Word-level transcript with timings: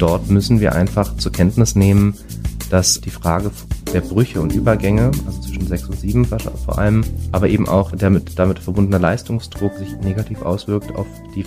dort 0.00 0.30
müssen 0.30 0.60
wir 0.60 0.74
einfach 0.74 1.16
zur 1.16 1.32
Kenntnis 1.32 1.74
nehmen, 1.74 2.14
dass 2.70 3.00
die 3.00 3.10
Frage 3.10 3.50
der 3.92 4.00
Brüche 4.00 4.40
und 4.40 4.54
Übergänge, 4.54 5.10
also 5.26 5.40
zwischen 5.40 5.66
sechs 5.66 5.88
und 5.88 5.98
sieben 5.98 6.24
vor 6.24 6.78
allem, 6.78 7.02
aber 7.32 7.48
eben 7.48 7.68
auch 7.68 7.92
der 7.92 8.10
mit, 8.10 8.38
damit 8.38 8.58
verbundener 8.58 8.98
Leistungsdruck 8.98 9.76
sich 9.76 9.96
negativ 10.02 10.42
auswirkt 10.42 10.94
auf 10.94 11.06
die 11.34 11.44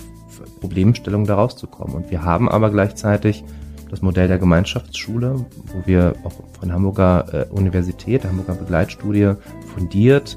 Problemstellung 0.60 1.26
da 1.26 1.36
rauszukommen. 1.36 1.94
Und 1.96 2.10
wir 2.10 2.22
haben 2.22 2.48
aber 2.48 2.70
gleichzeitig 2.70 3.44
das 3.90 4.02
Modell 4.02 4.28
der 4.28 4.38
Gemeinschaftsschule, 4.38 5.46
wo 5.72 5.86
wir 5.86 6.14
auch 6.24 6.32
von 6.58 6.72
Hamburger 6.72 7.26
äh, 7.32 7.52
Universität, 7.52 8.24
der 8.24 8.30
Hamburger 8.30 8.54
Begleitstudie 8.54 9.32
fundiert 9.74 10.36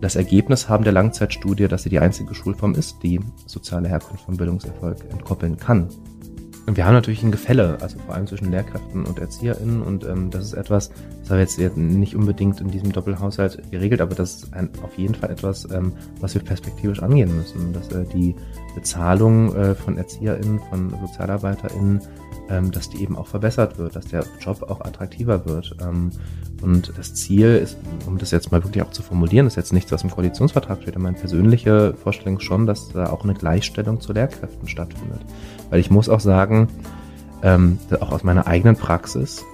das 0.00 0.16
Ergebnis 0.16 0.68
haben 0.68 0.84
der 0.84 0.94
Langzeitstudie, 0.94 1.68
dass 1.68 1.82
sie 1.82 1.90
die 1.90 1.98
einzige 1.98 2.34
Schulform 2.34 2.74
ist, 2.74 3.02
die 3.02 3.20
soziale 3.46 3.88
Herkunft 3.88 4.24
vom 4.24 4.36
Bildungserfolg 4.36 4.96
entkoppeln 5.10 5.58
kann. 5.58 5.88
Und 6.66 6.76
wir 6.76 6.86
haben 6.86 6.94
natürlich 6.94 7.22
ein 7.22 7.32
Gefälle, 7.32 7.78
also 7.80 7.98
vor 7.98 8.14
allem 8.14 8.26
zwischen 8.26 8.50
Lehrkräften 8.50 9.04
und 9.04 9.18
ErzieherInnen. 9.18 9.82
Und 9.82 10.04
ähm, 10.04 10.30
das 10.30 10.44
ist 10.44 10.52
etwas, 10.52 10.90
das 11.20 11.30
haben 11.30 11.38
wir 11.38 11.40
jetzt 11.40 11.76
nicht 11.76 12.14
unbedingt 12.14 12.60
in 12.60 12.70
diesem 12.70 12.92
Doppelhaushalt 12.92 13.70
geregelt, 13.70 14.00
aber 14.00 14.14
das 14.14 14.36
ist 14.36 14.54
ein, 14.54 14.70
auf 14.82 14.96
jeden 14.96 15.14
Fall 15.14 15.30
etwas, 15.30 15.68
ähm, 15.72 15.92
was 16.20 16.34
wir 16.34 16.42
perspektivisch 16.42 17.02
angehen 17.02 17.34
müssen. 17.34 17.72
Dass 17.72 17.90
äh, 17.90 18.04
die 18.14 18.34
Bezahlung 18.74 19.54
äh, 19.56 19.74
von 19.74 19.96
ErzieherInnen, 19.96 20.60
von 20.70 20.90
SozialarbeiterInnen, 20.90 22.00
ähm, 22.50 22.70
dass 22.70 22.90
die 22.90 23.02
eben 23.02 23.16
auch 23.16 23.26
verbessert 23.26 23.78
wird, 23.78 23.96
dass 23.96 24.06
der 24.06 24.24
Job 24.40 24.62
auch 24.62 24.80
attraktiver 24.80 25.46
wird. 25.46 25.76
Ähm, 25.80 26.10
und 26.62 26.92
das 26.96 27.14
Ziel 27.14 27.56
ist, 27.56 27.78
um 28.06 28.18
das 28.18 28.32
jetzt 28.32 28.52
mal 28.52 28.62
wirklich 28.62 28.84
auch 28.84 28.90
zu 28.90 29.02
formulieren, 29.02 29.46
ist 29.46 29.56
jetzt 29.56 29.72
nichts, 29.72 29.92
was 29.92 30.02
im 30.02 30.10
Koalitionsvertrag 30.10 30.82
steht, 30.82 30.94
aber 30.94 31.04
meine 31.04 31.16
persönliche 31.16 31.94
Vorstellung 31.94 32.38
schon, 32.40 32.66
dass 32.66 32.90
da 32.90 33.06
auch 33.10 33.24
eine 33.24 33.34
Gleichstellung 33.34 34.00
zu 34.00 34.12
Lehrkräften 34.12 34.68
stattfindet. 34.68 35.20
Weil 35.70 35.80
ich 35.80 35.90
muss 35.90 36.08
auch 36.08 36.20
sagen, 36.20 36.68
ähm, 37.42 37.78
auch 38.00 38.12
aus 38.12 38.24
meiner 38.24 38.46
eigenen 38.46 38.76
Praxis, 38.76 39.44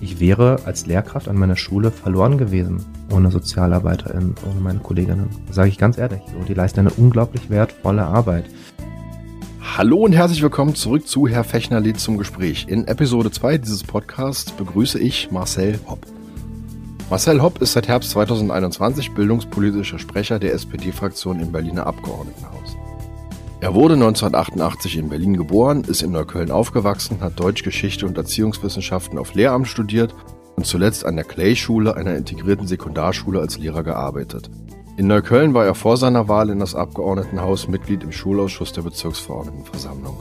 ich 0.00 0.20
wäre 0.20 0.58
als 0.64 0.86
Lehrkraft 0.86 1.28
an 1.28 1.36
meiner 1.36 1.56
Schule 1.56 1.90
verloren 1.90 2.38
gewesen 2.38 2.84
ohne 3.10 3.30
Sozialarbeiterin, 3.30 4.34
ohne 4.48 4.60
meine 4.60 4.80
Kolleginnen. 4.80 5.28
Sage 5.50 5.68
ich 5.68 5.78
ganz 5.78 5.98
ehrlich. 5.98 6.20
Und 6.38 6.48
die 6.48 6.54
leisten 6.54 6.80
eine 6.80 6.90
unglaublich 6.90 7.50
wertvolle 7.50 8.04
Arbeit. 8.04 8.46
Hallo 9.76 9.98
und 9.98 10.12
herzlich 10.12 10.42
willkommen 10.42 10.74
zurück 10.74 11.06
zu 11.06 11.26
Herr 11.26 11.44
Fechnerlied 11.44 11.98
zum 11.98 12.18
Gespräch. 12.18 12.66
In 12.68 12.86
Episode 12.86 13.30
2 13.30 13.58
dieses 13.58 13.82
Podcasts 13.82 14.52
begrüße 14.52 14.98
ich 14.98 15.30
Marcel 15.30 15.78
Hopp. 15.88 16.06
Marcel 17.10 17.42
Hopp 17.42 17.60
ist 17.60 17.72
seit 17.72 17.88
Herbst 17.88 18.10
2021 18.10 19.12
bildungspolitischer 19.12 19.98
Sprecher 19.98 20.38
der 20.38 20.54
SPD-Fraktion 20.54 21.40
im 21.40 21.52
Berliner 21.52 21.86
Abgeordnetenhaus. 21.86 22.76
Er 23.64 23.72
wurde 23.72 23.94
1988 23.94 24.98
in 24.98 25.08
Berlin 25.08 25.38
geboren, 25.38 25.84
ist 25.84 26.02
in 26.02 26.12
Neukölln 26.12 26.50
aufgewachsen, 26.50 27.22
hat 27.22 27.40
Deutsch, 27.40 27.62
Geschichte 27.62 28.04
und 28.04 28.18
Erziehungswissenschaften 28.18 29.18
auf 29.18 29.32
Lehramt 29.32 29.68
studiert 29.68 30.14
und 30.56 30.66
zuletzt 30.66 31.06
an 31.06 31.16
der 31.16 31.24
Clay-Schule, 31.24 31.96
einer 31.96 32.14
integrierten 32.14 32.66
Sekundarschule, 32.66 33.40
als 33.40 33.56
Lehrer 33.56 33.82
gearbeitet. 33.82 34.50
In 34.98 35.06
Neukölln 35.06 35.54
war 35.54 35.64
er 35.64 35.74
vor 35.74 35.96
seiner 35.96 36.28
Wahl 36.28 36.50
in 36.50 36.58
das 36.58 36.74
Abgeordnetenhaus 36.74 37.66
Mitglied 37.66 38.02
im 38.02 38.12
Schulausschuss 38.12 38.74
der 38.74 38.82
Bezirksverordnetenversammlung. 38.82 40.20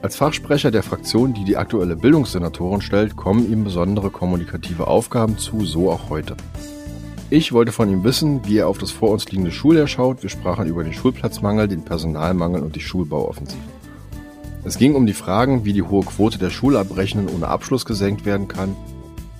Als 0.00 0.16
Fachsprecher 0.16 0.70
der 0.70 0.82
Fraktion, 0.82 1.34
die 1.34 1.44
die 1.44 1.58
aktuelle 1.58 1.94
Bildungssenatorin 1.94 2.80
stellt, 2.80 3.16
kommen 3.16 3.52
ihm 3.52 3.64
besondere 3.64 4.08
kommunikative 4.08 4.86
Aufgaben 4.86 5.36
zu, 5.36 5.66
so 5.66 5.90
auch 5.90 6.08
heute. 6.08 6.38
Ich 7.30 7.52
wollte 7.52 7.72
von 7.72 7.90
ihm 7.90 8.04
wissen, 8.04 8.46
wie 8.46 8.58
er 8.58 8.68
auf 8.68 8.78
das 8.78 8.90
vor 8.90 9.10
uns 9.10 9.30
liegende 9.30 9.50
Schuljahr 9.50 9.86
schaut. 9.86 10.22
Wir 10.22 10.30
sprachen 10.30 10.66
über 10.66 10.84
den 10.84 10.92
Schulplatzmangel, 10.92 11.68
den 11.68 11.84
Personalmangel 11.84 12.62
und 12.62 12.76
die 12.76 12.80
Schulbauoffensive. 12.80 13.60
Es 14.64 14.78
ging 14.78 14.94
um 14.94 15.06
die 15.06 15.14
Fragen, 15.14 15.64
wie 15.64 15.72
die 15.72 15.82
hohe 15.82 16.04
Quote 16.04 16.38
der 16.38 16.50
Schulabbrechenden 16.50 17.34
ohne 17.34 17.48
Abschluss 17.48 17.84
gesenkt 17.84 18.24
werden 18.24 18.48
kann, 18.48 18.76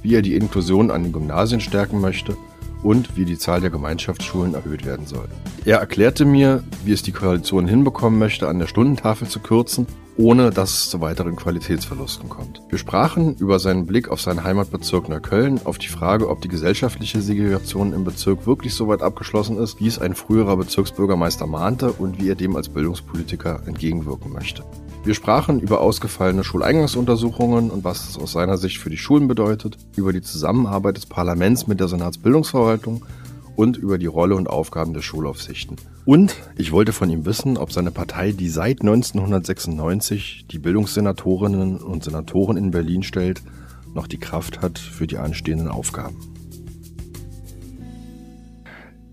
wie 0.03 0.15
er 0.15 0.23
die 0.23 0.35
Inklusion 0.35 0.91
an 0.91 1.03
den 1.03 1.13
Gymnasien 1.13 1.61
stärken 1.61 2.01
möchte– 2.01 2.37
und 2.85 3.17
wie 3.17 3.25
die 3.25 3.39
Zahl 3.39 3.61
der 3.61 3.71
Gemeinschaftsschulen 3.71 4.55
erhöht 4.55 4.85
werden 4.85 5.07
soll. 5.07 5.27
Er 5.65 5.79
erklärte 5.79 6.25
mir, 6.25 6.63
wie 6.85 6.93
es 6.93 7.03
die 7.03 7.13
Koalition 7.13 7.67
hinbekommen 7.67 8.19
möchte, 8.19 8.47
an 8.47 8.59
der 8.59 8.67
Stundentafel 8.67 9.27
zu 9.27 9.41
kürzen, 9.41 9.87
ohne 10.17 10.51
dass 10.51 10.73
es 10.75 10.91
zu 10.91 11.01
weiteren 11.01 11.37
Qualitätsverlusten 11.37 12.29
kommt. 12.29 12.63
Wir 12.69 12.79
sprachen 12.79 13.35
über 13.37 13.59
seinen 13.59 13.87
Blick 13.87 14.09
auf 14.09 14.21
seinen 14.21 14.45
Heimatbezirk 14.45 15.09
Neukölln, 15.09 15.61
auf 15.65 15.79
die 15.79 15.89
Frage, 15.89 16.29
ob 16.29 16.41
die 16.41 16.49
gesellschaftliche 16.49 17.21
Segregation 17.21 17.93
im 17.93 18.05
Bezirk 18.05 18.47
wirklich 18.47 18.75
so 18.75 18.89
weit 18.89 19.03
abgeschlossen 19.03 19.59
ist, 19.59 19.81
wie 19.81 19.87
es 19.87 19.99
ein 19.99 20.15
früherer 20.15 20.57
Bezirksbürgermeister 20.57 21.47
mahnte 21.47 21.93
und 21.93 22.21
wie 22.21 22.29
er 22.29 22.37
dem 22.37 22.55
als 22.57 22.69
Bildungspolitiker 22.69 23.63
entgegenwirken 23.67 24.33
möchte. 24.33 24.65
Wir 25.05 25.15
sprachen 25.15 25.61
über 25.61 25.81
ausgefallene 25.81 26.45
Schuleingangsuntersuchungen 26.45 27.71
und 27.71 27.85
was 27.85 28.09
es 28.09 28.17
aus 28.17 28.33
seiner 28.33 28.57
Sicht 28.57 28.79
für 28.79 28.89
die 28.89 28.97
Schulen 28.97 29.29
bedeutet, 29.29 29.77
über 29.97 30.13
die 30.15 30.23
Zusammenarbeit 30.23 30.97
des 30.97 31.07
Parlaments 31.07 31.67
mit 31.67 31.79
der 31.79 31.89
Senatsbildungsverwaltung 31.89 33.05
und 33.57 33.77
über 33.77 33.99
die 33.99 34.07
Rolle 34.07 34.35
und 34.35 34.49
Aufgaben 34.49 34.95
der 34.95 35.03
Schulaufsichten. 35.03 35.77
Und 36.05 36.37
ich 36.57 36.73
wollte 36.73 36.93
von 36.93 37.09
ihm 37.09 37.25
wissen, 37.25 37.57
ob 37.57 37.73
seine 37.73 37.91
Partei, 37.91 38.33
die 38.33 38.49
seit 38.49 38.81
1996 38.81 40.47
die 40.51 40.59
Bildungssenatorinnen 40.59 41.79
und 41.79 42.05
Senatoren 42.05 42.57
in 42.57 42.71
Berlin 42.71 43.03
stellt, 43.03 43.43
noch 43.95 44.07
die 44.07 44.19
Kraft 44.19 44.61
hat 44.61 44.79
für 44.79 45.07
die 45.07 45.19
anstehenden 45.19 45.69
Aufgaben. 45.69 46.17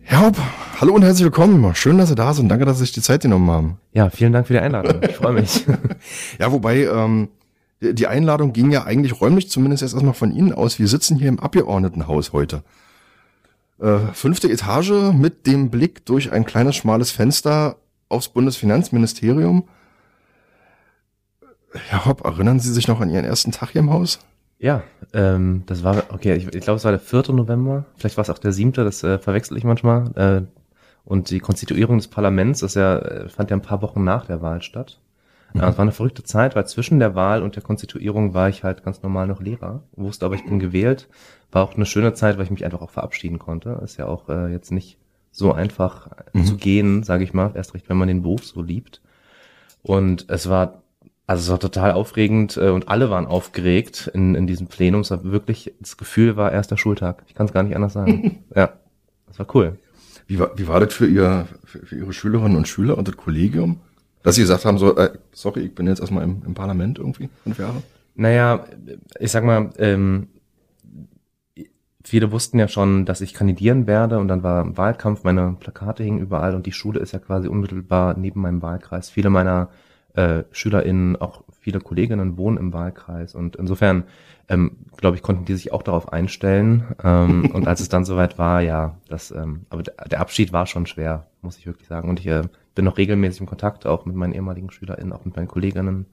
Herr 0.02 0.26
Hopp, 0.26 0.38
hallo 0.82 0.96
und 0.96 1.04
herzlich 1.04 1.24
willkommen. 1.24 1.74
Schön, 1.76 1.98
dass 1.98 2.10
Sie 2.10 2.16
da 2.16 2.34
sind. 2.34 2.50
Danke, 2.50 2.66
dass 2.66 2.80
Sie 2.80 2.84
sich 2.84 2.92
die 2.92 3.02
Zeit 3.02 3.22
genommen 3.22 3.50
haben. 3.50 3.78
Ja, 3.94 4.10
vielen 4.10 4.34
Dank 4.34 4.48
für 4.48 4.54
die 4.54 4.60
Einladung. 4.60 5.02
Ich 5.04 5.16
freue 5.16 5.34
mich. 5.34 5.66
ja, 6.40 6.52
wobei 6.52 6.84
ähm, 6.84 7.30
die 7.80 8.08
Einladung 8.08 8.52
ging 8.52 8.72
ja 8.72 8.84
eigentlich 8.84 9.22
räumlich 9.22 9.50
zumindest 9.50 9.84
erst 9.84 9.94
erstmal 9.94 10.14
von 10.14 10.34
Ihnen 10.34 10.52
aus. 10.52 10.80
Wir 10.80 10.88
sitzen 10.88 11.18
hier 11.18 11.30
im 11.30 11.40
Abgeordnetenhaus 11.40 12.34
heute. 12.34 12.64
Äh, 13.82 14.14
fünfte 14.14 14.48
Etage 14.48 15.12
mit 15.14 15.48
dem 15.48 15.72
Blick 15.72 16.06
durch 16.06 16.32
ein 16.32 16.46
kleines 16.46 16.76
schmales 16.76 17.10
Fenster 17.10 17.78
aufs 18.10 18.30
Bundesfinanzministerium. 18.30 19.68
Herr 21.74 22.06
Hopp, 22.06 22.24
erinnern 22.24 22.60
Sie 22.60 22.72
sich 22.72 22.88
noch 22.88 23.02
an 23.02 23.10
Ihren 23.10 23.26
ersten 23.26 23.52
Tag 23.52 23.72
hier 23.72 23.80
im 23.80 23.90
Haus? 23.90 24.20
Ja, 24.60 24.84
ähm, 25.14 25.64
das 25.66 25.84
war, 25.84 26.04
okay, 26.10 26.36
ich, 26.36 26.46
ich 26.46 26.62
glaube, 26.62 26.78
es 26.78 26.84
war 26.84 26.92
der 26.92 27.00
4. 27.00 27.34
November, 27.34 27.86
vielleicht 27.96 28.18
war 28.18 28.22
es 28.22 28.30
auch 28.30 28.38
der 28.38 28.52
7., 28.52 28.74
das 28.74 29.04
äh, 29.04 29.18
verwechsel 29.18 29.58
ich 29.58 29.64
manchmal. 29.64 30.12
Äh, 30.16 30.60
und 31.04 31.32
die 31.32 31.40
Konstituierung 31.40 31.98
des 31.98 32.08
Parlaments, 32.08 32.60
das 32.60 32.76
ja, 32.76 33.00
äh, 33.00 33.30
fand 33.30 33.50
ja 33.50 33.58
ein 33.58 33.64
paar 33.64 33.82
Wochen 33.82 34.04
nach 34.04 34.28
der 34.28 34.44
Wahl 34.44 34.62
statt. 34.62 35.00
Mhm. 35.54 35.62
Es 35.62 35.78
war 35.78 35.84
eine 35.84 35.92
verrückte 35.92 36.24
Zeit, 36.24 36.56
weil 36.56 36.68
zwischen 36.68 37.00
der 37.00 37.16
Wahl 37.16 37.44
und 37.44 37.56
der 37.56 37.64
Konstituierung 37.64 38.34
war 38.34 38.50
ich 38.50 38.64
halt 38.64 38.84
ganz 38.84 39.02
normal 39.04 39.28
noch 39.28 39.42
Lehrer, 39.42 39.84
wusste 39.94 40.26
aber, 40.26 40.36
ich 40.36 40.46
bin 40.46 40.60
gewählt. 40.60 41.10
War 41.52 41.64
auch 41.64 41.76
eine 41.76 41.86
schöne 41.86 42.14
Zeit, 42.14 42.38
weil 42.38 42.46
ich 42.46 42.52
mich 42.52 42.64
einfach 42.64 42.82
auch 42.82 42.92
verabschieden 42.92 43.40
konnte. 43.40 43.82
Ist 43.84 43.98
ja 43.98 44.08
auch 44.08 44.30
äh, 44.30 44.52
jetzt 44.52 44.72
nicht 44.72 44.98
so 45.32 45.54
einfach 45.54 46.10
mhm. 46.34 46.46
zu 46.46 46.58
gehen, 46.58 47.04
sage 47.04 47.24
ich 47.24 47.34
mal, 47.34 47.52
erst 47.56 47.74
recht, 47.74 47.90
wenn 47.90 47.98
man 47.98 48.08
den 48.08 48.22
Beruf 48.22 48.46
so 48.46 48.62
liebt. 48.62 49.02
Und 49.84 50.26
es 50.30 50.50
war 50.50 50.82
also 51.32 51.44
es 51.44 51.50
war 51.50 51.60
total 51.62 51.94
aufregend 51.94 52.58
äh, 52.58 52.70
und 52.70 52.90
alle 52.90 53.10
waren 53.10 53.26
aufgeregt 53.26 54.12
in, 54.14 54.36
in 54.36 54.48
diesem 54.48 54.68
Plenum. 54.68 55.00
Es 55.00 55.12
war 55.12 55.24
wirklich, 55.24 55.74
das 55.80 55.96
Gefühl 55.96 56.36
war 56.36 56.52
erster 56.52 56.78
Schultag. 56.78 57.24
Ich 57.28 57.36
kann 57.36 57.46
es 57.46 57.54
gar 57.54 57.64
nicht 57.64 57.76
anders 57.76 57.94
sagen. 57.94 58.44
ja, 58.56 58.74
das 59.28 59.40
war 59.40 59.48
cool. 59.56 59.80
Wie 60.28 60.40
war, 60.40 60.52
wie 60.58 60.68
war 60.68 60.82
das 60.82 60.94
für, 60.94 61.08
ihr, 61.08 61.48
für, 61.64 61.86
für 61.86 61.96
Ihre 61.96 62.12
Schülerinnen 62.12 62.58
und 62.58 62.68
Schüler 62.68 62.98
und 62.98 63.08
das 63.08 63.16
Kollegium? 63.16 63.80
Dass 64.24 64.36
Sie 64.36 64.42
gesagt 64.42 64.66
haben, 64.66 64.78
so, 64.78 64.96
äh, 64.98 65.12
sorry, 65.32 65.62
ich 65.62 65.76
bin 65.76 65.88
jetzt 65.88 66.00
erstmal 66.00 66.24
im, 66.24 66.44
im 66.46 66.54
Parlament 66.54 67.00
irgendwie, 67.00 67.30
fünf 67.44 67.58
Jahre? 67.58 67.82
Naja, 68.16 68.66
ich 69.20 69.32
sag 69.32 69.44
mal, 69.44 69.72
ähm, 69.78 70.28
viele 72.04 72.32
wussten 72.32 72.60
ja 72.60 72.68
schon, 72.68 73.06
dass 73.06 73.22
ich 73.22 73.34
kandidieren 73.34 73.88
werde 73.88 74.20
und 74.20 74.28
dann 74.28 74.44
war 74.44 74.78
Wahlkampf, 74.78 75.24
meine 75.24 75.56
Plakate 75.60 76.04
hingen 76.04 76.20
überall 76.20 76.56
und 76.56 76.66
die 76.66 76.72
Schule 76.72 77.00
ist 77.00 77.14
ja 77.14 77.20
quasi 77.20 77.48
unmittelbar 77.48 78.18
neben 78.18 78.42
meinem 78.42 78.62
Wahlkreis. 78.62 79.10
Viele 79.10 79.30
meiner 79.30 79.70
äh, 80.14 80.44
SchülerInnen, 80.52 81.16
auch 81.16 81.44
viele 81.60 81.80
Kolleginnen 81.80 82.38
wohnen 82.38 82.58
im 82.58 82.74
Wahlkreis 82.74 83.36
und 83.36 83.56
insofern, 83.56 84.04
ähm, 84.50 84.78
glaube 84.98 85.16
ich, 85.16 85.22
konnten 85.22 85.46
die 85.46 85.54
sich 85.54 85.72
auch 85.72 85.84
darauf 85.84 86.12
einstellen. 86.12 86.96
Ähm, 87.04 87.50
und 87.54 87.68
als 87.68 87.80
es 87.80 87.90
dann 87.90 88.04
soweit 88.04 88.38
war, 88.38 88.62
ja, 88.62 88.98
das, 89.08 89.32
ähm, 89.32 89.66
aber 89.70 89.84
der 89.84 90.20
Abschied 90.20 90.52
war 90.52 90.66
schon 90.66 90.86
schwer, 90.86 91.28
muss 91.42 91.58
ich 91.58 91.66
wirklich 91.66 91.88
sagen. 91.88 92.10
Und 92.10 92.20
ich 92.20 92.28
äh, 92.28 92.44
bin 92.76 92.86
noch 92.86 92.98
regelmäßig 92.98 93.42
im 93.42 93.48
Kontakt, 93.48 93.86
auch 93.86 94.06
mit 94.06 94.16
meinen 94.16 94.34
ehemaligen 94.34 94.72
SchülerInnen, 94.72 95.14
auch 95.14 95.26
mit 95.26 95.36
meinen 95.36 95.48
Kolleginnen. 95.48 96.06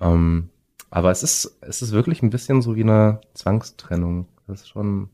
Ähm, 0.00 0.50
aber 0.90 1.10
es 1.10 1.22
ist, 1.22 1.58
es 1.60 1.82
ist 1.82 1.92
wirklich 1.92 2.22
ein 2.22 2.30
bisschen 2.30 2.62
so 2.62 2.76
wie 2.76 2.82
eine 2.82 3.20
Zwangstrennung. 3.34 4.26
Das 4.46 4.62
ist 4.62 4.68
schon, 4.68 5.08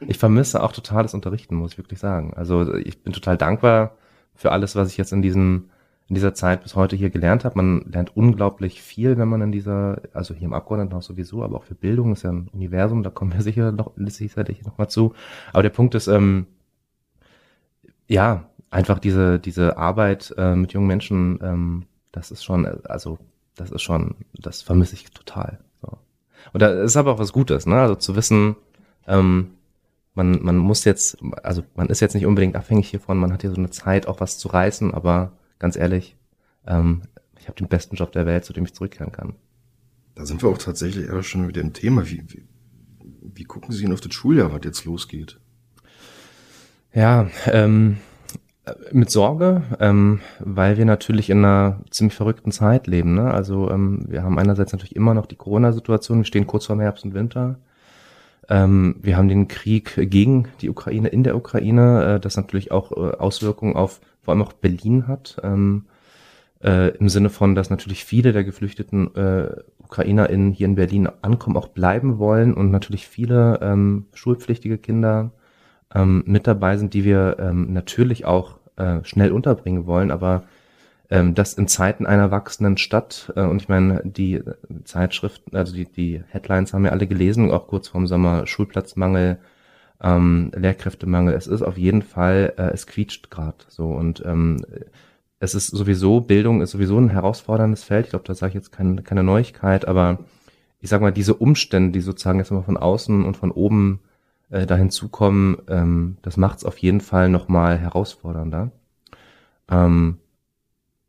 ich 0.00 0.18
vermisse 0.18 0.62
auch 0.62 0.72
total 0.72 1.02
das 1.04 1.14
Unterrichten, 1.14 1.54
muss 1.54 1.72
ich 1.72 1.78
wirklich 1.78 2.00
sagen. 2.00 2.34
Also 2.34 2.74
ich 2.74 3.02
bin 3.02 3.12
total 3.12 3.36
dankbar 3.36 3.96
für 4.34 4.52
alles, 4.52 4.74
was 4.76 4.88
ich 4.90 4.96
jetzt 4.96 5.12
in 5.12 5.22
diesen 5.22 5.70
in 6.10 6.14
dieser 6.14 6.34
Zeit 6.34 6.64
bis 6.64 6.74
heute 6.74 6.96
hier 6.96 7.08
gelernt 7.08 7.44
habe. 7.44 7.54
Man 7.56 7.82
lernt 7.82 8.16
unglaublich 8.16 8.82
viel, 8.82 9.16
wenn 9.16 9.28
man 9.28 9.42
in 9.42 9.52
dieser, 9.52 10.02
also 10.12 10.34
hier 10.34 10.46
im 10.46 10.52
Abgeordnetenhaus 10.52 11.06
sowieso, 11.06 11.44
aber 11.44 11.56
auch 11.56 11.62
für 11.62 11.76
Bildung 11.76 12.12
ist 12.12 12.24
ja 12.24 12.32
ein 12.32 12.48
Universum, 12.52 13.04
da 13.04 13.10
kommen 13.10 13.32
wir 13.32 13.42
sicher 13.42 13.70
noch, 13.70 13.92
sicherlich 13.96 14.64
noch 14.64 14.76
mal 14.76 14.88
zu. 14.88 15.14
Aber 15.52 15.62
der 15.62 15.70
Punkt 15.70 15.94
ist, 15.94 16.08
ähm, 16.08 16.48
ja, 18.08 18.49
einfach 18.70 18.98
diese, 18.98 19.38
diese 19.38 19.76
Arbeit 19.76 20.34
äh, 20.36 20.54
mit 20.54 20.72
jungen 20.72 20.86
Menschen, 20.86 21.38
ähm, 21.42 21.86
das 22.12 22.30
ist 22.30 22.44
schon, 22.44 22.66
also 22.84 23.18
das 23.56 23.70
ist 23.70 23.82
schon, 23.82 24.14
das 24.34 24.62
vermisse 24.62 24.94
ich 24.94 25.10
total. 25.10 25.58
So. 25.82 25.98
Und 26.52 26.62
da 26.62 26.70
ist 26.82 26.96
aber 26.96 27.12
auch 27.12 27.18
was 27.18 27.32
Gutes, 27.32 27.66
ne? 27.66 27.80
Also 27.80 27.96
zu 27.96 28.16
wissen, 28.16 28.56
ähm, 29.06 29.50
man, 30.14 30.42
man 30.42 30.56
muss 30.56 30.84
jetzt, 30.84 31.18
also 31.42 31.62
man 31.74 31.88
ist 31.88 32.00
jetzt 32.00 32.14
nicht 32.14 32.26
unbedingt 32.26 32.56
abhängig 32.56 32.88
hiervon, 32.88 33.18
man 33.18 33.32
hat 33.32 33.42
hier 33.42 33.50
so 33.50 33.56
eine 33.56 33.70
Zeit, 33.70 34.06
auch 34.06 34.20
was 34.20 34.38
zu 34.38 34.48
reißen, 34.48 34.94
aber 34.94 35.32
ganz 35.58 35.76
ehrlich, 35.76 36.16
ähm, 36.66 37.02
ich 37.38 37.48
habe 37.48 37.56
den 37.56 37.68
besten 37.68 37.96
Job 37.96 38.12
der 38.12 38.26
Welt, 38.26 38.44
zu 38.44 38.52
dem 38.52 38.64
ich 38.64 38.74
zurückkehren 38.74 39.12
kann. 39.12 39.34
Da 40.14 40.26
sind 40.26 40.42
wir 40.42 40.50
auch 40.50 40.58
tatsächlich 40.58 41.08
eher 41.08 41.22
schon 41.22 41.48
wieder 41.48 41.60
im 41.60 41.72
Thema. 41.72 42.06
Wie, 42.08 42.22
wie, 42.28 42.44
wie 43.22 43.44
gucken 43.44 43.72
Sie 43.72 43.82
denn 43.82 43.92
auf 43.92 44.00
das 44.00 44.12
Schuljahr, 44.12 44.52
was 44.52 44.60
jetzt 44.64 44.84
losgeht? 44.84 45.38
Ja, 46.92 47.30
ähm, 47.46 47.98
mit 48.92 49.10
Sorge, 49.10 49.62
ähm, 49.80 50.20
weil 50.38 50.76
wir 50.76 50.84
natürlich 50.84 51.30
in 51.30 51.38
einer 51.38 51.80
ziemlich 51.90 52.14
verrückten 52.14 52.52
Zeit 52.52 52.86
leben. 52.86 53.14
Ne? 53.14 53.30
Also 53.30 53.70
ähm, 53.70 54.04
wir 54.08 54.22
haben 54.22 54.38
einerseits 54.38 54.72
natürlich 54.72 54.96
immer 54.96 55.14
noch 55.14 55.26
die 55.26 55.36
Corona-Situation, 55.36 56.18
wir 56.18 56.24
stehen 56.24 56.46
kurz 56.46 56.66
vor 56.66 56.80
Herbst 56.80 57.04
und 57.04 57.14
Winter. 57.14 57.58
Ähm, 58.48 58.96
wir 59.00 59.16
haben 59.16 59.28
den 59.28 59.48
Krieg 59.48 59.94
gegen 60.10 60.48
die 60.60 60.70
Ukraine 60.70 61.08
in 61.08 61.24
der 61.24 61.36
Ukraine, 61.36 62.16
äh, 62.16 62.20
das 62.20 62.36
natürlich 62.36 62.70
auch 62.70 62.92
äh, 62.92 63.16
Auswirkungen 63.16 63.76
auf 63.76 64.00
vor 64.22 64.34
allem 64.34 64.42
auch 64.42 64.52
Berlin 64.52 65.08
hat. 65.08 65.38
Ähm, 65.42 65.86
äh, 66.62 66.88
Im 66.96 67.08
Sinne 67.08 67.30
von, 67.30 67.54
dass 67.54 67.70
natürlich 67.70 68.04
viele 68.04 68.32
der 68.32 68.44
geflüchteten 68.44 69.14
äh, 69.14 69.56
UkrainerInnen 69.78 70.52
hier 70.52 70.66
in 70.66 70.74
Berlin 70.74 71.08
ankommen, 71.22 71.56
auch 71.56 71.68
bleiben 71.68 72.18
wollen 72.18 72.52
und 72.52 72.70
natürlich 72.70 73.08
viele 73.08 73.58
ähm, 73.62 74.06
schulpflichtige 74.12 74.76
Kinder 74.76 75.32
ähm, 75.94 76.22
mit 76.26 76.46
dabei 76.46 76.76
sind, 76.76 76.94
die 76.94 77.04
wir 77.04 77.36
ähm, 77.38 77.72
natürlich 77.72 78.24
auch 78.24 78.58
äh, 78.76 79.04
schnell 79.04 79.32
unterbringen 79.32 79.86
wollen, 79.86 80.10
aber 80.10 80.44
ähm, 81.10 81.34
das 81.34 81.54
in 81.54 81.66
Zeiten 81.66 82.06
einer 82.06 82.30
wachsenden 82.30 82.76
Stadt, 82.76 83.32
äh, 83.34 83.42
und 83.42 83.60
ich 83.60 83.68
meine, 83.68 84.00
die 84.04 84.42
Zeitschriften, 84.84 85.56
also 85.56 85.74
die, 85.74 85.86
die 85.86 86.22
Headlines 86.28 86.72
haben 86.72 86.84
wir 86.84 86.92
alle 86.92 87.08
gelesen, 87.08 87.50
auch 87.50 87.66
kurz 87.66 87.88
vorm 87.88 88.06
Sommer, 88.06 88.46
Schulplatzmangel, 88.46 89.38
ähm, 90.02 90.52
Lehrkräftemangel, 90.54 91.34
es 91.34 91.46
ist 91.46 91.62
auf 91.62 91.76
jeden 91.76 92.02
Fall, 92.02 92.54
äh, 92.56 92.70
es 92.72 92.86
quietscht 92.86 93.30
gerade 93.30 93.58
so. 93.68 93.86
Und 93.88 94.22
ähm, 94.24 94.64
es 95.40 95.54
ist 95.54 95.68
sowieso, 95.68 96.20
Bildung 96.20 96.62
ist 96.62 96.70
sowieso 96.70 96.98
ein 96.98 97.10
herausforderndes 97.10 97.82
Feld. 97.82 98.06
Ich 98.06 98.10
glaube, 98.10 98.24
da 98.26 98.34
sage 98.34 98.50
ich 98.50 98.54
jetzt 98.54 98.72
keine, 98.72 99.02
keine 99.02 99.24
Neuigkeit, 99.24 99.88
aber 99.88 100.20
ich 100.80 100.90
sag 100.90 101.00
mal, 101.00 101.12
diese 101.12 101.34
Umstände, 101.34 101.92
die 101.92 102.00
sozusagen 102.00 102.38
jetzt 102.38 102.50
mal 102.52 102.62
von 102.62 102.76
außen 102.76 103.24
und 103.24 103.36
von 103.36 103.50
oben 103.50 104.00
äh, 104.50 104.66
da 104.66 104.76
hinzukommen, 104.76 105.58
ähm, 105.68 106.16
das 106.22 106.36
macht 106.36 106.58
es 106.58 106.64
auf 106.64 106.78
jeden 106.78 107.00
Fall 107.00 107.28
nochmal 107.28 107.78
herausfordernder. 107.78 108.70
Ähm, 109.70 110.18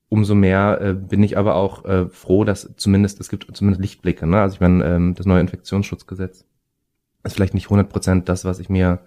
umso 0.10 0.36
mehr 0.36 0.80
äh, 0.82 0.94
bin 0.94 1.24
ich 1.24 1.38
aber 1.38 1.56
auch 1.56 1.86
äh, 1.86 2.08
froh, 2.10 2.44
dass 2.44 2.74
zumindest, 2.76 3.20
es 3.20 3.30
gibt 3.30 3.48
zumindest 3.56 3.82
Lichtblicke. 3.82 4.28
Ne? 4.28 4.42
Also 4.42 4.56
ich 4.56 4.62
meine, 4.62 4.84
ähm, 4.86 5.16
das 5.16 5.26
neue 5.26 5.42
Infektionsschutzgesetz 5.42 6.46
ist 7.24 7.34
vielleicht 7.34 7.54
nicht 7.54 7.66
100 7.66 7.90
Prozent 7.90 8.30
das, 8.30 8.46
was 8.46 8.60
ich 8.60 8.70
mir 8.70 9.00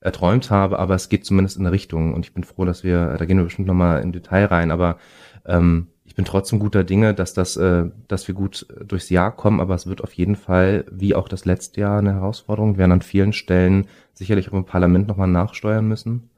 erträumt 0.00 0.50
habe, 0.50 0.78
aber 0.78 0.94
es 0.94 1.08
geht 1.08 1.24
zumindest 1.24 1.56
in 1.56 1.66
eine 1.66 1.72
Richtung 1.72 2.14
und 2.14 2.24
ich 2.24 2.32
bin 2.32 2.44
froh, 2.44 2.64
dass 2.64 2.84
wir, 2.84 3.16
da 3.18 3.24
gehen 3.24 3.38
wir 3.38 3.44
bestimmt 3.44 3.66
nochmal 3.66 4.02
in 4.02 4.12
Detail 4.12 4.44
rein, 4.46 4.70
aber 4.70 4.98
ähm, 5.46 5.88
bin 6.16 6.24
trotzdem 6.24 6.58
guter 6.58 6.82
Dinge, 6.82 7.14
dass 7.14 7.34
das, 7.34 7.56
äh, 7.56 7.84
dass 8.08 8.26
wir 8.26 8.34
gut 8.34 8.66
durchs 8.84 9.10
Jahr 9.10 9.36
kommen, 9.36 9.60
aber 9.60 9.74
es 9.74 9.86
wird 9.86 10.02
auf 10.02 10.14
jeden 10.14 10.34
Fall, 10.34 10.86
wie 10.90 11.14
auch 11.14 11.28
das 11.28 11.44
letzte 11.44 11.82
Jahr, 11.82 11.98
eine 11.98 12.14
Herausforderung. 12.14 12.74
Wir 12.74 12.78
werden 12.78 12.92
an 12.92 13.02
vielen 13.02 13.34
Stellen 13.34 13.86
sicherlich 14.14 14.48
auch 14.48 14.54
im 14.54 14.64
Parlament 14.64 15.06
nochmal 15.06 15.28
nachsteuern 15.28 15.86
müssen. 15.86 16.30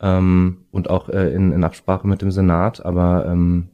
Ähm, 0.00 0.58
und 0.72 0.90
auch 0.90 1.08
äh, 1.08 1.32
in, 1.32 1.52
in 1.52 1.64
Absprache 1.64 2.06
mit 2.08 2.20
dem 2.20 2.32
Senat, 2.32 2.84
aber 2.84 3.26
ähm, 3.26 3.68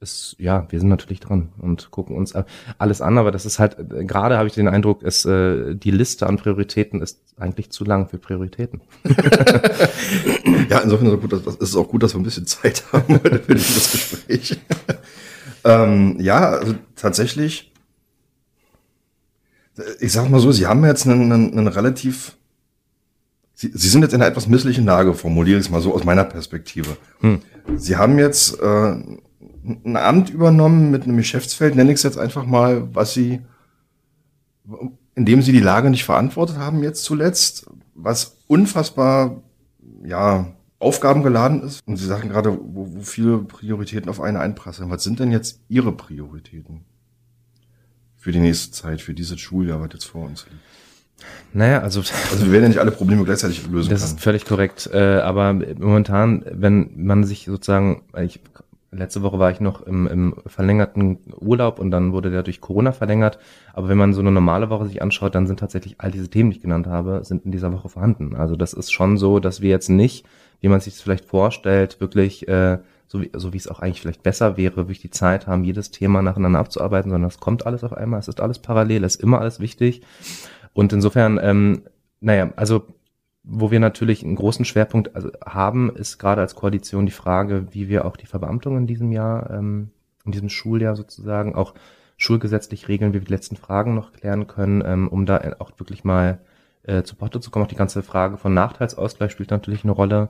ist, 0.00 0.36
ja, 0.38 0.66
wir 0.70 0.78
sind 0.78 0.90
natürlich 0.90 1.20
dran 1.20 1.50
und 1.58 1.90
gucken 1.90 2.16
uns 2.16 2.34
alles 2.78 3.00
an, 3.00 3.16
aber 3.16 3.30
das 3.30 3.46
ist 3.46 3.58
halt, 3.58 3.76
gerade 4.06 4.36
habe 4.36 4.46
ich 4.46 4.54
den 4.54 4.68
Eindruck, 4.68 5.02
es, 5.02 5.24
äh, 5.24 5.74
die 5.74 5.90
Liste 5.90 6.26
an 6.26 6.36
Prioritäten 6.36 7.00
ist 7.00 7.20
eigentlich 7.38 7.70
zu 7.70 7.84
lang 7.84 8.08
für 8.08 8.18
Prioritäten. 8.18 8.82
ja, 10.68 10.80
insofern 10.80 11.06
ist 11.06 11.46
ist 11.46 11.62
es 11.62 11.76
auch 11.76 11.88
gut, 11.88 12.02
dass 12.02 12.14
wir 12.14 12.20
ein 12.20 12.24
bisschen 12.24 12.46
Zeit 12.46 12.84
haben 12.92 13.14
heute 13.14 13.38
für 13.38 13.54
dieses 13.54 13.92
Gespräch. 13.92 14.60
ähm, 15.64 16.16
ja, 16.20 16.50
also 16.50 16.74
tatsächlich, 16.94 17.72
ich 20.00 20.12
sag 20.12 20.28
mal 20.28 20.40
so, 20.40 20.52
Sie 20.52 20.66
haben 20.66 20.84
jetzt 20.84 21.06
einen, 21.06 21.32
einen, 21.32 21.52
einen 21.52 21.68
relativ 21.68 22.36
Sie, 23.58 23.70
Sie 23.72 23.88
sind 23.88 24.02
jetzt 24.02 24.12
in 24.12 24.20
einer 24.20 24.30
etwas 24.30 24.48
misslichen 24.48 24.84
Lage, 24.84 25.14
formuliere 25.14 25.58
ich 25.58 25.64
es 25.64 25.70
mal 25.70 25.80
so 25.80 25.94
aus 25.94 26.04
meiner 26.04 26.24
Perspektive. 26.24 26.98
Hm. 27.20 27.40
Sie 27.76 27.96
haben 27.96 28.18
jetzt 28.18 28.60
äh, 28.60 28.96
ein 29.66 29.96
Amt 29.96 30.30
übernommen 30.30 30.90
mit 30.90 31.04
einem 31.04 31.16
Geschäftsfeld, 31.16 31.74
nenne 31.74 31.90
ich 31.90 31.96
es 31.96 32.02
jetzt 32.02 32.18
einfach 32.18 32.46
mal, 32.46 32.94
was 32.94 33.14
sie, 33.14 33.40
in 35.14 35.24
dem 35.24 35.42
sie 35.42 35.52
die 35.52 35.60
Lage 35.60 35.90
nicht 35.90 36.04
verantwortet 36.04 36.58
haben 36.58 36.82
jetzt 36.82 37.04
zuletzt, 37.04 37.66
was 37.94 38.36
unfassbar, 38.46 39.42
ja, 40.04 40.46
Aufgaben 40.78 41.22
geladen 41.22 41.62
ist. 41.62 41.80
Und 41.86 41.96
Sie 41.96 42.06
sagen 42.06 42.28
gerade, 42.28 42.52
wo, 42.52 42.94
wo 42.94 43.00
viele 43.00 43.38
Prioritäten 43.38 44.10
auf 44.10 44.20
eine 44.20 44.40
einprasseln. 44.40 44.90
Was 44.90 45.02
sind 45.02 45.18
denn 45.20 45.32
jetzt 45.32 45.60
Ihre 45.68 45.92
Prioritäten 45.92 46.84
für 48.14 48.30
die 48.30 48.40
nächste 48.40 48.72
Zeit, 48.72 49.00
für 49.00 49.14
dieses 49.14 49.40
Schuljahr, 49.40 49.80
was 49.80 49.88
jetzt 49.94 50.04
vor 50.04 50.26
uns 50.26 50.44
liegt? 50.44 50.62
Naja, 51.52 51.80
also. 51.80 52.02
Also 52.30 52.44
wir 52.44 52.52
werden 52.52 52.64
ja 52.64 52.68
nicht 52.68 52.78
alle 52.78 52.90
Probleme 52.90 53.24
gleichzeitig 53.24 53.66
lösen. 53.68 53.88
Das 53.88 54.02
kann. 54.02 54.10
ist 54.10 54.20
völlig 54.20 54.44
korrekt. 54.44 54.90
Äh, 54.92 55.20
aber 55.20 55.54
momentan, 55.54 56.44
wenn 56.50 56.90
man 56.96 57.24
sich 57.24 57.46
sozusagen, 57.46 58.02
ich 58.20 58.40
letzte 58.96 59.22
Woche 59.22 59.38
war 59.38 59.50
ich 59.50 59.60
noch 59.60 59.82
im, 59.82 60.06
im 60.06 60.34
verlängerten 60.46 61.18
Urlaub 61.40 61.78
und 61.78 61.90
dann 61.90 62.12
wurde 62.12 62.30
der 62.30 62.42
durch 62.42 62.60
Corona 62.60 62.92
verlängert. 62.92 63.38
Aber 63.72 63.88
wenn 63.88 63.98
man 63.98 64.12
so 64.12 64.20
eine 64.20 64.32
normale 64.32 64.70
Woche 64.70 64.86
sich 64.86 65.02
anschaut, 65.02 65.34
dann 65.34 65.46
sind 65.46 65.60
tatsächlich 65.60 65.96
all 65.98 66.10
diese 66.10 66.28
Themen, 66.28 66.50
die 66.50 66.56
ich 66.56 66.62
genannt 66.62 66.86
habe, 66.86 67.20
sind 67.24 67.44
in 67.44 67.52
dieser 67.52 67.72
Woche 67.72 67.88
vorhanden. 67.88 68.34
Also 68.34 68.56
das 68.56 68.72
ist 68.72 68.92
schon 68.92 69.16
so, 69.16 69.38
dass 69.38 69.60
wir 69.60 69.70
jetzt 69.70 69.88
nicht, 69.88 70.26
wie 70.60 70.68
man 70.68 70.80
sich 70.80 70.94
das 70.94 71.02
vielleicht 71.02 71.24
vorstellt, 71.24 72.00
wirklich, 72.00 72.48
äh, 72.48 72.78
so 73.06 73.20
wie, 73.20 73.30
so 73.34 73.52
wie 73.52 73.58
es 73.58 73.68
auch 73.68 73.80
eigentlich 73.80 74.00
vielleicht 74.00 74.22
besser 74.22 74.56
wäre, 74.56 74.76
wirklich 74.76 75.00
die 75.00 75.10
Zeit 75.10 75.46
haben, 75.46 75.64
jedes 75.64 75.90
Thema 75.90 76.22
nacheinander 76.22 76.58
abzuarbeiten, 76.58 77.10
sondern 77.10 77.28
es 77.28 77.38
kommt 77.38 77.66
alles 77.66 77.84
auf 77.84 77.92
einmal, 77.92 78.20
es 78.20 78.28
ist 78.28 78.40
alles 78.40 78.58
parallel, 78.58 79.04
es 79.04 79.16
ist 79.16 79.22
immer 79.22 79.40
alles 79.40 79.60
wichtig. 79.60 80.02
Und 80.72 80.92
insofern, 80.92 81.38
ähm, 81.42 81.82
naja, 82.20 82.50
also 82.56 82.86
wo 83.46 83.70
wir 83.70 83.80
natürlich 83.80 84.24
einen 84.24 84.34
großen 84.34 84.64
Schwerpunkt 84.64 85.14
also 85.14 85.30
haben, 85.44 85.94
ist 85.94 86.18
gerade 86.18 86.40
als 86.40 86.56
Koalition 86.56 87.06
die 87.06 87.12
Frage, 87.12 87.68
wie 87.70 87.88
wir 87.88 88.04
auch 88.04 88.16
die 88.16 88.26
Verbeamtung 88.26 88.76
in 88.76 88.86
diesem 88.86 89.12
Jahr, 89.12 89.50
ähm, 89.50 89.90
in 90.24 90.32
diesem 90.32 90.48
Schuljahr 90.48 90.96
sozusagen 90.96 91.54
auch 91.54 91.74
schulgesetzlich 92.16 92.88
regeln, 92.88 93.12
wie 93.12 93.20
wir 93.20 93.26
die 93.26 93.32
letzten 93.32 93.56
Fragen 93.56 93.94
noch 93.94 94.12
klären 94.12 94.48
können, 94.48 94.82
ähm, 94.84 95.06
um 95.08 95.26
da 95.26 95.54
auch 95.60 95.70
wirklich 95.78 96.02
mal 96.02 96.40
äh, 96.82 97.04
zu 97.04 97.14
Potte 97.14 97.40
zu 97.40 97.50
kommen. 97.50 97.64
Auch 97.64 97.70
die 97.70 97.76
ganze 97.76 98.02
Frage 98.02 98.36
von 98.36 98.52
Nachteilsausgleich 98.52 99.30
spielt 99.30 99.50
natürlich 99.50 99.84
eine 99.84 99.92
Rolle. 99.92 100.28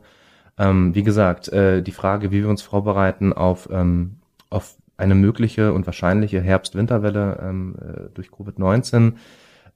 Ähm, 0.59 0.95
wie 0.95 1.02
gesagt, 1.02 1.49
äh, 1.49 1.83
die 1.83 1.93
Frage, 1.93 2.31
wie 2.31 2.43
wir 2.43 2.49
uns 2.50 2.62
vorbereiten 2.62 3.33
auf, 3.33 3.69
ähm, 3.71 4.17
auf 4.50 4.76
eine 4.99 5.14
mögliche 5.14 5.73
und 5.73 5.87
wahrscheinliche 5.87 6.41
Herbst-Winterwelle 6.41 7.38
ähm, 7.43 7.76
äh, 7.81 8.14
durch 8.14 8.29
Covid-19. 8.29 9.14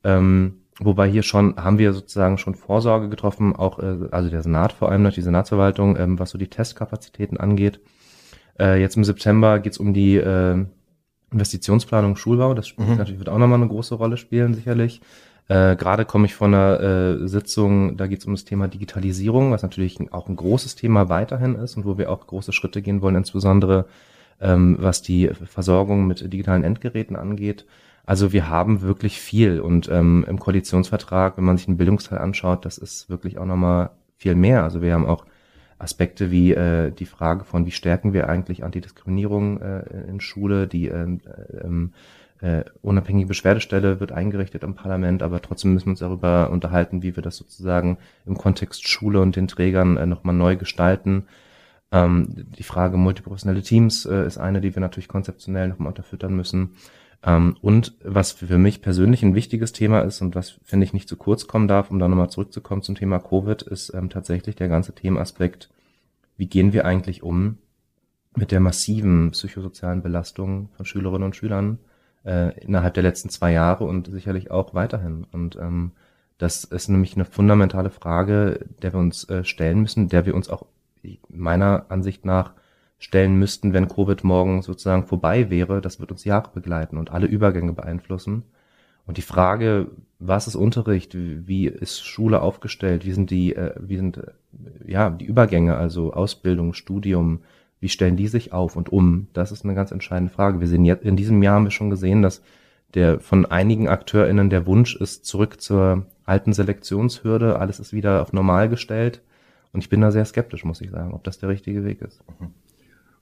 Ähm, 0.04 0.59
Wobei 0.82 1.10
hier 1.10 1.22
schon, 1.22 1.56
haben 1.56 1.78
wir 1.78 1.92
sozusagen 1.92 2.38
schon 2.38 2.54
Vorsorge 2.54 3.10
getroffen, 3.10 3.54
auch, 3.54 3.78
äh, 3.78 4.08
also 4.10 4.30
der 4.30 4.42
Senat 4.42 4.72
vor 4.72 4.90
allem, 4.90 5.08
die 5.10 5.20
Senatsverwaltung, 5.20 5.96
ähm, 5.96 6.18
was 6.18 6.30
so 6.30 6.38
die 6.38 6.48
Testkapazitäten 6.48 7.36
angeht. 7.36 7.80
Äh, 8.58 8.80
jetzt 8.80 8.96
im 8.96 9.04
September 9.04 9.58
geht 9.58 9.74
es 9.74 9.78
um 9.78 9.92
die 9.92 10.16
äh, 10.16 10.64
Investitionsplanung 11.32 12.16
Schulbau. 12.16 12.54
Das 12.54 12.66
spielt 12.66 12.88
mhm. 12.88 12.96
natürlich 12.96 13.20
wird 13.20 13.28
auch 13.28 13.38
nochmal 13.38 13.60
eine 13.60 13.68
große 13.68 13.94
Rolle 13.94 14.16
spielen, 14.16 14.54
sicherlich. 14.54 15.02
Äh, 15.48 15.76
Gerade 15.76 16.04
komme 16.04 16.26
ich 16.26 16.34
von 16.34 16.54
einer 16.54 16.80
äh, 16.80 17.28
Sitzung, 17.28 17.96
da 17.96 18.06
geht 18.06 18.20
es 18.20 18.26
um 18.26 18.32
das 18.32 18.44
Thema 18.44 18.68
Digitalisierung, 18.68 19.50
was 19.50 19.62
natürlich 19.62 19.98
auch 20.12 20.28
ein 20.28 20.36
großes 20.36 20.76
Thema 20.76 21.08
weiterhin 21.08 21.56
ist 21.56 21.76
und 21.76 21.84
wo 21.84 21.98
wir 21.98 22.10
auch 22.10 22.26
große 22.26 22.52
Schritte 22.52 22.82
gehen 22.82 23.02
wollen, 23.02 23.16
insbesondere 23.16 23.86
ähm, 24.40 24.76
was 24.80 25.02
die 25.02 25.28
Versorgung 25.28 26.06
mit 26.06 26.32
digitalen 26.32 26.64
Endgeräten 26.64 27.16
angeht. 27.16 27.66
Also 28.10 28.32
wir 28.32 28.48
haben 28.48 28.82
wirklich 28.82 29.20
viel 29.20 29.60
und 29.60 29.88
ähm, 29.88 30.24
im 30.26 30.40
Koalitionsvertrag, 30.40 31.36
wenn 31.36 31.44
man 31.44 31.56
sich 31.56 31.66
den 31.66 31.76
Bildungsteil 31.76 32.18
anschaut, 32.18 32.64
das 32.64 32.76
ist 32.76 33.08
wirklich 33.08 33.38
auch 33.38 33.44
nochmal 33.44 33.90
viel 34.16 34.34
mehr. 34.34 34.64
Also 34.64 34.82
wir 34.82 34.94
haben 34.94 35.06
auch 35.06 35.26
Aspekte 35.78 36.32
wie 36.32 36.52
äh, 36.52 36.90
die 36.90 37.06
Frage 37.06 37.44
von, 37.44 37.66
wie 37.66 37.70
stärken 37.70 38.12
wir 38.12 38.28
eigentlich 38.28 38.64
Antidiskriminierung 38.64 39.60
äh, 39.60 39.84
in 40.08 40.18
Schule, 40.18 40.66
die 40.66 40.88
äh, 40.88 41.18
ähm, 41.62 41.92
äh, 42.40 42.64
unabhängige 42.82 43.28
Beschwerdestelle 43.28 44.00
wird 44.00 44.10
eingerichtet 44.10 44.64
im 44.64 44.74
Parlament, 44.74 45.22
aber 45.22 45.40
trotzdem 45.40 45.72
müssen 45.72 45.86
wir 45.86 45.90
uns 45.92 46.00
darüber 46.00 46.50
unterhalten, 46.50 47.04
wie 47.04 47.14
wir 47.14 47.22
das 47.22 47.36
sozusagen 47.36 47.96
im 48.26 48.36
Kontext 48.36 48.88
Schule 48.88 49.20
und 49.20 49.36
den 49.36 49.46
Trägern 49.46 49.96
äh, 49.96 50.06
nochmal 50.06 50.34
neu 50.34 50.56
gestalten. 50.56 51.26
Ähm, 51.92 52.26
die 52.58 52.64
Frage 52.64 52.96
multiprofessionelle 52.96 53.62
Teams 53.62 54.04
äh, 54.04 54.26
ist 54.26 54.38
eine, 54.38 54.60
die 54.60 54.74
wir 54.74 54.80
natürlich 54.80 55.06
konzeptionell 55.06 55.68
nochmal 55.68 55.90
unterfüttern 55.90 56.34
müssen. 56.34 56.70
Ähm, 57.22 57.56
und 57.60 57.94
was 58.02 58.32
für 58.32 58.58
mich 58.58 58.80
persönlich 58.82 59.22
ein 59.22 59.34
wichtiges 59.34 59.72
Thema 59.72 60.00
ist 60.00 60.20
und 60.22 60.34
was, 60.34 60.58
finde 60.64 60.84
ich, 60.84 60.92
nicht 60.92 61.08
zu 61.08 61.16
kurz 61.16 61.46
kommen 61.46 61.68
darf, 61.68 61.90
um 61.90 61.98
da 61.98 62.08
nochmal 62.08 62.30
zurückzukommen 62.30 62.82
zum 62.82 62.94
Thema 62.94 63.18
Covid, 63.18 63.62
ist 63.62 63.92
ähm, 63.94 64.08
tatsächlich 64.08 64.56
der 64.56 64.68
ganze 64.68 64.94
Themenaspekt, 64.94 65.70
wie 66.36 66.46
gehen 66.46 66.72
wir 66.72 66.86
eigentlich 66.86 67.22
um 67.22 67.58
mit 68.36 68.52
der 68.52 68.60
massiven 68.60 69.32
psychosozialen 69.32 70.02
Belastung 70.02 70.70
von 70.76 70.86
Schülerinnen 70.86 71.24
und 71.24 71.36
Schülern 71.36 71.78
äh, 72.24 72.58
innerhalb 72.60 72.94
der 72.94 73.02
letzten 73.02 73.28
zwei 73.28 73.52
Jahre 73.52 73.84
und 73.84 74.10
sicherlich 74.10 74.50
auch 74.50 74.72
weiterhin. 74.72 75.26
Und 75.32 75.56
ähm, 75.56 75.92
das 76.38 76.64
ist 76.64 76.88
nämlich 76.88 77.16
eine 77.16 77.26
fundamentale 77.26 77.90
Frage, 77.90 78.66
der 78.80 78.94
wir 78.94 79.00
uns 79.00 79.28
äh, 79.28 79.44
stellen 79.44 79.80
müssen, 79.80 80.08
der 80.08 80.24
wir 80.24 80.34
uns 80.34 80.48
auch 80.48 80.64
meiner 81.28 81.86
Ansicht 81.88 82.24
nach 82.24 82.52
stellen 83.00 83.36
müssten, 83.36 83.72
wenn 83.72 83.88
Covid 83.88 84.22
morgen 84.22 84.62
sozusagen 84.62 85.06
vorbei 85.06 85.50
wäre. 85.50 85.80
Das 85.80 85.98
wird 85.98 86.12
uns 86.12 86.24
Jahre 86.24 86.50
begleiten 86.54 86.98
und 86.98 87.10
alle 87.10 87.26
Übergänge 87.26 87.72
beeinflussen. 87.72 88.44
Und 89.06 89.16
die 89.16 89.22
Frage, 89.22 89.88
was 90.20 90.46
ist 90.46 90.54
Unterricht, 90.54 91.16
wie 91.16 91.66
ist 91.66 92.04
Schule 92.04 92.42
aufgestellt, 92.42 93.04
wie 93.06 93.12
sind 93.12 93.30
die, 93.30 93.56
äh, 93.56 93.74
wie 93.80 93.96
sind 93.96 94.18
äh, 94.18 94.30
ja 94.86 95.10
die 95.10 95.24
Übergänge, 95.24 95.76
also 95.76 96.12
Ausbildung, 96.12 96.74
Studium, 96.74 97.40
wie 97.80 97.88
stellen 97.88 98.16
die 98.16 98.28
sich 98.28 98.52
auf 98.52 98.76
und 98.76 98.92
um? 98.92 99.28
Das 99.32 99.50
ist 99.50 99.64
eine 99.64 99.74
ganz 99.74 99.90
entscheidende 99.90 100.32
Frage. 100.32 100.60
Wir 100.60 100.68
sehen 100.68 100.84
jetzt, 100.84 101.02
in 101.02 101.16
diesem 101.16 101.42
Jahr 101.42 101.54
haben 101.54 101.64
wir 101.64 101.70
schon 101.70 101.90
gesehen, 101.90 102.20
dass 102.20 102.42
der 102.92 103.18
von 103.18 103.46
einigen 103.46 103.88
AkteurInnen 103.88 104.50
der 104.50 104.66
Wunsch 104.66 104.94
ist, 104.94 105.24
zurück 105.24 105.60
zur 105.62 106.06
alten 106.26 106.52
Selektionshürde, 106.52 107.58
alles 107.58 107.80
ist 107.80 107.94
wieder 107.94 108.20
auf 108.20 108.34
normal 108.34 108.68
gestellt. 108.68 109.22
Und 109.72 109.80
ich 109.80 109.88
bin 109.88 110.02
da 110.02 110.10
sehr 110.10 110.24
skeptisch, 110.26 110.64
muss 110.64 110.82
ich 110.82 110.90
sagen, 110.90 111.14
ob 111.14 111.24
das 111.24 111.38
der 111.38 111.48
richtige 111.48 111.84
Weg 111.84 112.02
ist. 112.02 112.22
Mhm. 112.38 112.50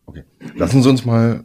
Okay. 0.09 0.25
Lassen 0.57 0.83
Sie 0.83 0.89
uns 0.89 1.05
mal. 1.05 1.45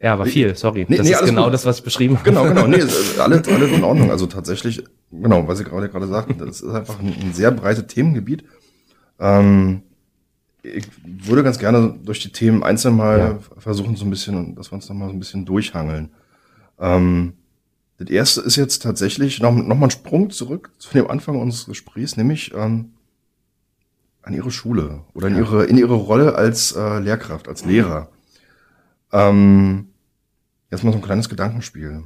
Ja, 0.00 0.12
aber 0.12 0.26
viel, 0.26 0.54
sorry. 0.54 0.84
Nee, 0.88 0.98
das 0.98 1.06
nee, 1.06 1.12
ist 1.12 1.24
genau 1.24 1.44
gut. 1.44 1.54
das, 1.54 1.64
was 1.64 1.78
ich 1.78 1.84
beschrieben 1.84 2.16
habe. 2.18 2.28
Genau, 2.28 2.44
genau. 2.44 2.66
Nee, 2.66 2.82
alles, 3.18 3.48
alles 3.48 3.72
in 3.72 3.82
Ordnung. 3.82 4.10
Also 4.10 4.26
tatsächlich, 4.26 4.84
genau, 5.10 5.48
was 5.48 5.58
Sie 5.58 5.64
gerade 5.64 5.88
gerade 5.88 6.06
sagten, 6.06 6.38
das 6.38 6.60
ist 6.60 6.68
einfach 6.68 7.00
ein, 7.00 7.14
ein 7.20 7.32
sehr 7.32 7.50
breites 7.50 7.86
Themengebiet. 7.86 8.44
Ähm, 9.18 9.82
ich 10.62 10.86
würde 11.02 11.42
ganz 11.42 11.58
gerne 11.58 11.98
durch 12.04 12.20
die 12.20 12.30
Themen 12.30 12.62
einzeln 12.62 12.94
mal 12.94 13.18
ja. 13.18 13.38
versuchen, 13.56 13.96
so 13.96 14.04
ein 14.04 14.10
bisschen, 14.10 14.54
dass 14.54 14.70
wir 14.70 14.74
uns 14.74 14.88
noch 14.88 14.96
mal 14.96 15.06
so 15.06 15.14
ein 15.14 15.18
bisschen 15.18 15.46
durchhangeln. 15.46 16.10
Ähm, 16.78 17.32
das 17.96 18.10
erste 18.10 18.42
ist 18.42 18.56
jetzt 18.56 18.82
tatsächlich 18.82 19.40
noch, 19.40 19.52
noch 19.52 19.76
mal 19.76 19.86
ein 19.86 19.90
Sprung 19.90 20.28
zurück 20.30 20.70
zu 20.78 20.92
dem 20.92 21.08
Anfang 21.08 21.40
unseres 21.40 21.66
Gesprächs, 21.66 22.18
nämlich 22.18 22.52
ähm, 22.54 22.92
an 24.22 24.34
ihre 24.34 24.50
Schule 24.50 25.04
oder 25.14 25.28
in 25.28 25.36
ihre, 25.36 25.64
in 25.64 25.78
ihre 25.78 25.94
Rolle 25.94 26.34
als 26.34 26.72
äh, 26.72 26.98
Lehrkraft, 26.98 27.48
als 27.48 27.64
Lehrer. 27.64 28.10
Ähm, 29.12 29.88
jetzt 30.70 30.84
mal 30.84 30.92
so 30.92 30.98
ein 30.98 31.04
kleines 31.04 31.28
Gedankenspiel. 31.28 32.04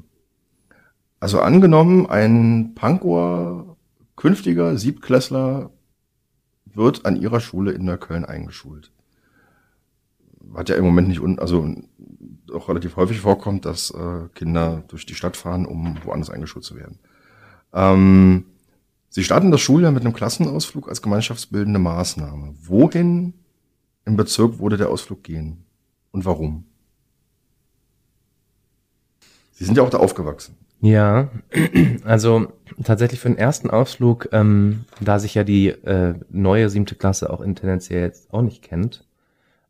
Also 1.20 1.40
angenommen, 1.40 2.06
ein 2.06 2.74
Pankower, 2.74 3.76
künftiger 4.16 4.76
Siebklässler 4.76 5.70
wird 6.74 7.04
an 7.06 7.16
ihrer 7.16 7.40
Schule 7.40 7.72
in 7.72 7.84
Neukölln 7.84 8.24
eingeschult. 8.24 8.92
Hat 10.54 10.68
ja 10.68 10.76
im 10.76 10.84
Moment 10.84 11.08
nicht, 11.08 11.20
un 11.20 11.38
also 11.38 11.74
auch 12.52 12.68
relativ 12.68 12.96
häufig 12.96 13.20
vorkommt, 13.20 13.64
dass 13.64 13.90
äh, 13.90 14.28
Kinder 14.34 14.84
durch 14.88 15.06
die 15.06 15.14
Stadt 15.14 15.36
fahren, 15.36 15.66
um 15.66 15.96
woanders 16.04 16.30
eingeschult 16.30 16.64
zu 16.64 16.76
werden. 16.76 16.98
Ähm, 17.72 18.44
Sie 19.12 19.24
starten 19.24 19.50
das 19.50 19.60
Schuljahr 19.60 19.92
mit 19.92 20.04
einem 20.04 20.14
Klassenausflug 20.14 20.88
als 20.88 21.02
gemeinschaftsbildende 21.02 21.78
Maßnahme. 21.78 22.54
Wohin 22.62 23.34
im 24.06 24.16
Bezirk 24.16 24.58
würde 24.58 24.78
der 24.78 24.88
Ausflug 24.88 25.22
gehen 25.22 25.66
und 26.12 26.24
warum? 26.24 26.64
Sie 29.50 29.66
sind 29.66 29.76
ja 29.76 29.82
auch 29.82 29.90
da 29.90 29.98
aufgewachsen. 29.98 30.56
Ja, 30.80 31.28
also 32.04 32.54
tatsächlich 32.84 33.20
für 33.20 33.28
den 33.28 33.36
ersten 33.36 33.68
Ausflug, 33.68 34.30
ähm, 34.32 34.86
da 34.98 35.18
sich 35.18 35.34
ja 35.34 35.44
die 35.44 35.68
äh, 35.68 36.14
neue 36.30 36.70
siebte 36.70 36.94
Klasse 36.94 37.28
auch 37.28 37.44
tendenziell 37.44 38.00
jetzt 38.00 38.32
auch 38.32 38.40
nicht 38.40 38.62
kennt, 38.62 39.06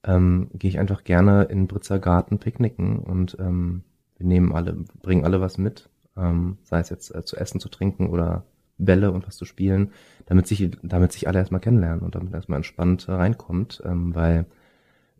ähm, 0.04 0.50
gehe 0.54 0.70
ich 0.70 0.78
einfach 0.78 1.02
gerne 1.02 1.42
in 1.50 1.66
Britzer 1.66 1.98
Garten 1.98 2.38
picknicken 2.38 3.00
und 3.00 3.36
ähm, 3.40 3.82
wir 4.18 4.26
nehmen 4.28 4.52
alle, 4.52 4.84
bringen 5.02 5.24
alle 5.24 5.40
was 5.40 5.58
mit, 5.58 5.88
ähm, 6.16 6.58
sei 6.62 6.78
es 6.78 6.90
jetzt 6.90 7.12
äh, 7.12 7.24
zu 7.24 7.36
essen, 7.36 7.58
zu 7.58 7.68
trinken 7.68 8.08
oder 8.08 8.44
Bälle 8.84 9.12
und 9.12 9.26
was 9.26 9.36
zu 9.36 9.44
spielen, 9.44 9.90
damit 10.26 10.46
sich, 10.46 10.70
damit 10.82 11.12
sich 11.12 11.28
alle 11.28 11.38
erstmal 11.38 11.60
kennenlernen 11.60 12.00
und 12.00 12.14
damit 12.14 12.32
erstmal 12.34 12.56
entspannt 12.56 13.08
reinkommt, 13.08 13.82
ähm, 13.84 14.14
weil 14.14 14.46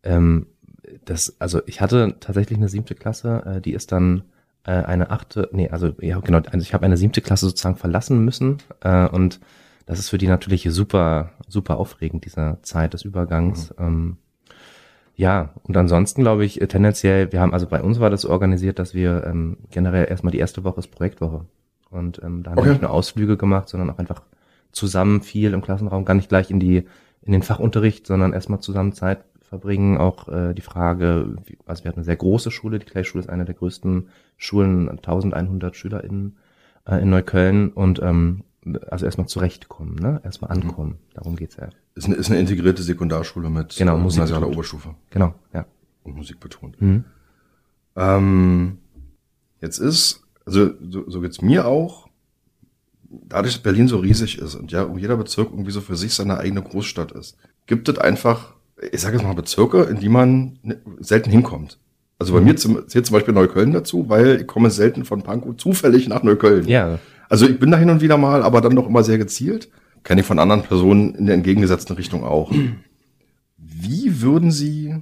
ähm, 0.02 0.46
das, 1.04 1.36
also 1.38 1.60
ich 1.66 1.80
hatte 1.80 2.16
tatsächlich 2.20 2.58
eine 2.58 2.68
siebte 2.68 2.94
Klasse, 2.94 3.42
äh, 3.46 3.60
die 3.60 3.72
ist 3.72 3.92
dann 3.92 4.24
äh, 4.64 4.72
eine 4.72 5.10
achte, 5.10 5.48
nee, 5.52 5.68
also 5.70 5.92
ja 6.00 6.18
genau, 6.20 6.38
also 6.38 6.58
ich 6.58 6.74
habe 6.74 6.84
eine 6.84 6.96
siebte 6.96 7.20
Klasse 7.20 7.46
sozusagen 7.46 7.76
verlassen 7.76 8.24
müssen 8.24 8.58
äh, 8.80 9.06
und 9.08 9.40
das 9.86 9.98
ist 9.98 10.10
für 10.10 10.18
die 10.18 10.28
natürlich 10.28 10.66
super, 10.70 11.30
super 11.48 11.78
aufregend, 11.78 12.24
dieser 12.24 12.62
Zeit 12.62 12.94
des 12.94 13.04
Übergangs. 13.04 13.70
Mhm. 13.78 13.84
Ähm, 13.84 14.16
ja, 15.14 15.50
und 15.64 15.76
ansonsten 15.76 16.22
glaube 16.22 16.44
ich 16.44 16.60
äh, 16.60 16.66
tendenziell, 16.66 17.32
wir 17.32 17.40
haben, 17.40 17.52
also 17.52 17.66
bei 17.66 17.82
uns 17.82 18.00
war 18.00 18.10
das 18.10 18.22
so 18.22 18.30
organisiert, 18.30 18.78
dass 18.78 18.94
wir 18.94 19.24
ähm, 19.26 19.58
generell 19.70 20.08
erstmal 20.08 20.32
die 20.32 20.38
erste 20.38 20.64
Woche 20.64 20.80
ist 20.80 20.90
Projektwoche. 20.90 21.46
Und 21.92 22.20
ähm, 22.22 22.42
da 22.42 22.50
haben 22.50 22.58
okay. 22.58 22.68
wir 22.68 22.72
nicht 22.72 22.82
nur 22.82 22.90
Ausflüge 22.90 23.36
gemacht, 23.36 23.68
sondern 23.68 23.90
auch 23.90 23.98
einfach 23.98 24.22
zusammen 24.72 25.20
viel 25.20 25.52
im 25.52 25.62
Klassenraum, 25.62 26.04
gar 26.04 26.14
nicht 26.14 26.28
gleich 26.28 26.50
in 26.50 26.58
die 26.58 26.84
in 27.24 27.32
den 27.32 27.42
Fachunterricht, 27.42 28.06
sondern 28.06 28.32
erstmal 28.32 28.60
zusammen 28.60 28.92
Zeit 28.92 29.24
verbringen. 29.42 29.96
Auch 29.96 30.28
äh, 30.28 30.54
die 30.54 30.62
Frage, 30.62 31.36
also 31.66 31.84
wir 31.84 31.88
hatten 31.88 31.98
eine 31.98 32.04
sehr 32.04 32.16
große 32.16 32.50
Schule, 32.50 32.78
die 32.78 32.86
Kleinschule 32.86 33.22
ist 33.22 33.30
eine 33.30 33.44
der 33.44 33.54
größten 33.54 34.08
Schulen, 34.36 34.88
1100 34.88 35.76
SchülerInnen 35.76 36.36
äh, 36.88 37.02
in 37.02 37.10
Neukölln 37.10 37.70
und 37.70 38.00
ähm, 38.02 38.44
also 38.90 39.04
erstmal 39.04 39.26
zurechtkommen, 39.26 39.96
ne? 39.96 40.20
Erstmal 40.24 40.56
mhm. 40.56 40.62
ankommen. 40.62 40.90
Mhm. 40.90 41.14
Darum 41.14 41.36
geht's 41.36 41.56
ja. 41.56 41.68
Ist 41.94 42.06
eine, 42.06 42.14
ist 42.14 42.30
eine 42.30 42.40
integrierte 42.40 42.82
Sekundarschule 42.82 43.50
mit 43.50 43.76
genau, 43.76 43.98
Musik 43.98 44.22
gymnasialer 44.22 44.48
Oberstufe. 44.48 44.94
Genau, 45.10 45.34
ja. 45.52 45.66
Und 46.04 46.16
Musik 46.16 46.40
betont. 46.40 46.80
Mhm. 46.80 47.04
Ähm, 47.96 48.78
jetzt 49.60 49.78
ist 49.78 50.21
also 50.46 50.70
so, 50.88 51.08
so 51.08 51.20
geht's 51.20 51.42
mir 51.42 51.66
auch. 51.66 52.08
Dadurch, 53.10 53.54
dass 53.54 53.62
Berlin 53.62 53.88
so 53.88 53.98
riesig 53.98 54.38
ist 54.38 54.54
und 54.54 54.72
ja, 54.72 54.88
jeder 54.96 55.16
Bezirk 55.16 55.50
irgendwie 55.50 55.70
so 55.70 55.80
für 55.80 55.96
sich 55.96 56.14
seine 56.14 56.38
eigene 56.38 56.62
Großstadt 56.62 57.12
ist, 57.12 57.36
gibt 57.66 57.88
es 57.88 57.98
einfach, 57.98 58.54
ich 58.90 59.00
sage 59.00 59.16
jetzt 59.16 59.24
mal 59.24 59.34
Bezirke, 59.34 59.82
in 59.82 60.00
die 60.00 60.08
man 60.08 60.58
selten 60.98 61.30
hinkommt. 61.30 61.78
Also 62.18 62.32
bei 62.32 62.40
mhm. 62.40 62.46
mir 62.46 62.56
zum, 62.56 62.88
zählt 62.88 63.04
zum 63.04 63.14
Beispiel 63.14 63.34
Neukölln 63.34 63.72
dazu, 63.72 64.08
weil 64.08 64.40
ich 64.40 64.46
komme 64.46 64.70
selten 64.70 65.04
von 65.04 65.22
Pankow 65.22 65.56
zufällig 65.56 66.08
nach 66.08 66.22
Neukölln. 66.22 66.66
Ja. 66.68 66.98
Also 67.28 67.46
ich 67.46 67.58
bin 67.58 67.70
da 67.70 67.76
hin 67.76 67.90
und 67.90 68.00
wieder 68.00 68.16
mal, 68.16 68.42
aber 68.42 68.60
dann 68.60 68.76
doch 68.76 68.86
immer 68.86 69.02
sehr 69.02 69.18
gezielt. 69.18 69.68
Kenne 70.04 70.20
ich 70.20 70.26
von 70.26 70.38
anderen 70.38 70.62
Personen 70.62 71.14
in 71.14 71.26
der 71.26 71.34
entgegengesetzten 71.34 71.96
Richtung 71.96 72.24
auch. 72.24 72.52
Wie 73.56 74.22
würden 74.22 74.50
Sie 74.50 74.96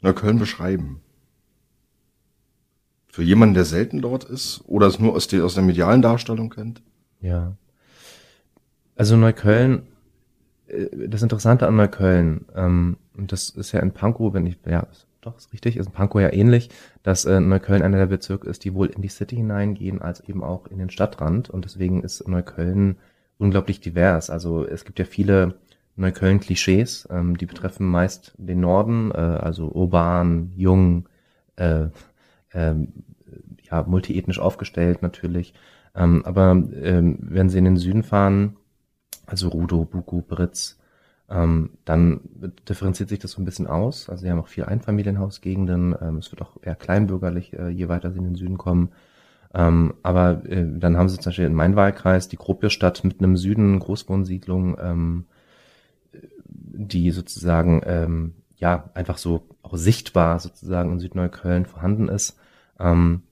Neukölln 0.00 0.38
beschreiben? 0.38 1.00
Für 3.16 3.22
jemanden, 3.22 3.54
der 3.54 3.64
selten 3.64 4.02
dort 4.02 4.24
ist 4.24 4.62
oder 4.66 4.88
es 4.88 4.98
nur 4.98 5.14
aus 5.14 5.26
der, 5.26 5.42
aus 5.42 5.54
der 5.54 5.62
medialen 5.62 6.02
Darstellung 6.02 6.50
kennt? 6.50 6.82
Ja. 7.22 7.56
Also 8.94 9.16
Neukölln, 9.16 9.86
äh, 10.66 11.08
das 11.08 11.22
Interessante 11.22 11.66
an 11.66 11.76
Neukölln, 11.76 12.44
ähm, 12.54 12.98
und 13.16 13.32
das 13.32 13.48
ist 13.48 13.72
ja 13.72 13.80
in 13.80 13.92
Pankow, 13.92 14.34
wenn 14.34 14.44
ich, 14.44 14.58
ja, 14.66 14.86
doch, 15.22 15.38
ist 15.38 15.50
richtig, 15.54 15.78
ist 15.78 15.86
in 15.86 15.92
Pankow 15.92 16.20
ja 16.20 16.30
ähnlich, 16.30 16.68
dass 17.04 17.24
äh, 17.24 17.40
Neukölln 17.40 17.80
einer 17.80 17.96
der 17.96 18.04
Bezirke 18.04 18.50
ist, 18.50 18.66
die 18.66 18.74
wohl 18.74 18.88
in 18.88 19.00
die 19.00 19.08
City 19.08 19.36
hineingehen, 19.36 20.02
als 20.02 20.20
eben 20.20 20.44
auch 20.44 20.66
in 20.66 20.76
den 20.76 20.90
Stadtrand. 20.90 21.48
Und 21.48 21.64
deswegen 21.64 22.02
ist 22.02 22.28
Neukölln 22.28 22.96
unglaublich 23.38 23.80
divers. 23.80 24.28
Also 24.28 24.66
es 24.66 24.84
gibt 24.84 24.98
ja 24.98 25.06
viele 25.06 25.54
Neukölln-Klischees, 25.96 27.08
ähm, 27.10 27.38
die 27.38 27.46
betreffen 27.46 27.86
meist 27.86 28.34
den 28.36 28.60
Norden, 28.60 29.10
äh, 29.10 29.14
also 29.14 29.72
urban, 29.72 30.52
jung, 30.54 31.08
äh, 31.56 31.86
ähm, 32.56 32.88
ja, 33.62 33.84
multiethnisch 33.84 34.40
aufgestellt 34.40 35.02
natürlich. 35.02 35.54
Ähm, 35.94 36.24
aber 36.24 36.50
ähm, 36.50 37.18
wenn 37.20 37.48
sie 37.48 37.58
in 37.58 37.64
den 37.64 37.76
Süden 37.76 38.02
fahren, 38.02 38.56
also 39.26 39.48
Rudo, 39.48 39.84
Buku, 39.84 40.22
Britz, 40.22 40.78
ähm, 41.28 41.70
dann 41.84 42.20
differenziert 42.68 43.08
sich 43.08 43.18
das 43.18 43.32
so 43.32 43.42
ein 43.42 43.44
bisschen 43.44 43.66
aus. 43.66 44.08
Also 44.08 44.22
sie 44.22 44.30
haben 44.30 44.38
auch 44.38 44.48
viel 44.48 44.64
Einfamilienhausgegenden. 44.64 45.96
Ähm, 46.00 46.18
es 46.18 46.30
wird 46.30 46.42
auch 46.42 46.56
eher 46.62 46.76
kleinbürgerlich, 46.76 47.52
äh, 47.54 47.68
je 47.68 47.88
weiter 47.88 48.12
sie 48.12 48.18
in 48.18 48.24
den 48.24 48.36
Süden 48.36 48.58
kommen. 48.58 48.90
Ähm, 49.54 49.94
aber 50.02 50.44
äh, 50.46 50.64
dann 50.78 50.96
haben 50.96 51.08
sie 51.08 51.16
zum 51.16 51.30
Beispiel 51.30 51.46
in 51.46 51.54
meinem 51.54 51.76
Wahlkreis 51.76 52.28
die 52.28 52.36
Gruppierstadt 52.36 53.02
mit 53.04 53.20
einem 53.20 53.36
Süden, 53.36 53.78
Großwohnsiedlung, 53.78 54.76
ähm, 54.80 55.24
die 56.52 57.10
sozusagen 57.10 57.82
ähm, 57.86 58.34
ja 58.56 58.90
einfach 58.94 59.18
so 59.18 59.42
auch 59.62 59.76
sichtbar 59.76 60.38
sozusagen 60.38 60.92
in 60.92 61.00
Südneukölln 61.00 61.66
vorhanden 61.66 62.08
ist. 62.08 62.38
Ähm, 62.78 63.22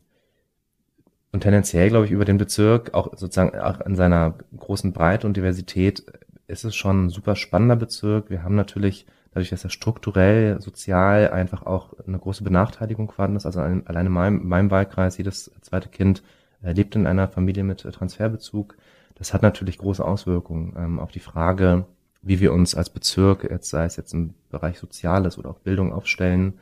und 1.32 1.40
tendenziell, 1.40 1.88
glaube 1.88 2.06
ich, 2.06 2.12
über 2.12 2.24
den 2.24 2.38
Bezirk, 2.38 2.94
auch 2.94 3.16
sozusagen 3.16 3.58
auch 3.58 3.80
in 3.80 3.96
seiner 3.96 4.34
großen 4.56 4.92
Breite 4.92 5.26
und 5.26 5.36
Diversität, 5.36 6.04
ist 6.46 6.64
es 6.64 6.76
schon 6.76 7.06
ein 7.06 7.10
super 7.10 7.34
spannender 7.34 7.76
Bezirk. 7.76 8.30
Wir 8.30 8.42
haben 8.42 8.54
natürlich, 8.54 9.06
dadurch, 9.32 9.50
dass 9.50 9.64
er 9.64 9.70
strukturell, 9.70 10.60
sozial 10.60 11.30
einfach 11.30 11.66
auch 11.66 11.94
eine 12.06 12.18
große 12.18 12.44
Benachteiligung 12.44 13.10
vorhanden 13.10 13.36
ist, 13.36 13.46
also 13.46 13.60
alleine 13.60 14.06
in 14.06 14.12
meinem, 14.12 14.46
meinem 14.46 14.70
Wahlkreis, 14.70 15.18
jedes 15.18 15.50
zweite 15.60 15.88
Kind 15.88 16.22
äh, 16.62 16.72
lebt 16.72 16.94
in 16.94 17.06
einer 17.06 17.26
Familie 17.26 17.64
mit 17.64 17.80
Transferbezug. 17.80 18.76
Das 19.16 19.34
hat 19.34 19.42
natürlich 19.42 19.78
große 19.78 20.04
Auswirkungen 20.04 20.74
ähm, 20.76 21.00
auf 21.00 21.10
die 21.10 21.20
Frage, 21.20 21.86
wie 22.22 22.40
wir 22.40 22.52
uns 22.52 22.74
als 22.74 22.90
Bezirk, 22.90 23.44
jetzt 23.50 23.70
sei 23.70 23.84
es 23.84 23.96
jetzt 23.96 24.14
im 24.14 24.34
Bereich 24.50 24.78
Soziales 24.78 25.36
oder 25.38 25.50
auch 25.50 25.58
Bildung 25.58 25.92
aufstellen. 25.92 26.54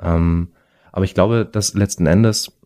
Ähm, 0.00 0.48
aber 0.94 1.04
ich 1.04 1.14
glaube, 1.14 1.44
dass 1.44 1.74
letzten 1.74 2.06
Endes 2.06 2.56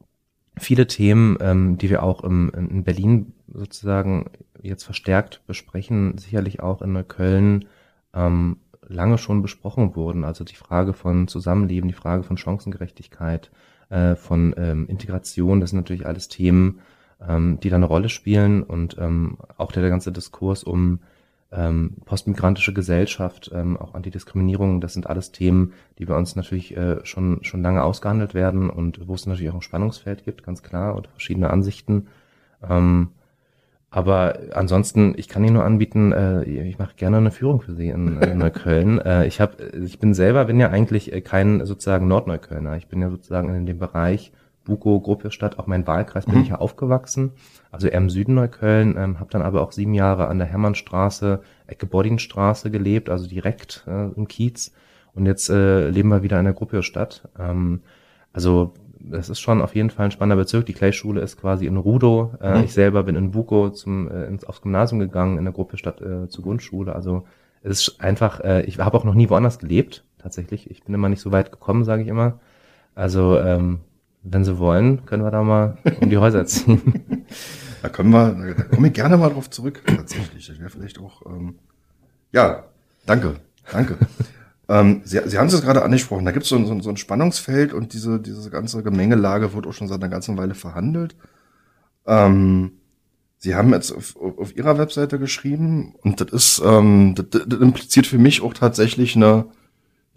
viele 0.59 0.87
Themen, 0.87 1.39
ähm, 1.41 1.79
die 1.79 1.89
wir 1.89 2.03
auch 2.03 2.23
im, 2.23 2.51
in 2.51 2.85
Berlin 2.85 3.33
sozusagen 3.51 4.29
jetzt 4.61 4.85
verstärkt 4.85 5.41
besprechen, 5.47 6.19
sicherlich 6.19 6.61
auch 6.61 6.83
in 6.83 6.93
Neukölln 6.93 7.65
ähm, 8.13 8.59
lange 8.87 9.17
schon 9.17 9.41
besprochen 9.41 9.97
wurden. 9.97 10.25
Also 10.25 10.45
die 10.45 10.57
Frage 10.57 10.93
von 10.93 11.27
Zusammenleben, 11.27 11.89
die 11.89 11.95
Frage 11.95 12.23
von 12.23 12.37
Chancengerechtigkeit, 12.37 13.51
äh, 13.89 14.15
von 14.15 14.55
ähm, 14.59 14.89
Integration, 14.89 15.61
das 15.61 15.71
sind 15.71 15.79
natürlich 15.79 16.05
alles 16.05 16.29
Themen, 16.29 16.81
ähm, 17.27 17.59
die 17.61 17.71
da 17.71 17.77
eine 17.77 17.87
Rolle 17.87 18.11
spielen 18.11 18.63
und 18.63 18.99
ähm, 18.99 19.39
auch 19.57 19.73
der, 19.73 19.81
der 19.81 19.91
ganze 19.91 20.13
Diskurs 20.13 20.65
um 20.65 21.01
ähm, 21.51 21.97
postmigrantische 22.05 22.75
Gesellschaft, 22.75 23.51
ähm, 23.55 23.77
auch 23.77 23.95
Antidiskriminierung, 23.95 24.81
das 24.81 24.93
sind 24.93 25.07
alles 25.07 25.33
Themen, 25.33 25.73
die 25.99 26.05
bei 26.05 26.17
uns 26.17 26.37
natürlich 26.37 26.77
äh, 26.77 27.05
schon, 27.05 27.39
schon 27.43 27.63
lange 27.63 27.83
ausgehandelt 27.83 28.35
werden 28.35 28.69
und 28.69 29.09
wo 29.09 29.15
es 29.15 29.27
natürlich 29.27 29.51
auch 29.51 29.57
ein 29.57 29.63
Spannungsfeld 29.63 30.25
gibt, 30.25 30.43
ganz 30.43 30.63
klar, 30.63 30.97
oder 30.97 31.09
verschiedene 31.11 31.51
Ansichten. 31.51 32.09
Ähm, 32.69 33.09
aber 33.91 34.39
ansonsten, 34.53 35.15
ich 35.17 35.29
kann 35.29 35.43
Ihnen 35.45 35.55
nur 35.55 35.65
anbieten, 35.65 36.13
äh, 36.13 36.45
ich 36.45 36.79
mache 36.79 36.95
gerne 36.97 37.17
eine 37.17 37.31
Führung 37.31 37.63
für 37.63 37.75
Sie 37.75 37.89
in, 37.89 38.21
in 38.21 38.39
Neukölln. 38.39 38.99
äh, 39.01 39.27
ich 39.27 39.41
habe, 39.41 39.65
ich 39.65 39.99
bin 39.99 40.13
selber, 40.13 40.45
bin 40.45 40.61
ja 40.61 40.69
eigentlich 40.69 41.13
äh, 41.13 41.23
kein 41.23 41.65
sozusagen 41.65 42.07
Nordneuköllner. 42.07 42.77
Ich 42.77 42.89
bin 42.89 43.01
ja 43.01 43.09
sozusagen 43.09 43.55
in 43.55 43.65
dem 43.65 43.79
Bereich 43.79 44.33
Buko, 44.65 45.01
Gropiusstadt, 45.01 45.59
auch 45.59 45.67
mein 45.67 45.87
Wahlkreis 45.87 46.27
bin 46.27 46.35
mhm. 46.35 46.43
ich 46.43 46.49
ja 46.49 46.57
aufgewachsen. 46.57 47.33
Also 47.71 47.89
eher 47.89 47.99
im 47.99 48.11
Süden 48.11 48.35
Neukölln, 48.35 48.97
ähm, 48.97 49.21
habe 49.21 49.31
dann 49.31 49.43
aber 49.43 49.63
auch 49.63 49.73
sieben 49.73 49.95
Jahre 49.95 50.29
an 50.29 50.39
der 50.39 50.49
Hermannstraße, 50.49 51.43
Ecke 51.67 51.87
Boddingstraße 51.87 52.71
gelebt, 52.71 53.11
also 53.11 53.29
direkt 53.29 53.85
äh, 53.87 54.09
im 54.09 54.27
Kiez. 54.27 54.73
Und 55.15 55.27
jetzt 55.27 55.51
äh, 55.51 55.91
leben 55.91 56.09
wir 56.09 56.23
wieder 56.23 56.39
in 56.39 56.45
der 56.45 56.55
Gropiusstadt. 56.55 57.29
Ähm, 57.39 57.81
also 58.33 58.73
das 59.01 59.29
ist 59.29 59.41
schon 59.41 59.63
auf 59.63 59.75
jeden 59.75 59.91
Fall 59.91 60.07
ein 60.07 60.11
spannender 60.11 60.43
Bezirk. 60.43 60.67
Die 60.67 60.73
Clay-Schule 60.73 61.21
ist 61.21 61.41
quasi 61.41 61.67
in 61.67 61.77
Rudo. 61.77 62.33
Äh, 62.41 62.59
mhm. 62.59 62.65
Ich 62.65 62.73
selber 62.73 63.03
bin 63.03 63.17
in 63.17 63.31
Buko 63.31 63.71
zum, 63.71 64.11
äh, 64.11 64.25
ins, 64.27 64.45
aufs 64.45 64.63
Gymnasium 64.63 64.99
gegangen, 64.99 65.39
in 65.39 65.45
der 65.45 65.53
Gruppe 65.53 65.77
statt 65.77 66.01
äh, 66.01 66.29
zur 66.29 66.45
Grundschule. 66.45 66.95
Also 66.95 67.25
es 67.63 67.89
ist 67.89 68.01
einfach, 68.01 68.41
äh, 68.41 68.63
ich 68.63 68.79
habe 68.79 68.97
auch 68.97 69.05
noch 69.05 69.15
nie 69.15 69.31
woanders 69.31 69.59
gelebt, 69.59 70.05
tatsächlich. 70.19 70.71
Ich 70.71 70.85
bin 70.85 70.95
immer 70.95 71.09
nicht 71.09 71.21
so 71.21 71.33
weit 71.33 71.53
gekommen, 71.53 71.85
sage 71.85 72.03
ich 72.03 72.09
immer. 72.09 72.41
Also 72.95 73.39
ähm, 73.39 73.81
wenn 74.23 74.45
Sie 74.45 74.59
wollen, 74.59 75.07
können 75.07 75.23
wir 75.23 75.31
da 75.31 75.43
mal 75.43 75.79
um 76.01 76.11
die 76.11 76.19
Häuser 76.19 76.47
ziehen. 76.47 77.27
da 77.83 77.89
können 77.89 78.11
wir, 78.11 78.55
da 78.55 78.63
komme 78.65 78.89
ich 78.89 78.95
gerne 78.95 79.17
mal 79.17 79.31
drauf 79.31 79.51
zurück, 79.51 79.83
tatsächlich. 79.87 80.47
Das 80.47 80.59
wäre 80.59 80.71
vielleicht 80.71 80.99
auch, 80.99 81.25
ähm, 81.27 81.59
ja, 82.33 82.65
danke, 83.07 83.37
danke. 83.71 83.97
Ähm, 84.69 85.01
Sie, 85.05 85.21
Sie 85.25 85.39
haben 85.39 85.47
es 85.47 85.63
gerade 85.63 85.83
angesprochen, 85.83 86.25
da 86.25 86.31
gibt 86.31 86.45
es 86.45 86.51
so, 86.51 86.63
so, 86.65 86.81
so, 86.81 86.91
ein 86.91 86.99
Spannungsfeld 86.99 87.73
und 87.73 87.95
diese, 87.95 88.21
diese 88.21 88.51
ganze 88.51 88.83
Gemengelage 88.83 89.55
wird 89.55 89.67
auch 89.67 89.73
schon 89.73 89.89
seit 89.89 90.03
einer 90.03 90.11
ganzen 90.11 90.37
Weile 90.37 90.55
verhandelt. 90.55 91.17
Ähm, 92.07 92.73
Sie 93.39 93.55
haben 93.55 93.73
jetzt 93.73 93.93
auf, 93.93 94.17
auf 94.17 94.55
Ihrer 94.57 94.79
Webseite 94.79 95.19
geschrieben 95.19 95.95
und 96.03 96.21
das 96.21 96.33
ist, 96.33 96.63
ähm, 96.65 97.15
das, 97.15 97.45
das 97.47 97.61
impliziert 97.61 98.07
für 98.07 98.19
mich 98.19 98.43
auch 98.43 98.53
tatsächlich 98.53 99.17
eine, 99.17 99.47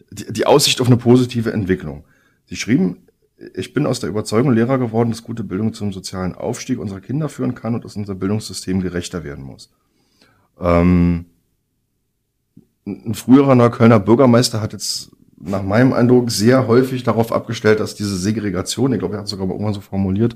die, 0.10 0.34
die 0.34 0.46
Aussicht 0.46 0.81
auf 0.81 0.88
eine 0.88 0.98
positive 0.98 1.53
Entwicklung. 1.53 2.03
Sie 2.48 2.55
schrieben, 2.58 3.08
ich 3.55 3.74
bin 3.74 3.86
aus 3.86 4.00
der 4.00 4.10
Überzeugung 4.10 4.53
Lehrer 4.53 4.77
geworden, 4.77 5.10
dass 5.10 5.24
gute 5.24 5.43
Bildung 5.43 5.74
zum 5.74 5.93
sozialen 5.93 6.36
Aufstieg 6.36 6.79
unserer 6.79 7.01
Kinder 7.01 7.29
führen 7.29 7.55
kann 7.55 7.75
und 7.75 7.86
dass 7.86 7.95
unser 7.95 8.15
Bildungssystem 8.15 8.81
gerechter 8.81 9.24
werden 9.24 9.43
muss. 9.43 9.71
Ähm, 10.60 11.25
ein 12.86 13.13
früherer 13.13 13.55
Neuköllner 13.55 14.00
Bürgermeister 14.00 14.62
hat 14.62 14.73
jetzt 14.73 15.12
nach 15.39 15.63
meinem 15.63 15.93
Eindruck 15.93 16.30
sehr 16.30 16.67
häufig 16.67 17.04
darauf 17.04 17.32
abgestellt, 17.32 17.80
dass 17.80 17.95
diese 17.95 18.17
Segregation, 18.17 18.93
ich 18.93 18.99
glaube, 18.99 19.15
er 19.15 19.19
hat 19.19 19.25
es 19.25 19.32
sogar 19.32 19.47
mal 19.47 19.54
irgendwann 19.54 19.73
so 19.73 19.82
formuliert, 19.82 20.36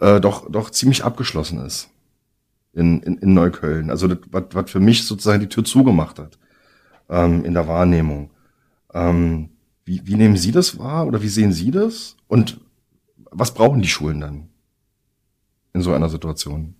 äh, 0.00 0.20
doch, 0.20 0.50
doch 0.50 0.70
ziemlich 0.70 1.04
abgeschlossen 1.04 1.64
ist 1.64 1.90
in, 2.72 3.02
in, 3.02 3.18
in 3.18 3.34
Neukölln. 3.34 3.90
Also 3.90 4.08
was, 4.30 4.44
was 4.52 4.70
für 4.70 4.80
mich 4.80 5.06
sozusagen 5.06 5.40
die 5.40 5.48
Tür 5.48 5.64
zugemacht 5.64 6.18
hat 6.18 6.38
ähm, 7.10 7.44
in 7.44 7.54
der 7.54 7.68
Wahrnehmung. 7.68 8.30
Ähm, 8.94 9.50
wie, 9.84 10.06
wie 10.06 10.14
nehmen 10.14 10.36
Sie 10.36 10.52
das 10.52 10.78
wahr 10.78 11.06
oder 11.06 11.22
wie 11.22 11.28
sehen 11.28 11.52
Sie 11.52 11.70
das? 11.70 12.16
Und 12.28 12.60
was 13.30 13.54
brauchen 13.54 13.82
die 13.82 13.88
Schulen 13.88 14.20
dann 14.20 14.48
in 15.72 15.82
so 15.82 15.92
einer 15.92 16.08
Situation? 16.08 16.74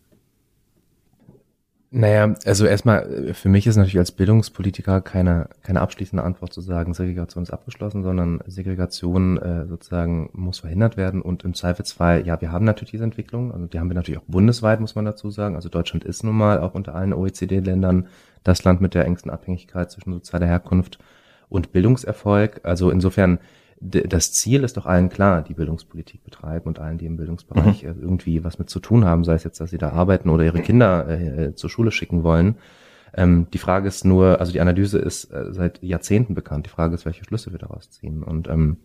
Naja, 1.94 2.34
also 2.46 2.64
erstmal, 2.64 3.02
äh, 3.02 3.34
für 3.34 3.50
mich 3.50 3.66
ist 3.66 3.76
natürlich 3.76 3.98
als 3.98 4.12
Bildungspolitiker 4.12 5.02
keine, 5.02 5.50
keine 5.62 5.82
abschließende 5.82 6.24
Antwort 6.24 6.50
zu 6.50 6.62
sagen, 6.62 6.94
Segregation 6.94 7.42
ist 7.42 7.50
abgeschlossen, 7.50 8.02
sondern 8.02 8.42
Segregation 8.46 9.36
äh, 9.36 9.66
sozusagen 9.66 10.30
muss 10.32 10.60
verhindert 10.60 10.96
werden 10.96 11.20
und 11.20 11.44
im 11.44 11.52
Zweifelsfall, 11.52 12.26
ja, 12.26 12.40
wir 12.40 12.50
haben 12.50 12.64
natürlich 12.64 12.92
diese 12.92 13.04
Entwicklung, 13.04 13.52
also 13.52 13.66
die 13.66 13.78
haben 13.78 13.90
wir 13.90 13.94
natürlich 13.94 14.20
auch 14.20 14.26
bundesweit, 14.26 14.80
muss 14.80 14.94
man 14.94 15.04
dazu 15.04 15.30
sagen. 15.30 15.54
Also 15.54 15.68
Deutschland 15.68 16.04
ist 16.04 16.24
nun 16.24 16.34
mal 16.34 16.60
auch 16.60 16.72
unter 16.72 16.94
allen 16.94 17.12
OECD-Ländern 17.12 18.06
das 18.42 18.64
Land 18.64 18.80
mit 18.80 18.94
der 18.94 19.04
engsten 19.04 19.30
Abhängigkeit 19.30 19.90
zwischen 19.90 20.14
sozialer 20.14 20.46
Herkunft 20.46 20.98
und 21.52 21.72
Bildungserfolg. 21.72 22.60
Also 22.64 22.90
insofern 22.90 23.38
das 23.84 24.32
Ziel 24.32 24.62
ist 24.62 24.76
doch 24.76 24.86
allen 24.86 25.08
klar, 25.08 25.42
die 25.42 25.54
Bildungspolitik 25.54 26.22
betreiben 26.22 26.68
und 26.68 26.78
allen, 26.78 26.98
die 26.98 27.06
im 27.06 27.16
Bildungsbereich 27.16 27.82
mhm. 27.82 28.00
irgendwie 28.00 28.44
was 28.44 28.58
mit 28.58 28.70
zu 28.70 28.78
tun 28.78 29.04
haben, 29.04 29.24
sei 29.24 29.34
es 29.34 29.44
jetzt, 29.44 29.60
dass 29.60 29.70
sie 29.70 29.78
da 29.78 29.90
arbeiten 29.90 30.30
oder 30.30 30.44
ihre 30.44 30.60
Kinder 30.60 31.08
äh, 31.08 31.54
zur 31.56 31.68
Schule 31.68 31.90
schicken 31.90 32.22
wollen. 32.22 32.56
Ähm, 33.14 33.48
die 33.52 33.58
Frage 33.58 33.88
ist 33.88 34.04
nur, 34.04 34.38
also 34.38 34.52
die 34.52 34.60
Analyse 34.60 34.98
ist 34.98 35.32
äh, 35.32 35.52
seit 35.52 35.82
Jahrzehnten 35.82 36.34
bekannt. 36.34 36.66
Die 36.66 36.70
Frage 36.70 36.94
ist, 36.94 37.04
welche 37.04 37.24
Schlüsse 37.24 37.50
wir 37.50 37.58
daraus 37.58 37.90
ziehen. 37.90 38.22
Und 38.22 38.48
ähm, 38.48 38.76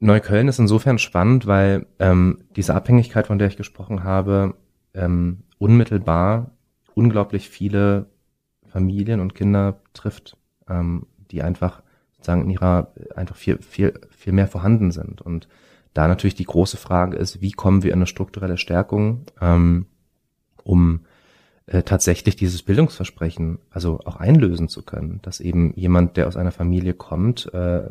Neukölln 0.00 0.48
ist 0.48 0.58
insofern 0.58 0.98
spannend, 0.98 1.46
weil 1.46 1.86
ähm, 1.98 2.38
diese 2.56 2.74
Abhängigkeit, 2.74 3.26
von 3.26 3.38
der 3.38 3.48
ich 3.48 3.58
gesprochen 3.58 4.02
habe, 4.02 4.54
ähm, 4.94 5.42
unmittelbar 5.58 6.52
unglaublich 6.94 7.50
viele 7.50 8.06
Familien 8.66 9.20
und 9.20 9.34
Kinder 9.34 9.80
trifft, 9.92 10.36
ähm, 10.68 11.06
die 11.30 11.42
einfach 11.42 11.82
sozusagen 12.12 12.42
in 12.42 12.50
ihrer 12.50 12.92
einfach 13.14 13.36
viel, 13.36 13.58
viel, 13.58 13.94
viel 14.10 14.32
mehr 14.32 14.48
vorhanden 14.48 14.90
sind. 14.90 15.20
Und 15.20 15.48
da 15.94 16.08
natürlich 16.08 16.34
die 16.34 16.44
große 16.44 16.76
Frage 16.76 17.16
ist, 17.16 17.40
wie 17.40 17.52
kommen 17.52 17.82
wir 17.82 17.92
in 17.92 17.98
eine 17.98 18.06
strukturelle 18.06 18.58
Stärkung, 18.58 19.22
ähm, 19.40 19.86
um 20.62 21.00
äh, 21.66 21.82
tatsächlich 21.82 22.36
dieses 22.36 22.62
Bildungsversprechen 22.62 23.58
also 23.70 24.00
auch 24.04 24.16
einlösen 24.16 24.68
zu 24.68 24.84
können, 24.84 25.20
dass 25.22 25.40
eben 25.40 25.72
jemand, 25.74 26.16
der 26.16 26.28
aus 26.28 26.36
einer 26.36 26.52
Familie 26.52 26.94
kommt, 26.94 27.52
äh, 27.54 27.82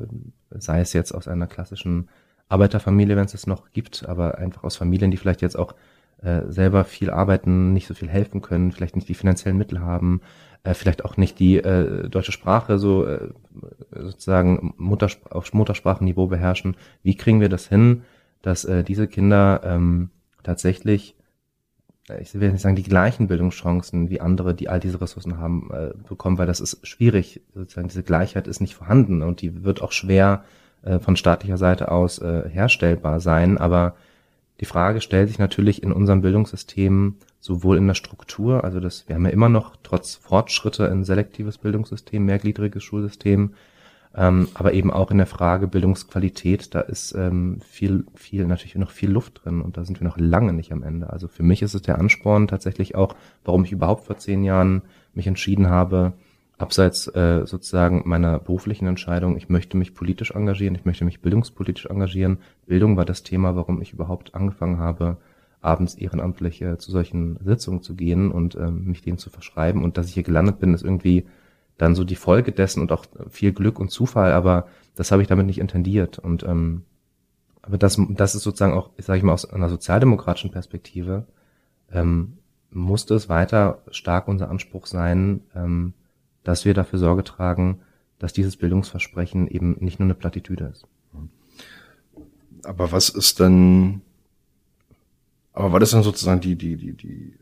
sei 0.51 0.81
es 0.81 0.93
jetzt 0.93 1.13
aus 1.13 1.27
einer 1.27 1.47
klassischen 1.47 2.09
Arbeiterfamilie, 2.47 3.15
wenn 3.15 3.25
es 3.25 3.33
es 3.33 3.47
noch 3.47 3.71
gibt, 3.71 4.07
aber 4.07 4.37
einfach 4.37 4.63
aus 4.63 4.75
Familien, 4.75 5.11
die 5.11 5.17
vielleicht 5.17 5.41
jetzt 5.41 5.57
auch 5.57 5.75
äh, 6.21 6.43
selber 6.47 6.85
viel 6.85 7.09
arbeiten, 7.09 7.73
nicht 7.73 7.87
so 7.87 7.93
viel 7.93 8.07
helfen 8.07 8.41
können, 8.41 8.71
vielleicht 8.71 8.95
nicht 8.95 9.09
die 9.09 9.15
finanziellen 9.15 9.57
Mittel 9.57 9.81
haben, 9.81 10.21
äh, 10.65 10.73
vielleicht 10.73 11.05
auch 11.05 11.15
nicht 11.15 11.39
die 11.39 11.57
äh, 11.57 12.09
deutsche 12.09 12.31
Sprache 12.31 12.79
so 12.79 13.05
äh, 13.05 13.29
sozusagen 13.91 14.73
Mutterspr 14.77 15.35
auf 15.35 15.53
Muttersprachenniveau 15.53 16.27
beherrschen. 16.27 16.75
Wie 17.03 17.15
kriegen 17.15 17.39
wir 17.39 17.49
das 17.49 17.67
hin, 17.67 18.01
dass 18.41 18.65
äh, 18.65 18.83
diese 18.83 19.07
Kinder 19.07 19.61
ähm, 19.63 20.09
tatsächlich, 20.43 21.15
äh, 22.09 22.21
ich 22.21 22.33
will 22.39 22.51
nicht 22.51 22.61
sagen, 22.61 22.75
die 22.75 22.83
gleichen 22.83 23.27
Bildungschancen 23.27 24.09
wie 24.09 24.21
andere, 24.21 24.55
die 24.55 24.67
all 24.67 24.79
diese 24.79 24.99
Ressourcen 24.99 25.37
haben, 25.37 25.69
äh, 25.71 25.91
bekommen, 26.07 26.37
weil 26.39 26.47
das 26.47 26.59
ist 26.59 26.85
schwierig. 26.85 27.41
Sozusagen 27.53 27.87
diese 27.87 28.03
Gleichheit 28.03 28.47
ist 28.47 28.59
nicht 28.59 28.75
vorhanden 28.75 29.21
und 29.21 29.41
die 29.41 29.63
wird 29.63 29.81
auch 29.81 29.91
schwer 29.91 30.43
äh, 30.81 30.99
von 30.99 31.15
staatlicher 31.15 31.57
Seite 31.57 31.91
aus 31.91 32.19
äh, 32.19 32.49
herstellbar 32.49 33.19
sein. 33.19 33.59
Aber 33.59 33.95
die 34.59 34.65
Frage 34.65 35.01
stellt 35.01 35.27
sich 35.27 35.37
natürlich 35.37 35.83
in 35.83 35.91
unserem 35.91 36.21
Bildungssystem 36.21 37.17
sowohl 37.45 37.77
in 37.77 37.85
der 37.85 37.93
Struktur, 37.93 38.63
also 38.63 38.79
das, 38.79 39.07
wir 39.07 39.15
haben 39.15 39.25
ja 39.25 39.31
immer 39.31 39.49
noch 39.49 39.75
trotz 39.83 40.15
Fortschritte 40.15 40.89
ein 40.89 41.03
selektives 41.03 41.59
Bildungssystem, 41.59 42.25
mehrgliedriges 42.25 42.83
Schulsystem, 42.83 43.53
ähm, 44.15 44.47
aber 44.55 44.73
eben 44.73 44.91
auch 44.91 45.11
in 45.11 45.19
der 45.19 45.27
Frage 45.27 45.67
Bildungsqualität, 45.67 46.73
da 46.73 46.79
ist 46.79 47.13
ähm, 47.13 47.59
viel, 47.61 48.05
viel, 48.15 48.47
natürlich 48.47 48.73
noch 48.73 48.89
viel 48.89 49.11
Luft 49.11 49.41
drin 49.43 49.61
und 49.61 49.77
da 49.77 49.85
sind 49.85 50.01
wir 50.01 50.07
noch 50.07 50.17
lange 50.17 50.53
nicht 50.53 50.71
am 50.71 50.81
Ende. 50.81 51.11
Also 51.11 51.27
für 51.27 51.43
mich 51.43 51.61
ist 51.61 51.75
es 51.75 51.83
der 51.83 51.99
Ansporn 51.99 52.47
tatsächlich 52.47 52.95
auch, 52.95 53.15
warum 53.43 53.63
ich 53.63 53.71
überhaupt 53.71 54.07
vor 54.07 54.17
zehn 54.17 54.43
Jahren 54.43 54.81
mich 55.13 55.27
entschieden 55.27 55.69
habe, 55.69 56.13
abseits 56.57 57.05
äh, 57.09 57.45
sozusagen 57.45 58.01
meiner 58.05 58.39
beruflichen 58.39 58.87
Entscheidung, 58.87 59.37
ich 59.37 59.49
möchte 59.49 59.77
mich 59.77 59.93
politisch 59.93 60.31
engagieren, 60.31 60.73
ich 60.73 60.85
möchte 60.85 61.05
mich 61.05 61.21
bildungspolitisch 61.21 61.85
engagieren. 61.85 62.39
Bildung 62.65 62.97
war 62.97 63.05
das 63.05 63.21
Thema, 63.21 63.55
warum 63.55 63.83
ich 63.83 63.93
überhaupt 63.93 64.33
angefangen 64.33 64.79
habe, 64.79 65.17
abends 65.65 65.95
ehrenamtlich 65.95 66.61
äh, 66.61 66.77
zu 66.77 66.91
solchen 66.91 67.37
Sitzungen 67.43 67.81
zu 67.81 67.95
gehen 67.95 68.31
und 68.31 68.55
ähm, 68.55 68.85
mich 68.85 69.01
denen 69.01 69.17
zu 69.17 69.29
verschreiben. 69.29 69.83
Und 69.83 69.97
dass 69.97 70.07
ich 70.07 70.13
hier 70.13 70.23
gelandet 70.23 70.59
bin, 70.59 70.73
ist 70.73 70.83
irgendwie 70.83 71.25
dann 71.77 71.95
so 71.95 72.03
die 72.03 72.15
Folge 72.15 72.51
dessen 72.51 72.81
und 72.81 72.91
auch 72.91 73.05
viel 73.29 73.51
Glück 73.51 73.79
und 73.79 73.91
Zufall, 73.91 74.31
aber 74.31 74.67
das 74.95 75.11
habe 75.11 75.21
ich 75.21 75.27
damit 75.27 75.45
nicht 75.45 75.59
intendiert. 75.59 76.19
Und 76.19 76.43
ähm, 76.43 76.83
aber 77.61 77.77
das, 77.77 77.99
das 78.09 78.35
ist 78.35 78.43
sozusagen 78.43 78.73
auch, 78.73 78.91
sage 78.99 79.17
ich 79.17 79.23
mal, 79.23 79.33
aus 79.33 79.51
einer 79.51 79.69
sozialdemokratischen 79.69 80.51
Perspektive 80.51 81.25
ähm, 81.91 82.37
musste 82.69 83.15
es 83.15 83.27
weiter 83.27 83.81
stark 83.89 84.27
unser 84.27 84.49
Anspruch 84.49 84.85
sein, 84.85 85.41
ähm, 85.55 85.93
dass 86.43 86.65
wir 86.65 86.73
dafür 86.75 86.99
Sorge 86.99 87.23
tragen, 87.23 87.79
dass 88.19 88.33
dieses 88.33 88.57
Bildungsversprechen 88.57 89.47
eben 89.47 89.77
nicht 89.79 89.99
nur 89.99 90.05
eine 90.05 90.13
Plattitüde 90.13 90.65
ist. 90.65 90.87
Aber 92.63 92.91
was 92.91 93.09
ist 93.09 93.39
denn, 93.39 94.01
aber 95.55 95.71
was 95.71 95.83
ist 95.83 95.93
denn 95.93 96.03
sozusagen 96.03 96.41
die, 96.41 96.55
die, 96.55 96.75
die, 96.75 96.93
die, 96.93 97.33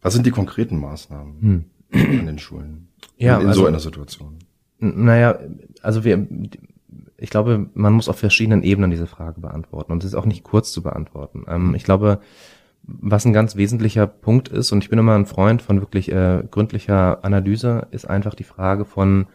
was 0.00 0.14
sind 0.14 0.24
die 0.24 0.30
konkreten 0.30 0.78
Maßnahmen 0.78 1.40
hm. 1.40 1.64
an 1.92 2.26
den 2.26 2.38
Schulen 2.38 2.88
ja, 3.16 3.36
in, 3.36 3.42
in 3.42 3.48
also, 3.48 3.62
so 3.62 3.66
einer 3.66 3.80
Situation? 3.80 4.38
Naja, 4.78 5.38
also 5.82 6.04
wir, 6.04 6.26
ich 7.16 7.30
glaube, 7.30 7.68
man 7.74 7.92
muss 7.92 8.08
auf 8.08 8.18
verschiedenen 8.18 8.62
Ebenen 8.62 8.90
diese 8.90 9.06
Frage 9.06 9.40
beantworten 9.40 9.92
und 9.92 10.04
es 10.04 10.10
ist 10.10 10.14
auch 10.14 10.26
nicht 10.26 10.44
kurz 10.44 10.72
zu 10.72 10.82
beantworten. 10.82 11.44
Ähm, 11.48 11.74
ich 11.74 11.84
glaube, 11.84 12.20
was 12.82 13.24
ein 13.24 13.32
ganz 13.32 13.56
wesentlicher 13.56 14.06
Punkt 14.06 14.48
ist, 14.48 14.70
und 14.70 14.84
ich 14.84 14.90
bin 14.90 14.98
immer 14.98 15.14
ein 15.14 15.26
Freund 15.26 15.62
von 15.62 15.80
wirklich 15.80 16.12
äh, 16.12 16.44
gründlicher 16.50 17.24
Analyse, 17.24 17.88
ist 17.90 18.08
einfach 18.08 18.34
die 18.34 18.44
Frage 18.44 18.84
von, 18.84 19.26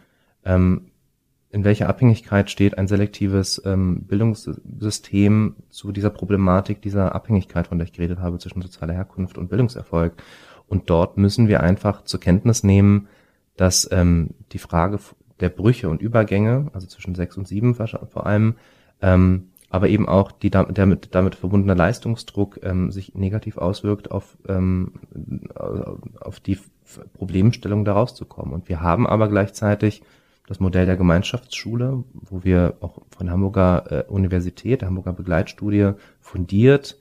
ähm, 0.44 0.89
in 1.52 1.64
welcher 1.64 1.88
Abhängigkeit 1.88 2.48
steht 2.50 2.78
ein 2.78 2.86
selektives 2.86 3.60
ähm, 3.64 4.04
Bildungssystem 4.04 5.56
zu 5.68 5.90
dieser 5.90 6.10
Problematik, 6.10 6.80
dieser 6.80 7.14
Abhängigkeit, 7.14 7.66
von 7.66 7.78
der 7.78 7.86
ich 7.86 7.92
geredet 7.92 8.20
habe, 8.20 8.38
zwischen 8.38 8.62
sozialer 8.62 8.94
Herkunft 8.94 9.36
und 9.36 9.48
Bildungserfolg. 9.48 10.14
Und 10.68 10.88
dort 10.88 11.16
müssen 11.16 11.48
wir 11.48 11.60
einfach 11.62 12.04
zur 12.04 12.20
Kenntnis 12.20 12.62
nehmen, 12.62 13.08
dass 13.56 13.88
ähm, 13.90 14.30
die 14.52 14.58
Frage 14.58 15.00
der 15.40 15.48
Brüche 15.48 15.88
und 15.88 16.00
Übergänge, 16.00 16.70
also 16.72 16.86
zwischen 16.86 17.16
sechs 17.16 17.36
und 17.36 17.48
sieben 17.48 17.74
vor 17.74 18.26
allem, 18.26 18.54
ähm, 19.02 19.48
aber 19.70 19.88
eben 19.88 20.08
auch 20.08 20.32
die 20.32 20.50
damit, 20.50 21.14
damit, 21.14 21.34
verbundene 21.36 21.74
Leistungsdruck 21.74 22.60
ähm, 22.62 22.90
sich 22.90 23.14
negativ 23.14 23.56
auswirkt 23.56 24.10
auf, 24.10 24.36
ähm, 24.48 24.94
auf 26.20 26.40
die 26.40 26.58
Problemstellung 27.14 27.84
da 27.84 27.92
rauszukommen. 27.92 28.52
Und 28.52 28.68
wir 28.68 28.80
haben 28.80 29.06
aber 29.06 29.28
gleichzeitig 29.28 30.02
das 30.50 30.60
Modell 30.60 30.84
der 30.84 30.96
Gemeinschaftsschule, 30.98 32.04
wo 32.12 32.44
wir 32.44 32.74
auch 32.80 32.98
von 33.16 33.30
Hamburger 33.30 33.84
äh, 33.90 34.10
Universität, 34.10 34.82
der 34.82 34.88
Hamburger 34.88 35.14
Begleitstudie 35.14 35.92
fundiert 36.20 37.00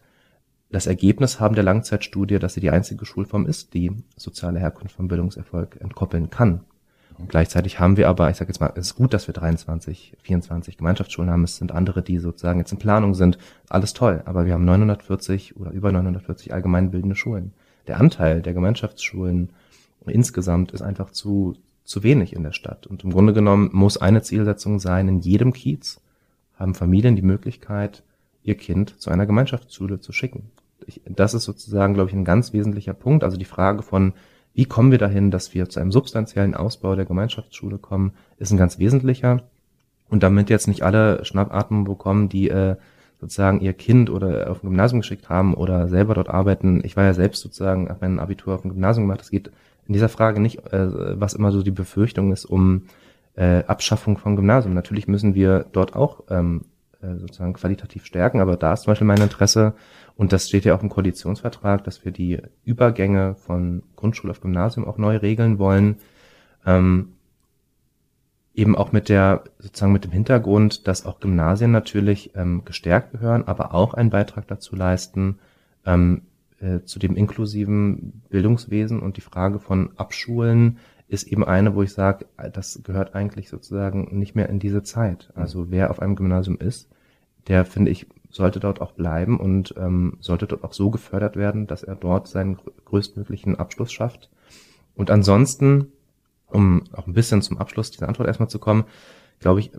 das 0.71 0.85
Ergebnis 0.85 1.39
haben 1.39 1.55
der 1.55 1.63
Langzeitstudie, 1.63 2.37
dass 2.37 2.53
sie 2.53 2.59
die 2.59 2.69
einzige 2.69 3.03
Schulform 3.05 3.47
ist, 3.47 3.73
die 3.73 3.91
soziale 4.15 4.59
Herkunft 4.59 4.95
vom 4.95 5.07
Bildungserfolg 5.07 5.77
entkoppeln 5.81 6.29
kann. 6.29 6.61
Gleichzeitig 7.27 7.79
haben 7.79 7.97
wir 7.97 8.07
aber, 8.07 8.29
ich 8.29 8.37
sage 8.37 8.49
jetzt 8.49 8.61
mal, 8.61 8.71
es 8.75 8.87
ist 8.87 8.95
gut, 8.95 9.13
dass 9.13 9.27
wir 9.27 9.33
23, 9.33 10.15
24 10.21 10.77
Gemeinschaftsschulen 10.77 11.29
haben. 11.29 11.43
Es 11.43 11.57
sind 11.57 11.73
andere, 11.73 12.01
die 12.01 12.17
sozusagen 12.17 12.59
jetzt 12.59 12.71
in 12.71 12.77
Planung 12.77 13.13
sind. 13.13 13.37
Alles 13.67 13.93
toll, 13.93 14.21
aber 14.25 14.45
wir 14.45 14.53
haben 14.53 14.63
940 14.63 15.57
oder 15.57 15.71
über 15.71 15.91
940 15.91 16.53
allgemeinbildende 16.53 17.15
Schulen. 17.15 17.51
Der 17.87 17.99
Anteil 17.99 18.41
der 18.41 18.53
Gemeinschaftsschulen 18.53 19.49
insgesamt 20.05 20.71
ist 20.71 20.81
einfach 20.81 21.09
zu, 21.09 21.57
zu 21.89 22.03
wenig 22.03 22.33
in 22.33 22.43
der 22.43 22.51
Stadt. 22.51 22.85
Und 22.85 23.03
im 23.03 23.11
Grunde 23.11 23.33
genommen 23.33 23.71
muss 23.73 23.97
eine 23.97 24.21
Zielsetzung 24.21 24.79
sein, 24.79 25.07
in 25.07 25.19
jedem 25.19 25.53
Kiez 25.53 25.99
haben 26.55 26.75
Familien 26.75 27.15
die 27.15 27.23
Möglichkeit, 27.23 28.03
ihr 28.43 28.55
Kind 28.55 29.01
zu 29.01 29.09
einer 29.09 29.25
Gemeinschaftsschule 29.25 29.99
zu 29.99 30.11
schicken. 30.13 30.51
Ich, 30.85 31.01
das 31.07 31.33
ist 31.33 31.45
sozusagen, 31.45 31.95
glaube 31.95 32.09
ich, 32.09 32.15
ein 32.15 32.25
ganz 32.25 32.53
wesentlicher 32.53 32.93
Punkt. 32.93 33.23
Also 33.23 33.37
die 33.37 33.45
Frage 33.45 33.81
von, 33.81 34.13
wie 34.53 34.65
kommen 34.65 34.91
wir 34.91 34.99
dahin, 34.99 35.31
dass 35.31 35.55
wir 35.55 35.67
zu 35.67 35.79
einem 35.79 35.91
substanziellen 35.91 36.53
Ausbau 36.53 36.95
der 36.95 37.05
Gemeinschaftsschule 37.05 37.79
kommen, 37.79 38.13
ist 38.37 38.51
ein 38.51 38.57
ganz 38.57 38.77
wesentlicher. 38.77 39.41
Und 40.09 40.21
damit 40.21 40.51
jetzt 40.51 40.67
nicht 40.67 40.83
alle 40.83 41.25
Schnappatmen 41.25 41.85
bekommen, 41.85 42.29
die 42.29 42.49
äh, 42.49 42.75
sozusagen 43.19 43.61
ihr 43.61 43.73
Kind 43.73 44.11
oder 44.11 44.51
auf 44.51 44.63
ein 44.63 44.67
Gymnasium 44.67 45.01
geschickt 45.01 45.27
haben 45.27 45.55
oder 45.55 45.87
selber 45.87 46.13
dort 46.13 46.29
arbeiten. 46.29 46.81
Ich 46.83 46.95
war 46.95 47.05
ja 47.05 47.15
selbst 47.15 47.41
sozusagen, 47.41 47.89
habe 47.89 47.99
mein 48.01 48.19
Abitur 48.19 48.53
auf 48.53 48.61
dem 48.61 48.71
Gymnasium 48.71 49.07
gemacht. 49.07 49.21
Es 49.21 49.31
geht 49.31 49.51
in 49.89 49.93
dieser 49.93 50.07
Frage 50.07 50.39
nicht, 50.39 50.59
äh, 50.71 51.19
was 51.19 51.33
immer 51.33 51.51
so 51.51 51.63
die 51.63 51.71
Befürchtung 51.71 52.31
ist, 52.31 52.45
um 52.45 52.83
äh, 53.35 53.63
Abschaffung 53.65 54.19
von 54.19 54.35
Gymnasium. 54.35 54.75
Natürlich 54.75 55.07
müssen 55.07 55.33
wir 55.33 55.65
dort 55.71 55.95
auch 55.95 56.25
ähm, 56.29 56.65
äh, 57.01 57.15
sozusagen 57.15 57.53
qualitativ 57.53 58.05
stärken, 58.05 58.39
aber 58.39 58.55
da 58.55 58.73
ist 58.73 58.83
zum 58.83 58.91
Beispiel 58.91 59.07
mein 59.07 59.21
Interesse, 59.21 59.73
und 60.15 60.31
das 60.31 60.47
steht 60.47 60.63
ja 60.63 60.75
auch 60.75 60.83
im 60.83 60.89
Koalitionsvertrag, 60.89 61.83
dass 61.85 62.05
wir 62.05 62.11
die 62.11 62.39
Übergänge 62.63 63.33
von 63.33 63.81
Grundschule 63.95 64.29
auf 64.29 64.41
Gymnasium 64.41 64.87
auch 64.87 64.99
neu 64.99 65.17
regeln 65.17 65.57
wollen. 65.57 65.95
Ähm, 66.67 67.13
eben 68.53 68.75
auch 68.75 68.91
mit 68.91 69.09
der, 69.09 69.43
sozusagen 69.57 69.93
mit 69.93 70.03
dem 70.03 70.11
Hintergrund, 70.11 70.87
dass 70.87 71.05
auch 71.05 71.19
Gymnasien 71.19 71.71
natürlich 71.71 72.35
ähm, 72.35 72.63
gestärkt 72.63 73.13
gehören, 73.13 73.47
aber 73.47 73.73
auch 73.73 73.95
einen 73.95 74.11
Beitrag 74.11 74.47
dazu 74.47 74.75
leisten, 74.75 75.39
ähm, 75.83 76.23
äh, 76.61 76.81
zu 76.83 76.99
dem 76.99 77.15
inklusiven 77.15 78.21
Bildungswesen 78.29 78.99
und 78.99 79.17
die 79.17 79.21
Frage 79.21 79.59
von 79.59 79.91
Abschulen 79.97 80.77
ist 81.07 81.27
eben 81.27 81.43
eine, 81.43 81.75
wo 81.75 81.81
ich 81.81 81.91
sage, 81.91 82.27
das 82.53 82.81
gehört 82.83 83.15
eigentlich 83.15 83.49
sozusagen 83.49 84.17
nicht 84.17 84.35
mehr 84.35 84.49
in 84.49 84.59
diese 84.59 84.83
Zeit. 84.83 85.31
Also 85.35 85.71
wer 85.71 85.89
auf 85.89 86.01
einem 86.01 86.15
Gymnasium 86.15 86.57
ist, 86.57 86.89
der 87.47 87.65
finde 87.65 87.91
ich 87.91 88.07
sollte 88.29 88.59
dort 88.59 88.79
auch 88.79 88.91
bleiben 88.91 89.39
und 89.39 89.73
ähm, 89.77 90.17
sollte 90.19 90.45
dort 90.45 90.63
auch 90.63 90.73
so 90.73 90.91
gefördert 90.91 91.35
werden, 91.35 91.67
dass 91.67 91.83
er 91.83 91.95
dort 91.95 92.27
seinen 92.27 92.57
größtmöglichen 92.85 93.55
Abschluss 93.55 93.91
schafft. 93.91 94.29
Und 94.95 95.09
ansonsten, 95.09 95.87
um 96.47 96.83
auch 96.93 97.07
ein 97.07 97.13
bisschen 97.13 97.41
zum 97.41 97.57
Abschluss 97.57 97.91
dieser 97.91 98.07
Antwort 98.07 98.27
erstmal 98.27 98.49
zu 98.49 98.59
kommen, 98.59 98.85
glaube 99.39 99.61
ich, 99.61 99.71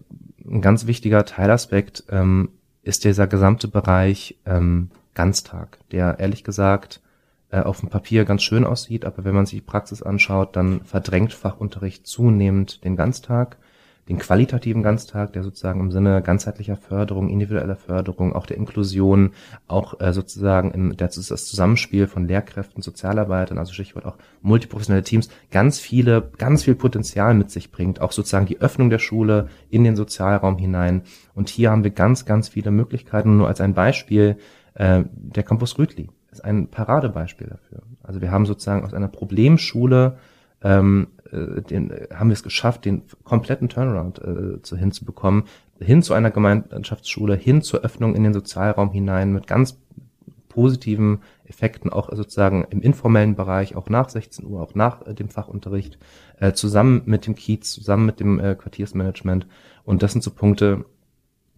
ein 0.44 0.62
ganz 0.62 0.86
wichtiger 0.86 1.24
Teilaspekt 1.24 2.04
ähm, 2.10 2.50
ist 2.82 3.04
dieser 3.04 3.26
gesamte 3.26 3.68
Bereich 3.68 4.38
ähm, 4.46 4.90
Ganztag, 5.20 5.76
der 5.92 6.18
ehrlich 6.18 6.44
gesagt 6.44 7.02
äh, 7.50 7.61
auf 7.61 7.80
dem 7.80 7.90
Papier 7.90 8.24
ganz 8.24 8.42
schön 8.42 8.64
aussieht, 8.64 9.04
aber 9.04 9.22
wenn 9.22 9.35
man 9.35 9.44
sich 9.44 9.59
die 9.59 9.66
Praxis 9.66 10.02
anschaut, 10.02 10.56
dann 10.56 10.80
verdrängt 10.85 11.35
Fachunterricht 11.35 12.06
zunehmend 12.06 12.83
den 12.85 12.96
Ganztag 12.96 13.59
den 14.11 14.18
qualitativen 14.18 14.83
Ganztag, 14.83 15.35
der 15.35 15.44
sozusagen 15.44 15.78
im 15.78 15.92
Sinne 15.92 16.20
ganzheitlicher 16.20 16.76
Förderung, 16.76 17.28
individueller 17.28 17.76
Förderung, 17.76 18.35
auch 18.35 18.44
der 18.44 18.56
Inklusion, 18.56 19.30
auch 19.68 20.00
äh, 20.00 20.12
sozusagen 20.12 20.72
im, 20.72 20.96
der, 20.96 21.06
das 21.06 21.46
Zusammenspiel 21.46 22.09
von 22.09 22.26
Lehrkräften, 22.26 22.83
Sozialarbeitern, 22.83 23.56
also 23.56 23.72
Stichwort 23.72 24.06
auch 24.06 24.16
multiprofessionelle 24.42 25.04
Teams, 25.04 25.28
ganz 25.52 25.78
viele, 25.78 26.28
ganz 26.38 26.64
viel 26.64 26.74
Potenzial 26.74 27.35
mit 27.35 27.52
sich 27.52 27.70
bringt, 27.70 28.00
auch 28.00 28.11
sozusagen 28.11 28.46
die 28.46 28.61
Öffnung 28.61 28.90
der 28.90 28.98
Schule 28.98 29.48
in 29.70 29.85
den 29.85 29.94
Sozialraum 29.94 30.59
hinein. 30.59 31.02
Und 31.35 31.48
hier 31.48 31.70
haben 31.70 31.85
wir 31.85 31.92
ganz, 31.92 32.24
ganz 32.24 32.48
viele 32.48 32.72
Möglichkeiten. 32.72 33.37
Nur 33.37 33.46
als 33.46 33.61
ein 33.61 33.74
Beispiel, 33.74 34.38
der 34.76 35.42
Campus 35.42 35.78
Rütli 35.78 36.09
ist 36.30 36.44
ein 36.44 36.68
Paradebeispiel 36.68 37.48
dafür. 37.48 37.83
Also 38.02 38.20
wir 38.20 38.30
haben 38.30 38.46
sozusagen 38.46 38.85
aus 38.85 38.94
einer 38.94 39.09
Problemschule 39.09 40.16
ähm, 40.62 41.09
äh, 41.33 41.62
den, 41.62 41.92
haben 42.14 42.28
wir 42.28 42.35
es 42.35 42.42
geschafft, 42.42 42.85
den 42.85 43.02
kompletten 43.24 43.68
Turnaround 43.68 44.18
äh, 44.18 44.62
zu, 44.62 44.76
hinzubekommen, 44.76 45.44
hin 45.80 46.02
zu 46.02 46.14
einer 46.14 46.30
Gemeinschaftsschule, 46.30 47.35
hin 47.35 47.62
zur 47.62 47.80
Öffnung 47.80 48.14
in 48.14 48.24
den 48.24 48.35
Sozialraum 48.35 48.90
hinein 48.90 49.33
mit 49.33 49.46
ganz 49.46 49.80
positiven 50.48 51.20
Effekten, 51.44 51.90
auch 51.90 52.11
sozusagen 52.14 52.66
im 52.70 52.83
informellen 52.83 53.37
Bereich, 53.37 53.76
auch 53.76 53.88
nach 53.88 54.09
16 54.09 54.46
Uhr, 54.46 54.61
auch 54.61 54.74
nach 54.74 55.06
äh, 55.06 55.14
dem 55.14 55.28
Fachunterricht, 55.28 55.98
äh, 56.38 56.52
zusammen 56.52 57.02
mit 57.06 57.26
dem 57.26 57.35
Kiez, 57.35 57.70
zusammen 57.70 58.06
mit 58.06 58.20
dem 58.20 58.38
äh, 58.38 58.54
Quartiersmanagement. 58.54 59.46
Und 59.85 60.02
das 60.02 60.12
sind 60.12 60.22
so 60.22 60.30
Punkte, 60.30 60.85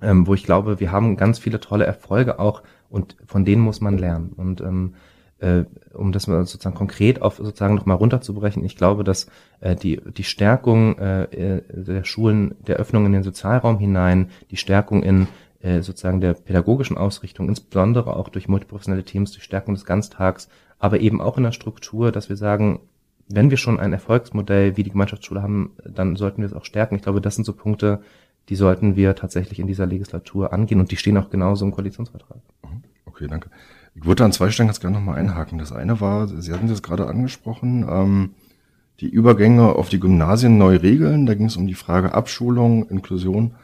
ähm, 0.00 0.26
wo 0.26 0.34
ich 0.34 0.44
glaube, 0.44 0.78
wir 0.78 0.92
haben 0.92 1.16
ganz 1.16 1.38
viele 1.38 1.58
tolle 1.58 1.86
Erfolge 1.86 2.38
auch 2.38 2.62
und 2.92 3.16
von 3.26 3.44
denen 3.44 3.62
muss 3.62 3.80
man 3.80 3.98
lernen. 3.98 4.32
Und 4.36 4.60
ähm, 4.60 4.94
äh, 5.38 5.64
um 5.94 6.12
das 6.12 6.26
mal 6.26 6.44
sozusagen 6.44 6.76
konkret 6.76 7.22
auf 7.22 7.36
sozusagen 7.36 7.74
nochmal 7.74 7.96
runterzubrechen, 7.96 8.64
ich 8.64 8.76
glaube, 8.76 9.02
dass 9.02 9.26
äh, 9.60 9.74
die, 9.74 10.00
die 10.16 10.24
Stärkung 10.24 10.98
äh, 10.98 11.24
äh, 11.24 11.62
der 11.72 12.04
Schulen, 12.04 12.54
der 12.66 12.76
Öffnung 12.76 13.06
in 13.06 13.12
den 13.12 13.22
Sozialraum 13.22 13.78
hinein, 13.78 14.30
die 14.50 14.56
Stärkung 14.56 15.02
in 15.02 15.26
äh, 15.60 15.80
sozusagen 15.80 16.20
der 16.20 16.34
pädagogischen 16.34 16.98
Ausrichtung, 16.98 17.48
insbesondere 17.48 18.14
auch 18.14 18.28
durch 18.28 18.46
multiprofessionelle 18.46 19.04
Teams, 19.04 19.32
die 19.32 19.40
Stärkung 19.40 19.74
des 19.74 19.86
Ganztags, 19.86 20.48
aber 20.78 21.00
eben 21.00 21.20
auch 21.20 21.38
in 21.38 21.44
der 21.44 21.52
Struktur, 21.52 22.12
dass 22.12 22.28
wir 22.28 22.36
sagen, 22.36 22.80
wenn 23.28 23.50
wir 23.50 23.56
schon 23.56 23.80
ein 23.80 23.92
Erfolgsmodell 23.92 24.76
wie 24.76 24.82
die 24.82 24.90
Gemeinschaftsschule 24.90 25.42
haben, 25.42 25.70
dann 25.84 26.16
sollten 26.16 26.42
wir 26.42 26.46
es 26.46 26.52
auch 26.52 26.64
stärken. 26.64 26.96
Ich 26.96 27.02
glaube, 27.02 27.20
das 27.20 27.36
sind 27.36 27.44
so 27.44 27.54
Punkte, 27.54 28.02
die 28.48 28.56
sollten 28.56 28.96
wir 28.96 29.14
tatsächlich 29.14 29.58
in 29.58 29.66
dieser 29.66 29.86
Legislatur 29.86 30.52
angehen 30.52 30.80
und 30.80 30.90
die 30.90 30.96
stehen 30.96 31.16
auch 31.16 31.30
genauso 31.30 31.64
im 31.64 31.72
Koalitionsvertrag. 31.72 32.38
Mhm. 32.64 32.82
Okay, 33.04 33.26
danke. 33.28 33.50
Ich 33.94 34.04
würde 34.04 34.24
an 34.24 34.32
zwei 34.32 34.50
Stellen 34.50 34.68
ganz 34.68 34.80
gerne 34.80 34.96
nochmal 34.96 35.18
einhaken. 35.18 35.58
Das 35.58 35.72
eine 35.72 36.00
war, 36.00 36.26
Sie 36.26 36.52
hatten 36.52 36.68
das 36.68 36.82
gerade 36.82 37.06
angesprochen, 37.06 37.86
ähm, 37.88 38.30
die 39.00 39.08
Übergänge 39.08 39.74
auf 39.74 39.88
die 39.88 40.00
Gymnasien 40.00 40.58
neu 40.58 40.76
regeln. 40.76 41.26
Da 41.26 41.34
ging 41.34 41.46
es 41.46 41.56
um 41.56 41.66
die 41.66 41.74
Frage 41.74 42.14
Abschulung, 42.14 42.88
Inklusion. 42.88 43.54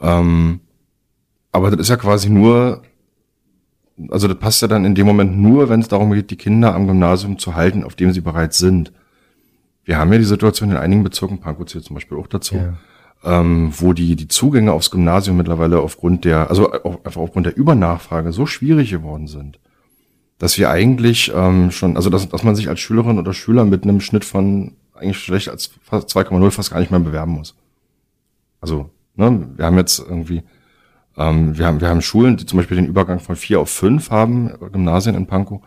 Ähm, 0.00 0.60
aber 1.52 1.70
das 1.70 1.80
ist 1.80 1.88
ja 1.88 1.96
quasi 1.96 2.30
nur, 2.30 2.82
also 4.08 4.28
das 4.28 4.38
passt 4.38 4.62
ja 4.62 4.68
dann 4.68 4.84
in 4.84 4.94
dem 4.94 5.06
Moment 5.06 5.36
nur, 5.36 5.68
wenn 5.68 5.80
es 5.80 5.88
darum 5.88 6.12
geht, 6.12 6.30
die 6.30 6.36
Kinder 6.36 6.74
am 6.74 6.86
Gymnasium 6.86 7.38
zu 7.38 7.54
halten, 7.54 7.82
auf 7.82 7.96
dem 7.96 8.12
sie 8.12 8.20
bereits 8.20 8.58
sind. 8.58 8.92
Wir 9.84 9.98
haben 9.98 10.12
ja 10.12 10.18
die 10.18 10.24
Situation 10.24 10.70
in 10.70 10.76
einigen 10.76 11.02
Bezirken, 11.02 11.40
Pankow 11.40 11.66
zählt 11.66 11.84
zum 11.84 11.94
Beispiel 11.94 12.18
auch 12.18 12.26
dazu, 12.26 12.56
ja 12.56 12.74
ähm, 13.24 13.72
wo 13.76 13.92
die, 13.92 14.16
die 14.16 14.28
Zugänge 14.28 14.72
aufs 14.72 14.90
Gymnasium 14.90 15.36
mittlerweile 15.36 15.80
aufgrund 15.80 16.24
der, 16.24 16.48
also 16.50 16.70
auf, 16.72 17.04
einfach 17.04 17.20
aufgrund 17.20 17.46
der 17.46 17.56
Übernachfrage 17.56 18.32
so 18.32 18.46
schwierig 18.46 18.90
geworden 18.90 19.26
sind, 19.26 19.58
dass 20.38 20.58
wir 20.58 20.70
eigentlich 20.70 21.32
ähm, 21.34 21.70
schon, 21.70 21.96
also 21.96 22.10
dass, 22.10 22.28
dass 22.28 22.42
man 22.42 22.54
sich 22.54 22.68
als 22.68 22.80
Schülerin 22.80 23.18
oder 23.18 23.32
Schüler 23.32 23.64
mit 23.64 23.82
einem 23.82 24.00
Schnitt 24.00 24.24
von 24.24 24.72
eigentlich 24.94 25.18
schlecht 25.18 25.48
als 25.48 25.70
2,0 25.90 26.50
fast 26.50 26.70
gar 26.70 26.80
nicht 26.80 26.90
mehr 26.90 27.00
bewerben 27.00 27.32
muss. 27.32 27.54
Also, 28.60 28.90
ne, 29.14 29.48
wir 29.56 29.64
haben 29.64 29.76
jetzt 29.76 29.98
irgendwie, 29.98 30.42
ähm, 31.16 31.56
wir 31.58 31.66
haben, 31.66 31.80
wir 31.80 31.88
haben 31.88 32.02
Schulen, 32.02 32.36
die 32.36 32.46
zum 32.46 32.58
Beispiel 32.58 32.76
den 32.76 32.86
Übergang 32.86 33.20
von 33.20 33.36
4 33.36 33.60
auf 33.60 33.70
5 33.70 34.10
haben, 34.10 34.52
Gymnasien 34.72 35.14
in 35.14 35.26
Pankow, 35.26 35.62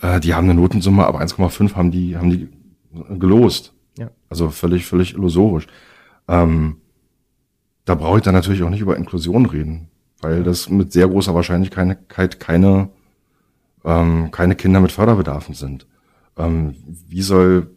äh, 0.00 0.20
die 0.20 0.34
haben 0.34 0.48
eine 0.48 0.54
Notensumme, 0.54 1.06
aber 1.06 1.20
1,5 1.20 1.74
haben 1.74 1.90
die, 1.90 2.16
haben 2.16 2.30
die 2.30 2.48
gelost. 3.18 3.74
Ja. 3.98 4.10
Also 4.28 4.50
völlig, 4.50 4.86
völlig 4.86 5.14
illusorisch. 5.14 5.66
Ähm, 6.28 6.76
da 7.84 7.94
brauche 7.94 8.18
ich 8.18 8.24
dann 8.24 8.34
natürlich 8.34 8.62
auch 8.62 8.70
nicht 8.70 8.80
über 8.80 8.96
Inklusion 8.96 9.46
reden, 9.46 9.88
weil 10.20 10.42
das 10.44 10.68
mit 10.68 10.92
sehr 10.92 11.08
großer 11.08 11.34
Wahrscheinlichkeit 11.34 12.40
keine, 12.40 12.88
ähm, 13.84 14.30
keine 14.30 14.54
Kinder 14.54 14.80
mit 14.80 14.92
Förderbedarfen 14.92 15.54
sind. 15.54 15.86
Ähm, 16.36 16.74
wie 17.08 17.22
soll, 17.22 17.70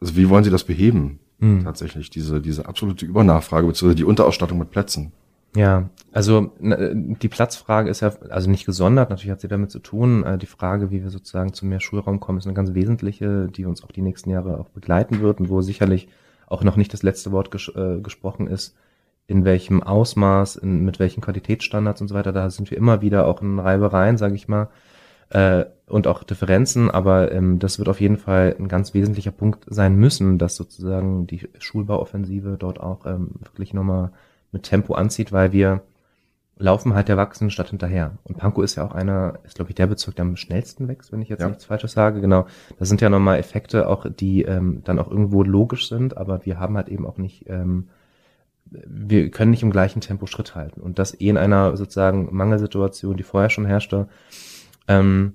also 0.00 0.16
wie 0.16 0.28
wollen 0.28 0.44
Sie 0.44 0.50
das 0.50 0.64
beheben? 0.64 1.20
Mhm. 1.38 1.64
Tatsächlich, 1.64 2.10
diese, 2.10 2.40
diese 2.40 2.66
absolute 2.66 3.04
Übernachfrage, 3.04 3.66
beziehungsweise 3.66 3.96
die 3.96 4.04
Unterausstattung 4.04 4.58
mit 4.58 4.70
Plätzen. 4.70 5.12
Ja, 5.54 5.88
also 6.12 6.52
die 6.60 7.28
Platzfrage 7.28 7.88
ist 7.88 8.00
ja 8.00 8.12
also 8.28 8.50
nicht 8.50 8.66
gesondert, 8.66 9.08
natürlich 9.08 9.30
hat 9.30 9.40
sie 9.40 9.48
damit 9.48 9.70
zu 9.70 9.78
tun. 9.78 10.22
Äh, 10.22 10.36
die 10.36 10.46
Frage, 10.46 10.90
wie 10.90 11.02
wir 11.02 11.08
sozusagen 11.08 11.54
zu 11.54 11.64
mehr 11.64 11.80
Schulraum 11.80 12.20
kommen, 12.20 12.38
ist 12.38 12.46
eine 12.46 12.54
ganz 12.54 12.74
wesentliche, 12.74 13.48
die 13.48 13.64
uns 13.64 13.82
auch 13.82 13.90
die 13.90 14.02
nächsten 14.02 14.28
Jahre 14.28 14.60
auch 14.60 14.68
begleiten 14.68 15.20
wird 15.20 15.40
und 15.40 15.48
wo 15.48 15.62
sicherlich 15.62 16.08
auch 16.46 16.62
noch 16.62 16.76
nicht 16.76 16.92
das 16.92 17.02
letzte 17.02 17.32
Wort 17.32 17.50
ges 17.50 17.68
äh, 17.74 18.00
gesprochen 18.02 18.48
ist, 18.48 18.76
in 19.26 19.44
welchem 19.44 19.82
Ausmaß, 19.82 20.56
in, 20.56 20.84
mit 20.84 20.98
welchen 20.98 21.20
Qualitätsstandards 21.20 22.00
und 22.00 22.08
so 22.08 22.14
weiter. 22.14 22.32
Da 22.32 22.48
sind 22.50 22.70
wir 22.70 22.78
immer 22.78 23.00
wieder 23.00 23.26
auch 23.26 23.42
in 23.42 23.58
Reibereien, 23.58 24.18
sage 24.18 24.34
ich 24.34 24.48
mal, 24.48 24.68
äh, 25.30 25.64
und 25.86 26.06
auch 26.06 26.22
Differenzen, 26.24 26.90
aber 26.90 27.32
ähm, 27.32 27.58
das 27.58 27.78
wird 27.78 27.88
auf 27.88 28.00
jeden 28.00 28.16
Fall 28.18 28.56
ein 28.58 28.68
ganz 28.68 28.94
wesentlicher 28.94 29.30
Punkt 29.30 29.64
sein 29.68 29.96
müssen, 29.96 30.38
dass 30.38 30.56
sozusagen 30.56 31.26
die 31.26 31.48
Schulbauoffensive 31.58 32.56
dort 32.58 32.80
auch 32.80 33.06
ähm, 33.06 33.30
wirklich 33.40 33.72
nochmal 33.74 34.10
mit 34.52 34.64
Tempo 34.64 34.94
anzieht, 34.94 35.32
weil 35.32 35.52
wir 35.52 35.82
laufen 36.58 36.94
halt 36.94 37.08
der 37.08 37.16
wachsenden 37.16 37.50
Stadt 37.50 37.68
hinterher. 37.68 38.18
Und 38.24 38.38
Pankow 38.38 38.64
ist 38.64 38.76
ja 38.76 38.86
auch 38.86 38.92
einer, 38.92 39.38
ist 39.44 39.56
glaube 39.56 39.70
ich 39.70 39.74
der 39.74 39.86
Bezirk, 39.86 40.16
der 40.16 40.24
am 40.24 40.36
schnellsten 40.36 40.88
wächst, 40.88 41.12
wenn 41.12 41.20
ich 41.20 41.28
jetzt 41.28 41.40
ja. 41.40 41.48
nichts 41.48 41.66
Falsches 41.66 41.92
sage. 41.92 42.20
Genau, 42.20 42.46
das 42.78 42.88
sind 42.88 43.00
ja 43.00 43.10
nochmal 43.10 43.38
Effekte, 43.38 43.88
auch 43.88 44.06
die 44.08 44.42
ähm, 44.42 44.82
dann 44.84 44.98
auch 44.98 45.10
irgendwo 45.10 45.42
logisch 45.42 45.88
sind, 45.88 46.16
aber 46.16 46.46
wir 46.46 46.58
haben 46.58 46.76
halt 46.76 46.88
eben 46.88 47.06
auch 47.06 47.18
nicht, 47.18 47.48
ähm, 47.48 47.88
wir 48.86 49.30
können 49.30 49.50
nicht 49.50 49.62
im 49.62 49.70
gleichen 49.70 50.00
Tempo 50.00 50.26
Schritt 50.26 50.54
halten. 50.54 50.80
Und 50.80 50.98
das 50.98 51.20
eh 51.20 51.28
in 51.28 51.36
einer 51.36 51.76
sozusagen 51.76 52.34
Mangelsituation, 52.34 53.16
die 53.16 53.22
vorher 53.22 53.50
schon 53.50 53.66
herrschte. 53.66 54.08
Ähm, 54.88 55.34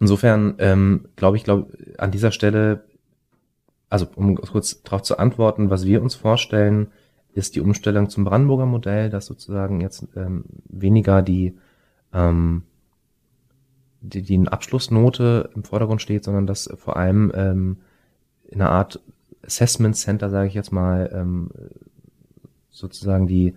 insofern 0.00 0.54
ähm, 0.58 1.08
glaube 1.16 1.36
ich, 1.36 1.44
glaube 1.44 1.72
an 1.98 2.10
dieser 2.10 2.32
Stelle, 2.32 2.84
also 3.90 4.06
um 4.14 4.36
kurz 4.36 4.82
darauf 4.82 5.02
zu 5.02 5.18
antworten, 5.18 5.70
was 5.70 5.86
wir 5.86 6.02
uns 6.02 6.14
vorstellen, 6.14 6.88
ist 7.34 7.54
die 7.54 7.60
Umstellung 7.60 8.08
zum 8.08 8.24
Brandenburger 8.24 8.66
Modell, 8.66 9.10
dass 9.10 9.26
sozusagen 9.26 9.80
jetzt 9.80 10.06
ähm, 10.16 10.44
weniger 10.68 11.22
die, 11.22 11.56
ähm, 12.12 12.62
die, 14.00 14.22
die 14.22 14.48
Abschlussnote 14.48 15.50
im 15.54 15.64
Vordergrund 15.64 16.02
steht, 16.02 16.24
sondern 16.24 16.46
dass 16.46 16.68
vor 16.76 16.96
allem 16.96 17.32
ähm, 17.34 17.76
in 18.48 18.60
einer 18.60 18.70
Art 18.70 19.00
Assessment 19.42 19.96
Center, 19.96 20.30
sage 20.30 20.48
ich 20.48 20.54
jetzt 20.54 20.72
mal, 20.72 21.10
ähm, 21.12 21.50
sozusagen 22.78 23.26
die, 23.26 23.54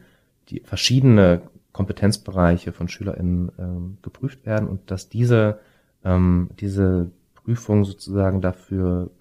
die 0.50 0.62
verschiedene 0.62 1.42
Kompetenzbereiche 1.72 2.74
von 2.74 2.88
SchülerInnen 2.88 3.52
ähm, 3.58 3.98
geprüft 4.02 4.46
werden 4.46 4.68
und 4.68 4.92
dass 4.92 5.10
diese, 5.10 5.60
ähm, 6.04 6.50
diese 6.60 7.12
Prüfung 7.34 7.86
sozusagen 7.86 8.42
dafür 8.42 9.12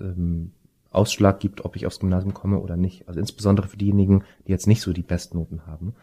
ähm, 0.00 0.52
Ausschlag 0.90 1.38
gibt, 1.38 1.64
ob 1.64 1.76
ich 1.76 1.86
aufs 1.86 2.00
Gymnasium 2.00 2.34
komme 2.34 2.58
oder 2.58 2.76
nicht. 2.76 3.06
Also 3.06 3.20
insbesondere 3.20 3.68
für 3.68 3.76
diejenigen, 3.76 4.24
die 4.46 4.52
jetzt 4.52 4.66
nicht 4.66 4.82
so 4.82 4.92
die 4.92 5.02
Bestnoten 5.02 5.66
haben. 5.66 5.94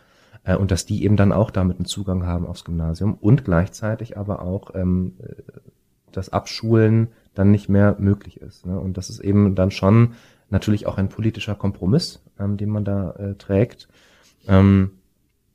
Äh, 0.44 0.56
und 0.56 0.72
dass 0.72 0.86
die 0.86 1.04
eben 1.04 1.18
dann 1.18 1.34
auch 1.34 1.52
damit 1.52 1.78
einen 1.78 1.86
Zugang 1.86 2.26
haben 2.26 2.48
aufs 2.48 2.64
Gymnasium 2.64 3.16
und 3.16 3.44
gleichzeitig 3.44 4.18
aber 4.18 4.42
auch 4.42 4.76
ähm, 4.76 5.14
das 6.12 6.30
Abschulen 6.30 7.10
dann 7.34 7.52
nicht 7.52 7.70
mehr 7.70 7.96
möglich 8.00 8.42
ist. 8.42 8.66
Ne? 8.66 8.80
Und 8.80 8.98
das 8.98 9.10
ist 9.10 9.20
eben 9.20 9.56
dann 9.56 9.72
schon 9.72 10.14
natürlich 10.50 10.88
auch 10.88 10.98
ein 10.98 11.10
politischer 11.10 11.56
Kompromiss, 11.56 12.22
ähm, 12.40 12.58
den 12.58 12.70
man 12.70 12.86
da 12.86 13.12
äh, 13.12 13.36
trägt, 13.36 13.88
ähm, 14.48 14.92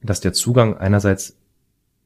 dass 0.03 0.21
der 0.21 0.33
Zugang 0.33 0.77
einerseits 0.77 1.37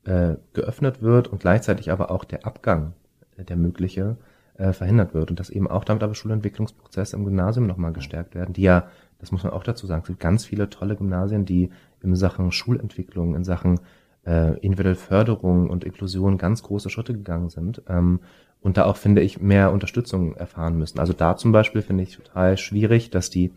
äh, 0.04 0.36
geöffnet 0.52 1.02
wird 1.02 1.28
und 1.28 1.40
gleichzeitig 1.40 1.90
aber 1.90 2.10
auch 2.10 2.24
der 2.24 2.46
Abgang, 2.46 2.92
äh, 3.36 3.44
der 3.44 3.56
mögliche, 3.56 4.16
äh, 4.58 4.72
verhindert 4.72 5.14
wird 5.14 5.30
und 5.30 5.40
dass 5.40 5.50
eben 5.50 5.68
auch 5.68 5.84
damit 5.84 6.02
aber 6.02 6.14
Schulentwicklungsprozesse 6.14 7.16
im 7.16 7.24
Gymnasium 7.24 7.66
nochmal 7.66 7.92
gestärkt 7.92 8.34
werden, 8.34 8.52
die 8.52 8.62
ja, 8.62 8.88
das 9.18 9.32
muss 9.32 9.44
man 9.44 9.52
auch 9.52 9.64
dazu 9.64 9.86
sagen, 9.86 10.02
es 10.02 10.08
gibt 10.08 10.20
ganz 10.20 10.44
viele 10.44 10.70
tolle 10.70 10.96
Gymnasien, 10.96 11.44
die 11.44 11.70
in 12.02 12.14
Sachen 12.16 12.52
Schulentwicklung, 12.52 13.34
in 13.34 13.44
Sachen 13.44 13.80
äh, 14.26 14.58
individuelle 14.58 14.96
Förderung 14.96 15.70
und 15.70 15.84
Inklusion 15.84 16.38
ganz 16.38 16.62
große 16.62 16.90
Schritte 16.90 17.12
gegangen 17.12 17.48
sind 17.48 17.82
ähm, 17.88 18.20
und 18.60 18.76
da 18.76 18.84
auch, 18.84 18.96
finde 18.96 19.22
ich, 19.22 19.40
mehr 19.40 19.72
Unterstützung 19.72 20.34
erfahren 20.34 20.76
müssen. 20.78 20.98
Also 20.98 21.12
da 21.12 21.36
zum 21.36 21.52
Beispiel 21.52 21.82
finde 21.82 22.02
ich 22.02 22.16
total 22.16 22.56
schwierig, 22.56 23.10
dass 23.10 23.30
die 23.30 23.52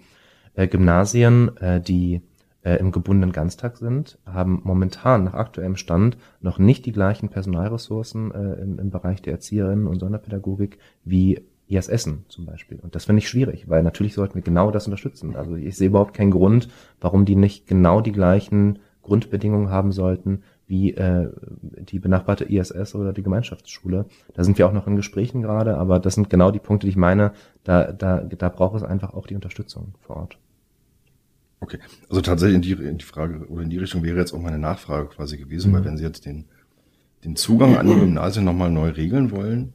äh, 0.53 0.67
Gymnasien, 0.67 1.55
äh, 1.57 1.81
die 1.81 2.21
äh, 2.63 2.75
im 2.75 2.91
gebundenen 2.91 3.31
Ganztag 3.31 3.77
sind, 3.77 4.19
haben 4.25 4.61
momentan 4.63 5.23
nach 5.23 5.33
aktuellem 5.33 5.75
Stand 5.75 6.17
noch 6.41 6.59
nicht 6.59 6.85
die 6.85 6.91
gleichen 6.91 7.29
Personalressourcen 7.29 8.31
äh, 8.31 8.53
im, 8.61 8.89
Bereich 8.89 9.21
der 9.21 9.33
Erzieherinnen 9.33 9.87
und 9.87 9.99
Sonderpädagogik 9.99 10.77
wie 11.03 11.41
IS 11.67 11.87
Essen 11.87 12.25
zum 12.27 12.45
Beispiel. 12.45 12.79
Und 12.81 12.95
das 12.95 13.05
finde 13.05 13.19
ich 13.19 13.29
schwierig, 13.29 13.69
weil 13.69 13.83
natürlich 13.83 14.13
sollten 14.13 14.35
wir 14.35 14.41
genau 14.41 14.71
das 14.71 14.87
unterstützen. 14.87 15.35
Also 15.35 15.55
ich 15.55 15.77
sehe 15.77 15.87
überhaupt 15.87 16.15
keinen 16.15 16.31
Grund, 16.31 16.67
warum 16.99 17.25
die 17.25 17.35
nicht 17.35 17.67
genau 17.67 18.01
die 18.01 18.11
gleichen 18.11 18.79
Grundbedingungen 19.03 19.69
haben 19.69 19.91
sollten 19.91 20.43
wie 20.69 20.91
äh, 20.91 21.29
die 21.61 21.97
benachbarte 21.97 22.45
ISS 22.45 22.93
oder 22.93 23.11
die 23.11 23.23
Gemeinschaftsschule. 23.23 24.05
Da 24.35 24.43
sind 24.43 24.59
wir 24.59 24.67
auch 24.67 24.71
noch 24.71 24.85
in 24.85 24.95
Gesprächen 24.95 25.41
gerade, 25.41 25.75
aber 25.77 25.99
das 25.99 26.13
sind 26.13 26.29
genau 26.29 26.51
die 26.51 26.59
Punkte, 26.59 26.85
die 26.85 26.91
ich 26.91 26.95
meine. 26.95 27.33
Da, 27.63 27.91
da, 27.91 28.19
da 28.21 28.49
braucht 28.49 28.77
es 28.77 28.83
einfach 28.83 29.15
auch 29.15 29.25
die 29.25 29.33
Unterstützung 29.33 29.95
vor 29.99 30.17
Ort. 30.17 30.37
Okay, 31.59 31.79
also 32.07 32.21
tatsächlich 32.21 32.55
in 32.55 32.61
die, 32.61 32.71
in 32.71 32.97
die 32.99 33.05
Frage 33.05 33.47
oder 33.49 33.63
in 33.63 33.71
die 33.71 33.79
Richtung 33.79 34.03
wäre 34.03 34.19
jetzt 34.19 34.31
auch 34.31 34.39
meine 34.39 34.59
Nachfrage 34.59 35.07
quasi 35.07 35.37
gewesen, 35.37 35.71
mhm. 35.71 35.75
weil 35.75 35.85
wenn 35.85 35.97
Sie 35.97 36.03
jetzt 36.03 36.25
den, 36.25 36.45
den 37.25 37.35
Zugang 37.35 37.75
an 37.75 37.87
die 37.87 37.95
Gymnasien 37.95 38.45
nochmal 38.45 38.69
neu 38.69 38.89
regeln 38.89 39.31
wollen, 39.31 39.73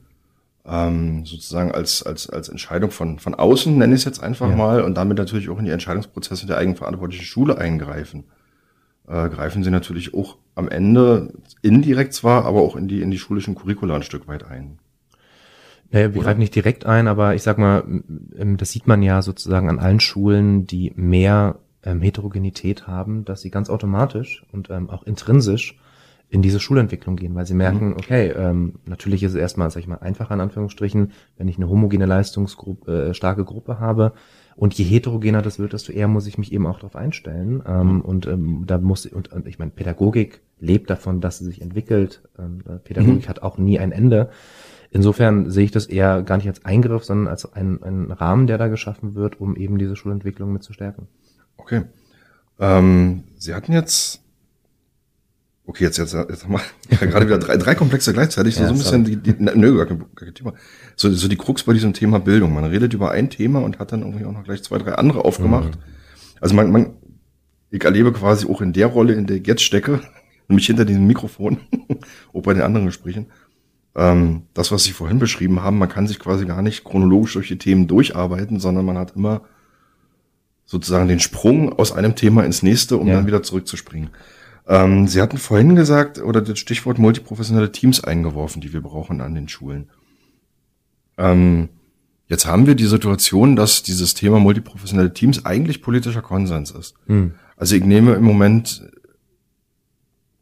ähm, 0.64 1.26
sozusagen 1.26 1.72
als, 1.72 2.04
als, 2.04 2.30
als 2.30 2.48
Entscheidung 2.48 2.92
von, 2.92 3.18
von 3.18 3.35
außen, 3.35 3.76
nenne 3.76 3.94
ich 3.94 4.00
es 4.00 4.04
jetzt 4.04 4.22
einfach 4.22 4.48
ja. 4.48 4.57
mal, 4.57 4.83
und 4.83 4.94
damit 4.96 5.18
natürlich 5.18 5.50
auch 5.50 5.59
in 5.59 5.64
die 5.64 5.72
Entscheidungsprozesse 5.72 6.46
der 6.46 6.57
eigenverantwortlichen 6.57 7.26
Schule 7.26 7.59
eingreifen, 7.59 8.24
äh, 9.08 9.28
greifen 9.28 9.62
Sie 9.62 9.70
natürlich 9.70 10.14
auch 10.14 10.36
am 10.54 10.68
Ende 10.68 11.32
indirekt 11.62 12.14
zwar, 12.14 12.44
aber 12.44 12.62
auch 12.62 12.76
in 12.76 12.88
die, 12.88 13.02
in 13.02 13.10
die 13.10 13.18
schulischen 13.18 13.54
Curricula 13.54 13.96
ein 13.96 14.02
Stück 14.02 14.28
weit 14.28 14.44
ein. 14.44 14.78
Naja, 15.90 16.14
wir 16.14 16.22
greifen 16.22 16.40
nicht 16.40 16.54
direkt 16.54 16.86
ein, 16.86 17.06
aber 17.06 17.34
ich 17.34 17.42
sag 17.42 17.58
mal, 17.58 17.84
das 18.08 18.70
sieht 18.70 18.86
man 18.86 19.02
ja 19.02 19.22
sozusagen 19.22 19.68
an 19.68 19.78
allen 19.78 20.00
Schulen, 20.00 20.66
die 20.66 20.92
mehr 20.96 21.60
ähm, 21.84 22.00
Heterogenität 22.00 22.86
haben, 22.86 23.24
dass 23.24 23.42
sie 23.42 23.50
ganz 23.50 23.70
automatisch 23.70 24.44
und 24.50 24.70
ähm, 24.70 24.90
auch 24.90 25.04
intrinsisch 25.04 25.78
in 26.30 26.42
diese 26.42 26.58
Schulentwicklung 26.58 27.14
gehen, 27.16 27.34
weil 27.34 27.46
sie 27.46 27.54
merken, 27.54 27.90
mhm. 27.90 27.96
okay, 27.96 28.30
ähm, 28.30 28.74
natürlich 28.86 29.22
ist 29.22 29.34
es 29.34 29.38
erstmal, 29.38 29.70
sag 29.70 29.80
ich 29.80 29.86
mal, 29.86 29.98
einfacher 29.98 30.34
in 30.34 30.40
Anführungsstrichen, 30.40 31.12
wenn 31.36 31.48
ich 31.48 31.58
eine 31.58 31.68
homogene 31.68 32.06
Leistungsgruppe, 32.06 33.10
äh, 33.10 33.14
starke 33.14 33.44
Gruppe 33.44 33.78
habe. 33.78 34.14
Und 34.56 34.74
je 34.74 34.84
heterogener 34.84 35.42
das 35.42 35.58
wird, 35.58 35.72
desto 35.72 35.92
eher 35.92 36.08
muss 36.08 36.26
ich 36.26 36.38
mich 36.38 36.52
eben 36.52 36.66
auch 36.66 36.78
darauf 36.78 36.96
einstellen. 36.96 37.62
Ähm, 37.66 37.94
mhm. 37.94 38.00
Und 38.00 38.26
ähm, 38.26 38.64
da 38.66 38.78
muss 38.78 39.06
und, 39.06 39.32
und 39.32 39.46
ich 39.48 39.58
meine, 39.58 39.70
Pädagogik 39.70 40.42
lebt 40.60 40.90
davon, 40.90 41.20
dass 41.20 41.38
sie 41.38 41.44
sich 41.44 41.60
entwickelt. 41.60 42.22
Ähm, 42.38 42.62
Pädagogik 42.84 43.24
mhm. 43.24 43.28
hat 43.28 43.42
auch 43.42 43.58
nie 43.58 43.78
ein 43.78 43.92
Ende. 43.92 44.30
Insofern 44.90 45.50
sehe 45.50 45.64
ich 45.64 45.72
das 45.72 45.86
eher 45.86 46.22
gar 46.22 46.36
nicht 46.36 46.46
als 46.46 46.64
Eingriff, 46.64 47.04
sondern 47.04 47.26
als 47.26 47.52
ein, 47.52 47.82
ein 47.82 48.12
Rahmen, 48.12 48.46
der 48.46 48.58
da 48.58 48.68
geschaffen 48.68 49.16
wird, 49.16 49.40
um 49.40 49.56
eben 49.56 49.76
diese 49.76 49.96
Schulentwicklung 49.96 50.52
mit 50.52 50.62
zu 50.62 50.72
stärken. 50.72 51.08
Okay. 51.56 51.82
Ähm, 52.60 53.24
Sie 53.36 53.54
hatten 53.54 53.72
jetzt, 53.72 54.22
okay, 55.66 55.85
jetzt, 55.85 55.98
jetzt, 55.98 56.12
jetzt 56.14 56.48
wir 56.48 56.61
ja, 56.90 57.07
gerade 57.07 57.27
wieder 57.27 57.38
drei, 57.38 57.57
drei 57.57 57.74
Komplexe 57.74 58.12
gleichzeitig, 58.12 58.57
ja, 58.57 58.66
so, 58.66 58.72
ein 58.72 58.79
bisschen 58.79 59.05
die, 59.05 59.16
die 59.16 59.35
nö, 59.38 59.77
gar 59.77 59.87
kein, 59.87 59.98
gar 59.98 60.27
kein 60.27 60.35
Thema. 60.35 60.55
So, 60.96 61.11
so 61.11 61.29
die 61.29 61.37
Krux 61.37 61.62
bei 61.62 61.72
diesem 61.72 61.92
Thema 61.92 62.20
Bildung. 62.20 62.53
Man 62.53 62.64
redet 62.64 62.94
über 62.94 63.11
ein 63.11 63.31
Thema 63.31 63.61
und 63.61 63.79
hat 63.79 63.92
dann 63.92 64.00
irgendwie 64.00 64.24
auch 64.24 64.33
noch 64.33 64.44
gleich 64.44 64.62
zwei, 64.62 64.79
drei 64.79 64.92
andere 64.92 65.24
aufgemacht. 65.24 65.77
Mhm. 65.77 65.83
Also 66.40 66.55
man, 66.55 66.70
man, 66.70 66.94
ich 67.70 67.85
erlebe 67.85 68.12
quasi 68.12 68.46
auch 68.46 68.61
in 68.61 68.72
der 68.72 68.87
Rolle, 68.87 69.14
in 69.14 69.27
der 69.27 69.37
ich 69.37 69.46
jetzt 69.46 69.62
stecke, 69.62 70.00
nämlich 70.48 70.66
hinter 70.66 70.85
diesem 70.85 71.07
Mikrofon, 71.07 71.59
auch 72.33 72.42
bei 72.42 72.55
den 72.55 72.62
anderen 72.62 72.87
Gesprächen, 72.87 73.27
ähm, 73.96 74.42
das, 74.55 74.72
was 74.72 74.85
Sie 74.85 74.92
vorhin 74.92 75.18
beschrieben 75.18 75.62
haben, 75.62 75.79
man 75.79 75.88
kann 75.88 76.07
sich 76.07 76.18
quasi 76.18 76.46
gar 76.46 76.62
nicht 76.62 76.85
chronologisch 76.85 77.35
durch 77.35 77.48
die 77.48 77.59
Themen 77.59 77.87
durcharbeiten, 77.87 78.59
sondern 78.59 78.85
man 78.85 78.98
hat 78.98 79.14
immer 79.14 79.42
sozusagen 80.66 81.09
den 81.09 81.20
Sprung 81.20 81.72
aus 81.72 81.92
einem 81.92 82.16
Thema 82.16 82.44
ins 82.44 82.62
nächste, 82.62 82.96
um 82.96 83.07
ja. 83.07 83.14
dann 83.14 83.27
wieder 83.27 83.42
zurückzuspringen. 83.42 84.11
Ähm, 84.66 85.07
Sie 85.07 85.20
hatten 85.20 85.38
vorhin 85.38 85.77
gesagt, 85.77 86.18
oder 86.18 86.40
das 86.40 86.59
Stichwort 86.59 86.98
multiprofessionelle 86.98 87.72
Teams 87.72 88.03
eingeworfen, 88.03 88.61
die 88.61 88.72
wir 88.72 88.81
brauchen 88.81 89.20
an 89.20 89.35
den 89.35 89.48
Schulen. 89.48 89.90
Ähm, 91.18 91.68
jetzt 92.29 92.46
haben 92.46 92.66
wir 92.66 92.74
die 92.74 92.87
Situation, 92.87 93.57
dass 93.57 93.83
dieses 93.83 94.14
Thema 94.14 94.40
multiprofessionelle 94.40 95.12
Teams 95.12 95.44
eigentlich 95.44 95.83
politischer 95.83 96.22
Konsens 96.22 96.70
ist. 96.70 96.94
Hm. 97.07 97.35
Also 97.57 97.77
ich 97.77 97.85
nehme 97.85 98.14
im 98.14 98.24
Moment 98.24 98.90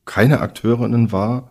keine 0.04 0.40
Akteurinnen 0.40 1.12
wahr 1.12 1.50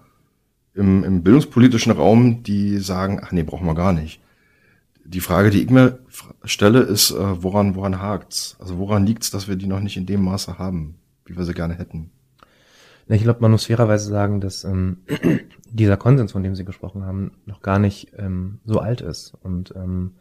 im, 0.73 1.03
im 1.03 1.23
bildungspolitischen 1.23 1.91
Raum, 1.91 2.43
die 2.43 2.77
sagen, 2.77 3.19
ach 3.21 3.31
nee, 3.31 3.43
brauchen 3.43 3.67
wir 3.67 3.75
gar 3.75 3.93
nicht. 3.93 4.21
Die 5.03 5.19
Frage, 5.19 5.49
die 5.49 5.61
ich 5.61 5.69
mir 5.69 5.99
stelle, 6.45 6.79
ist, 6.79 7.11
äh, 7.11 7.43
woran, 7.43 7.75
woran 7.75 7.99
hakt's? 7.99 8.55
Also 8.59 8.77
woran 8.77 9.05
liegt's, 9.05 9.29
dass 9.29 9.47
wir 9.47 9.57
die 9.57 9.67
noch 9.67 9.81
nicht 9.81 9.97
in 9.97 10.05
dem 10.05 10.23
Maße 10.23 10.57
haben, 10.57 10.95
wie 11.25 11.35
wir 11.35 11.43
sie 11.43 11.53
gerne 11.53 11.73
hätten? 11.73 12.11
Ich 13.15 13.23
glaube, 13.23 13.41
man 13.41 13.51
muss 13.51 13.65
fairerweise 13.65 14.09
sagen, 14.09 14.39
dass 14.39 14.63
ähm, 14.63 14.97
dieser 15.69 15.97
Konsens, 15.97 16.31
von 16.31 16.43
dem 16.43 16.55
Sie 16.55 16.63
gesprochen 16.63 17.05
haben, 17.05 17.31
noch 17.45 17.61
gar 17.61 17.77
nicht 17.77 18.13
ähm, 18.17 18.59
so 18.65 18.79
alt 18.79 19.01
ist. 19.01 19.33
Und 19.43 19.73
ähm, 19.75 20.13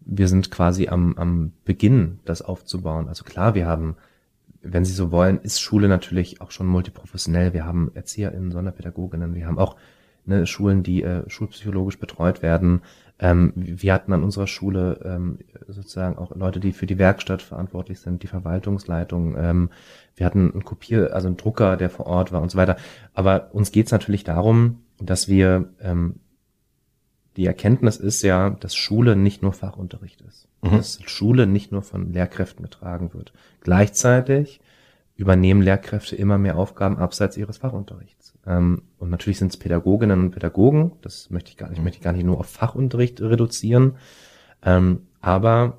wir 0.00 0.28
sind 0.28 0.50
quasi 0.50 0.88
am, 0.88 1.14
am 1.18 1.52
Beginn, 1.64 2.20
das 2.24 2.40
aufzubauen. 2.40 3.08
Also 3.08 3.24
klar, 3.24 3.54
wir 3.54 3.66
haben, 3.66 3.96
wenn 4.62 4.86
Sie 4.86 4.94
so 4.94 5.10
wollen, 5.10 5.40
ist 5.42 5.60
Schule 5.60 5.88
natürlich 5.88 6.40
auch 6.40 6.50
schon 6.50 6.66
multiprofessionell. 6.66 7.52
Wir 7.52 7.66
haben 7.66 7.90
ErzieherInnen, 7.94 8.50
Sonderpädagoginnen, 8.50 9.34
wir 9.34 9.46
haben 9.46 9.58
auch 9.58 9.76
ne, 10.24 10.46
Schulen, 10.46 10.82
die 10.82 11.02
äh, 11.02 11.28
schulpsychologisch 11.28 11.98
betreut 11.98 12.40
werden. 12.42 12.80
Ähm, 13.18 13.52
wir 13.56 13.92
hatten 13.92 14.12
an 14.12 14.22
unserer 14.22 14.46
Schule 14.46 15.00
ähm, 15.04 15.38
sozusagen 15.66 16.16
auch 16.16 16.34
Leute, 16.34 16.60
die 16.60 16.72
für 16.72 16.86
die 16.86 16.98
Werkstatt 16.98 17.42
verantwortlich 17.42 18.00
sind, 18.00 18.22
die 18.22 18.28
Verwaltungsleitung. 18.28 19.36
Ähm, 19.36 19.70
wir 20.18 20.26
hatten 20.26 20.52
einen 20.52 20.64
Kopier, 20.64 21.14
also 21.14 21.28
einen 21.28 21.36
Drucker, 21.36 21.76
der 21.76 21.90
vor 21.90 22.06
Ort 22.06 22.32
war 22.32 22.42
und 22.42 22.50
so 22.50 22.58
weiter. 22.58 22.76
Aber 23.14 23.50
uns 23.52 23.72
geht 23.72 23.86
es 23.86 23.92
natürlich 23.92 24.24
darum, 24.24 24.80
dass 25.00 25.28
wir 25.28 25.70
ähm, 25.80 26.16
die 27.36 27.46
Erkenntnis 27.46 27.96
ist 27.96 28.22
ja, 28.22 28.50
dass 28.50 28.74
Schule 28.74 29.14
nicht 29.14 29.42
nur 29.42 29.52
Fachunterricht 29.52 30.20
ist. 30.22 30.48
Mhm. 30.62 30.72
Dass 30.72 30.98
Schule 31.06 31.46
nicht 31.46 31.70
nur 31.70 31.82
von 31.82 32.12
Lehrkräften 32.12 32.64
getragen 32.64 33.14
wird. 33.14 33.32
Gleichzeitig 33.60 34.60
übernehmen 35.14 35.62
Lehrkräfte 35.62 36.16
immer 36.16 36.38
mehr 36.38 36.56
Aufgaben 36.56 36.98
abseits 36.98 37.36
ihres 37.36 37.58
Fachunterrichts. 37.58 38.34
Ähm, 38.46 38.82
und 38.98 39.10
natürlich 39.10 39.38
sind 39.38 39.52
es 39.52 39.56
Pädagoginnen 39.56 40.20
und 40.20 40.30
Pädagogen, 40.32 40.92
das 41.02 41.30
möchte 41.30 41.50
ich 41.50 41.56
gar 41.56 41.70
nicht, 41.70 41.82
möchte 41.82 41.98
ich 41.98 42.04
gar 42.04 42.12
nicht 42.12 42.24
nur 42.24 42.38
auf 42.38 42.46
Fachunterricht 42.46 43.20
reduzieren. 43.20 43.96
Ähm, 44.62 45.06
aber 45.20 45.78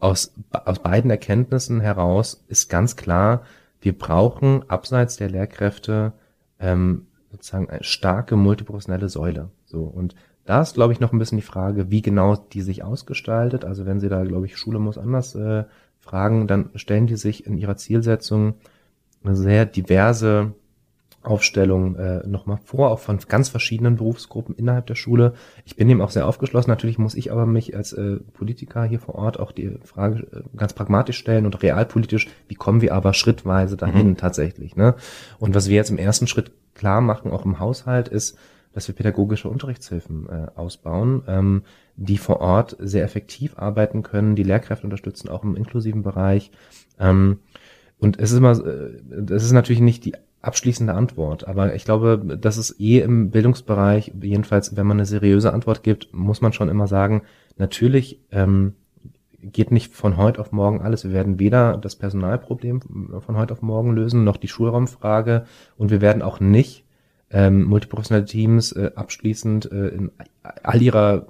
aus, 0.00 0.32
aus 0.50 0.78
beiden 0.80 1.10
Erkenntnissen 1.10 1.80
heraus 1.80 2.44
ist 2.48 2.68
ganz 2.68 2.96
klar, 2.96 3.42
wir 3.80 3.96
brauchen 3.96 4.68
abseits 4.68 5.16
der 5.16 5.30
Lehrkräfte 5.30 6.12
ähm, 6.58 7.06
sozusagen 7.30 7.70
eine 7.70 7.84
starke 7.84 8.36
multiprofessionelle 8.36 9.08
Säule. 9.08 9.50
So 9.64 9.82
und 9.82 10.14
da 10.44 10.62
ist, 10.62 10.74
glaube 10.74 10.92
ich, 10.92 11.00
noch 11.00 11.12
ein 11.12 11.18
bisschen 11.18 11.38
die 11.38 11.42
Frage, 11.42 11.90
wie 11.90 12.02
genau 12.02 12.34
die 12.34 12.62
sich 12.62 12.82
ausgestaltet. 12.82 13.64
Also 13.64 13.86
wenn 13.86 14.00
Sie 14.00 14.08
da, 14.08 14.24
glaube 14.24 14.46
ich, 14.46 14.56
Schule 14.56 14.78
muss 14.78 14.98
anders 14.98 15.34
äh, 15.34 15.64
fragen, 15.98 16.46
dann 16.46 16.70
stellen 16.74 17.06
die 17.06 17.16
sich 17.16 17.46
in 17.46 17.56
ihrer 17.56 17.76
Zielsetzung 17.76 18.54
eine 19.22 19.36
sehr 19.36 19.66
diverse 19.66 20.52
Aufstellung 21.22 21.96
äh, 21.96 22.26
nochmal 22.26 22.58
vor, 22.64 22.90
auch 22.90 22.98
von 22.98 23.18
ganz 23.28 23.50
verschiedenen 23.50 23.96
Berufsgruppen 23.96 24.54
innerhalb 24.54 24.86
der 24.86 24.94
Schule. 24.94 25.34
Ich 25.66 25.76
bin 25.76 25.88
dem 25.88 26.00
auch 26.00 26.10
sehr 26.10 26.26
aufgeschlossen. 26.26 26.70
Natürlich 26.70 26.98
muss 26.98 27.14
ich 27.14 27.30
aber 27.30 27.44
mich 27.44 27.76
als 27.76 27.92
äh, 27.92 28.16
Politiker 28.32 28.84
hier 28.84 29.00
vor 29.00 29.16
Ort 29.16 29.38
auch 29.38 29.52
die 29.52 29.78
Frage 29.84 30.26
äh, 30.32 30.56
ganz 30.56 30.72
pragmatisch 30.72 31.18
stellen 31.18 31.44
und 31.44 31.62
realpolitisch, 31.62 32.28
wie 32.48 32.54
kommen 32.54 32.80
wir 32.80 32.94
aber 32.94 33.12
schrittweise 33.12 33.76
dahin 33.76 34.08
mhm. 34.08 34.16
tatsächlich. 34.16 34.76
Ne? 34.76 34.94
Und 35.38 35.54
was 35.54 35.68
wir 35.68 35.76
jetzt 35.76 35.90
im 35.90 35.98
ersten 35.98 36.26
Schritt 36.26 36.52
klar 36.74 37.02
machen, 37.02 37.30
auch 37.32 37.44
im 37.44 37.58
Haushalt, 37.58 38.08
ist, 38.08 38.38
dass 38.72 38.88
wir 38.88 38.94
pädagogische 38.94 39.48
Unterrichtshilfen 39.48 40.28
äh, 40.28 40.46
ausbauen, 40.58 41.22
ähm, 41.26 41.62
die 41.96 42.18
vor 42.18 42.40
Ort 42.40 42.76
sehr 42.78 43.04
effektiv 43.04 43.58
arbeiten 43.58 44.02
können, 44.02 44.36
die 44.36 44.42
Lehrkräfte 44.42 44.86
unterstützen, 44.86 45.28
auch 45.28 45.42
im 45.42 45.56
inklusiven 45.56 46.02
Bereich. 46.02 46.50
Ähm, 46.98 47.40
und 47.98 48.18
es 48.18 48.32
ist 48.32 48.38
immer, 48.38 48.52
äh, 48.52 49.02
das 49.10 49.44
ist 49.44 49.52
natürlich 49.52 49.82
nicht 49.82 50.04
die 50.04 50.14
abschließende 50.42 50.94
Antwort. 50.94 51.46
Aber 51.46 51.74
ich 51.74 51.84
glaube, 51.84 52.38
das 52.40 52.56
ist 52.56 52.80
eh 52.80 53.00
im 53.00 53.30
Bildungsbereich, 53.30 54.12
jedenfalls, 54.20 54.76
wenn 54.76 54.86
man 54.86 54.98
eine 54.98 55.06
seriöse 55.06 55.52
Antwort 55.52 55.82
gibt, 55.82 56.14
muss 56.14 56.40
man 56.40 56.52
schon 56.52 56.68
immer 56.68 56.86
sagen, 56.86 57.22
natürlich 57.56 58.20
ähm, 58.32 58.74
geht 59.42 59.70
nicht 59.70 59.92
von 59.94 60.16
heute 60.16 60.40
auf 60.40 60.52
morgen 60.52 60.80
alles. 60.80 61.04
Wir 61.04 61.12
werden 61.12 61.38
weder 61.38 61.76
das 61.76 61.96
Personalproblem 61.96 63.20
von 63.20 63.36
heute 63.36 63.52
auf 63.52 63.62
morgen 63.62 63.92
lösen, 63.92 64.24
noch 64.24 64.36
die 64.36 64.48
Schulraumfrage 64.48 65.46
und 65.76 65.90
wir 65.90 66.00
werden 66.00 66.22
auch 66.22 66.40
nicht 66.40 66.84
ähm, 67.30 67.64
multiprofessionelle 67.64 68.26
Teams 68.26 68.72
äh, 68.72 68.90
abschließend 68.94 69.70
äh, 69.70 69.88
in 69.88 70.10
all 70.62 70.82
ihrer 70.82 71.26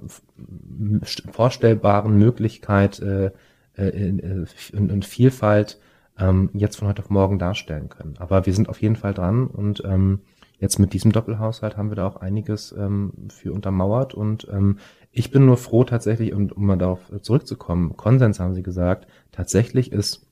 vorstellbaren 1.31 2.17
Möglichkeit 2.17 2.99
äh, 2.99 3.31
äh 3.77 3.89
in, 3.89 4.47
in, 4.73 4.89
in 4.89 5.01
Vielfalt 5.03 5.79
ähm, 6.17 6.49
jetzt 6.53 6.77
von 6.77 6.87
heute 6.87 7.01
auf 7.01 7.09
morgen 7.09 7.39
darstellen 7.39 7.89
können. 7.89 8.15
Aber 8.19 8.45
wir 8.45 8.53
sind 8.53 8.69
auf 8.69 8.81
jeden 8.81 8.95
Fall 8.95 9.13
dran 9.13 9.47
und 9.47 9.83
ähm, 9.85 10.19
jetzt 10.59 10.79
mit 10.79 10.93
diesem 10.93 11.11
Doppelhaushalt 11.11 11.77
haben 11.77 11.89
wir 11.89 11.95
da 11.95 12.07
auch 12.07 12.17
einiges 12.17 12.71
ähm, 12.77 13.13
für 13.29 13.53
untermauert 13.53 14.13
und 14.13 14.47
ähm, 14.51 14.77
ich 15.11 15.31
bin 15.31 15.45
nur 15.45 15.57
froh 15.57 15.83
tatsächlich, 15.83 16.33
und 16.33 16.55
um 16.55 16.65
mal 16.65 16.77
darauf 16.77 16.99
zurückzukommen, 17.21 17.97
Konsens 17.97 18.39
haben 18.39 18.53
Sie 18.53 18.63
gesagt, 18.63 19.07
tatsächlich 19.31 19.91
ist 19.91 20.25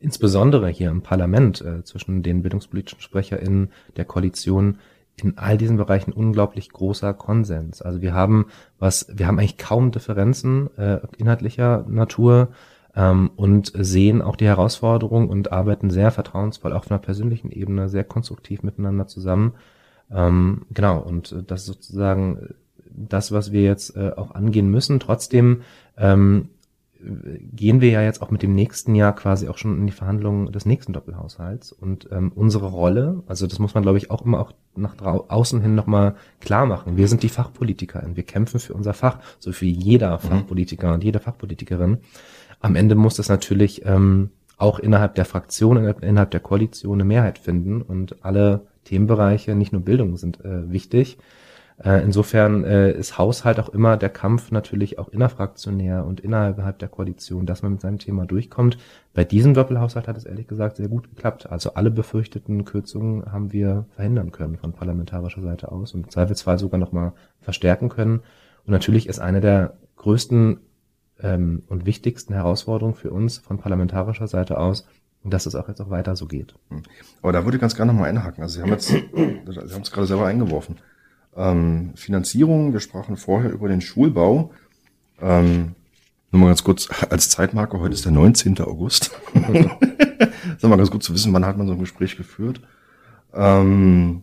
insbesondere 0.00 0.68
hier 0.68 0.90
im 0.90 1.02
Parlament 1.02 1.60
äh, 1.60 1.84
zwischen 1.84 2.22
den 2.22 2.42
bildungspolitischen 2.42 3.00
SprecherInnen 3.00 3.70
der 3.96 4.04
Koalition 4.04 4.78
in 5.16 5.36
all 5.38 5.58
diesen 5.58 5.76
Bereichen 5.76 6.12
unglaublich 6.12 6.70
großer 6.70 7.12
Konsens. 7.14 7.82
Also 7.82 8.00
wir 8.00 8.14
haben 8.14 8.46
was, 8.78 9.06
wir 9.12 9.26
haben 9.26 9.38
eigentlich 9.38 9.58
kaum 9.58 9.90
Differenzen 9.90 10.74
äh, 10.78 11.00
inhaltlicher 11.18 11.84
Natur 11.88 12.48
ähm, 12.94 13.30
und 13.36 13.72
sehen 13.74 14.22
auch 14.22 14.36
die 14.36 14.46
Herausforderung 14.46 15.28
und 15.28 15.52
arbeiten 15.52 15.90
sehr 15.90 16.10
vertrauensvoll, 16.10 16.72
auch 16.72 16.84
auf 16.84 16.90
einer 16.90 17.00
persönlichen 17.00 17.50
Ebene, 17.50 17.88
sehr 17.88 18.04
konstruktiv 18.04 18.62
miteinander 18.62 19.06
zusammen. 19.06 19.54
Ähm, 20.10 20.62
genau, 20.70 20.98
und 20.98 21.44
das 21.46 21.60
ist 21.60 21.66
sozusagen 21.66 22.54
das, 22.90 23.32
was 23.32 23.52
wir 23.52 23.62
jetzt 23.62 23.96
äh, 23.96 24.12
auch 24.16 24.32
angehen 24.32 24.70
müssen. 24.70 24.98
Trotzdem 25.00 25.62
ähm, 25.96 26.48
gehen 27.02 27.80
wir 27.80 27.90
ja 27.90 28.02
jetzt 28.02 28.20
auch 28.20 28.30
mit 28.30 28.42
dem 28.42 28.54
nächsten 28.54 28.94
Jahr 28.94 29.14
quasi 29.14 29.48
auch 29.48 29.56
schon 29.56 29.78
in 29.78 29.86
die 29.86 29.92
Verhandlungen 29.92 30.52
des 30.52 30.66
nächsten 30.66 30.92
Doppelhaushalts 30.92 31.72
und 31.72 32.08
ähm, 32.12 32.30
unsere 32.34 32.66
Rolle, 32.66 33.22
also 33.26 33.46
das 33.46 33.58
muss 33.58 33.74
man 33.74 33.82
glaube 33.82 33.98
ich 33.98 34.10
auch 34.10 34.24
immer 34.24 34.40
auch 34.40 34.52
nach 34.76 34.96
außen 35.00 35.60
hin 35.62 35.74
nochmal 35.74 36.14
klar 36.40 36.66
machen. 36.66 36.96
Wir 36.96 37.08
sind 37.08 37.22
die 37.22 37.28
Fachpolitikerin, 37.28 38.16
wir 38.16 38.22
kämpfen 38.24 38.60
für 38.60 38.74
unser 38.74 38.92
Fach, 38.92 39.18
so 39.38 39.50
wie 39.60 39.70
jeder 39.70 40.16
mhm. 40.16 40.28
Fachpolitiker 40.28 40.88
mhm. 40.88 40.94
und 40.94 41.04
jede 41.04 41.20
Fachpolitikerin. 41.20 41.98
Am 42.60 42.76
Ende 42.76 42.94
muss 42.94 43.16
das 43.16 43.28
natürlich 43.28 43.84
ähm, 43.84 44.30
auch 44.58 44.78
innerhalb 44.78 45.14
der 45.14 45.24
Fraktion, 45.24 45.78
innerhalb 45.78 46.30
der 46.30 46.40
Koalition 46.40 46.96
eine 46.96 47.04
Mehrheit 47.04 47.38
finden 47.38 47.82
und 47.82 48.24
alle 48.24 48.66
Themenbereiche, 48.84 49.54
nicht 49.54 49.72
nur 49.72 49.82
Bildung, 49.82 50.16
sind 50.16 50.44
äh, 50.44 50.70
wichtig. 50.70 51.18
Äh, 51.82 52.02
insofern 52.02 52.64
äh, 52.64 52.92
ist 52.92 53.16
Haushalt 53.16 53.58
auch 53.58 53.70
immer 53.70 53.96
der 53.96 54.10
Kampf 54.10 54.50
natürlich 54.50 54.98
auch 54.98 55.08
innerfraktionär 55.08 56.04
und 56.04 56.20
innerhalb 56.20 56.78
der 56.78 56.88
Koalition, 56.88 57.46
dass 57.46 57.62
man 57.62 57.72
mit 57.72 57.80
seinem 57.80 57.98
Thema 57.98 58.26
durchkommt. 58.26 58.76
Bei 59.14 59.24
diesem 59.24 59.54
Doppelhaushalt 59.54 60.06
hat 60.06 60.18
es 60.18 60.26
ehrlich 60.26 60.46
gesagt 60.46 60.76
sehr 60.76 60.88
gut 60.88 61.08
geklappt. 61.08 61.50
Also 61.50 61.74
alle 61.74 61.90
befürchteten 61.90 62.66
Kürzungen 62.66 63.32
haben 63.32 63.52
wir 63.52 63.86
verhindern 63.96 64.30
können 64.30 64.58
von 64.58 64.72
parlamentarischer 64.72 65.40
Seite 65.40 65.72
aus 65.72 65.94
und 65.94 66.00
im 66.00 66.10
Zweifelsfall 66.10 66.58
sogar 66.58 66.78
nochmal 66.78 67.12
verstärken 67.40 67.88
können. 67.88 68.20
Und 68.66 68.72
natürlich 68.72 69.08
ist 69.08 69.18
eine 69.18 69.40
der 69.40 69.78
größten 69.96 70.58
ähm, 71.22 71.62
und 71.68 71.86
wichtigsten 71.86 72.34
Herausforderungen 72.34 72.94
für 72.94 73.10
uns 73.10 73.38
von 73.38 73.58
parlamentarischer 73.58 74.28
Seite 74.28 74.58
aus, 74.58 74.86
dass 75.24 75.46
es 75.46 75.54
auch 75.54 75.68
jetzt 75.68 75.80
auch 75.80 75.90
weiter 75.90 76.16
so 76.16 76.26
geht. 76.26 76.54
Hm. 76.70 76.82
Aber 77.22 77.32
da 77.32 77.44
würde 77.44 77.56
ich 77.56 77.60
ganz 77.60 77.76
gerne 77.76 77.92
nochmal 77.92 78.08
einhaken. 78.08 78.42
Also 78.42 78.56
Sie 78.56 78.62
haben 78.62 78.70
jetzt, 78.70 78.88
Sie 78.88 79.10
haben 79.14 79.82
es 79.82 79.90
gerade 79.90 80.06
selber 80.06 80.26
eingeworfen. 80.26 80.76
Ähm, 81.36 81.92
Finanzierung, 81.94 82.72
wir 82.72 82.80
sprachen 82.80 83.16
vorher 83.16 83.52
über 83.52 83.68
den 83.68 83.80
Schulbau. 83.80 84.50
Ähm, 85.20 85.74
nur 86.32 86.40
mal 86.40 86.46
ganz 86.48 86.64
kurz 86.64 86.88
als 87.10 87.28
Zeitmarker, 87.28 87.80
heute 87.80 87.94
ist 87.94 88.04
der 88.04 88.12
19. 88.12 88.60
August. 88.60 89.10
ist 89.34 90.62
mal 90.62 90.76
ganz 90.76 90.90
gut 90.90 91.02
zu 91.02 91.12
wissen, 91.12 91.32
wann 91.32 91.44
hat 91.44 91.58
man 91.58 91.66
so 91.66 91.72
ein 91.74 91.80
Gespräch 91.80 92.16
geführt. 92.16 92.60
Ähm, 93.34 94.22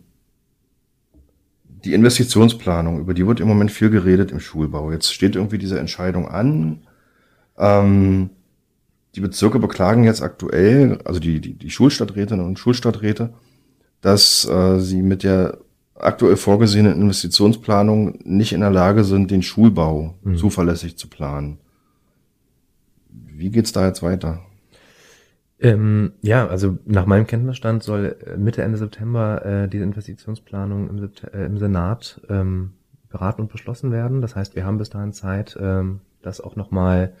die 1.84 1.94
Investitionsplanung, 1.94 2.98
über 2.98 3.14
die 3.14 3.26
wird 3.26 3.40
im 3.40 3.48
Moment 3.48 3.70
viel 3.70 3.90
geredet 3.90 4.32
im 4.32 4.40
Schulbau. 4.40 4.90
Jetzt 4.90 5.12
steht 5.12 5.36
irgendwie 5.36 5.58
diese 5.58 5.78
Entscheidung 5.78 6.28
an. 6.28 6.82
Ähm, 7.58 8.30
die 9.14 9.20
Bezirke 9.20 9.58
beklagen 9.58 10.04
jetzt 10.04 10.22
aktuell, 10.22 10.98
also 11.04 11.20
die, 11.20 11.40
die, 11.40 11.54
die 11.54 11.70
Schulstadträtinnen 11.70 12.44
und 12.44 12.58
Schulstadträte, 12.58 13.34
dass 14.00 14.48
äh, 14.48 14.78
sie 14.78 15.02
mit 15.02 15.22
der 15.22 15.58
aktuell 15.94 16.36
vorgesehenen 16.36 17.00
Investitionsplanung 17.00 18.18
nicht 18.22 18.52
in 18.52 18.60
der 18.60 18.70
Lage 18.70 19.04
sind, 19.04 19.30
den 19.30 19.42
Schulbau 19.42 20.14
mhm. 20.22 20.36
zuverlässig 20.36 20.96
zu 20.96 21.08
planen. 21.08 21.58
Wie 23.10 23.50
geht's 23.50 23.72
da 23.72 23.86
jetzt 23.86 24.02
weiter? 24.02 24.40
Ähm, 25.60 26.12
ja, 26.22 26.46
also 26.46 26.78
nach 26.84 27.06
meinem 27.06 27.26
Kenntnisstand 27.26 27.82
soll 27.82 28.16
äh, 28.24 28.36
Mitte, 28.36 28.62
Ende 28.62 28.78
September 28.78 29.44
äh, 29.44 29.68
diese 29.68 29.82
Investitionsplanung 29.82 30.88
im, 30.88 31.10
äh, 31.32 31.46
im 31.46 31.58
Senat 31.58 32.20
ähm, 32.28 32.74
beraten 33.08 33.42
und 33.42 33.52
beschlossen 33.52 33.90
werden. 33.90 34.20
Das 34.20 34.36
heißt, 34.36 34.54
wir 34.54 34.64
haben 34.64 34.78
bis 34.78 34.90
dahin 34.90 35.12
Zeit, 35.12 35.58
ähm, 35.60 36.00
das 36.22 36.40
auch 36.40 36.54
nochmal, 36.54 37.14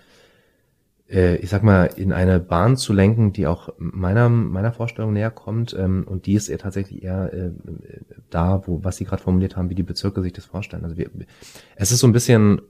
äh, 1.10 1.36
ich 1.36 1.50
sag 1.50 1.62
mal, 1.62 1.86
in 1.96 2.12
eine 2.12 2.40
Bahn 2.40 2.76
zu 2.76 2.92
lenken, 2.92 3.32
die 3.32 3.46
auch 3.46 3.70
meiner, 3.78 4.28
meiner 4.28 4.72
Vorstellung 4.72 5.12
näher 5.12 5.30
kommt. 5.30 5.74
Ähm, 5.78 6.04
und 6.06 6.26
die 6.26 6.34
ist 6.34 6.48
eher 6.48 6.58
tatsächlich 6.58 7.02
eher 7.02 7.32
äh, 7.32 7.50
da, 8.30 8.62
wo, 8.66 8.84
was 8.84 8.96
Sie 8.96 9.04
gerade 9.04 9.22
formuliert 9.22 9.56
haben, 9.56 9.70
wie 9.70 9.74
die 9.74 9.82
Bezirke 9.82 10.22
sich 10.22 10.32
das 10.32 10.44
vorstellen. 10.44 10.84
Also 10.84 10.96
wir, 10.96 11.10
es 11.76 11.92
ist 11.92 12.00
so 12.00 12.06
ein 12.06 12.12
bisschen 12.12 12.60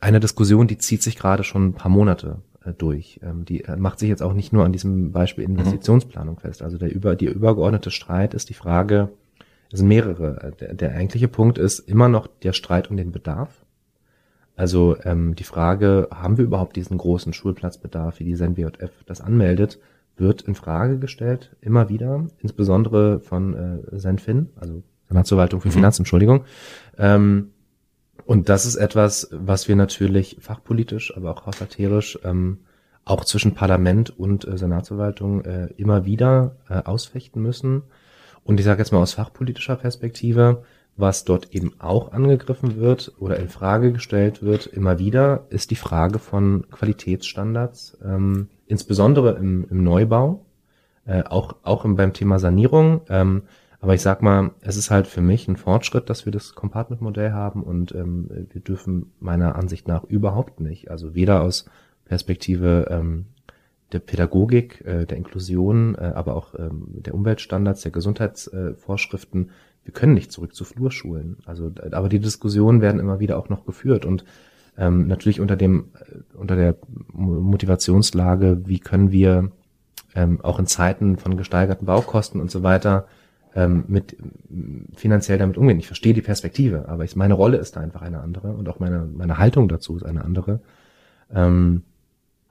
eine 0.00 0.20
Diskussion, 0.20 0.66
die 0.66 0.78
zieht 0.78 1.02
sich 1.02 1.16
gerade 1.16 1.44
schon 1.44 1.68
ein 1.68 1.74
paar 1.74 1.90
Monate 1.90 2.42
äh, 2.64 2.72
durch. 2.72 3.20
Ähm, 3.22 3.44
die 3.44 3.64
äh, 3.64 3.76
macht 3.76 3.98
sich 3.98 4.08
jetzt 4.08 4.22
auch 4.22 4.32
nicht 4.32 4.52
nur 4.52 4.64
an 4.64 4.72
diesem 4.72 5.12
Beispiel 5.12 5.46
mhm. 5.46 5.56
Investitionsplanung 5.56 6.36
mhm. 6.36 6.40
fest. 6.40 6.62
Also 6.62 6.78
der 6.78 6.92
über, 6.92 7.16
die 7.16 7.26
übergeordnete 7.26 7.90
Streit 7.90 8.34
ist 8.34 8.48
die 8.48 8.54
Frage, 8.54 9.10
es 9.70 9.78
sind 9.78 9.88
mehrere. 9.88 10.42
Äh, 10.42 10.52
der, 10.52 10.74
der 10.74 10.94
eigentliche 10.94 11.28
Punkt 11.28 11.58
ist 11.58 11.80
immer 11.80 12.08
noch 12.08 12.26
der 12.26 12.52
Streit 12.52 12.90
um 12.90 12.96
den 12.96 13.12
Bedarf. 13.12 13.64
Also 14.58 14.96
ähm, 15.04 15.36
die 15.36 15.44
Frage, 15.44 16.08
haben 16.12 16.36
wir 16.36 16.44
überhaupt 16.44 16.74
diesen 16.74 16.98
großen 16.98 17.32
Schulplatzbedarf, 17.32 18.18
wie 18.18 18.24
die 18.24 18.34
SenBJF 18.34 18.90
das 19.06 19.20
anmeldet, 19.20 19.78
wird 20.16 20.42
in 20.42 20.56
Frage 20.56 20.98
gestellt, 20.98 21.54
immer 21.60 21.88
wieder, 21.88 22.26
insbesondere 22.40 23.20
von 23.20 23.54
äh, 23.54 23.98
SenFin, 24.00 24.48
also 24.56 24.82
Senatsverwaltung 25.06 25.60
für 25.60 25.68
mhm. 25.68 25.74
Finanzen, 25.74 26.00
Entschuldigung. 26.02 26.44
Ähm, 26.98 27.52
und 28.26 28.48
das 28.48 28.66
ist 28.66 28.74
etwas, 28.74 29.28
was 29.30 29.68
wir 29.68 29.76
natürlich 29.76 30.38
fachpolitisch, 30.40 31.16
aber 31.16 31.30
auch 31.30 31.46
haushalterisch, 31.46 32.18
ähm, 32.24 32.58
auch 33.04 33.24
zwischen 33.24 33.54
Parlament 33.54 34.18
und 34.18 34.44
äh, 34.44 34.58
Senatsverwaltung 34.58 35.44
äh, 35.44 35.68
immer 35.76 36.04
wieder 36.04 36.56
äh, 36.68 36.82
ausfechten 36.82 37.40
müssen. 37.40 37.84
Und 38.42 38.58
ich 38.58 38.66
sage 38.66 38.80
jetzt 38.80 38.90
mal 38.90 38.98
aus 38.98 39.12
fachpolitischer 39.12 39.76
Perspektive, 39.76 40.64
was 40.98 41.24
dort 41.24 41.54
eben 41.54 41.72
auch 41.78 42.12
angegriffen 42.12 42.76
wird 42.76 43.12
oder 43.18 43.38
in 43.38 43.48
Frage 43.48 43.92
gestellt 43.92 44.42
wird, 44.42 44.66
immer 44.66 44.98
wieder, 44.98 45.46
ist 45.48 45.70
die 45.70 45.76
Frage 45.76 46.18
von 46.18 46.66
Qualitätsstandards, 46.70 47.96
ähm, 48.04 48.48
insbesondere 48.66 49.36
im, 49.36 49.64
im 49.70 49.84
Neubau, 49.84 50.44
äh, 51.06 51.22
auch, 51.22 51.54
auch 51.62 51.84
im, 51.84 51.94
beim 51.96 52.12
Thema 52.12 52.40
Sanierung. 52.40 53.02
Ähm, 53.08 53.42
aber 53.80 53.94
ich 53.94 54.02
sag 54.02 54.22
mal, 54.22 54.50
es 54.60 54.76
ist 54.76 54.90
halt 54.90 55.06
für 55.06 55.20
mich 55.20 55.46
ein 55.46 55.56
Fortschritt, 55.56 56.10
dass 56.10 56.24
wir 56.24 56.32
das 56.32 56.56
Compartment-Modell 56.56 57.32
haben 57.32 57.62
und 57.62 57.94
ähm, 57.94 58.28
wir 58.50 58.60
dürfen 58.60 59.12
meiner 59.20 59.54
Ansicht 59.54 59.86
nach 59.86 60.02
überhaupt 60.02 60.58
nicht, 60.58 60.90
also 60.90 61.14
weder 61.14 61.42
aus 61.42 61.66
Perspektive 62.04 62.88
ähm, 62.90 63.26
der 63.92 64.00
Pädagogik, 64.00 64.84
äh, 64.84 65.06
der 65.06 65.16
Inklusion, 65.16 65.94
äh, 65.94 66.12
aber 66.14 66.34
auch 66.36 66.54
ähm, 66.58 66.88
der 66.88 67.14
Umweltstandards, 67.14 67.82
der 67.82 67.92
Gesundheitsvorschriften, 67.92 69.46
äh, 69.48 69.52
wir 69.88 69.94
können 69.94 70.12
nicht 70.12 70.30
zurück 70.30 70.54
zu 70.54 70.66
Flurschulen. 70.66 71.38
Also, 71.46 71.72
aber 71.92 72.10
die 72.10 72.18
Diskussionen 72.20 72.82
werden 72.82 73.00
immer 73.00 73.20
wieder 73.20 73.38
auch 73.38 73.48
noch 73.48 73.64
geführt 73.64 74.04
und 74.04 74.22
ähm, 74.76 75.06
natürlich 75.06 75.40
unter 75.40 75.56
dem, 75.56 75.88
äh, 75.94 76.36
unter 76.36 76.56
der 76.56 76.76
Motivationslage, 77.14 78.60
wie 78.66 78.80
können 78.80 79.12
wir 79.12 79.50
ähm, 80.14 80.42
auch 80.42 80.58
in 80.58 80.66
Zeiten 80.66 81.16
von 81.16 81.38
gesteigerten 81.38 81.86
Baukosten 81.86 82.38
und 82.38 82.50
so 82.50 82.62
weiter 82.62 83.06
ähm, 83.54 83.84
mit 83.88 84.18
finanziell 84.94 85.38
damit 85.38 85.56
umgehen. 85.56 85.78
Ich 85.78 85.86
verstehe 85.86 86.12
die 86.12 86.20
Perspektive, 86.20 86.86
aber 86.86 87.04
ich, 87.04 87.16
meine 87.16 87.32
Rolle 87.32 87.56
ist 87.56 87.76
da 87.76 87.80
einfach 87.80 88.02
eine 88.02 88.20
andere 88.20 88.52
und 88.52 88.68
auch 88.68 88.80
meine, 88.80 89.08
meine 89.10 89.38
Haltung 89.38 89.70
dazu 89.70 89.96
ist 89.96 90.02
eine 90.02 90.22
andere. 90.22 90.60
Ähm, 91.34 91.80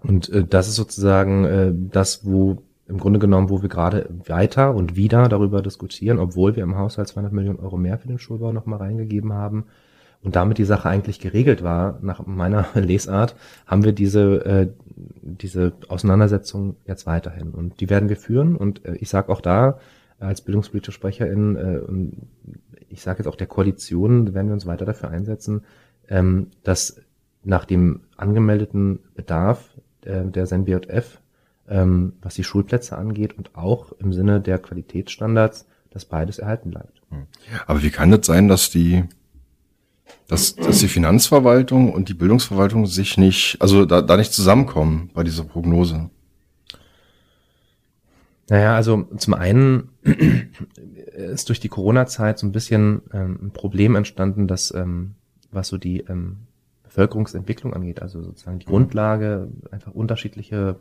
und 0.02 0.28
äh, 0.30 0.44
das 0.44 0.70
ist 0.70 0.76
sozusagen 0.76 1.46
äh, 1.46 1.72
das, 1.72 2.26
wo 2.26 2.64
im 2.88 2.98
Grunde 2.98 3.20
genommen, 3.20 3.50
wo 3.50 3.62
wir 3.62 3.70
gerade 3.70 4.10
weiter 4.26 4.74
und 4.74 4.96
wieder 4.96 5.28
darüber 5.28 5.62
diskutieren, 5.62 6.20
obwohl 6.20 6.56
wir 6.56 6.64
im 6.64 6.78
Haushalt 6.78 7.08
200 7.10 7.34
Millionen 7.34 7.60
Euro 7.60 7.78
mehr 7.78 7.98
für 7.98 8.08
den 8.08 8.20
Schulbau 8.20 8.52
nochmal 8.54 8.80
reingegeben 8.80 9.34
haben 9.34 9.66
und 10.24 10.36
damit 10.36 10.58
die 10.58 10.64
Sache 10.64 10.90
eigentlich 10.90 11.20
geregelt 11.20 11.64
war, 11.64 12.00
nach 12.02 12.26
meiner 12.26 12.68
Lesart, 12.76 13.36
haben 13.66 13.84
wir 13.84 13.92
diese, 13.92 14.46
äh, 14.46 14.68
diese 15.22 15.74
Auseinandersetzung 15.90 16.78
jetzt 16.86 17.06
weiterhin. 17.06 17.52
Und 17.52 17.80
die 17.82 17.90
werden 17.90 18.10
wir 18.10 18.18
führen. 18.18 18.56
Und 18.56 18.86
äh, 18.86 18.96
ich 18.96 19.10
sage 19.10 19.30
auch 19.30 19.42
da, 19.42 19.80
als 20.20 20.42
bildungspolitische 20.42 20.94
Sprecherin 20.94 21.56
äh, 21.56 22.58
ich 22.90 23.02
sage 23.02 23.20
jetzt 23.20 23.28
auch 23.28 23.36
der 23.36 23.48
Koalition, 23.48 24.34
werden 24.34 24.48
wir 24.48 24.54
uns 24.54 24.66
weiter 24.66 24.86
dafür 24.86 25.10
einsetzen, 25.10 25.62
ähm, 26.10 26.48
dass 26.64 27.02
nach 27.44 27.66
dem 27.66 28.02
angemeldeten 28.16 29.00
Bedarf 29.16 29.70
äh, 30.06 30.26
der 30.26 30.46
SenBJF, 30.46 31.22
ähm, 31.70 32.14
was 32.22 32.36
die 32.36 32.44
Schulplätze 32.44 32.98
angeht 32.98 33.38
und 33.38 33.56
auch 33.56 33.92
im 34.00 34.14
Sinne 34.14 34.42
der 34.42 34.60
Qualitätsstandards, 34.60 35.68
dass 35.92 36.06
beides 36.06 36.40
erhalten 36.40 36.72
bleibt. 36.72 37.02
Hm. 37.10 37.28
Aber 37.66 37.82
wie 37.84 37.90
kann 37.90 38.12
das 38.12 38.26
sein, 38.26 38.48
dass 38.48 38.70
die 38.70 39.04
dass, 40.28 40.56
dass 40.56 40.80
die 40.80 40.88
Finanzverwaltung 40.88 41.94
und 41.94 42.10
die 42.10 42.14
Bildungsverwaltung 42.14 42.86
sich 42.86 43.18
nicht, 43.18 43.58
also 43.60 43.86
da, 43.86 44.02
da 44.02 44.18
nicht 44.18 44.34
zusammenkommen 44.34 45.10
bei 45.14 45.24
dieser 45.24 45.44
Prognose? 45.44 46.10
Naja, 48.50 48.76
also 48.76 49.04
zum 49.18 49.34
einen 49.34 49.90
ist 51.14 51.50
durch 51.50 51.60
die 51.60 51.70
Corona-Zeit 51.70 52.40
so 52.40 52.48
ein 52.48 52.52
bisschen 52.52 53.02
ähm, 53.14 53.40
ein 53.42 53.52
Problem 53.52 53.96
entstanden, 53.96 54.48
dass 54.48 54.74
ähm, 54.74 55.16
was 55.52 55.70
so 55.70 55.78
die 55.78 56.02
ähm, 56.02 56.38
Bevölkerungsentwicklung 56.84 57.74
angeht, 57.74 58.02
also 58.02 58.22
sozusagen 58.22 58.60
die 58.60 58.66
mhm. 58.66 58.72
Grundlage, 58.72 59.50
einfach 59.72 59.94
unterschiedliche 59.94 60.78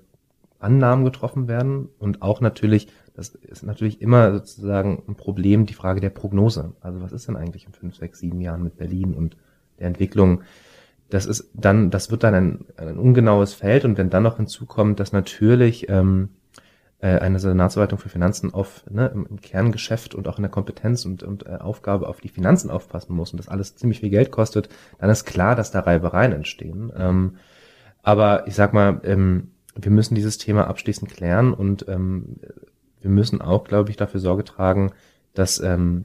Annahmen 0.59 1.05
getroffen 1.05 1.49
werden 1.49 1.89
und 1.99 2.23
auch 2.23 2.41
natürlich, 2.41 2.89
das 3.15 3.31
ist 3.31 3.63
natürlich 3.63 4.01
immer 4.01 4.33
sozusagen 4.33 5.03
ein 5.09 5.15
Problem, 5.15 5.67
die 5.67 5.75
Frage 5.75 6.01
der 6.01 6.11
Prognose. 6.11 6.75
Also 6.81 7.01
was 7.01 7.13
ist 7.13 7.29
denn 7.29 7.37
eigentlich 7.37 7.67
in 7.67 7.73
fünf, 7.73 7.97
sechs, 7.97 8.19
sieben 8.19 8.41
Jahren 8.41 8.63
mit 8.63 8.77
Berlin 8.77 9.15
und 9.15 9.37
der 9.79 9.89
Entwicklung? 9.89 10.43
Das 11.09 11.27
ist 11.27 11.51
dann, 11.55 11.91
das 11.91 12.11
wird 12.11 12.25
dann 12.25 12.35
ein, 12.35 12.65
ein 12.77 12.99
ungenaues 12.99 13.55
Feld 13.55 13.85
und 13.85 13.97
wenn 13.97 14.11
dann 14.11 14.25
noch 14.25 14.39
hinzukommt, 14.39 14.99
dass 14.99 15.13
natürlich 15.13 15.89
ähm, 15.89 16.31
äh, 16.99 17.19
eine 17.19 17.39
Senatsverwaltung 17.39 17.99
für 17.99 18.09
Finanzen 18.09 18.53
auf 18.55 18.85
ne, 18.91 19.11
im, 19.15 19.41
Kerngeschäft 19.41 20.15
und 20.15 20.27
auch 20.29 20.39
in 20.39 20.43
der 20.43 20.51
Kompetenz 20.51 21.05
und, 21.05 21.23
und 21.23 21.47
äh, 21.47 21.57
Aufgabe 21.57 22.09
auf 22.09 22.21
die 22.21 22.29
Finanzen 22.29 22.71
aufpassen 22.71 23.15
muss 23.15 23.33
und 23.33 23.39
das 23.39 23.49
alles 23.49 23.77
ziemlich 23.77 24.01
viel 24.01 24.11
Geld 24.11 24.31
kostet, 24.31 24.69
dann 24.99 25.11
ist 25.11 25.25
klar, 25.25 25.55
dass 25.55 25.71
da 25.71 25.81
Reibereien 25.81 26.33
entstehen. 26.33 26.93
Ähm, 26.97 27.37
aber 28.03 28.47
ich 28.47 28.55
sag 28.55 28.73
mal, 28.73 29.01
ähm, 29.05 29.53
wir 29.81 29.91
müssen 29.91 30.15
dieses 30.15 30.39
Thema 30.39 30.67
abschließend 30.69 31.11
klären 31.11 31.53
und 31.53 31.87
ähm, 31.89 32.37
wir 33.01 33.11
müssen 33.11 33.41
auch, 33.41 33.65
glaube 33.65 33.91
ich, 33.91 33.97
dafür 33.97 34.21
Sorge 34.21 34.45
tragen, 34.45 34.93
dass 35.35 35.61
ähm, 35.61 36.05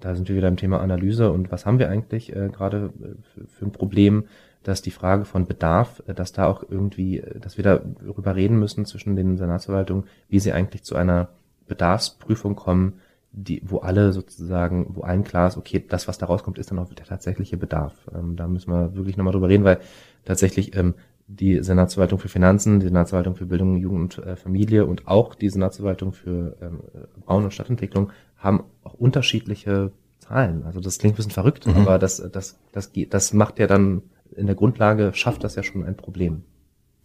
da 0.00 0.14
sind 0.14 0.28
wir 0.28 0.36
wieder 0.36 0.48
im 0.48 0.56
Thema 0.56 0.80
Analyse 0.80 1.30
und 1.30 1.50
was 1.50 1.66
haben 1.66 1.78
wir 1.78 1.88
eigentlich 1.88 2.34
äh, 2.34 2.48
gerade 2.48 2.92
äh, 3.00 3.46
für, 3.46 3.64
ein 3.64 3.72
Problem, 3.72 4.24
dass 4.62 4.82
die 4.82 4.90
Frage 4.90 5.24
von 5.24 5.46
Bedarf, 5.46 6.02
äh, 6.06 6.14
dass 6.14 6.32
da 6.32 6.46
auch 6.46 6.64
irgendwie, 6.68 7.20
äh, 7.20 7.40
dass 7.40 7.56
wir 7.56 7.64
darüber 7.64 8.36
reden 8.36 8.58
müssen 8.58 8.84
zwischen 8.84 9.16
den 9.16 9.38
Senatsverwaltungen, 9.38 10.04
wie 10.28 10.40
sie 10.40 10.52
eigentlich 10.52 10.82
zu 10.82 10.96
einer 10.96 11.28
Bedarfsprüfung 11.66 12.56
kommen, 12.56 13.00
die, 13.32 13.62
wo 13.64 13.78
alle 13.78 14.12
sozusagen, 14.12 14.86
wo 14.90 15.02
allen 15.02 15.24
klar 15.24 15.48
ist, 15.48 15.56
okay, 15.56 15.84
das, 15.86 16.08
was 16.08 16.18
da 16.18 16.26
rauskommt, 16.26 16.58
ist 16.58 16.70
dann 16.70 16.78
auch 16.78 16.92
der 16.92 17.06
tatsächliche 17.06 17.56
Bedarf. 17.56 17.94
Ähm, 18.14 18.36
da 18.36 18.46
müssen 18.48 18.70
wir 18.70 18.94
wirklich 18.94 19.16
nochmal 19.16 19.32
drüber 19.32 19.48
reden, 19.48 19.64
weil 19.64 19.78
tatsächlich 20.24 20.76
ähm, 20.76 20.94
die 21.28 21.62
Senatsverwaltung 21.62 22.18
für 22.18 22.28
Finanzen, 22.28 22.80
die 22.80 22.86
Senatsverwaltung 22.86 23.34
für 23.34 23.46
Bildung, 23.46 23.76
Jugend 23.76 24.18
und 24.18 24.26
äh, 24.26 24.36
Familie 24.36 24.86
und 24.86 25.08
auch 25.08 25.34
die 25.34 25.48
Senatsverwaltung 25.48 26.12
für 26.12 26.56
ähm, 26.60 26.80
Bauen 27.24 27.44
und 27.44 27.52
Stadtentwicklung 27.52 28.12
haben 28.36 28.64
auch 28.84 28.94
unterschiedliche 28.94 29.92
Zahlen. 30.18 30.62
Also 30.64 30.80
das 30.80 30.98
klingt 30.98 31.14
ein 31.14 31.16
bisschen 31.16 31.32
verrückt, 31.32 31.66
mhm. 31.66 31.74
aber 31.74 31.98
das, 31.98 32.18
das, 32.32 32.58
das, 32.72 32.92
das 33.10 33.32
macht 33.32 33.58
ja 33.58 33.66
dann 33.66 34.02
in 34.34 34.46
der 34.46 34.54
Grundlage 34.54 35.12
schafft 35.14 35.44
das 35.44 35.54
ja 35.54 35.62
schon 35.62 35.84
ein 35.84 35.96
Problem. 35.96 36.42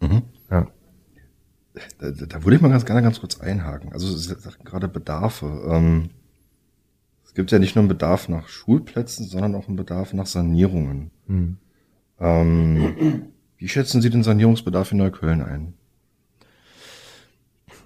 Mhm. 0.00 0.22
Ja. 0.50 0.68
Da, 1.98 2.10
da 2.10 2.44
würde 2.44 2.56
ich 2.56 2.62
mal 2.62 2.68
ganz 2.68 2.84
gerne 2.84 3.02
ganz 3.02 3.20
kurz 3.20 3.40
einhaken. 3.40 3.92
Also 3.92 4.14
Sie 4.14 4.34
sagten 4.34 4.64
gerade 4.64 4.88
Bedarfe. 4.88 5.46
Ähm, 5.68 6.10
es 7.24 7.32
gibt 7.34 7.50
ja 7.50 7.58
nicht 7.58 7.74
nur 7.74 7.80
einen 7.80 7.88
Bedarf 7.88 8.28
nach 8.28 8.48
Schulplätzen, 8.48 9.26
sondern 9.26 9.54
auch 9.54 9.68
einen 9.68 9.76
Bedarf 9.76 10.12
nach 10.12 10.26
Sanierungen. 10.26 11.10
Mhm. 11.26 11.56
Ähm, 12.20 13.31
wie 13.62 13.68
schätzen 13.68 14.02
Sie 14.02 14.10
den 14.10 14.24
Sanierungsbedarf 14.24 14.90
in 14.90 14.98
Neukölln 14.98 15.40
ein? 15.40 15.74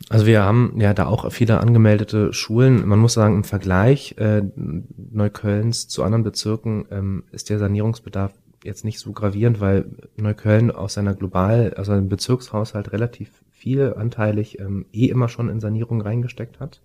Also 0.09 0.25
wir 0.25 0.43
haben 0.43 0.81
ja 0.81 0.95
da 0.95 1.07
auch 1.07 1.31
viele 1.31 1.61
angemeldete 1.61 2.33
Schulen. 2.33 2.87
Man 2.87 2.99
muss 2.99 3.13
sagen, 3.13 3.35
im 3.35 3.45
Vergleich 3.45 4.15
äh, 4.17 4.43
Neuköllns 4.57 5.87
zu 5.89 6.03
anderen 6.03 6.23
Bezirken 6.25 6.87
ähm, 6.91 7.25
ist 7.31 7.51
der 7.51 7.59
Sanierungsbedarf 7.59 8.33
jetzt 8.65 8.87
nicht 8.87 9.01
so 9.01 9.13
gravierend, 9.13 9.61
weil 9.61 9.85
Neukölln 10.17 10.71
aus 10.71 10.95
seiner 10.95 11.15
global, 11.15 11.75
also 11.77 11.93
einem 11.93 12.09
Bezirkshaushalt 12.09 12.93
relativ 12.93 13.31
viel 13.51 13.93
anteilig 13.99 14.59
ähm, 14.59 14.87
eh 14.93 15.07
immer 15.07 15.29
schon 15.29 15.51
in 15.51 15.61
Sanierung 15.61 16.01
reingesteckt 16.01 16.59
hat. 16.59 16.81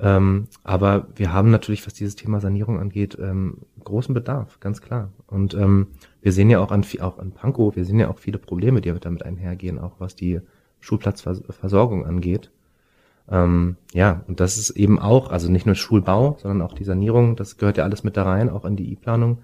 Ähm, 0.00 0.46
aber 0.62 1.08
wir 1.16 1.32
haben 1.32 1.50
natürlich, 1.50 1.86
was 1.86 1.94
dieses 1.94 2.14
Thema 2.14 2.40
Sanierung 2.40 2.78
angeht, 2.78 3.18
ähm, 3.20 3.58
großen 3.82 4.14
Bedarf, 4.14 4.60
ganz 4.60 4.80
klar. 4.80 5.10
Und 5.26 5.54
ähm, 5.54 5.88
wir 6.22 6.32
sehen 6.32 6.50
ja 6.50 6.60
auch 6.60 6.70
an, 6.70 6.84
auch 7.00 7.18
an 7.18 7.32
Pankow, 7.32 7.74
wir 7.74 7.84
sehen 7.84 7.98
ja 7.98 8.08
auch 8.08 8.18
viele 8.18 8.38
Probleme, 8.38 8.80
die 8.80 8.92
damit 9.00 9.24
einhergehen, 9.24 9.78
auch 9.78 9.94
was 9.98 10.14
die 10.14 10.40
Schulplatzversorgung 10.80 12.06
angeht. 12.06 12.50
Ähm, 13.30 13.76
ja, 13.92 14.22
und 14.28 14.40
das 14.40 14.56
ist 14.56 14.70
eben 14.70 14.98
auch, 14.98 15.30
also 15.30 15.50
nicht 15.50 15.66
nur 15.66 15.74
Schulbau, 15.74 16.36
sondern 16.40 16.62
auch 16.62 16.74
die 16.74 16.84
Sanierung, 16.84 17.36
das 17.36 17.56
gehört 17.56 17.76
ja 17.76 17.84
alles 17.84 18.04
mit 18.04 18.16
da 18.16 18.22
rein, 18.22 18.48
auch 18.48 18.64
in 18.64 18.76
die 18.76 18.92
I-Planung. 18.92 19.38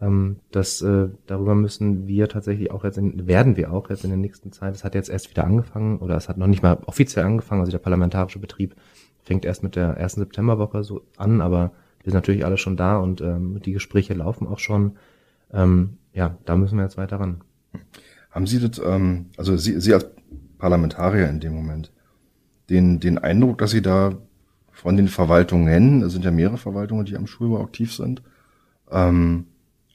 Ähm, 0.00 0.36
äh, 0.54 1.08
darüber 1.26 1.54
müssen 1.54 2.06
wir 2.06 2.28
tatsächlich 2.28 2.70
auch 2.70 2.84
jetzt, 2.84 2.98
in, 2.98 3.26
werden 3.26 3.56
wir 3.56 3.72
auch 3.72 3.90
jetzt 3.90 4.04
in 4.04 4.10
der 4.10 4.18
nächsten 4.18 4.52
Zeit, 4.52 4.74
es 4.74 4.84
hat 4.84 4.94
jetzt 4.94 5.10
erst 5.10 5.30
wieder 5.30 5.44
angefangen 5.44 5.98
oder 5.98 6.16
es 6.16 6.28
hat 6.28 6.38
noch 6.38 6.46
nicht 6.46 6.62
mal 6.62 6.78
offiziell 6.86 7.24
angefangen, 7.24 7.60
also 7.60 7.72
der 7.72 7.78
parlamentarische 7.78 8.38
Betrieb 8.38 8.74
fängt 9.28 9.44
erst 9.44 9.62
mit 9.62 9.76
der 9.76 9.90
ersten 9.90 10.20
Septemberwoche 10.20 10.82
so 10.82 11.02
an, 11.18 11.40
aber 11.40 11.72
wir 12.02 12.10
sind 12.10 12.14
natürlich 12.14 12.44
alle 12.44 12.56
schon 12.56 12.76
da 12.76 12.96
und 12.96 13.20
ähm, 13.20 13.60
die 13.62 13.72
Gespräche 13.72 14.14
laufen 14.14 14.48
auch 14.48 14.58
schon. 14.58 14.96
Ähm, 15.52 15.98
ja, 16.14 16.36
da 16.46 16.56
müssen 16.56 16.78
wir 16.78 16.84
jetzt 16.84 16.96
weiter 16.96 17.20
ran. 17.20 17.42
Haben 18.30 18.46
Sie 18.46 18.58
das, 18.58 18.80
ähm, 18.84 19.26
also 19.36 19.56
Sie, 19.56 19.78
Sie 19.80 19.92
als 19.92 20.06
Parlamentarier 20.56 21.28
in 21.28 21.40
dem 21.40 21.54
Moment, 21.54 21.92
den, 22.70 23.00
den 23.00 23.18
Eindruck, 23.18 23.58
dass 23.58 23.70
Sie 23.70 23.82
da 23.82 24.16
von 24.72 24.96
den 24.96 25.08
Verwaltungen, 25.08 26.02
es 26.02 26.12
sind 26.12 26.24
ja 26.24 26.30
mehrere 26.30 26.56
Verwaltungen, 26.56 27.04
die 27.04 27.16
am 27.16 27.26
Schulbau 27.26 27.62
aktiv 27.62 27.92
sind, 27.94 28.22
ähm, 28.90 29.46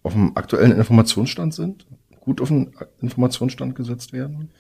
auf 0.04 0.14
dem 0.14 0.38
aktuellen 0.38 0.74
Informationsstand 0.74 1.56
sind, 1.56 1.88
gut 2.20 2.40
auf 2.40 2.50
den 2.50 2.74
Informationsstand 3.02 3.74
gesetzt 3.76 4.14
werden? 4.14 4.52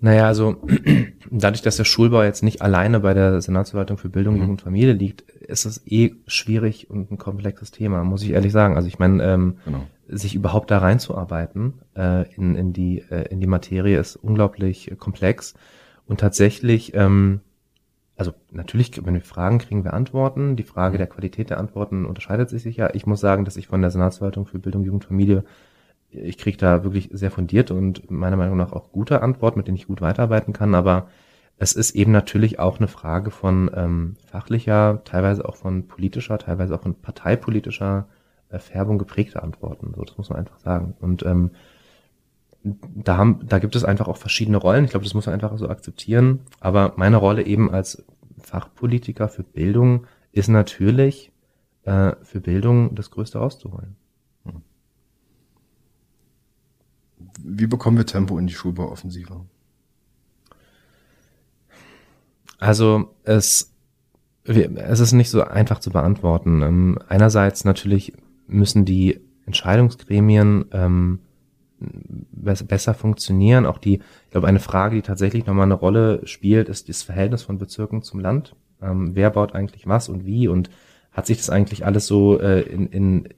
Naja, 0.00 0.26
also 0.26 0.56
dadurch, 1.30 1.62
dass 1.62 1.76
der 1.76 1.84
Schulbau 1.84 2.22
jetzt 2.22 2.42
nicht 2.42 2.62
alleine 2.62 3.00
bei 3.00 3.14
der 3.14 3.40
Senatsverwaltung 3.40 3.96
für 3.96 4.08
Bildung, 4.08 4.34
mhm. 4.34 4.40
Jugend 4.40 4.60
und 4.60 4.64
Familie 4.64 4.92
liegt, 4.92 5.22
ist 5.22 5.64
es 5.64 5.82
eh 5.86 6.14
schwierig 6.26 6.90
und 6.90 7.10
ein 7.10 7.18
komplexes 7.18 7.70
Thema, 7.70 8.04
muss 8.04 8.22
ich 8.22 8.30
ehrlich 8.30 8.52
sagen. 8.52 8.76
Also 8.76 8.88
ich 8.88 8.98
meine, 8.98 9.22
ähm, 9.22 9.58
genau. 9.64 9.86
sich 10.08 10.34
überhaupt 10.34 10.70
da 10.70 10.78
reinzuarbeiten 10.78 11.74
äh, 11.96 12.32
in, 12.34 12.54
in, 12.54 12.72
die, 12.72 13.04
äh, 13.10 13.28
in 13.30 13.40
die 13.40 13.46
Materie 13.46 13.98
ist 13.98 14.16
unglaublich 14.16 14.92
komplex. 14.98 15.54
Und 16.06 16.20
tatsächlich 16.20 16.94
ähm, 16.94 17.40
also 18.16 18.32
natürlich, 18.50 19.04
wenn 19.04 19.14
wir 19.14 19.20
Fragen 19.20 19.58
kriegen, 19.58 19.84
wir 19.84 19.94
Antworten. 19.94 20.56
Die 20.56 20.62
Frage 20.62 20.94
mhm. 20.94 20.98
der 20.98 21.06
Qualität 21.08 21.50
der 21.50 21.58
Antworten 21.58 22.04
unterscheidet 22.04 22.48
sich 22.48 22.62
sicher. 22.62 22.94
Ich 22.94 23.06
muss 23.06 23.20
sagen, 23.20 23.44
dass 23.44 23.56
ich 23.56 23.66
von 23.66 23.80
der 23.80 23.90
Senatsverwaltung 23.90 24.46
für 24.46 24.58
Bildung, 24.58 24.84
Jugend, 24.84 25.04
Familie, 25.04 25.44
ich 26.16 26.38
kriege 26.38 26.56
da 26.56 26.84
wirklich 26.84 27.10
sehr 27.12 27.30
fundierte 27.30 27.74
und 27.74 28.10
meiner 28.10 28.36
Meinung 28.36 28.56
nach 28.56 28.72
auch 28.72 28.92
gute 28.92 29.22
Antworten, 29.22 29.58
mit 29.58 29.66
denen 29.66 29.76
ich 29.76 29.86
gut 29.86 30.00
weiterarbeiten 30.00 30.52
kann. 30.52 30.74
Aber 30.74 31.08
es 31.56 31.72
ist 31.72 31.94
eben 31.94 32.12
natürlich 32.12 32.58
auch 32.58 32.78
eine 32.78 32.88
Frage 32.88 33.30
von 33.30 33.70
ähm, 33.74 34.16
fachlicher, 34.26 35.02
teilweise 35.04 35.48
auch 35.48 35.56
von 35.56 35.86
politischer, 35.86 36.38
teilweise 36.38 36.74
auch 36.74 36.82
von 36.82 36.94
parteipolitischer 36.94 38.08
äh, 38.48 38.58
Färbung 38.58 38.98
geprägter 38.98 39.42
Antworten. 39.42 39.92
So, 39.94 40.02
das 40.02 40.18
muss 40.18 40.30
man 40.30 40.38
einfach 40.38 40.58
sagen. 40.58 40.94
Und 41.00 41.24
ähm, 41.24 41.50
da, 42.62 43.16
haben, 43.16 43.40
da 43.46 43.58
gibt 43.58 43.76
es 43.76 43.84
einfach 43.84 44.08
auch 44.08 44.16
verschiedene 44.16 44.56
Rollen. 44.56 44.84
Ich 44.84 44.90
glaube, 44.90 45.04
das 45.04 45.14
muss 45.14 45.26
man 45.26 45.34
einfach 45.34 45.56
so 45.58 45.68
akzeptieren. 45.68 46.40
Aber 46.60 46.94
meine 46.96 47.18
Rolle 47.18 47.44
eben 47.44 47.70
als 47.70 48.04
Fachpolitiker 48.38 49.28
für 49.28 49.42
Bildung 49.42 50.06
ist 50.32 50.48
natürlich 50.48 51.30
äh, 51.84 52.12
für 52.22 52.40
Bildung 52.40 52.94
das 52.94 53.10
Größte 53.10 53.38
rauszuholen. 53.38 53.96
Hm. 54.44 54.62
Wie 57.42 57.66
bekommen 57.66 57.96
wir 57.96 58.06
Tempo 58.06 58.38
in 58.38 58.46
die 58.46 58.54
Schulbauoffensive? 58.54 59.40
Also 62.58 63.10
es, 63.24 63.72
es 64.44 65.00
ist 65.00 65.12
nicht 65.12 65.30
so 65.30 65.42
einfach 65.42 65.80
zu 65.80 65.90
beantworten. 65.90 66.62
Ähm, 66.62 66.98
einerseits 67.08 67.64
natürlich 67.64 68.12
müssen 68.46 68.84
die 68.84 69.20
Entscheidungsgremien 69.46 70.66
ähm, 70.72 71.18
besser 72.30 72.94
funktionieren. 72.94 73.66
Auch 73.66 73.78
die, 73.78 73.96
ich 73.96 74.30
glaube, 74.30 74.46
eine 74.46 74.60
Frage, 74.60 74.96
die 74.96 75.02
tatsächlich 75.02 75.46
nochmal 75.46 75.64
eine 75.64 75.74
Rolle 75.74 76.26
spielt, 76.26 76.68
ist 76.68 76.88
das 76.88 77.02
Verhältnis 77.02 77.42
von 77.42 77.58
Bezirken 77.58 78.02
zum 78.02 78.20
Land. 78.20 78.54
Ähm, 78.80 79.14
wer 79.14 79.30
baut 79.30 79.54
eigentlich 79.54 79.86
was 79.86 80.08
und 80.08 80.24
wie 80.24 80.48
und 80.48 80.70
hat 81.12 81.26
sich 81.26 81.38
das 81.38 81.50
eigentlich 81.50 81.86
alles 81.86 82.06
so 82.06 82.40
äh, 82.40 82.62
in, 82.62 82.88
in 82.88 83.28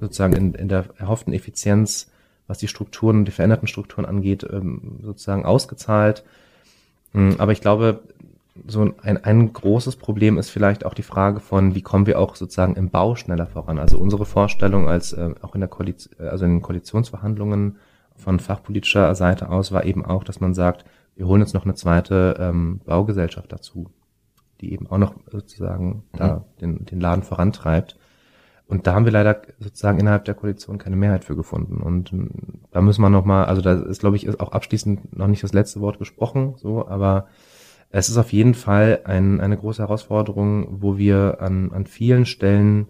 sozusagen 0.00 0.34
in, 0.34 0.54
in 0.54 0.68
der 0.68 0.86
erhofften 0.98 1.32
Effizienz, 1.32 2.10
was 2.52 2.58
die 2.58 2.68
Strukturen, 2.68 3.24
die 3.24 3.30
veränderten 3.30 3.66
Strukturen 3.66 4.04
angeht, 4.04 4.46
ähm, 4.52 4.98
sozusagen 5.02 5.46
ausgezahlt. 5.46 6.22
Ähm, 7.14 7.36
aber 7.38 7.52
ich 7.52 7.62
glaube, 7.62 8.02
so 8.66 8.92
ein, 9.02 9.24
ein 9.24 9.54
großes 9.54 9.96
Problem 9.96 10.36
ist 10.36 10.50
vielleicht 10.50 10.84
auch 10.84 10.92
die 10.92 11.02
Frage 11.02 11.40
von, 11.40 11.74
wie 11.74 11.80
kommen 11.80 12.06
wir 12.06 12.18
auch 12.18 12.36
sozusagen 12.36 12.76
im 12.76 12.90
Bau 12.90 13.16
schneller 13.16 13.46
voran. 13.46 13.78
Also 13.78 13.98
unsere 13.98 14.26
Vorstellung 14.26 14.86
als 14.86 15.14
äh, 15.14 15.30
auch 15.40 15.54
in 15.54 15.62
der 15.62 15.70
Koalition, 15.70 16.14
äh, 16.18 16.28
also 16.28 16.44
in 16.44 16.56
den 16.56 16.60
Koalitionsverhandlungen 16.60 17.78
von 18.16 18.38
fachpolitischer 18.38 19.14
Seite 19.14 19.48
aus 19.48 19.72
war 19.72 19.86
eben 19.86 20.04
auch, 20.04 20.22
dass 20.22 20.38
man 20.38 20.52
sagt, 20.52 20.84
wir 21.16 21.26
holen 21.26 21.40
jetzt 21.40 21.54
noch 21.54 21.64
eine 21.64 21.74
zweite 21.74 22.36
ähm, 22.38 22.82
Baugesellschaft 22.84 23.50
dazu, 23.50 23.86
die 24.60 24.74
eben 24.74 24.90
auch 24.90 24.98
noch 24.98 25.14
sozusagen 25.30 26.04
mhm. 26.12 26.18
da 26.18 26.44
den, 26.60 26.84
den 26.84 27.00
Laden 27.00 27.22
vorantreibt. 27.22 27.96
Und 28.72 28.86
da 28.86 28.94
haben 28.94 29.04
wir 29.04 29.12
leider 29.12 29.42
sozusagen 29.58 30.00
innerhalb 30.00 30.24
der 30.24 30.32
Koalition 30.32 30.78
keine 30.78 30.96
Mehrheit 30.96 31.26
für 31.26 31.36
gefunden. 31.36 31.82
Und 31.82 32.10
ähm, 32.10 32.30
da 32.70 32.80
müssen 32.80 33.02
wir 33.02 33.10
noch 33.10 33.26
mal, 33.26 33.44
also 33.44 33.60
da 33.60 33.74
ist, 33.74 34.00
glaube 34.00 34.16
ich, 34.16 34.40
auch 34.40 34.52
abschließend 34.52 35.14
noch 35.14 35.26
nicht 35.26 35.42
das 35.42 35.52
letzte 35.52 35.82
Wort 35.82 35.98
gesprochen, 35.98 36.54
so, 36.56 36.88
aber 36.88 37.26
es 37.90 38.08
ist 38.08 38.16
auf 38.16 38.32
jeden 38.32 38.54
Fall 38.54 39.00
ein, 39.04 39.42
eine 39.42 39.58
große 39.58 39.82
Herausforderung, 39.82 40.80
wo 40.80 40.96
wir 40.96 41.42
an, 41.42 41.70
an 41.70 41.84
vielen 41.84 42.24
Stellen 42.24 42.88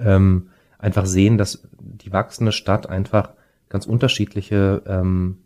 ähm, 0.00 0.48
einfach 0.78 1.04
sehen, 1.04 1.36
dass 1.36 1.68
die 1.78 2.14
wachsende 2.14 2.52
Stadt 2.52 2.88
einfach 2.88 3.34
ganz 3.68 3.84
unterschiedliche 3.84 4.82
ähm, 4.86 5.40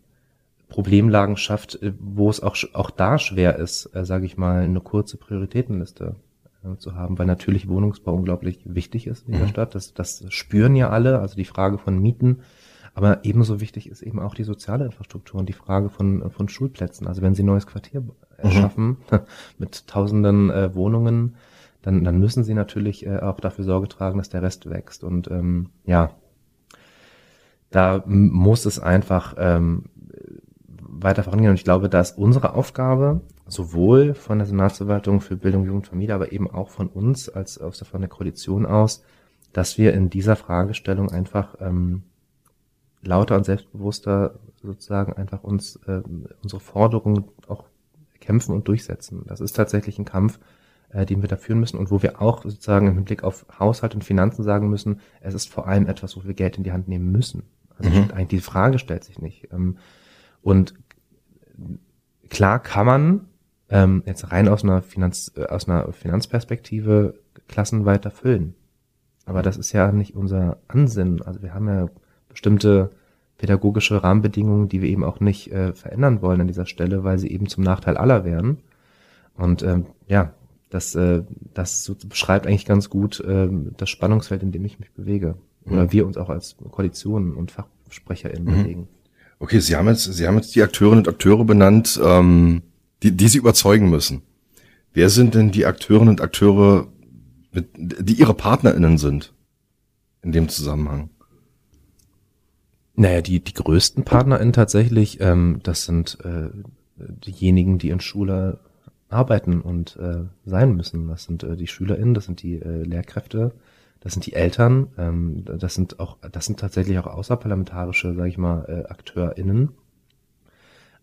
Problemlagen 0.69 1.35
schafft, 1.35 1.75
äh, 1.83 1.91
wo 1.99 2.29
es 2.29 2.41
auch, 2.41 2.55
auch 2.71 2.89
da 2.89 3.19
schwer 3.19 3.57
ist, 3.57 3.93
äh, 3.95 4.05
sage 4.05 4.27
ich 4.27 4.37
mal, 4.37 4.61
eine 4.61 4.79
kurze 4.79 5.17
Prioritätenliste 5.17 6.15
zu 6.77 6.95
haben, 6.95 7.17
weil 7.17 7.25
natürlich 7.25 7.67
Wohnungsbau 7.67 8.13
unglaublich 8.13 8.61
wichtig 8.65 9.07
ist 9.07 9.25
in 9.27 9.33
dieser 9.33 9.45
mhm. 9.45 9.49
Stadt. 9.49 9.75
Das, 9.75 9.93
das 9.93 10.23
spüren 10.29 10.75
ja 10.75 10.89
alle, 10.89 11.19
also 11.19 11.35
die 11.35 11.45
Frage 11.45 11.77
von 11.77 11.99
Mieten 11.99 12.41
aber 12.93 13.23
ebenso 13.23 13.61
wichtig 13.61 13.89
ist 13.89 14.01
eben 14.01 14.19
auch 14.19 14.35
die 14.35 14.43
soziale 14.43 14.85
Infrastruktur 14.85 15.39
und 15.39 15.47
die 15.47 15.53
Frage 15.53 15.89
von, 15.89 16.29
von 16.29 16.49
Schulplätzen. 16.49 17.07
Also 17.07 17.21
wenn 17.21 17.35
Sie 17.35 17.43
ein 17.43 17.47
neues 17.47 17.67
Quartier 17.67 18.03
erschaffen 18.37 18.97
mhm. 19.11 19.19
mit 19.57 19.87
tausenden 19.87 20.49
äh, 20.49 20.75
Wohnungen, 20.75 21.35
dann, 21.81 22.03
dann 22.03 22.19
müssen 22.19 22.43
Sie 22.43 22.53
natürlich 22.53 23.05
äh, 23.05 23.19
auch 23.19 23.39
dafür 23.39 23.63
Sorge 23.63 23.87
tragen, 23.87 24.17
dass 24.17 24.29
der 24.29 24.41
Rest 24.41 24.69
wächst. 24.69 25.03
Und 25.03 25.31
ähm, 25.31 25.69
ja, 25.85 26.11
da 27.69 28.03
muss 28.05 28.65
es 28.65 28.77
einfach 28.77 29.35
ähm, 29.37 29.85
weiter 30.67 31.23
vorangehen. 31.23 31.51
Und 31.51 31.55
ich 31.55 31.63
glaube, 31.63 31.87
da 31.87 32.01
ist 32.01 32.17
unsere 32.17 32.53
Aufgabe, 32.53 33.21
sowohl 33.47 34.13
von 34.13 34.37
der 34.37 34.47
Senatsverwaltung 34.47 35.21
für 35.21 35.35
Bildung, 35.35 35.65
Jugend, 35.65 35.87
Familie, 35.87 36.15
aber 36.15 36.31
eben 36.31 36.49
auch 36.49 36.69
von 36.69 36.87
uns 36.87 37.29
als 37.29 37.59
aus 37.59 37.77
der, 37.77 37.87
von 37.87 38.01
der 38.01 38.09
Koalition 38.09 38.65
aus, 38.65 39.03
dass 39.53 39.77
wir 39.77 39.93
in 39.93 40.09
dieser 40.09 40.35
Fragestellung 40.35 41.11
einfach 41.11 41.55
ähm, 41.59 42.03
lauter 43.01 43.35
und 43.35 43.45
selbstbewusster 43.45 44.39
sozusagen 44.61 45.13
einfach 45.13 45.43
uns 45.43 45.77
äh, 45.87 46.01
unsere 46.43 46.59
Forderungen 46.59 47.25
auch 47.47 47.65
kämpfen 48.19 48.53
und 48.53 48.67
durchsetzen. 48.67 49.23
Das 49.27 49.41
ist 49.41 49.53
tatsächlich 49.53 49.97
ein 49.97 50.05
Kampf, 50.05 50.39
äh, 50.89 51.05
den 51.05 51.21
wir 51.21 51.27
da 51.27 51.35
führen 51.35 51.59
müssen 51.59 51.77
und 51.77 51.91
wo 51.91 52.01
wir 52.01 52.21
auch 52.21 52.43
sozusagen 52.43 52.87
im 52.87 53.03
Blick 53.03 53.23
auf 53.23 53.45
Haushalt 53.59 53.95
und 53.95 54.03
Finanzen 54.03 54.43
sagen 54.43 54.69
müssen, 54.69 54.99
es 55.19 55.33
ist 55.33 55.49
vor 55.49 55.67
allem 55.67 55.87
etwas, 55.87 56.15
wo 56.15 56.23
wir 56.23 56.33
Geld 56.33 56.57
in 56.57 56.63
die 56.63 56.71
Hand 56.71 56.87
nehmen 56.87 57.11
müssen. 57.11 57.43
Also 57.77 57.89
mhm. 57.89 58.11
eigentlich 58.11 58.27
die 58.27 58.39
Frage 58.41 58.79
stellt 58.79 59.03
sich 59.03 59.19
nicht. 59.19 59.49
Ähm, 59.51 59.77
und 60.41 60.75
klar 62.29 62.59
kann 62.59 62.85
man 62.85 63.27
ähm, 63.71 64.03
jetzt 64.05 64.31
rein 64.31 64.47
aus 64.47 64.63
einer 64.63 64.81
Finanz, 64.81 65.31
äh, 65.35 65.45
aus 65.45 65.67
einer 65.67 65.91
Finanzperspektive 65.93 67.15
Klassen 67.47 67.85
weiter 67.85 68.11
füllen. 68.11 68.53
Aber 69.25 69.41
das 69.41 69.57
ist 69.57 69.71
ja 69.71 69.91
nicht 69.91 70.15
unser 70.15 70.57
Ansinnen. 70.67 71.21
Also 71.21 71.41
wir 71.41 71.53
haben 71.53 71.67
ja 71.67 71.87
bestimmte 72.29 72.91
pädagogische 73.37 74.03
Rahmenbedingungen, 74.03 74.69
die 74.69 74.81
wir 74.81 74.89
eben 74.89 75.03
auch 75.03 75.19
nicht 75.19 75.51
äh, 75.51 75.73
verändern 75.73 76.21
wollen 76.21 76.41
an 76.41 76.47
dieser 76.47 76.65
Stelle, 76.65 77.03
weil 77.03 77.17
sie 77.17 77.29
eben 77.29 77.47
zum 77.47 77.63
Nachteil 77.63 77.97
aller 77.97 78.25
wären. 78.25 78.57
Und 79.35 79.63
ähm, 79.63 79.85
ja, 80.07 80.33
das, 80.69 80.95
äh, 80.95 81.23
das 81.53 81.83
so 81.83 81.95
beschreibt 82.07 82.45
eigentlich 82.45 82.65
ganz 82.65 82.89
gut 82.89 83.19
äh, 83.21 83.49
das 83.77 83.89
Spannungsfeld, 83.89 84.43
in 84.43 84.51
dem 84.51 84.65
ich 84.65 84.79
mich 84.79 84.91
bewege. 84.91 85.35
Oder 85.65 85.83
mhm. 85.83 85.91
wir 85.91 86.05
uns 86.05 86.17
auch 86.17 86.29
als 86.29 86.55
Koalitionen 86.71 87.35
und 87.35 87.51
FachsprecherInnen 87.51 88.43
mhm. 88.43 88.63
bewegen. 88.63 88.87
Okay, 89.39 89.59
Sie 89.59 89.75
haben 89.75 89.87
jetzt, 89.87 90.03
Sie 90.03 90.27
haben 90.27 90.35
jetzt 90.35 90.55
die 90.55 90.61
Akteurinnen 90.61 90.99
und 90.99 91.07
Akteure 91.07 91.45
benannt, 91.45 91.99
ähm, 92.03 92.61
die, 93.03 93.15
die 93.15 93.27
Sie 93.27 93.37
überzeugen 93.37 93.89
müssen. 93.89 94.21
Wer 94.93 95.09
sind 95.09 95.35
denn 95.35 95.51
die 95.51 95.65
Akteurinnen 95.65 96.09
und 96.09 96.21
Akteure, 96.21 96.87
mit, 97.51 97.69
die 97.75 98.13
Ihre 98.13 98.33
PartnerInnen 98.33 98.97
sind 98.97 99.33
in 100.21 100.31
dem 100.31 100.49
Zusammenhang? 100.49 101.09
Naja, 102.95 103.21
die, 103.21 103.39
die 103.39 103.53
größten 103.53 104.03
PartnerInnen 104.03 104.53
tatsächlich, 104.53 105.21
ähm, 105.21 105.59
das 105.63 105.85
sind 105.85 106.17
äh, 106.23 106.49
diejenigen, 106.97 107.77
die 107.77 107.89
in 107.89 107.99
Schule 107.99 108.59
arbeiten 109.09 109.61
und 109.61 109.97
äh, 109.97 110.25
sein 110.45 110.75
müssen. 110.75 111.07
Das 111.07 111.23
sind 111.23 111.43
äh, 111.43 111.55
die 111.55 111.67
SchülerInnen, 111.67 112.13
das 112.13 112.25
sind 112.25 112.41
die 112.43 112.61
äh, 112.61 112.83
Lehrkräfte, 112.83 113.53
das 113.99 114.13
sind 114.13 114.25
die 114.25 114.33
Eltern, 114.33 114.87
ähm, 114.97 115.43
das 115.45 115.75
sind 115.75 115.99
auch, 115.99 116.17
das 116.31 116.45
sind 116.45 116.59
tatsächlich 116.59 116.97
auch 116.99 117.07
außerparlamentarische, 117.07 118.13
sag 118.13 118.27
ich 118.27 118.37
mal, 118.37 118.65
äh, 118.67 118.91
AkteurInnen. 118.91 119.69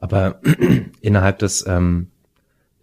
Aber 0.01 0.40
innerhalb 1.01 1.38
des, 1.38 1.66
ähm, 1.66 2.09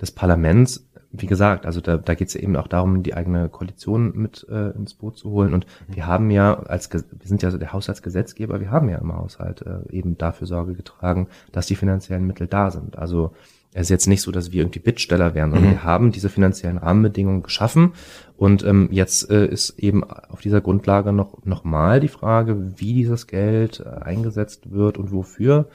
des 0.02 0.12
Parlaments, 0.12 0.86
wie 1.12 1.28
gesagt, 1.28 1.66
also 1.66 1.82
da, 1.82 1.98
da 1.98 2.14
geht 2.16 2.28
es 2.28 2.34
ja 2.34 2.42
eben 2.42 2.56
auch 2.56 2.68
darum, 2.68 3.04
die 3.04 3.14
eigene 3.14 3.50
Koalition 3.50 4.12
mit 4.16 4.46
äh, 4.50 4.72
ins 4.72 4.94
Boot 4.94 5.18
zu 5.18 5.30
holen. 5.30 5.54
Und 5.54 5.66
mhm. 5.88 5.96
wir 5.96 6.08
haben 6.08 6.30
ja 6.30 6.60
als 6.60 6.92
wir 6.92 7.02
sind 7.24 7.42
ja 7.42 7.52
so 7.52 7.58
der 7.58 7.74
Haushaltsgesetzgeber, 7.74 8.60
wir 8.60 8.72
haben 8.72 8.90
ja 8.90 8.98
im 8.98 9.14
Haushalt 9.14 9.62
äh, 9.62 9.92
eben 9.92 10.18
dafür 10.18 10.48
Sorge 10.48 10.74
getragen, 10.74 11.28
dass 11.52 11.68
die 11.68 11.76
finanziellen 11.76 12.28
Mittel 12.28 12.48
da 12.48 12.72
sind. 12.72 12.98
Also 12.98 13.32
es 13.74 13.84
ist 13.84 13.90
jetzt 13.90 14.08
nicht 14.08 14.22
so, 14.22 14.32
dass 14.32 14.54
wir 14.54 14.62
irgendwie 14.62 14.80
Bittsteller 14.80 15.36
wären, 15.36 15.52
sondern 15.52 15.70
mhm. 15.70 15.74
wir 15.74 15.84
haben 15.84 16.12
diese 16.14 16.30
finanziellen 16.30 16.78
Rahmenbedingungen 16.78 17.44
geschaffen. 17.44 17.92
Und 18.38 18.64
ähm, 18.64 18.88
jetzt 18.92 19.30
äh, 19.30 19.46
ist 19.48 19.78
eben 19.80 20.04
auf 20.06 20.40
dieser 20.40 20.62
Grundlage 20.62 21.12
noch, 21.12 21.44
noch 21.44 21.66
mal 21.66 22.00
die 22.00 22.08
Frage, 22.08 22.74
wie 22.78 22.94
dieses 22.94 23.28
Geld 23.28 23.82
äh, 23.86 24.02
eingesetzt 24.02 24.72
wird 24.72 24.98
und 24.98 25.12
wofür 25.12 25.68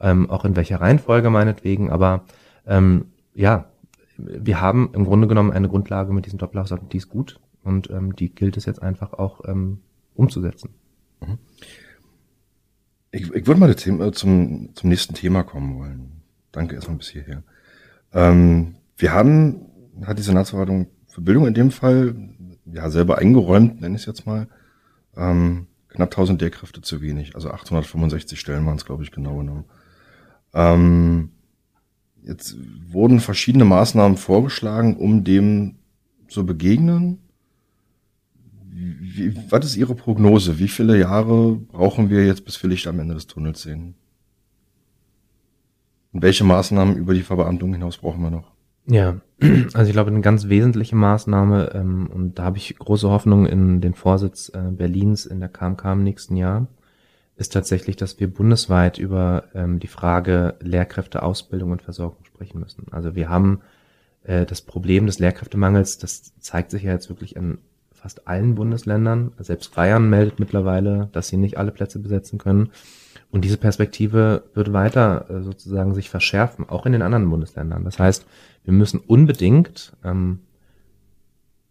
ähm, 0.00 0.30
auch 0.30 0.44
in 0.44 0.56
welcher 0.56 0.80
Reihenfolge 0.80 1.30
meinetwegen, 1.30 1.90
aber 1.90 2.24
ähm, 2.66 3.06
ja, 3.34 3.66
wir 4.16 4.60
haben 4.60 4.90
im 4.94 5.04
Grunde 5.04 5.28
genommen 5.28 5.52
eine 5.52 5.68
Grundlage 5.68 6.12
mit 6.12 6.26
diesem 6.26 6.38
Doppelhaushalt, 6.38 6.92
die 6.92 6.96
ist 6.96 7.08
gut 7.08 7.40
und 7.62 7.90
ähm, 7.90 8.16
die 8.16 8.34
gilt 8.34 8.56
es 8.56 8.66
jetzt 8.66 8.82
einfach 8.82 9.12
auch 9.12 9.42
ähm, 9.46 9.80
umzusetzen. 10.14 10.70
Mhm. 11.20 11.38
Ich, 13.10 13.32
ich 13.32 13.46
würde 13.46 13.60
mal 13.60 13.74
Thema, 13.74 14.12
zum, 14.12 14.70
zum 14.74 14.90
nächsten 14.90 15.14
Thema 15.14 15.42
kommen 15.42 15.78
wollen. 15.78 16.22
Danke 16.52 16.74
erstmal 16.74 16.98
bis 16.98 17.08
hierher. 17.08 17.42
Ähm, 18.12 18.76
wir 18.96 19.12
haben, 19.12 19.66
hat 20.04 20.18
die 20.18 20.22
Senatsverwaltung 20.22 20.88
für 21.06 21.20
Bildung 21.20 21.46
in 21.46 21.54
dem 21.54 21.70
Fall 21.70 22.14
ja 22.66 22.90
selber 22.90 23.18
eingeräumt, 23.18 23.80
nenne 23.80 23.94
ich 23.94 24.02
es 24.02 24.06
jetzt 24.06 24.26
mal, 24.26 24.48
ähm, 25.16 25.68
knapp 25.88 26.10
1000 26.10 26.40
Lehrkräfte 26.40 26.80
zu 26.82 27.00
wenig. 27.00 27.34
Also 27.34 27.50
865 27.50 28.38
Stellen 28.38 28.66
waren 28.66 28.76
es, 28.76 28.84
glaube 28.84 29.02
ich, 29.02 29.10
genau 29.10 29.38
genommen. 29.38 29.64
Ähm, 30.58 31.30
jetzt 32.24 32.56
wurden 32.90 33.20
verschiedene 33.20 33.64
Maßnahmen 33.64 34.16
vorgeschlagen, 34.16 34.96
um 34.96 35.22
dem 35.22 35.76
zu 36.26 36.44
begegnen. 36.44 37.20
Wie, 38.70 39.36
was 39.50 39.64
ist 39.64 39.76
Ihre 39.76 39.94
Prognose? 39.94 40.58
Wie 40.58 40.68
viele 40.68 40.98
Jahre 40.98 41.54
brauchen 41.54 42.10
wir 42.10 42.26
jetzt, 42.26 42.44
bis 42.44 42.60
wir 42.60 42.70
Licht 42.70 42.88
am 42.88 42.98
Ende 42.98 43.14
des 43.14 43.28
Tunnels 43.28 43.62
sehen? 43.62 43.94
Und 46.12 46.22
welche 46.22 46.42
Maßnahmen 46.42 46.96
über 46.96 47.14
die 47.14 47.22
Verbeamtung 47.22 47.72
hinaus 47.72 47.98
brauchen 47.98 48.22
wir 48.22 48.30
noch? 48.30 48.50
Ja, 48.86 49.20
also 49.74 49.84
ich 49.84 49.92
glaube, 49.92 50.10
eine 50.10 50.22
ganz 50.22 50.48
wesentliche 50.48 50.96
Maßnahme, 50.96 51.70
ähm, 51.74 52.08
und 52.12 52.38
da 52.38 52.44
habe 52.44 52.56
ich 52.58 52.76
große 52.76 53.08
Hoffnung 53.08 53.46
in 53.46 53.80
den 53.80 53.94
Vorsitz 53.94 54.50
äh, 54.52 54.72
Berlins 54.72 55.24
in 55.24 55.38
der 55.38 55.50
KMK 55.50 55.92
im 55.92 56.02
nächsten 56.02 56.36
Jahr, 56.36 56.66
ist 57.38 57.52
tatsächlich, 57.52 57.96
dass 57.96 58.18
wir 58.18 58.32
bundesweit 58.32 58.98
über 58.98 59.44
ähm, 59.54 59.78
die 59.78 59.86
Frage 59.86 60.56
Lehrkräfteausbildung 60.60 61.70
und 61.70 61.82
Versorgung 61.82 62.24
sprechen 62.24 62.58
müssen. 62.58 62.86
Also 62.90 63.14
wir 63.14 63.28
haben 63.28 63.60
äh, 64.24 64.44
das 64.44 64.60
Problem 64.60 65.06
des 65.06 65.20
Lehrkräftemangels, 65.20 65.98
das 65.98 66.36
zeigt 66.40 66.72
sich 66.72 66.82
ja 66.82 66.92
jetzt 66.92 67.08
wirklich 67.08 67.36
in 67.36 67.58
fast 67.92 68.26
allen 68.26 68.56
Bundesländern. 68.56 69.32
Selbst 69.38 69.74
Bayern 69.74 70.10
meldet 70.10 70.40
mittlerweile, 70.40 71.08
dass 71.12 71.28
sie 71.28 71.36
nicht 71.36 71.58
alle 71.58 71.70
Plätze 71.70 72.00
besetzen 72.00 72.38
können. 72.38 72.70
Und 73.30 73.44
diese 73.44 73.58
Perspektive 73.58 74.44
wird 74.54 74.72
weiter 74.72 75.30
äh, 75.30 75.42
sozusagen 75.42 75.94
sich 75.94 76.10
verschärfen, 76.10 76.68
auch 76.68 76.86
in 76.86 76.92
den 76.92 77.02
anderen 77.02 77.28
Bundesländern. 77.30 77.84
Das 77.84 77.98
heißt, 77.98 78.26
wir 78.64 78.72
müssen 78.72 78.98
unbedingt, 78.98 79.96
ähm, 80.02 80.40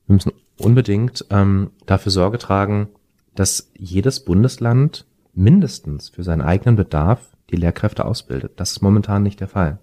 wir 0.06 0.14
müssen 0.14 0.32
unbedingt 0.60 1.26
ähm, 1.30 1.72
dafür 1.86 2.12
Sorge 2.12 2.38
tragen, 2.38 2.90
dass 3.36 3.72
jedes 3.78 4.24
Bundesland 4.24 5.07
mindestens 5.38 6.10
für 6.10 6.24
seinen 6.24 6.42
eigenen 6.42 6.76
Bedarf 6.76 7.22
die 7.50 7.56
Lehrkräfte 7.56 8.06
ausbildet. 8.06 8.54
Das 8.58 8.72
ist 8.72 8.82
momentan 8.82 9.24
nicht 9.24 9.40
der 9.40 9.48
Fall. 9.48 9.80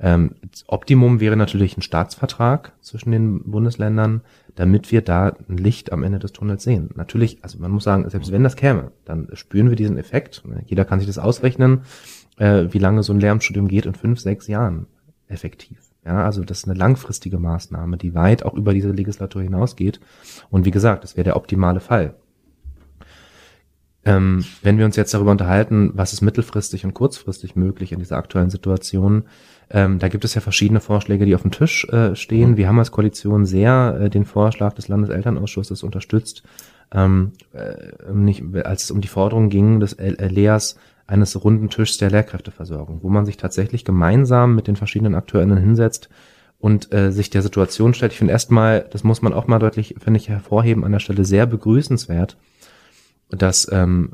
Ähm, 0.00 0.36
Optimum 0.68 1.18
wäre 1.20 1.36
natürlich 1.36 1.76
ein 1.76 1.82
Staatsvertrag 1.82 2.72
zwischen 2.80 3.10
den 3.10 3.50
Bundesländern, 3.50 4.20
damit 4.54 4.92
wir 4.92 5.02
da 5.02 5.36
ein 5.48 5.56
Licht 5.56 5.92
am 5.92 6.04
Ende 6.04 6.20
des 6.20 6.32
Tunnels 6.32 6.62
sehen. 6.62 6.90
Natürlich, 6.94 7.42
also 7.42 7.58
man 7.58 7.72
muss 7.72 7.84
sagen, 7.84 8.08
selbst 8.08 8.30
wenn 8.30 8.44
das 8.44 8.56
käme, 8.56 8.92
dann 9.04 9.28
spüren 9.32 9.70
wir 9.70 9.76
diesen 9.76 9.98
Effekt. 9.98 10.44
Jeder 10.66 10.84
kann 10.84 11.00
sich 11.00 11.08
das 11.08 11.18
ausrechnen, 11.18 11.82
äh, 12.36 12.66
wie 12.70 12.78
lange 12.78 13.02
so 13.02 13.12
ein 13.12 13.20
Lehramtsstudium 13.20 13.66
geht 13.66 13.86
in 13.86 13.94
fünf, 13.94 14.20
sechs 14.20 14.46
Jahren 14.46 14.86
effektiv. 15.26 15.80
Ja, 16.04 16.24
also 16.24 16.44
das 16.44 16.58
ist 16.58 16.68
eine 16.68 16.78
langfristige 16.78 17.38
Maßnahme, 17.38 17.96
die 17.96 18.14
weit 18.14 18.44
auch 18.44 18.54
über 18.54 18.72
diese 18.72 18.92
Legislatur 18.92 19.42
hinausgeht. 19.42 20.00
Und 20.48 20.64
wie 20.64 20.70
gesagt, 20.70 21.02
das 21.02 21.16
wäre 21.16 21.24
der 21.24 21.36
optimale 21.36 21.80
Fall. 21.80 22.14
Ähm, 24.08 24.42
wenn 24.62 24.78
wir 24.78 24.86
uns 24.86 24.96
jetzt 24.96 25.12
darüber 25.12 25.32
unterhalten, 25.32 25.90
was 25.92 26.14
ist 26.14 26.22
mittelfristig 26.22 26.86
und 26.86 26.94
kurzfristig 26.94 27.56
möglich 27.56 27.92
in 27.92 27.98
dieser 27.98 28.16
aktuellen 28.16 28.48
Situation, 28.48 29.24
ähm, 29.68 29.98
da 29.98 30.08
gibt 30.08 30.24
es 30.24 30.34
ja 30.34 30.40
verschiedene 30.40 30.80
Vorschläge, 30.80 31.26
die 31.26 31.34
auf 31.34 31.42
dem 31.42 31.50
Tisch 31.50 31.86
äh, 31.90 32.16
stehen. 32.16 32.56
Wir 32.56 32.68
haben 32.68 32.78
als 32.78 32.90
Koalition 32.90 33.44
sehr 33.44 33.98
äh, 34.00 34.08
den 34.08 34.24
Vorschlag 34.24 34.72
des 34.72 34.88
Landeselternausschusses 34.88 35.82
unterstützt, 35.82 36.42
ähm, 36.90 37.32
äh, 37.52 38.10
nicht, 38.10 38.44
als 38.64 38.84
es 38.84 38.90
um 38.90 39.02
die 39.02 39.08
Forderung 39.08 39.50
ging 39.50 39.78
des 39.78 39.98
LEAs 39.98 40.78
eines 41.06 41.44
runden 41.44 41.68
Tischs 41.68 41.98
der 41.98 42.10
Lehrkräfteversorgung, 42.10 43.00
wo 43.02 43.10
man 43.10 43.26
sich 43.26 43.36
tatsächlich 43.36 43.84
gemeinsam 43.84 44.54
mit 44.54 44.68
den 44.68 44.76
verschiedenen 44.76 45.16
Akteurinnen 45.16 45.58
hinsetzt 45.58 46.08
und 46.58 46.94
äh, 46.94 47.12
sich 47.12 47.28
der 47.28 47.42
Situation 47.42 47.92
stellt. 47.92 48.12
Ich 48.12 48.18
finde 48.18 48.32
erstmal, 48.32 48.86
das 48.90 49.04
muss 49.04 49.20
man 49.20 49.34
auch 49.34 49.48
mal 49.48 49.58
deutlich, 49.58 49.96
finde 50.02 50.18
ich, 50.18 50.30
hervorheben, 50.30 50.84
an 50.84 50.92
der 50.92 50.98
Stelle 50.98 51.26
sehr 51.26 51.44
begrüßenswert, 51.44 52.38
dass 53.30 53.70
ähm, 53.70 54.12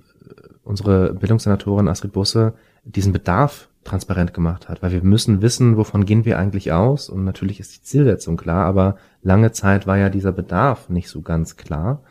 unsere 0.65 1.15
Bildungssenatorin 1.15 1.89
Astrid 1.89 2.13
Busse 2.13 2.55
diesen 2.85 3.13
Bedarf 3.13 3.69
transparent 3.85 4.33
gemacht 4.33 4.69
hat, 4.69 4.83
weil 4.83 4.93
wir 4.93 5.03
müssen 5.03 5.43
wissen, 5.43 5.77
wovon 5.77 6.07
gehen 6.07 6.25
wir 6.25 6.39
eigentlich 6.39 6.73
aus? 6.73 7.11
Und 7.11 7.25
natürlich 7.25 7.61
ist 7.61 7.77
die 7.77 7.83
Zielsetzung 7.83 8.37
klar, 8.37 8.65
aber 8.65 8.97
lange 9.23 9.53
Zeit 9.53 9.87
war 9.87 9.99
ja 9.99 10.09
dieser 10.09 10.33
Bedarf 10.33 10.89
nicht 10.89 11.09
so 11.09 11.21
ganz 11.21 11.57
klar. 11.57 12.03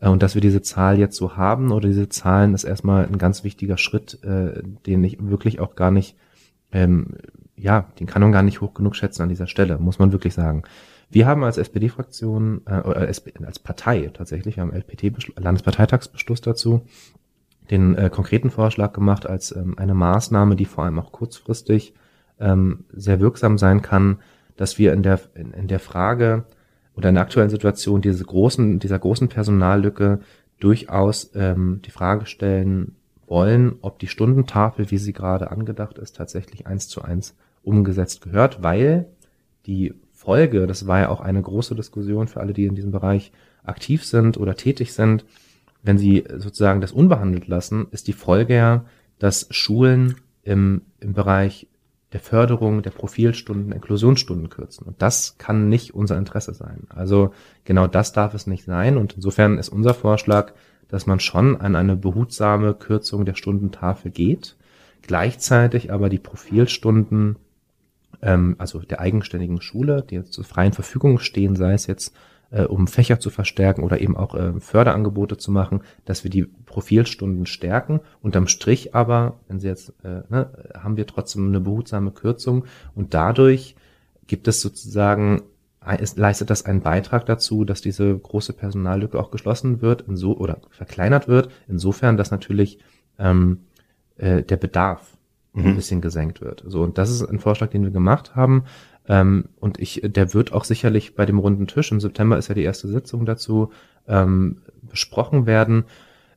Äh, 0.00 0.08
und 0.08 0.22
dass 0.22 0.34
wir 0.34 0.42
diese 0.42 0.62
Zahl 0.62 0.98
jetzt 0.98 1.16
so 1.16 1.36
haben 1.36 1.70
oder 1.70 1.88
diese 1.88 2.08
Zahlen 2.08 2.54
ist 2.54 2.64
erstmal 2.64 3.06
ein 3.06 3.18
ganz 3.18 3.44
wichtiger 3.44 3.78
Schritt, 3.78 4.22
äh, 4.24 4.62
den 4.86 5.04
ich 5.04 5.18
wirklich 5.20 5.60
auch 5.60 5.76
gar 5.76 5.90
nicht, 5.90 6.16
ähm, 6.72 7.14
ja, 7.56 7.86
den 8.00 8.06
kann 8.06 8.22
man 8.22 8.32
gar 8.32 8.42
nicht 8.42 8.60
hoch 8.60 8.74
genug 8.74 8.96
schätzen 8.96 9.22
an 9.22 9.28
dieser 9.28 9.46
Stelle, 9.46 9.78
muss 9.78 9.98
man 9.98 10.12
wirklich 10.12 10.34
sagen. 10.34 10.64
Wir 11.10 11.26
haben 11.26 11.42
als 11.42 11.58
SPD-Fraktion, 11.58 12.62
äh, 12.66 12.70
als 12.70 13.58
Partei 13.58 14.10
tatsächlich, 14.14 14.56
wir 14.56 14.62
haben 14.62 14.72
LPT, 14.72 15.36
Landesparteitagsbeschluss 15.36 16.40
dazu, 16.40 16.82
den 17.70 17.96
äh, 17.96 18.10
konkreten 18.10 18.50
Vorschlag 18.50 18.92
gemacht 18.92 19.26
als 19.26 19.54
ähm, 19.54 19.76
eine 19.76 19.94
Maßnahme, 19.94 20.56
die 20.56 20.64
vor 20.64 20.84
allem 20.84 20.98
auch 20.98 21.12
kurzfristig 21.12 21.94
ähm, 22.38 22.84
sehr 22.92 23.20
wirksam 23.20 23.58
sein 23.58 23.82
kann, 23.82 24.18
dass 24.56 24.78
wir 24.78 24.92
in 24.92 25.02
der, 25.02 25.20
in, 25.34 25.52
in 25.52 25.68
der 25.68 25.80
Frage 25.80 26.44
oder 26.94 27.08
in 27.08 27.16
der 27.16 27.24
aktuellen 27.24 27.50
Situation 27.50 28.00
diese 28.00 28.24
großen, 28.24 28.78
dieser 28.78 28.98
großen 28.98 29.28
Personallücke 29.28 30.20
durchaus 30.60 31.30
ähm, 31.34 31.80
die 31.84 31.90
Frage 31.90 32.26
stellen 32.26 32.96
wollen, 33.26 33.76
ob 33.82 33.98
die 33.98 34.08
Stundentafel, 34.08 34.90
wie 34.90 34.98
sie 34.98 35.12
gerade 35.12 35.50
angedacht 35.50 35.98
ist, 35.98 36.16
tatsächlich 36.16 36.66
eins 36.66 36.88
zu 36.88 37.02
eins 37.02 37.36
umgesetzt 37.62 38.22
gehört, 38.22 38.62
weil 38.62 39.06
die 39.66 39.94
Folge, 40.20 40.66
das 40.66 40.86
war 40.86 41.00
ja 41.00 41.08
auch 41.08 41.22
eine 41.22 41.40
große 41.40 41.74
Diskussion 41.74 42.28
für 42.28 42.40
alle, 42.40 42.52
die 42.52 42.66
in 42.66 42.74
diesem 42.74 42.90
Bereich 42.90 43.32
aktiv 43.64 44.04
sind 44.04 44.36
oder 44.36 44.54
tätig 44.54 44.92
sind, 44.92 45.24
wenn 45.82 45.96
sie 45.96 46.24
sozusagen 46.36 46.82
das 46.82 46.92
unbehandelt 46.92 47.48
lassen, 47.48 47.86
ist 47.90 48.06
die 48.06 48.12
Folge 48.12 48.54
ja, 48.54 48.84
dass 49.18 49.46
Schulen 49.48 50.16
im, 50.42 50.82
im 51.00 51.14
Bereich 51.14 51.68
der 52.12 52.20
Förderung 52.20 52.82
der 52.82 52.90
Profilstunden, 52.90 53.72
Inklusionsstunden 53.72 54.50
kürzen. 54.50 54.86
Und 54.86 55.00
das 55.00 55.38
kann 55.38 55.70
nicht 55.70 55.94
unser 55.94 56.18
Interesse 56.18 56.52
sein. 56.52 56.82
Also 56.90 57.32
genau 57.64 57.86
das 57.86 58.12
darf 58.12 58.34
es 58.34 58.46
nicht 58.46 58.66
sein. 58.66 58.98
Und 58.98 59.14
insofern 59.14 59.56
ist 59.56 59.70
unser 59.70 59.94
Vorschlag, 59.94 60.52
dass 60.88 61.06
man 61.06 61.20
schon 61.20 61.58
an 61.58 61.76
eine 61.76 61.96
behutsame 61.96 62.74
Kürzung 62.74 63.24
der 63.24 63.36
Stundentafel 63.36 64.10
geht, 64.10 64.58
gleichzeitig 65.00 65.90
aber 65.90 66.10
die 66.10 66.18
Profilstunden 66.18 67.36
ähm, 68.22 68.56
also 68.58 68.80
der 68.80 69.00
eigenständigen 69.00 69.60
Schule, 69.60 70.02
die 70.08 70.16
jetzt 70.16 70.32
zur 70.32 70.44
freien 70.44 70.72
Verfügung 70.72 71.18
stehen, 71.18 71.56
sei 71.56 71.72
es 71.72 71.86
jetzt 71.86 72.14
äh, 72.50 72.64
um 72.64 72.86
Fächer 72.86 73.20
zu 73.20 73.30
verstärken 73.30 73.82
oder 73.82 74.00
eben 74.00 74.16
auch 74.16 74.34
äh, 74.34 74.58
Förderangebote 74.60 75.36
zu 75.36 75.50
machen, 75.50 75.82
dass 76.04 76.24
wir 76.24 76.30
die 76.30 76.44
Profilstunden 76.44 77.46
stärken. 77.46 78.00
Unterm 78.22 78.48
Strich 78.48 78.94
aber, 78.94 79.38
wenn 79.48 79.60
Sie 79.60 79.68
jetzt, 79.68 79.94
äh, 80.02 80.22
ne, 80.28 80.50
haben 80.74 80.96
wir 80.96 81.06
trotzdem 81.06 81.48
eine 81.48 81.60
behutsame 81.60 82.10
Kürzung 82.10 82.64
und 82.94 83.14
dadurch 83.14 83.76
gibt 84.26 84.48
es 84.48 84.60
sozusagen 84.60 85.42
ist, 85.98 86.18
leistet 86.18 86.50
das 86.50 86.66
einen 86.66 86.82
Beitrag 86.82 87.24
dazu, 87.24 87.64
dass 87.64 87.80
diese 87.80 88.16
große 88.16 88.52
Personallücke 88.52 89.18
auch 89.18 89.30
geschlossen 89.30 89.80
wird, 89.80 90.02
inso, 90.02 90.32
oder 90.32 90.58
verkleinert 90.68 91.26
wird, 91.26 91.50
insofern, 91.68 92.18
dass 92.18 92.30
natürlich 92.30 92.78
ähm, 93.18 93.60
äh, 94.18 94.42
der 94.42 94.58
Bedarf 94.58 95.16
mhm. 95.52 95.66
ein 95.66 95.76
bisschen 95.76 96.00
gesenkt 96.00 96.40
wird. 96.40 96.62
So, 96.66 96.82
und 96.82 96.98
das 96.98 97.10
ist 97.10 97.22
ein 97.22 97.38
Vorschlag, 97.38 97.70
den 97.70 97.82
wir 97.82 97.90
gemacht 97.90 98.36
haben. 98.36 98.64
Ähm, 99.08 99.46
und 99.58 99.80
ich, 99.80 100.02
der 100.04 100.34
wird 100.34 100.52
auch 100.52 100.64
sicherlich 100.64 101.14
bei 101.14 101.26
dem 101.26 101.38
runden 101.38 101.66
Tisch, 101.66 101.90
im 101.90 102.00
September 102.00 102.38
ist 102.38 102.48
ja 102.48 102.54
die 102.54 102.62
erste 102.62 102.88
Sitzung 102.88 103.26
dazu, 103.26 103.70
ähm, 104.06 104.58
besprochen 104.82 105.46
werden. 105.46 105.84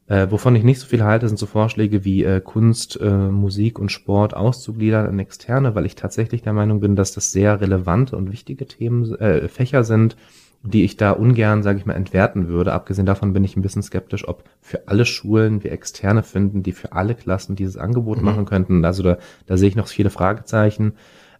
Äh, 0.08 0.30
wovon 0.30 0.56
ich 0.56 0.64
nicht 0.64 0.80
so 0.80 0.88
viel 0.88 1.04
halte, 1.04 1.28
sind 1.30 1.38
so 1.40 1.46
Vorschläge 1.46 2.04
wie 2.04 2.26
äh, 2.26 2.42
Kunst, 2.42 3.00
äh, 3.00 3.10
Musik 3.10 3.80
und 3.80 3.90
Sport 3.90 4.36
auszugliedern 4.36 5.10
in 5.10 5.20
externe, 5.20 5.76
weil 5.76 5.86
ich 5.86 5.96
tatsächlich 5.96 6.42
der 6.42 6.52
Meinung 6.52 6.82
bin, 6.82 6.98
dass 6.98 7.14
das 7.14 7.32
sehr 7.32 7.62
relevante 7.62 8.18
und 8.18 8.30
wichtige 8.30 8.66
Themen, 8.66 9.16
äh, 9.16 9.48
Fächer 9.48 9.86
sind, 9.86 10.18
die 10.64 10.86
ich 10.86 10.96
da 10.96 11.12
ungern, 11.12 11.62
sage 11.62 11.80
ich 11.80 11.86
mal, 11.86 11.94
entwerten 11.94 12.48
würde. 12.48 12.74
Abgesehen 12.74 13.06
davon 13.06 13.34
bin 13.34 13.44
ich 13.44 13.58
ein 13.58 13.62
bisschen 13.62 13.84
skeptisch, 13.84 14.28
ob 14.28 14.46
für 14.62 14.88
alle 14.88 15.06
Schulen 15.06 15.64
wir 15.64 15.74
externe 15.74 16.24
finden, 16.24 16.64
die 16.64 16.72
für 16.72 16.94
alle 16.94 17.16
Klassen 17.16 17.56
dieses 17.56 17.78
Angebot 17.78 18.20
mhm. 18.20 18.26
machen 18.26 18.46
könnten. 18.46 18.86
Also 18.86 19.04
da, 19.04 19.18
da 19.46 19.58
sehe 19.58 19.68
ich 19.68 19.76
noch 19.76 19.88
viele 19.88 20.10
Fragezeichen. 20.10 20.94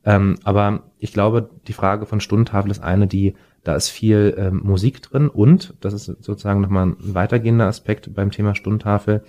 Ähm, 0.06 0.36
aber 0.44 0.84
ich 1.00 1.14
glaube, 1.14 1.50
die 1.68 1.74
Frage 1.74 2.06
von 2.06 2.20
Stundentafel 2.20 2.70
ist 2.70 2.84
eine, 2.84 3.08
die 3.08 3.36
da 3.64 3.76
ist 3.76 3.90
viel 3.90 4.36
ähm, 4.38 4.62
Musik 4.64 5.02
drin 5.02 5.30
und, 5.30 5.74
das 5.80 5.94
ist 5.94 6.06
sozusagen 6.06 6.60
nochmal 6.60 6.88
ein 6.88 6.96
weitergehender 7.00 7.68
Aspekt 7.68 8.14
beim 8.14 8.30
Thema 8.30 8.56
Stundentafel, 8.56 9.24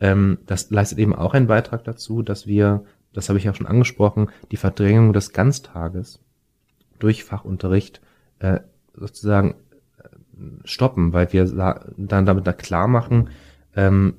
ähm, 0.00 0.38
das 0.46 0.70
leistet 0.70 0.98
eben 0.98 1.14
auch 1.14 1.34
einen 1.34 1.46
Beitrag 1.46 1.84
dazu, 1.84 2.22
dass 2.22 2.46
wir, 2.46 2.84
das 3.12 3.28
habe 3.28 3.38
ich 3.38 3.44
ja 3.44 3.54
schon 3.54 3.66
angesprochen, 3.66 4.30
die 4.50 4.56
Verdrängung 4.56 5.12
des 5.12 5.32
Ganztages 5.32 6.20
durch 6.98 7.24
Fachunterricht 7.24 8.00
äh, 8.38 8.60
sozusagen 8.96 9.54
äh, 9.98 10.08
stoppen, 10.64 11.12
weil 11.12 11.32
wir 11.32 11.44
dann 11.96 12.26
damit 12.26 12.46
da 12.46 12.52
klar 12.52 12.88
machen, 12.88 13.30
ähm, 13.74 14.14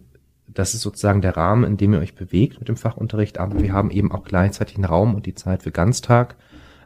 das 0.47 0.73
ist 0.73 0.82
sozusagen 0.82 1.21
der 1.21 1.38
Rahmen, 1.38 1.63
in 1.63 1.78
dem 1.78 1.93
ihr 1.93 1.99
euch 1.99 2.15
bewegt 2.15 2.59
mit 2.59 2.67
dem 2.67 2.78
Fachunterricht, 2.78 3.38
aber 3.38 3.61
wir 3.61 3.73
haben 3.73 3.91
eben 3.91 4.11
auch 4.11 4.23
gleichzeitig 4.23 4.75
einen 4.75 4.86
Raum 4.86 5.13
und 5.13 5.25
die 5.25 5.36
Zeit 5.36 5.63
für 5.63 5.71
Ganztag. 5.71 6.36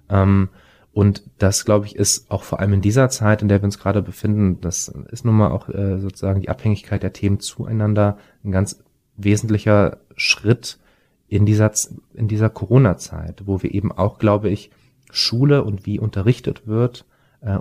Ähm, 0.10 0.50
und 0.94 1.24
das, 1.38 1.64
glaube 1.64 1.86
ich, 1.86 1.96
ist 1.96 2.30
auch 2.30 2.44
vor 2.44 2.60
allem 2.60 2.74
in 2.74 2.82
dieser 2.82 3.10
Zeit, 3.10 3.42
in 3.42 3.48
der 3.48 3.62
wir 3.62 3.66
uns 3.66 3.80
gerade 3.80 4.02
befinden, 4.02 4.60
das 4.60 4.90
ist 5.12 5.24
nun 5.24 5.36
mal 5.36 5.52
auch 5.52 5.70
äh, 5.70 6.00
sozusagen 6.00 6.42
die 6.42 6.50
Abhängigkeit 6.50 7.02
der 7.02 7.14
Themen 7.14 7.40
zueinander 7.40 8.18
ein 8.44 8.52
ganz 8.52 8.84
wesentlicher 9.16 10.00
Schritt 10.18 10.80
in 11.28 11.46
dieser, 11.46 11.72
in 12.14 12.28
dieser 12.28 12.50
Corona-Zeit, 12.50 13.44
wo 13.46 13.64
wir 13.64 13.74
eben 13.74 13.92
auch, 13.94 14.20
glaube 14.20 14.50
ich, 14.50 14.72
Schule 15.12 15.64
und 15.64 15.86
wie 15.86 16.00
unterrichtet 16.00 16.68
wird 16.68 17.06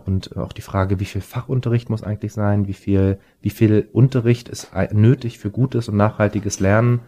und 0.05 0.37
auch 0.37 0.53
die 0.53 0.61
Frage, 0.61 1.01
wie 1.01 1.07
viel 1.07 1.22
Fachunterricht 1.22 1.89
muss 1.89 2.03
eigentlich 2.03 2.35
sein, 2.35 2.68
wie 2.68 2.74
viel, 2.74 3.18
wie 3.41 3.51
viel 3.51 3.89
Unterricht 3.93 4.51
ist 4.51 4.72
nötig 4.93 5.39
für 5.39 5.51
gutes 5.51 5.89
und 5.89 5.97
nachhaltiges 5.97 6.61
Lernen, 6.61 7.01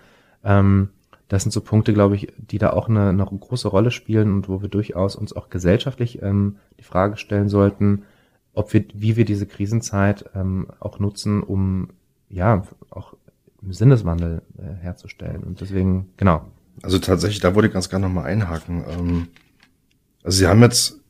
ähm, 0.43 0.89
das 1.33 1.45
sind 1.45 1.53
so 1.53 1.63
Punkte, 1.63 1.95
glaube 1.95 2.15
ich, 2.15 2.31
die 2.37 2.59
da 2.59 2.75
auch 2.75 2.91
eine, 2.91 3.09
eine 3.09 3.25
große 3.25 3.67
Rolle 3.67 3.91
spielen 3.91 4.35
und 4.35 4.51
wo 4.51 4.61
wir 4.61 4.69
durchaus 4.69 5.17
uns 5.17 5.35
auch 5.35 5.49
gesellschaftlich 5.49 6.21
ähm, 6.21 6.57
die 6.79 6.85
Frage 6.85 7.17
stellen 7.17 7.49
sollten, 7.49 8.03
ob 8.53 8.75
wir, 8.75 8.85
wie 8.93 9.17
wir 9.17 9.25
diese 9.25 9.47
Krisenzeit 9.47 10.29
ähm, 10.35 10.67
auch 10.79 10.99
nutzen, 10.99 11.43
um 11.43 11.89
ja 12.29 12.65
auch 12.91 13.15
Sinneswandel 13.67 14.43
äh, 14.59 14.83
herzustellen. 14.83 15.43
Und 15.43 15.63
deswegen, 15.63 16.11
genau. 16.19 16.45
Also 16.83 16.99
tatsächlich, 16.99 17.41
da 17.41 17.55
wollte 17.55 17.69
ich 17.69 17.73
ganz 17.73 17.89
gerne 17.89 18.09
nochmal 18.09 18.27
einhaken. 18.27 19.29
Also 20.23 20.39
Sie 20.39 20.47
haben 20.47 20.61
jetzt 20.61 20.93
äh, 20.93 21.02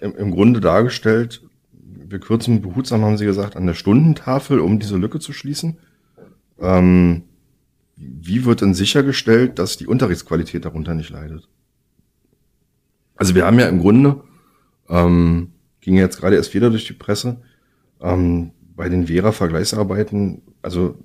im, 0.00 0.16
im 0.16 0.30
Grunde 0.30 0.60
dargestellt, 0.60 1.42
wir 1.72 2.18
kürzen 2.20 2.62
behutsam, 2.62 3.02
haben 3.02 3.18
Sie 3.18 3.24
gesagt, 3.24 3.56
an 3.56 3.66
der 3.66 3.74
Stundentafel, 3.74 4.60
um 4.60 4.78
diese 4.78 4.96
Lücke 4.96 5.20
zu 5.20 5.32
schließen. 5.32 5.78
Ähm, 6.58 7.24
wie 7.96 8.44
wird 8.44 8.60
denn 8.60 8.74
sichergestellt, 8.74 9.58
dass 9.58 9.76
die 9.76 9.86
Unterrichtsqualität 9.86 10.64
darunter 10.64 10.94
nicht 10.94 11.10
leidet? 11.10 11.48
Also 13.16 13.34
wir 13.34 13.44
haben 13.44 13.58
ja 13.58 13.68
im 13.68 13.80
Grunde, 13.80 14.22
ähm, 14.88 15.52
ging 15.80 15.94
ja 15.94 16.02
jetzt 16.02 16.18
gerade 16.18 16.36
erst 16.36 16.54
wieder 16.54 16.70
durch 16.70 16.86
die 16.86 16.92
Presse, 16.92 17.40
ähm, 18.00 18.52
bei 18.76 18.88
den 18.88 19.08
Vera-Vergleichsarbeiten, 19.08 20.42
also 20.62 20.96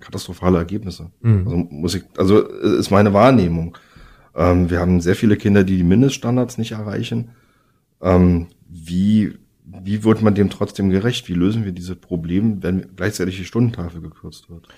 katastrophale 0.00 0.58
Ergebnisse. 0.58 1.10
Mhm. 1.20 1.44
Also 1.44 1.56
muss 1.56 1.94
ich, 1.94 2.04
also 2.16 2.40
ist 2.40 2.90
meine 2.90 3.12
Wahrnehmung. 3.12 3.76
Ähm, 4.36 4.70
wir 4.70 4.80
haben 4.80 5.00
sehr 5.00 5.16
viele 5.16 5.36
Kinder, 5.36 5.64
die 5.64 5.78
die 5.78 5.84
Mindeststandards 5.84 6.58
nicht 6.58 6.72
erreichen. 6.72 7.30
Ähm, 8.02 8.48
wie, 8.68 9.38
wie 9.64 10.04
wird 10.04 10.22
man 10.22 10.34
dem 10.34 10.50
trotzdem 10.50 10.90
gerecht? 10.90 11.28
Wie 11.28 11.34
lösen 11.34 11.64
wir 11.64 11.72
diese 11.72 11.96
Probleme, 11.96 12.58
wenn 12.60 12.94
gleichzeitig 12.94 13.38
die 13.38 13.44
Stundentafel 13.44 14.02
gekürzt 14.02 14.50
wird? 14.50 14.68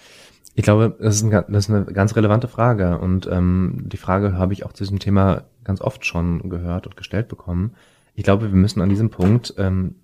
Ich 0.55 0.65
glaube, 0.65 0.97
das 0.99 1.17
ist, 1.17 1.23
ein, 1.23 1.31
das 1.31 1.69
ist 1.69 1.71
eine 1.71 1.85
ganz 1.87 2.17
relevante 2.17 2.49
Frage 2.49 2.99
und 2.99 3.29
ähm, 3.31 3.85
die 3.87 3.97
Frage 3.97 4.33
habe 4.33 4.53
ich 4.53 4.65
auch 4.65 4.73
zu 4.73 4.85
diesem 4.85 4.99
Thema 4.99 5.45
ganz 5.63 5.81
oft 5.81 6.05
schon 6.05 6.51
gehört 6.51 6.87
und 6.87 6.97
gestellt 6.97 7.29
bekommen. 7.29 7.75
Ich 8.15 8.25
glaube, 8.25 8.51
wir 8.51 8.59
müssen 8.59 8.81
an 8.81 8.89
diesem 8.89 9.11
Punkt 9.11 9.55
ähm, 9.59 9.97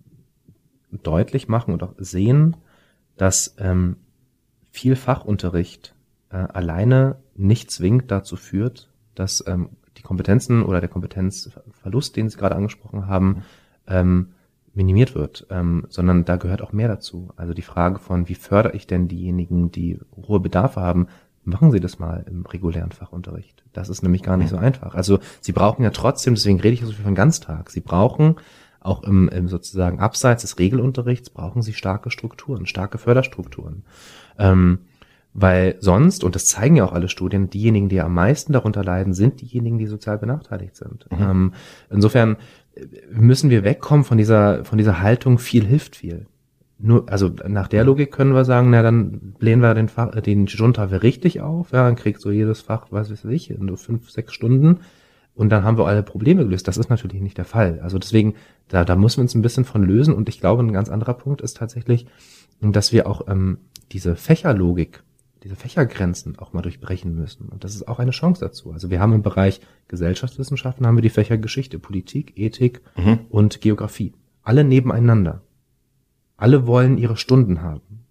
deutlich 0.91 1.49
machen 1.49 1.73
und 1.73 1.83
auch 1.83 1.95
sehen, 1.99 2.57
dass 3.17 3.57
ähm, 3.59 3.97
viel 4.71 4.95
Fachunterricht 4.95 5.95
äh, 6.31 6.37
alleine 6.37 7.17
nicht 7.35 7.71
zwingend 7.71 8.11
dazu 8.11 8.37
führt, 8.37 8.89
dass 9.15 9.45
ähm, 9.47 9.71
die 9.97 10.03
Kompetenzen 10.03 10.63
oder 10.63 10.81
der 10.81 10.89
Kompetenzverlust, 10.89 12.17
den 12.17 12.29
Sie 12.29 12.37
gerade 12.37 12.57
angesprochen 12.57 13.07
haben, 13.07 13.43
ähm, 13.87 14.33
minimiert 14.75 15.15
wird, 15.15 15.47
ähm, 15.51 15.87
sondern 15.89 16.25
da 16.25 16.37
gehört 16.37 16.63
auch 16.63 16.73
mehr 16.73 16.89
dazu. 16.89 17.31
Also 17.37 17.55
die 17.55 17.63
Frage 17.63 17.99
von, 17.99 18.29
wie 18.29 18.35
fördere 18.35 18.75
ich 18.75 18.87
denn 18.87 19.09
diejenigen, 19.09 19.71
die 19.71 20.01
hohe 20.17 20.41
Bedarfe 20.41 20.81
haben, 20.81 21.07
machen 21.45 21.71
Sie 21.71 21.81
das 21.81 21.99
mal 21.99 22.25
im 22.29 22.45
regulären 22.45 22.93
Fachunterricht. 22.93 23.63
Das 23.73 23.89
ist 23.89 24.03
nämlich 24.03 24.23
gar 24.23 24.37
nicht 24.37 24.49
so 24.49 24.57
einfach. 24.57 24.95
Also 24.95 25.21
Sie 25.41 25.53
brauchen 25.53 25.83
ja 25.83 25.91
trotzdem, 25.91 26.35
deswegen 26.35 26.61
rede 26.61 26.75
ich 26.75 26.81
so 26.81 26.93
viel 26.93 27.05
von 27.05 27.15
Ganztag, 27.15 27.71
Sie 27.71 27.81
brauchen 27.81 28.37
auch 28.81 29.03
im, 29.03 29.29
im 29.31 29.49
sozusagen 29.49 29.99
abseits 29.99 30.43
des 30.43 30.59
Regelunterrichts 30.59 31.31
brauchen 31.31 31.63
Sie 31.63 31.73
starke 31.73 32.11
Strukturen, 32.11 32.67
starke 32.67 32.99
Förderstrukturen. 32.99 33.85
Ähm, 34.39 34.81
weil 35.35 35.77
sonst, 35.81 36.23
und 36.23 36.37
das 36.37 36.47
zeigen 36.47 36.77
ja 36.77 36.85
auch 36.85 36.93
alle 36.93 37.09
Studien, 37.09 37.51
diejenigen, 37.51 37.89
die 37.89 38.01
am 38.01 38.15
meisten 38.15 38.53
darunter 38.53 38.85
leiden, 38.85 39.13
sind 39.15 39.41
diejenigen, 39.41 39.79
die 39.79 39.87
sozial 39.87 40.17
benachteiligt 40.17 40.77
sind. 40.77 41.07
Mhm. 41.11 41.23
Ähm, 41.23 41.53
insofern 41.91 42.37
müssen 43.13 43.51
wir 43.51 43.65
wegkommen 43.65 44.05
von 44.05 44.17
dieser, 44.17 44.65
von 44.65 44.79
dieser 44.79 45.01
Haltung, 45.01 45.39
viel 45.39 45.65
hilft 45.65 45.97
viel. 45.97 46.27
Nur, 46.79 47.09
also 47.11 47.31
nach 47.49 47.69
der 47.69 47.85
Logik 47.85 48.13
können 48.13 48.35
wir 48.35 48.45
sagen, 48.45 48.71
na 48.71 48.83
dann 48.83 49.35
blähen 49.39 49.61
wir 49.61 49.75
den 49.75 49.89
Fach, 49.89 50.21
den 50.21 50.47
Junta 50.47 50.85
richtig 50.85 51.41
auf, 51.41 51.73
ja, 51.73 51.85
dann 51.85 51.97
kriegt 51.97 52.21
so 52.21 52.31
jedes 52.31 52.63
Fach, 52.63 52.87
was 52.91 53.11
weiß 53.11 53.25
ich, 53.27 53.51
in 53.51 53.69
so 53.69 53.77
fünf, 53.77 54.11
sechs 54.11 54.33
Stunden 54.35 54.81
und 55.35 55.51
dann 55.51 55.65
haben 55.65 55.79
wir 55.79 55.87
alle 55.87 56.03
Probleme 56.03 56.45
gelöst. 56.45 56.69
Das 56.69 56.77
ist 56.77 56.91
natürlich 56.91 57.23
nicht 57.23 57.39
der 57.39 57.45
Fall. 57.45 57.81
Also 57.81 57.99
deswegen, 57.99 58.35
da, 58.69 58.85
da 58.85 58.97
müssen 58.97 59.19
wir 59.19 59.23
uns 59.23 59.35
ein 59.35 59.43
bisschen 59.43 59.65
von 59.65 59.83
lösen 59.83 60.15
und 60.15 60.29
ich 60.29 60.41
glaube, 60.41 60.63
ein 60.63 60.73
ganz 60.73 60.89
anderer 60.89 61.15
Punkt 61.15 61.41
ist 61.41 61.57
tatsächlich, 61.57 62.07
dass 62.61 62.93
wir 62.93 63.09
auch 63.09 63.27
ähm, 63.29 63.59
diese 63.93 64.15
Fächerlogik 64.17 65.03
diese 65.45 65.57
Fächergrenzen 65.57 66.39
auch 66.39 66.55
mal 66.55 66.63
durchbrechen 66.63 67.15
müssen. 67.15 67.51
Und 67.51 67.65
das 67.65 67.75
ist 67.75 67.87
auch 67.87 67.99
eine 67.99 68.13
Chance 68.13 68.41
dazu. 68.41 68.73
Also 68.73 68.89
wir 68.89 68.99
haben 68.99 69.13
im 69.13 69.23
Bereich 69.23 69.61
Gesellschaftswissenschaften 69.89 70.87
haben 70.87 70.97
wir 70.97 71.03
die 71.03 71.11
Fächer 71.11 71.37
Geschichte, 71.37 71.79
Politik, 71.79 72.33
Ethik 72.37 72.81
mhm. 72.97 73.21
und 73.29 73.61
Geografie. 73.61 74.15
Alle 74.43 74.65
nebeneinander. 74.65 75.43
Alle 76.39 76.67
wollen 76.67 76.97
ihre 76.97 77.19
Stunden 77.19 77.61
haben. 77.61 78.07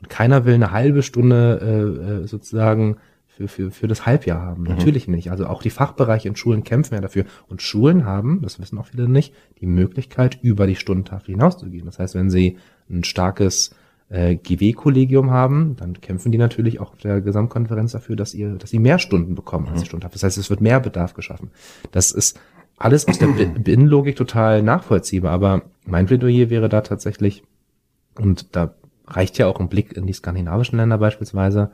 Und 0.00 0.10
keiner 0.10 0.44
will 0.44 0.54
eine 0.54 0.70
halbe 0.70 1.02
Stunde 1.02 1.60
äh, 1.62 2.22
äh 2.22 2.26
sozusagen 2.26 2.98
für, 3.26 3.48
für, 3.48 3.70
für 3.70 3.88
das 3.88 4.04
Halbjahr 4.04 4.42
haben. 4.42 4.62
Mhm. 4.62 4.68
Natürlich 4.68 5.08
nicht. 5.08 5.30
Also 5.30 5.46
auch 5.46 5.62
die 5.62 5.70
Fachbereiche 5.70 6.28
in 6.28 6.36
Schulen 6.36 6.62
kämpfen 6.62 6.94
ja 6.94 7.00
dafür. 7.00 7.24
Und 7.48 7.62
Schulen 7.62 8.04
haben, 8.04 8.42
das 8.42 8.60
wissen 8.60 8.78
auch 8.78 8.86
viele 8.86 9.08
nicht, 9.08 9.32
die 9.60 9.66
Möglichkeit, 9.66 10.38
über 10.42 10.66
die 10.66 10.76
Stundentafel 10.76 11.34
hinauszugehen. 11.34 11.86
Das 11.86 11.98
heißt, 11.98 12.14
wenn 12.14 12.28
sie 12.28 12.58
ein 12.90 13.02
starkes 13.02 13.74
äh, 14.08 14.36
GW-Kollegium 14.36 15.30
haben, 15.30 15.76
dann 15.76 16.00
kämpfen 16.00 16.32
die 16.32 16.38
natürlich 16.38 16.80
auch 16.80 16.92
auf 16.92 16.98
der 16.98 17.20
Gesamtkonferenz 17.20 17.92
dafür, 17.92 18.16
dass 18.16 18.34
ihr, 18.34 18.54
dass 18.54 18.70
sie 18.70 18.78
mehr 18.78 18.98
Stunden 18.98 19.34
bekommen 19.34 19.66
als 19.66 19.80
die 19.80 19.84
mhm. 19.84 19.86
Stunde 19.86 20.08
Das 20.12 20.22
heißt, 20.22 20.38
es 20.38 20.50
wird 20.50 20.60
mehr 20.60 20.80
Bedarf 20.80 21.14
geschaffen. 21.14 21.50
Das 21.90 22.12
ist 22.12 22.38
alles 22.78 23.08
aus 23.08 23.18
der 23.18 23.26
Binnenlogik 23.26 24.16
total 24.16 24.62
nachvollziehbar, 24.62 25.32
aber 25.32 25.62
mein 25.84 26.06
Plädoyer 26.06 26.50
wäre 26.50 26.68
da 26.68 26.82
tatsächlich, 26.82 27.42
und 28.18 28.54
da 28.54 28.74
reicht 29.06 29.38
ja 29.38 29.46
auch 29.46 29.60
ein 29.60 29.68
Blick 29.68 29.96
in 29.96 30.06
die 30.06 30.12
skandinavischen 30.12 30.78
Länder 30.78 30.98
beispielsweise, 30.98 31.70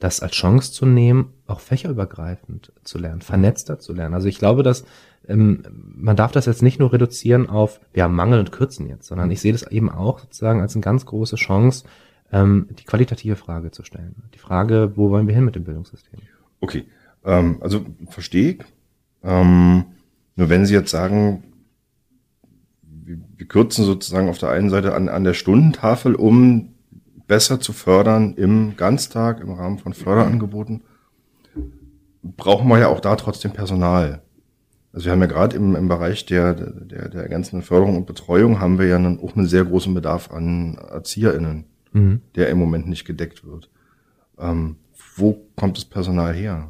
das 0.00 0.20
als 0.20 0.32
Chance 0.32 0.72
zu 0.72 0.86
nehmen, 0.86 1.32
auch 1.46 1.60
fächerübergreifend 1.60 2.72
zu 2.82 2.98
lernen, 2.98 3.22
vernetzter 3.22 3.78
zu 3.78 3.92
lernen. 3.92 4.14
Also 4.14 4.28
ich 4.28 4.38
glaube, 4.38 4.62
dass 4.62 4.84
man 5.28 6.16
darf 6.16 6.32
das 6.32 6.46
jetzt 6.46 6.62
nicht 6.62 6.78
nur 6.78 6.92
reduzieren 6.92 7.48
auf, 7.48 7.80
wir 7.92 8.02
haben 8.02 8.14
Mangel 8.14 8.40
und 8.40 8.52
Kürzen 8.52 8.88
jetzt, 8.88 9.06
sondern 9.06 9.30
ich 9.30 9.40
sehe 9.40 9.52
das 9.52 9.66
eben 9.70 9.90
auch 9.90 10.18
sozusagen 10.18 10.60
als 10.60 10.74
eine 10.74 10.82
ganz 10.82 11.06
große 11.06 11.36
Chance, 11.36 11.84
ähm, 12.32 12.68
die 12.78 12.84
qualitative 12.84 13.36
Frage 13.36 13.70
zu 13.70 13.84
stellen. 13.84 14.14
Die 14.34 14.38
Frage, 14.38 14.92
wo 14.96 15.10
wollen 15.10 15.26
wir 15.26 15.34
hin 15.34 15.44
mit 15.44 15.54
dem 15.54 15.64
Bildungssystem? 15.64 16.20
Okay, 16.60 16.84
ähm, 17.24 17.58
also 17.60 17.86
verstehe 18.08 18.52
ich. 18.52 18.64
Ähm, 19.22 19.84
nur 20.36 20.48
wenn 20.48 20.66
Sie 20.66 20.74
jetzt 20.74 20.90
sagen, 20.90 21.44
wir, 22.82 23.18
wir 23.36 23.46
kürzen 23.46 23.84
sozusagen 23.84 24.28
auf 24.28 24.38
der 24.38 24.50
einen 24.50 24.68
Seite 24.68 24.94
an, 24.94 25.08
an 25.08 25.24
der 25.24 25.34
Stundentafel, 25.34 26.14
um 26.14 26.74
besser 27.26 27.60
zu 27.60 27.72
fördern 27.72 28.34
im 28.34 28.76
Ganztag, 28.76 29.40
im 29.40 29.52
Rahmen 29.52 29.78
von 29.78 29.94
Förderangeboten, 29.94 30.82
brauchen 32.22 32.68
wir 32.68 32.78
ja 32.78 32.88
auch 32.88 33.00
da 33.00 33.16
trotzdem 33.16 33.52
Personal. 33.52 34.23
Also 34.94 35.06
wir 35.06 35.12
haben 35.12 35.20
ja 35.20 35.26
gerade 35.26 35.56
im, 35.56 35.74
im 35.74 35.88
Bereich 35.88 36.24
der, 36.24 36.54
der, 36.54 37.08
der 37.08 37.28
ganzen 37.28 37.62
Förderung 37.62 37.96
und 37.96 38.06
Betreuung 38.06 38.60
haben 38.60 38.78
wir 38.78 38.86
ja 38.86 38.96
einen, 38.96 39.18
auch 39.18 39.36
einen 39.36 39.46
sehr 39.46 39.64
großen 39.64 39.92
Bedarf 39.92 40.30
an 40.30 40.78
ErzieherInnen. 40.90 41.64
mhm. 41.94 42.20
der 42.36 42.50
im 42.50 42.58
Moment 42.58 42.86
nicht 42.88 43.04
gedeckt 43.04 43.46
wird. 43.46 43.70
Ähm, 44.38 44.76
wo 45.16 45.46
kommt 45.56 45.78
das 45.78 45.84
Personal 45.84 46.34
her? 46.34 46.68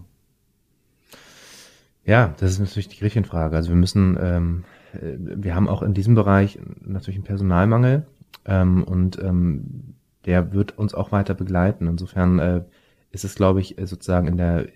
Ja, 2.05 2.35
das 2.39 2.53
ist 2.53 2.61
natürlich 2.61 2.89
die 2.89 2.99
Griechenfrage. 2.99 3.57
Also 3.57 3.70
wir 3.70 3.77
müssen, 3.77 4.16
ähm, 4.20 4.64
äh, 4.93 5.16
wir 5.18 5.55
haben 5.55 5.68
auch 5.68 5.83
in 5.83 5.95
diesem 5.95 6.14
Bereich 6.14 6.59
natürlich 6.81 7.16
einen 7.16 7.25
Personalmangel 7.25 8.07
ähm, 8.45 8.85
und 8.85 9.18
ähm, 9.22 9.95
der 10.27 10.53
wird 10.53 10.79
uns 10.79 10.95
auch 10.95 11.12
weiter 11.12 11.35
begleiten. 11.35 11.89
Insofern 11.89 12.39
äh, 12.39 12.62
ist 13.11 13.25
es, 13.25 13.35
glaube 13.35 13.61
ich, 13.61 13.77
sozusagen 13.79 14.29
in 14.29 14.37
der 14.37 14.66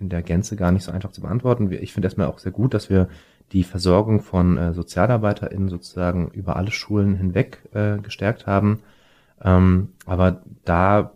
in 0.00 0.08
der 0.08 0.22
Gänze 0.22 0.56
gar 0.56 0.72
nicht 0.72 0.84
so 0.84 0.92
einfach 0.92 1.12
zu 1.12 1.20
beantworten. 1.20 1.70
Ich 1.70 1.92
finde 1.92 2.06
erstmal 2.06 2.26
auch 2.26 2.38
sehr 2.38 2.52
gut, 2.52 2.74
dass 2.74 2.90
wir 2.90 3.08
die 3.52 3.64
Versorgung 3.64 4.20
von 4.20 4.56
äh, 4.56 4.72
SozialarbeiterInnen 4.72 5.68
sozusagen 5.68 6.30
über 6.30 6.56
alle 6.56 6.70
Schulen 6.70 7.16
hinweg 7.16 7.62
äh, 7.72 7.98
gestärkt 7.98 8.46
haben. 8.46 8.80
Ähm, 9.42 9.90
aber 10.06 10.42
da 10.64 11.12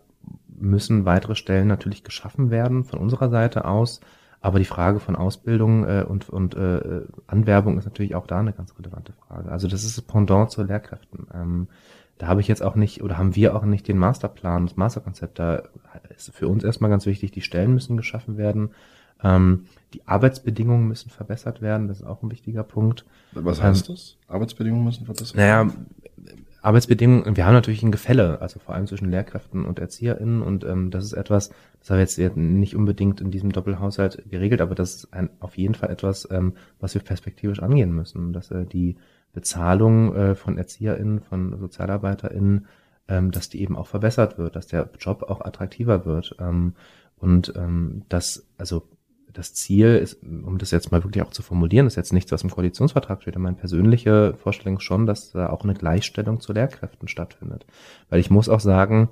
müssen 0.49 1.05
weitere 1.05 1.35
Stellen 1.35 1.69
natürlich 1.69 2.05
geschaffen 2.05 2.51
werden 2.51 2.85
von 2.85 2.99
unserer 2.99 3.31
Seite 3.31 3.65
aus. 3.65 4.01
Aber 4.41 4.59
die 4.59 4.67
Frage 4.67 5.01
von 5.01 5.17
Ausbildung 5.17 5.89
äh, 5.89 6.05
und, 6.07 6.29
und 6.29 6.55
äh, 6.55 7.03
Anwerbung 7.27 7.79
ist 7.79 7.87
natürlich 7.87 8.15
auch 8.15 8.27
da 8.27 8.41
eine 8.41 8.53
ganz 8.53 8.79
relevante 8.79 9.13
Frage. 9.13 9.51
Also 9.51 9.69
das 9.69 9.85
ist 9.85 9.97
das 9.97 10.05
Pendant 10.05 10.51
zu 10.51 10.63
Lehrkräften. 10.63 11.27
Ähm, 11.33 11.69
da 12.19 12.29
habe 12.29 12.41
ich 12.41 12.49
jetzt 12.49 12.63
auch 12.63 12.77
nicht 12.77 13.03
oder 13.03 13.19
haben 13.19 13.35
wir 13.35 13.57
auch 13.57 13.65
nicht 13.65 13.89
den 13.89 13.99
Masterplan, 13.99 14.67
das 14.67 14.77
Masterkonzept. 14.77 15.39
Da 15.39 15.65
ist 16.17 16.33
für 16.33 16.49
uns 16.49 16.65
erstmal 16.65 16.91
ganz 16.91 17.07
wichtig, 17.07 17.33
die 17.33 17.41
Stellen 17.41 17.75
müssen 17.75 17.97
geschaffen 17.97 18.37
werden. 18.37 18.71
Ähm, 19.23 19.67
die 19.95 20.07
Arbeitsbedingungen 20.07 20.87
müssen 20.87 21.11
verbessert 21.11 21.63
werden, 21.63 21.89
das 21.89 22.01
ist 22.01 22.07
auch 22.07 22.23
ein 22.23 22.31
wichtiger 22.31 22.63
Punkt. 22.63 23.05
Was 23.33 23.63
heißt 23.63 23.89
ähm, 23.89 23.95
das? 23.95 24.17
Arbeitsbedingungen 24.29 24.85
müssen 24.85 25.07
verbessert 25.07 25.37
werden? 25.37 25.69
Naja, 25.69 26.33
Arbeitsbedingungen, 26.63 27.37
wir 27.37 27.45
haben 27.45 27.53
natürlich 27.53 27.83
ein 27.83 27.93
Gefälle, 27.93 28.41
also 28.41 28.59
vor 28.59 28.75
allem 28.75 28.87
zwischen 28.87 29.11
Lehrkräften 29.11 29.67
und 29.67 29.79
ErzieherInnen 29.79 30.41
und 30.41 30.65
ähm, 30.65 30.91
das 30.91 31.05
ist 31.05 31.13
etwas, 31.13 31.51
das 31.81 31.91
haben 31.91 31.99
wir 31.99 32.05
jetzt 32.05 32.37
nicht 32.37 32.75
unbedingt 32.75 33.21
in 33.21 33.31
diesem 33.31 33.53
Doppelhaushalt 33.53 34.25
geregelt, 34.31 34.63
aber 34.63 34.75
das 34.75 34.95
ist 34.95 35.13
ein, 35.13 35.29
auf 35.41 35.59
jeden 35.59 35.75
Fall 35.75 35.91
etwas, 35.91 36.27
ähm, 36.31 36.55
was 36.81 36.95
wir 36.95 37.03
perspektivisch 37.03 37.61
angehen 37.61 37.95
müssen, 37.95 38.33
dass 38.33 38.51
äh, 38.51 38.65
die 38.65 38.97
Bezahlung 39.35 40.15
äh, 40.15 40.35
von 40.35 40.57
ErzieherInnen, 40.57 41.21
von 41.21 41.59
SozialarbeiterInnen, 41.59 42.67
ähm, 43.09 43.31
dass 43.31 43.51
die 43.51 43.61
eben 43.61 43.77
auch 43.77 43.89
verbessert 43.89 44.39
wird, 44.39 44.57
dass 44.57 44.69
der 44.69 44.89
Job 44.99 45.25
auch 45.25 45.43
attraktiver 45.43 46.07
wird. 46.07 46.37
Ähm, 46.39 46.75
und 47.17 47.53
ähm, 47.57 48.05
das, 48.09 48.47
also 48.57 48.89
das 49.33 49.53
Ziel 49.53 49.97
ist, 49.97 50.23
um 50.23 50.59
das 50.59 50.71
jetzt 50.71 50.93
mal 50.93 51.03
wirklich 51.03 51.25
auch 51.25 51.31
zu 51.31 51.43
formulieren, 51.43 51.87
ist 51.87 51.97
jetzt 51.97 52.13
nichts, 52.13 52.31
was 52.33 52.45
im 52.45 52.51
Koalitionsvertrag 52.51 53.21
steht. 53.21 53.37
Meine 53.37 53.57
persönliche 53.57 54.35
Vorstellung 54.35 54.79
schon, 54.79 55.07
dass 55.07 55.33
da 55.33 55.51
auch 55.51 55.65
eine 55.65 55.75
Gleichstellung 55.75 56.41
zu 56.41 56.53
Lehrkräften 56.53 57.09
stattfindet. 57.09 57.67
Weil 58.09 58.21
ich 58.21 58.31
muss 58.31 58.49
auch 58.49 58.61
sagen, 58.61 59.11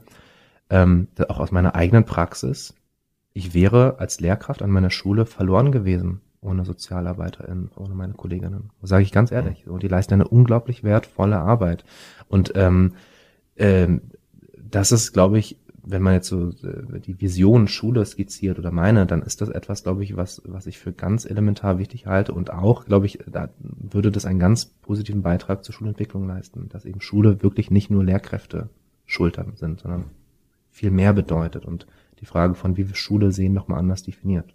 ähm, 0.70 1.08
auch 1.28 1.40
aus 1.40 1.50
meiner 1.50 1.74
eigenen 1.74 2.04
Praxis, 2.04 2.74
ich 3.34 3.52
wäre 3.52 3.98
als 3.98 4.20
Lehrkraft 4.20 4.62
an 4.62 4.70
meiner 4.70 4.90
Schule 4.90 5.26
verloren 5.26 5.72
gewesen 5.72 6.20
ohne 6.42 6.64
Sozialarbeiterin, 6.64 7.70
ohne 7.76 7.94
meine 7.94 8.14
Kolleginnen. 8.14 8.70
Sage 8.82 9.04
ich 9.04 9.12
ganz 9.12 9.32
ehrlich. 9.32 9.66
Und 9.66 9.82
die 9.82 9.88
leisten 9.88 10.14
eine 10.14 10.28
unglaublich 10.28 10.84
wertvolle 10.84 11.38
Arbeit. 11.38 11.84
Und 12.28 12.52
ähm, 12.56 12.94
ähm, 13.56 14.02
das 14.58 14.92
ist, 14.92 15.12
glaube 15.12 15.38
ich, 15.38 15.58
wenn 15.84 16.02
man 16.02 16.14
jetzt 16.14 16.28
so 16.28 16.50
äh, 16.50 17.00
die 17.00 17.20
Vision 17.20 17.68
Schule 17.68 18.04
skizziert 18.04 18.58
oder 18.58 18.70
meine, 18.70 19.06
dann 19.06 19.22
ist 19.22 19.40
das 19.40 19.48
etwas, 19.48 19.82
glaube 19.82 20.04
ich, 20.04 20.16
was, 20.16 20.42
was 20.44 20.66
ich 20.66 20.78
für 20.78 20.92
ganz 20.92 21.24
elementar 21.24 21.78
wichtig 21.78 22.06
halte 22.06 22.32
und 22.32 22.52
auch, 22.52 22.84
glaube 22.84 23.06
ich, 23.06 23.18
da 23.30 23.48
würde 23.58 24.10
das 24.10 24.26
einen 24.26 24.38
ganz 24.38 24.66
positiven 24.66 25.22
Beitrag 25.22 25.64
zur 25.64 25.74
Schulentwicklung 25.74 26.26
leisten, 26.26 26.68
dass 26.68 26.84
eben 26.84 27.00
Schule 27.00 27.42
wirklich 27.42 27.70
nicht 27.70 27.90
nur 27.90 28.04
Lehrkräfte 28.04 28.68
Schultern 29.06 29.54
sind, 29.56 29.80
sondern 29.80 30.06
viel 30.70 30.90
mehr 30.90 31.12
bedeutet 31.12 31.66
und 31.66 31.86
die 32.20 32.26
Frage 32.26 32.54
von 32.54 32.76
wie 32.76 32.88
wir 32.88 32.94
Schule 32.94 33.32
sehen 33.32 33.52
nochmal 33.52 33.78
anders 33.78 34.04
definiert. 34.04 34.54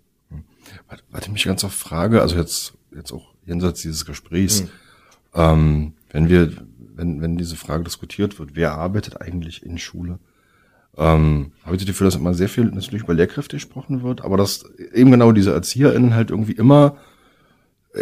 Warte, 1.11 1.31
mich 1.31 1.45
ganz 1.45 1.63
auf 1.63 1.73
Frage, 1.73 2.21
also 2.21 2.35
jetzt, 2.35 2.73
jetzt 2.93 3.11
auch 3.11 3.33
jenseits 3.45 3.81
dieses 3.81 4.05
Gesprächs, 4.05 4.63
mhm. 4.63 4.69
ähm, 5.33 5.93
wenn 6.11 6.29
wir, 6.29 6.51
wenn, 6.95 7.21
wenn 7.21 7.37
diese 7.37 7.55
Frage 7.55 7.83
diskutiert 7.83 8.37
wird, 8.39 8.55
wer 8.55 8.73
arbeitet 8.73 9.21
eigentlich 9.21 9.63
in 9.63 9.77
Schule? 9.77 10.19
Ähm, 10.97 11.51
habe 11.63 11.75
ich 11.75 11.81
das 11.81 11.87
Gefühl, 11.87 12.05
dass 12.05 12.15
immer 12.15 12.33
sehr 12.33 12.49
viel 12.49 12.65
natürlich 12.65 13.03
über 13.03 13.13
Lehrkräfte 13.13 13.55
gesprochen 13.55 14.03
wird, 14.03 14.23
aber 14.23 14.35
dass 14.35 14.65
eben 14.93 15.11
genau 15.11 15.31
diese 15.31 15.53
ErzieherInnen 15.53 16.15
halt 16.15 16.31
irgendwie 16.31 16.53
immer 16.53 16.97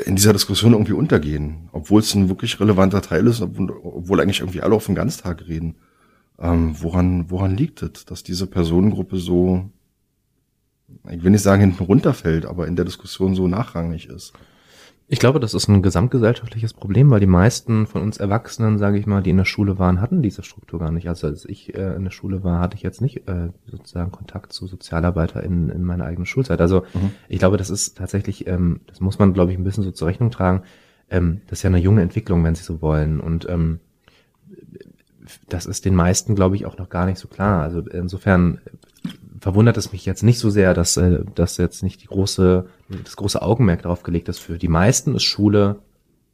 in 0.05 0.15
dieser 0.15 0.33
Diskussion 0.33 0.73
irgendwie 0.73 0.93
untergehen, 0.93 1.69
obwohl 1.71 2.01
es 2.01 2.13
ein 2.15 2.29
wirklich 2.29 2.59
relevanter 2.59 3.01
Teil 3.01 3.27
ist, 3.27 3.41
obwohl, 3.41 3.71
obwohl 3.71 4.19
eigentlich 4.19 4.39
irgendwie 4.39 4.61
alle 4.61 4.75
auf 4.75 4.85
den 4.85 4.95
Ganztag 4.95 5.47
reden. 5.47 5.75
Ähm, 6.37 6.75
woran, 6.81 7.29
woran 7.29 7.55
liegt 7.55 7.81
es, 7.81 8.05
dass 8.05 8.23
diese 8.23 8.47
Personengruppe 8.47 9.17
so 9.17 9.69
ich 11.09 11.23
will 11.23 11.31
nicht 11.31 11.41
sagen 11.41 11.61
hinten 11.61 11.83
runterfällt, 11.83 12.45
aber 12.45 12.67
in 12.67 12.75
der 12.75 12.85
Diskussion 12.85 13.35
so 13.35 13.47
nachrangig 13.47 14.07
ist. 14.07 14.33
Ich 15.07 15.19
glaube, 15.19 15.39
das 15.39 15.53
ist 15.53 15.67
ein 15.67 15.83
gesamtgesellschaftliches 15.83 16.73
Problem, 16.73 17.11
weil 17.11 17.19
die 17.19 17.27
meisten 17.27 17.85
von 17.85 18.01
uns 18.01 18.17
Erwachsenen, 18.17 18.79
sage 18.79 18.97
ich 18.97 19.05
mal, 19.05 19.21
die 19.21 19.29
in 19.29 19.37
der 19.37 19.45
Schule 19.45 19.77
waren, 19.77 20.01
hatten 20.01 20.23
diese 20.23 20.41
Struktur 20.41 20.79
gar 20.79 20.91
nicht. 20.91 21.07
Also 21.07 21.27
als 21.27 21.45
ich 21.45 21.75
äh, 21.75 21.93
in 21.95 22.05
der 22.05 22.11
Schule 22.11 22.43
war, 22.43 22.59
hatte 22.59 22.75
ich 22.75 22.81
jetzt 22.81 23.01
nicht 23.01 23.27
äh, 23.27 23.49
sozusagen 23.67 24.11
Kontakt 24.11 24.51
zu 24.51 24.65
Sozialarbeiter 24.65 25.43
in, 25.43 25.69
in 25.69 25.83
meiner 25.83 26.05
eigenen 26.05 26.25
Schulzeit. 26.25 26.59
Also 26.59 26.85
mhm. 26.95 27.11
ich 27.29 27.37
glaube, 27.37 27.57
das 27.57 27.69
ist 27.69 27.97
tatsächlich, 27.97 28.47
ähm, 28.47 28.81
das 28.87 28.99
muss 28.99 29.19
man, 29.19 29.33
glaube 29.33 29.51
ich, 29.51 29.59
ein 29.59 29.63
bisschen 29.63 29.83
so 29.83 29.91
zur 29.91 30.07
Rechnung 30.07 30.31
tragen. 30.31 30.63
Ähm, 31.11 31.41
das 31.47 31.59
ist 31.59 31.63
ja 31.63 31.69
eine 31.69 31.77
junge 31.77 32.01
Entwicklung, 32.01 32.43
wenn 32.43 32.55
Sie 32.55 32.63
so 32.63 32.81
wollen. 32.81 33.19
Und 33.19 33.47
ähm, 33.47 33.81
das 35.49 35.67
ist 35.67 35.85
den 35.85 35.93
meisten, 35.93 36.33
glaube 36.33 36.55
ich, 36.55 36.65
auch 36.65 36.79
noch 36.79 36.89
gar 36.89 37.05
nicht 37.05 37.19
so 37.19 37.27
klar. 37.27 37.61
Also 37.61 37.81
insofern 37.81 38.59
verwundert 39.45 39.77
es 39.77 39.91
mich 39.91 40.07
jetzt 40.07 40.23
nicht 40.23 40.39
so 40.39 40.49
sehr, 40.49 40.73
dass, 40.73 40.97
äh, 40.97 41.19
dass 41.35 41.57
jetzt 41.57 41.83
nicht 41.83 42.01
die 42.01 42.07
große, 42.07 42.65
das 43.03 43.15
große 43.15 43.39
Augenmerk 43.43 43.83
darauf 43.83 44.01
gelegt 44.01 44.27
ist. 44.27 44.39
Für 44.39 44.57
die 44.57 44.67
meisten 44.67 45.13
ist 45.13 45.21
Schule 45.21 45.75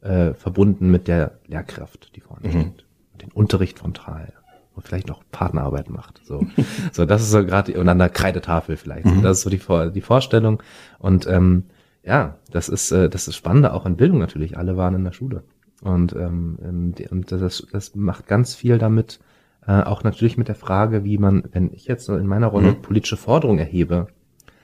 äh, 0.00 0.32
verbunden 0.32 0.90
mit 0.90 1.08
der 1.08 1.32
Lehrkraft, 1.46 2.16
die 2.16 2.22
vorne 2.22 2.48
mhm. 2.48 2.50
steht. 2.50 2.86
Den 3.20 3.30
Unterricht 3.32 3.80
frontal. 3.80 4.32
Und 4.74 4.86
vielleicht 4.86 5.08
noch 5.08 5.22
Partnerarbeit 5.30 5.90
macht. 5.90 6.22
So, 6.24 6.46
so 6.92 7.04
das 7.04 7.20
ist 7.20 7.32
so 7.32 7.44
gerade, 7.44 7.78
und 7.78 7.86
an 7.86 7.98
der 7.98 8.08
Kreidetafel 8.08 8.78
vielleicht. 8.78 9.04
Mhm. 9.04 9.20
Das 9.20 9.36
ist 9.36 9.42
so 9.42 9.50
die, 9.50 9.58
Vor 9.58 9.90
die 9.90 10.00
Vorstellung. 10.00 10.62
Und 10.98 11.26
ähm, 11.26 11.64
ja, 12.02 12.38
das 12.50 12.70
ist, 12.70 12.92
äh, 12.92 13.10
das 13.10 13.28
ist 13.28 13.36
spannender 13.36 13.74
auch 13.74 13.84
in 13.84 13.96
Bildung 13.96 14.20
natürlich. 14.20 14.56
Alle 14.56 14.78
waren 14.78 14.94
in 14.94 15.04
der 15.04 15.12
Schule. 15.12 15.42
Und, 15.82 16.14
ähm, 16.14 16.94
und 17.10 17.30
das, 17.30 17.66
das 17.70 17.94
macht 17.94 18.26
ganz 18.26 18.54
viel 18.54 18.78
damit, 18.78 19.20
äh, 19.66 19.82
auch 19.82 20.02
natürlich 20.02 20.36
mit 20.36 20.48
der 20.48 20.54
Frage, 20.54 21.04
wie 21.04 21.18
man, 21.18 21.44
wenn 21.52 21.72
ich 21.72 21.86
jetzt 21.86 22.04
so 22.04 22.16
in 22.16 22.26
meiner 22.26 22.48
Rolle 22.48 22.72
mhm. 22.72 22.82
politische 22.82 23.16
Forderungen 23.16 23.60
erhebe, 23.60 24.08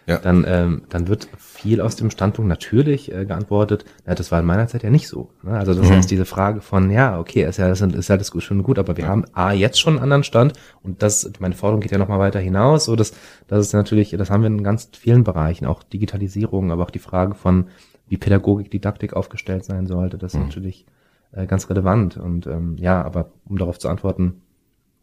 ja. 0.08 0.16
dann, 0.18 0.44
ähm, 0.48 0.82
dann 0.88 1.06
wird 1.06 1.28
viel 1.36 1.80
aus 1.80 1.94
dem 1.94 2.10
Standpunkt 2.10 2.48
natürlich 2.48 3.12
äh, 3.12 3.26
geantwortet, 3.26 3.84
na, 4.06 4.14
das 4.14 4.32
war 4.32 4.40
in 4.40 4.46
meiner 4.46 4.66
Zeit 4.66 4.82
ja 4.82 4.90
nicht 4.90 5.06
so. 5.06 5.30
Ne? 5.42 5.52
Also 5.52 5.74
das 5.74 5.88
mhm. 5.88 5.94
heißt, 5.94 6.10
diese 6.10 6.24
Frage 6.24 6.62
von, 6.62 6.90
ja, 6.90 7.20
okay, 7.20 7.44
ist 7.44 7.58
ja, 7.58 7.68
ist, 7.70 7.82
ist 7.82 8.08
ja 8.08 8.16
das 8.16 8.32
schon 8.42 8.62
gut, 8.62 8.78
aber 8.78 8.96
wir 8.96 9.04
ja. 9.04 9.10
haben 9.10 9.26
A, 9.34 9.52
jetzt 9.52 9.78
schon 9.78 9.94
einen 9.94 10.02
anderen 10.02 10.24
Stand 10.24 10.54
und 10.82 11.02
das, 11.02 11.30
meine 11.38 11.54
Forderung 11.54 11.80
geht 11.80 11.92
ja 11.92 11.98
nochmal 11.98 12.18
weiter 12.18 12.40
hinaus, 12.40 12.86
so 12.86 12.96
das, 12.96 13.12
das 13.46 13.66
ist 13.66 13.72
natürlich, 13.74 14.10
das 14.10 14.30
haben 14.30 14.42
wir 14.42 14.48
in 14.48 14.64
ganz 14.64 14.90
vielen 14.98 15.24
Bereichen, 15.24 15.66
auch 15.66 15.82
Digitalisierung, 15.82 16.72
aber 16.72 16.84
auch 16.84 16.90
die 16.90 16.98
Frage 16.98 17.34
von, 17.34 17.66
wie 18.08 18.16
Pädagogik, 18.16 18.70
Didaktik 18.70 19.12
aufgestellt 19.12 19.64
sein 19.64 19.86
sollte, 19.86 20.16
das 20.16 20.32
ist 20.32 20.40
mhm. 20.40 20.46
natürlich 20.46 20.86
äh, 21.32 21.46
ganz 21.46 21.68
relevant 21.68 22.16
und 22.16 22.46
ähm, 22.46 22.76
ja, 22.78 23.04
aber 23.04 23.30
um 23.44 23.58
darauf 23.58 23.78
zu 23.78 23.90
antworten, 23.90 24.40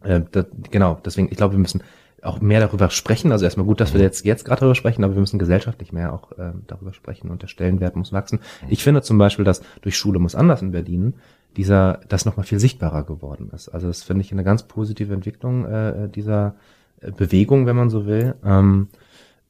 äh, 0.06 0.22
das, 0.32 0.46
genau, 0.72 1.00
deswegen, 1.04 1.30
ich 1.30 1.38
glaube, 1.38 1.54
wir 1.54 1.60
müssen 1.60 1.84
auch 2.26 2.42
mehr 2.42 2.60
darüber 2.60 2.90
sprechen. 2.90 3.32
Also 3.32 3.46
erstmal 3.46 3.66
gut, 3.66 3.80
dass 3.80 3.94
wir 3.94 4.02
jetzt, 4.02 4.26
jetzt 4.26 4.46
gerade 4.46 4.62
darüber 4.62 4.76
sprechen, 4.76 5.04
aber 5.04 5.14
wir 5.14 5.20
müssen 5.20 5.40
gesellschaftlich 5.40 5.94
mehr 5.94 6.14
auch 6.14 6.32
äh, 6.34 6.54
darüber 6.68 6.94
sprechen 6.94 7.30
und 7.30 7.42
der 7.42 7.48
Stellenwert 7.48 7.96
muss 7.96 8.12
wachsen. 8.12 8.40
Ich 8.68 8.84
finde 8.84 9.02
zum 9.02 9.18
Beispiel, 9.18 9.46
dass 9.46 9.62
durch 9.82 9.98
Schule 9.98 10.20
muss 10.20 10.36
anders 10.36 10.62
in 10.62 10.72
Berlin 10.72 11.14
dieser, 11.56 12.02
das 12.10 12.26
nochmal 12.26 12.46
viel 12.46 12.60
sichtbarer 12.60 13.04
geworden 13.04 13.50
ist. 13.54 13.70
Also 13.70 13.88
das 13.88 14.04
finde 14.04 14.22
ich 14.22 14.32
eine 14.32 14.44
ganz 14.44 14.64
positive 14.64 15.14
Entwicklung 15.14 15.66
äh, 15.66 16.10
dieser 16.10 16.56
äh, 17.02 17.12
Bewegung, 17.12 17.66
wenn 17.66 17.76
man 17.76 17.90
so 17.90 18.06
will. 18.06 18.36
Ähm, 18.44 18.90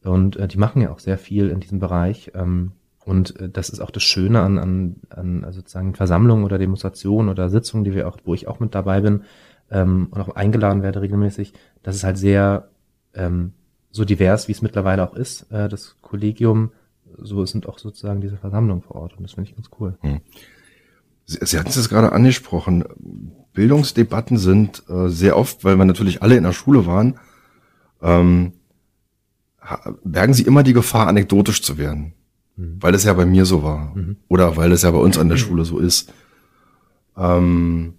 und 0.03 0.35
äh, 0.35 0.47
die 0.47 0.57
machen 0.57 0.81
ja 0.81 0.91
auch 0.91 0.99
sehr 0.99 1.17
viel 1.17 1.49
in 1.49 1.59
diesem 1.59 1.79
Bereich. 1.79 2.31
Ähm, 2.35 2.73
und 3.05 3.39
äh, 3.39 3.49
das 3.49 3.69
ist 3.69 3.79
auch 3.79 3.91
das 3.91 4.03
Schöne 4.03 4.41
an, 4.41 4.57
an, 4.57 4.95
an 5.09 5.45
sozusagen 5.51 5.95
Versammlungen 5.95 6.43
oder 6.43 6.57
Demonstrationen 6.57 7.29
oder 7.29 7.49
Sitzungen, 7.49 7.83
die 7.83 7.93
wir 7.93 8.07
auch, 8.07 8.17
wo 8.25 8.33
ich 8.33 8.47
auch 8.47 8.59
mit 8.59 8.75
dabei 8.75 9.01
bin, 9.01 9.23
ähm, 9.71 10.07
und 10.11 10.21
auch 10.21 10.35
eingeladen 10.35 10.83
werde 10.83 11.01
regelmäßig, 11.01 11.53
das 11.83 11.95
ist 11.95 12.03
halt 12.03 12.17
sehr 12.17 12.69
ähm, 13.13 13.53
so 13.91 14.05
divers, 14.05 14.47
wie 14.47 14.51
es 14.51 14.61
mittlerweile 14.61 15.07
auch 15.07 15.15
ist, 15.15 15.51
äh, 15.51 15.69
das 15.69 15.97
Kollegium, 16.01 16.71
so 17.17 17.45
sind 17.45 17.67
auch 17.67 17.79
sozusagen 17.79 18.21
diese 18.21 18.37
Versammlungen 18.37 18.81
vor 18.81 18.97
Ort 18.97 19.17
und 19.17 19.23
das 19.23 19.33
finde 19.33 19.49
ich 19.49 19.55
ganz 19.55 19.69
cool. 19.79 19.97
Hm. 20.01 20.19
Sie, 21.25 21.39
Sie 21.41 21.57
hatten 21.57 21.69
es 21.69 21.89
gerade 21.89 22.11
angesprochen, 22.11 22.83
Bildungsdebatten 23.53 24.37
sind 24.37 24.83
äh, 24.89 25.07
sehr 25.09 25.37
oft, 25.37 25.63
weil 25.63 25.77
wir 25.77 25.85
natürlich 25.85 26.21
alle 26.21 26.37
in 26.37 26.43
der 26.43 26.51
Schule 26.51 26.85
waren, 26.85 27.19
ähm, 28.01 28.53
bergen 30.03 30.33
sie 30.33 30.43
immer 30.43 30.63
die 30.63 30.73
Gefahr, 30.73 31.07
anekdotisch 31.07 31.63
zu 31.63 31.77
werden. 31.77 32.13
Mhm. 32.55 32.77
Weil 32.79 32.93
es 32.93 33.03
ja 33.03 33.13
bei 33.13 33.25
mir 33.25 33.45
so 33.45 33.63
war. 33.63 33.95
Mhm. 33.95 34.17
Oder 34.27 34.57
weil 34.57 34.71
es 34.71 34.83
ja 34.83 34.91
bei 34.91 34.99
uns 34.99 35.17
an 35.17 35.29
der 35.29 35.37
Schule 35.37 35.65
so 35.65 35.79
ist. 35.79 36.13
Ähm, 37.17 37.95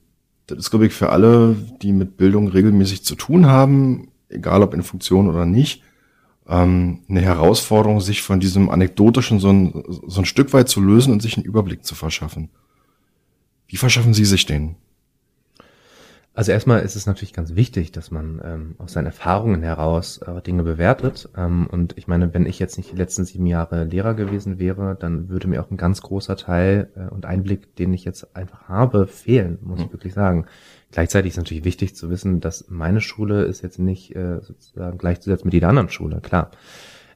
Das 0.46 0.58
ist, 0.58 0.70
glaube 0.70 0.86
ich, 0.86 0.92
für 0.92 1.10
alle, 1.10 1.56
die 1.82 1.92
mit 1.92 2.16
Bildung 2.16 2.48
regelmäßig 2.48 3.04
zu 3.04 3.16
tun 3.16 3.46
haben, 3.46 4.08
egal 4.28 4.62
ob 4.62 4.74
in 4.74 4.82
Funktion 4.82 5.28
oder 5.28 5.44
nicht, 5.44 5.82
ähm, 6.48 7.00
eine 7.08 7.20
Herausforderung, 7.20 8.00
sich 8.00 8.22
von 8.22 8.38
diesem 8.38 8.70
Anekdotischen 8.70 9.40
so 9.40 9.50
ein, 9.50 9.82
so 10.06 10.20
ein 10.20 10.26
Stück 10.26 10.52
weit 10.52 10.68
zu 10.68 10.80
lösen 10.80 11.12
und 11.12 11.20
sich 11.20 11.36
einen 11.36 11.46
Überblick 11.46 11.84
zu 11.84 11.94
verschaffen. 11.94 12.50
Wie 13.66 13.76
verschaffen 13.76 14.14
Sie 14.14 14.24
sich 14.24 14.46
den? 14.46 14.76
Also 16.36 16.52
erstmal 16.52 16.82
ist 16.82 16.96
es 16.96 17.06
natürlich 17.06 17.32
ganz 17.32 17.54
wichtig, 17.54 17.92
dass 17.92 18.10
man 18.10 18.42
ähm, 18.44 18.74
aus 18.76 18.92
seinen 18.92 19.06
Erfahrungen 19.06 19.62
heraus 19.62 20.18
äh, 20.18 20.42
Dinge 20.42 20.64
bewertet. 20.64 21.30
Ähm, 21.34 21.66
und 21.66 21.96
ich 21.96 22.08
meine, 22.08 22.34
wenn 22.34 22.44
ich 22.44 22.58
jetzt 22.58 22.76
nicht 22.76 22.92
die 22.92 22.96
letzten 22.96 23.24
sieben 23.24 23.46
Jahre 23.46 23.84
Lehrer 23.84 24.12
gewesen 24.12 24.58
wäre, 24.58 24.98
dann 25.00 25.30
würde 25.30 25.48
mir 25.48 25.62
auch 25.62 25.70
ein 25.70 25.78
ganz 25.78 26.02
großer 26.02 26.36
Teil 26.36 26.90
äh, 26.94 27.08
und 27.08 27.24
Einblick, 27.24 27.74
den 27.76 27.94
ich 27.94 28.04
jetzt 28.04 28.36
einfach 28.36 28.68
habe, 28.68 29.06
fehlen, 29.06 29.58
muss 29.62 29.78
mhm. 29.78 29.86
ich 29.86 29.92
wirklich 29.94 30.12
sagen. 30.12 30.44
Gleichzeitig 30.92 31.30
ist 31.30 31.36
natürlich 31.38 31.64
wichtig 31.64 31.96
zu 31.96 32.10
wissen, 32.10 32.40
dass 32.40 32.66
meine 32.68 33.00
Schule 33.00 33.44
ist 33.44 33.62
jetzt 33.62 33.78
nicht 33.78 34.14
äh, 34.14 34.42
sozusagen 34.42 34.98
gleichzusetzen 34.98 35.46
mit 35.46 35.54
jeder 35.54 35.70
anderen 35.70 35.88
Schule, 35.88 36.20
klar. 36.20 36.50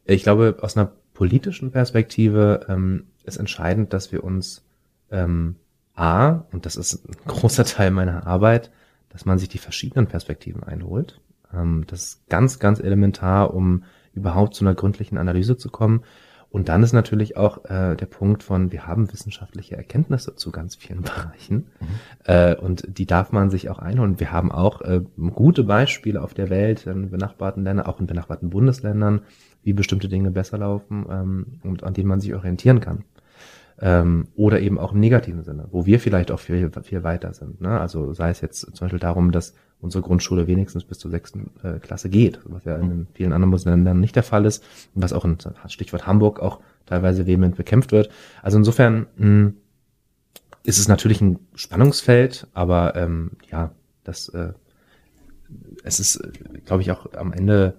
Ich 0.06 0.22
glaube, 0.22 0.56
aus 0.62 0.78
einer 0.78 0.92
politischen 1.12 1.72
Perspektive 1.72 2.64
ähm, 2.70 3.04
ist 3.24 3.36
entscheidend, 3.36 3.92
dass 3.92 4.12
wir 4.12 4.24
uns 4.24 4.64
ähm, 5.10 5.56
A, 5.94 6.46
und 6.52 6.64
das 6.64 6.76
ist 6.76 7.06
ein 7.06 7.16
großer 7.26 7.66
Teil 7.66 7.90
meiner 7.90 8.26
Arbeit, 8.26 8.70
dass 9.10 9.26
man 9.26 9.38
sich 9.38 9.48
die 9.48 9.58
verschiedenen 9.58 10.06
Perspektiven 10.06 10.62
einholt. 10.62 11.20
Ähm, 11.52 11.84
das 11.86 12.02
ist 12.02 12.28
ganz, 12.28 12.58
ganz 12.58 12.80
elementar, 12.80 13.52
um 13.52 13.84
überhaupt 14.14 14.54
zu 14.54 14.64
einer 14.64 14.74
gründlichen 14.74 15.18
Analyse 15.18 15.56
zu 15.56 15.68
kommen. 15.68 16.02
Und 16.50 16.68
dann 16.68 16.82
ist 16.82 16.92
natürlich 16.92 17.36
auch 17.36 17.64
äh, 17.66 17.94
der 17.94 18.06
Punkt 18.06 18.42
von, 18.42 18.72
wir 18.72 18.84
haben 18.84 19.12
wissenschaftliche 19.12 19.76
Erkenntnisse 19.76 20.34
zu 20.34 20.50
ganz 20.50 20.74
vielen 20.74 21.02
Bereichen 21.02 21.68
mhm. 21.78 21.86
äh, 22.24 22.56
und 22.56 22.98
die 22.98 23.06
darf 23.06 23.30
man 23.30 23.50
sich 23.50 23.70
auch 23.70 23.78
einholen. 23.78 24.18
Wir 24.18 24.32
haben 24.32 24.50
auch 24.50 24.80
äh, 24.80 25.00
gute 25.32 25.62
Beispiele 25.62 26.20
auf 26.20 26.34
der 26.34 26.50
Welt, 26.50 26.86
in 26.86 27.10
benachbarten 27.10 27.62
Ländern, 27.62 27.86
auch 27.86 28.00
in 28.00 28.08
benachbarten 28.08 28.50
Bundesländern, 28.50 29.20
wie 29.62 29.74
bestimmte 29.74 30.08
Dinge 30.08 30.32
besser 30.32 30.58
laufen 30.58 31.06
ähm, 31.08 31.46
und 31.62 31.84
an 31.84 31.94
denen 31.94 32.08
man 32.08 32.20
sich 32.20 32.34
orientieren 32.34 32.80
kann 32.80 33.04
ähm, 33.80 34.28
oder 34.36 34.60
eben 34.60 34.78
auch 34.78 34.92
im 34.92 35.00
negativen 35.00 35.42
Sinne, 35.42 35.66
wo 35.70 35.86
wir 35.86 36.00
vielleicht 36.00 36.30
auch 36.30 36.40
viel, 36.40 36.70
viel 36.82 37.02
weiter 37.02 37.32
sind. 37.32 37.60
Ne? 37.60 37.80
Also 37.80 38.12
sei 38.12 38.30
es 38.30 38.40
jetzt 38.40 38.60
zum 38.60 38.86
Beispiel 38.86 38.98
darum, 38.98 39.32
dass 39.32 39.54
unsere 39.80 40.02
Grundschule 40.02 40.46
wenigstens 40.46 40.84
bis 40.84 40.98
zur 40.98 41.10
sechsten 41.10 41.50
äh, 41.62 41.78
Klasse 41.78 42.10
geht, 42.10 42.40
was 42.44 42.64
ja 42.64 42.76
in 42.76 43.06
vielen 43.14 43.32
anderen 43.32 43.50
Bundesländern 43.50 43.98
nicht 43.98 44.14
der 44.14 44.22
Fall 44.22 44.44
ist 44.44 44.62
und 44.94 45.02
was 45.02 45.14
auch 45.14 45.24
in 45.24 45.38
Stichwort 45.68 46.06
Hamburg 46.06 46.40
auch 46.40 46.60
teilweise 46.84 47.26
vehement 47.26 47.56
bekämpft 47.56 47.92
wird. 47.92 48.10
Also 48.42 48.58
insofern 48.58 49.06
mh, 49.16 49.24
hm, 49.24 49.54
ist 50.62 50.78
es 50.78 50.88
natürlich 50.88 51.22
ein 51.22 51.38
Spannungsfeld, 51.54 52.46
aber 52.52 52.94
ähm, 52.96 53.32
ja, 53.50 53.72
das 54.04 54.28
äh, 54.28 54.52
es 55.82 56.00
ist, 56.00 56.22
glaube 56.66 56.82
ich, 56.82 56.90
auch 56.90 57.12
am 57.14 57.32
Ende 57.32 57.74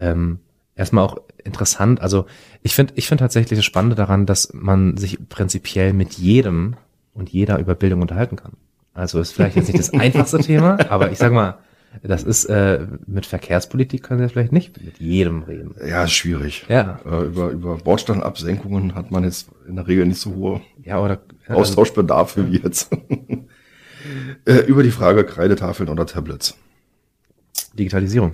ähm, 0.00 0.40
erstmal 0.76 1.04
auch 1.04 1.18
interessant. 1.42 2.00
Also 2.00 2.26
ich 2.62 2.74
finde 2.74 2.94
ich 2.96 3.08
finde 3.08 3.22
tatsächlich 3.22 3.58
das 3.58 3.64
Spannende 3.64 3.96
daran, 3.96 4.26
dass 4.26 4.52
man 4.52 4.96
sich 4.96 5.18
prinzipiell 5.28 5.92
mit 5.92 6.14
jedem 6.14 6.76
und 7.12 7.30
jeder 7.30 7.58
über 7.58 7.74
Bildung 7.74 8.02
unterhalten 8.02 8.36
kann. 8.36 8.52
Also 8.92 9.20
ist 9.20 9.32
vielleicht 9.32 9.56
jetzt 9.56 9.68
nicht 9.68 9.78
das 9.78 9.92
einfachste 9.92 10.38
Thema, 10.38 10.78
aber 10.88 11.10
ich 11.10 11.18
sag 11.18 11.32
mal, 11.32 11.58
das 12.02 12.24
ist 12.24 12.46
äh, 12.46 12.86
mit 13.06 13.24
Verkehrspolitik 13.24 14.02
können 14.02 14.20
Sie 14.20 14.28
vielleicht 14.28 14.52
nicht 14.52 14.82
mit 14.82 14.98
jedem 14.98 15.42
reden. 15.42 15.76
Ja, 15.86 16.04
ist 16.04 16.12
schwierig. 16.12 16.66
Ja. 16.68 17.00
Äh, 17.04 17.26
über, 17.26 17.50
über 17.50 17.76
Bordsteinabsenkungen 17.76 18.94
hat 18.94 19.10
man 19.10 19.24
jetzt 19.24 19.48
in 19.68 19.76
der 19.76 19.86
Regel 19.86 20.06
nicht 20.06 20.20
so 20.20 20.34
hohe 20.34 20.60
ja, 20.82 21.00
oder, 21.00 21.20
ja, 21.48 21.54
Austauschbedarf 21.54 22.36
wie 22.36 22.58
jetzt. 22.58 22.90
äh, 24.44 24.58
über 24.66 24.82
die 24.82 24.90
Frage 24.90 25.24
Kreidetafeln 25.24 25.88
oder 25.88 26.06
Tablets. 26.06 26.56
Digitalisierung. 27.74 28.32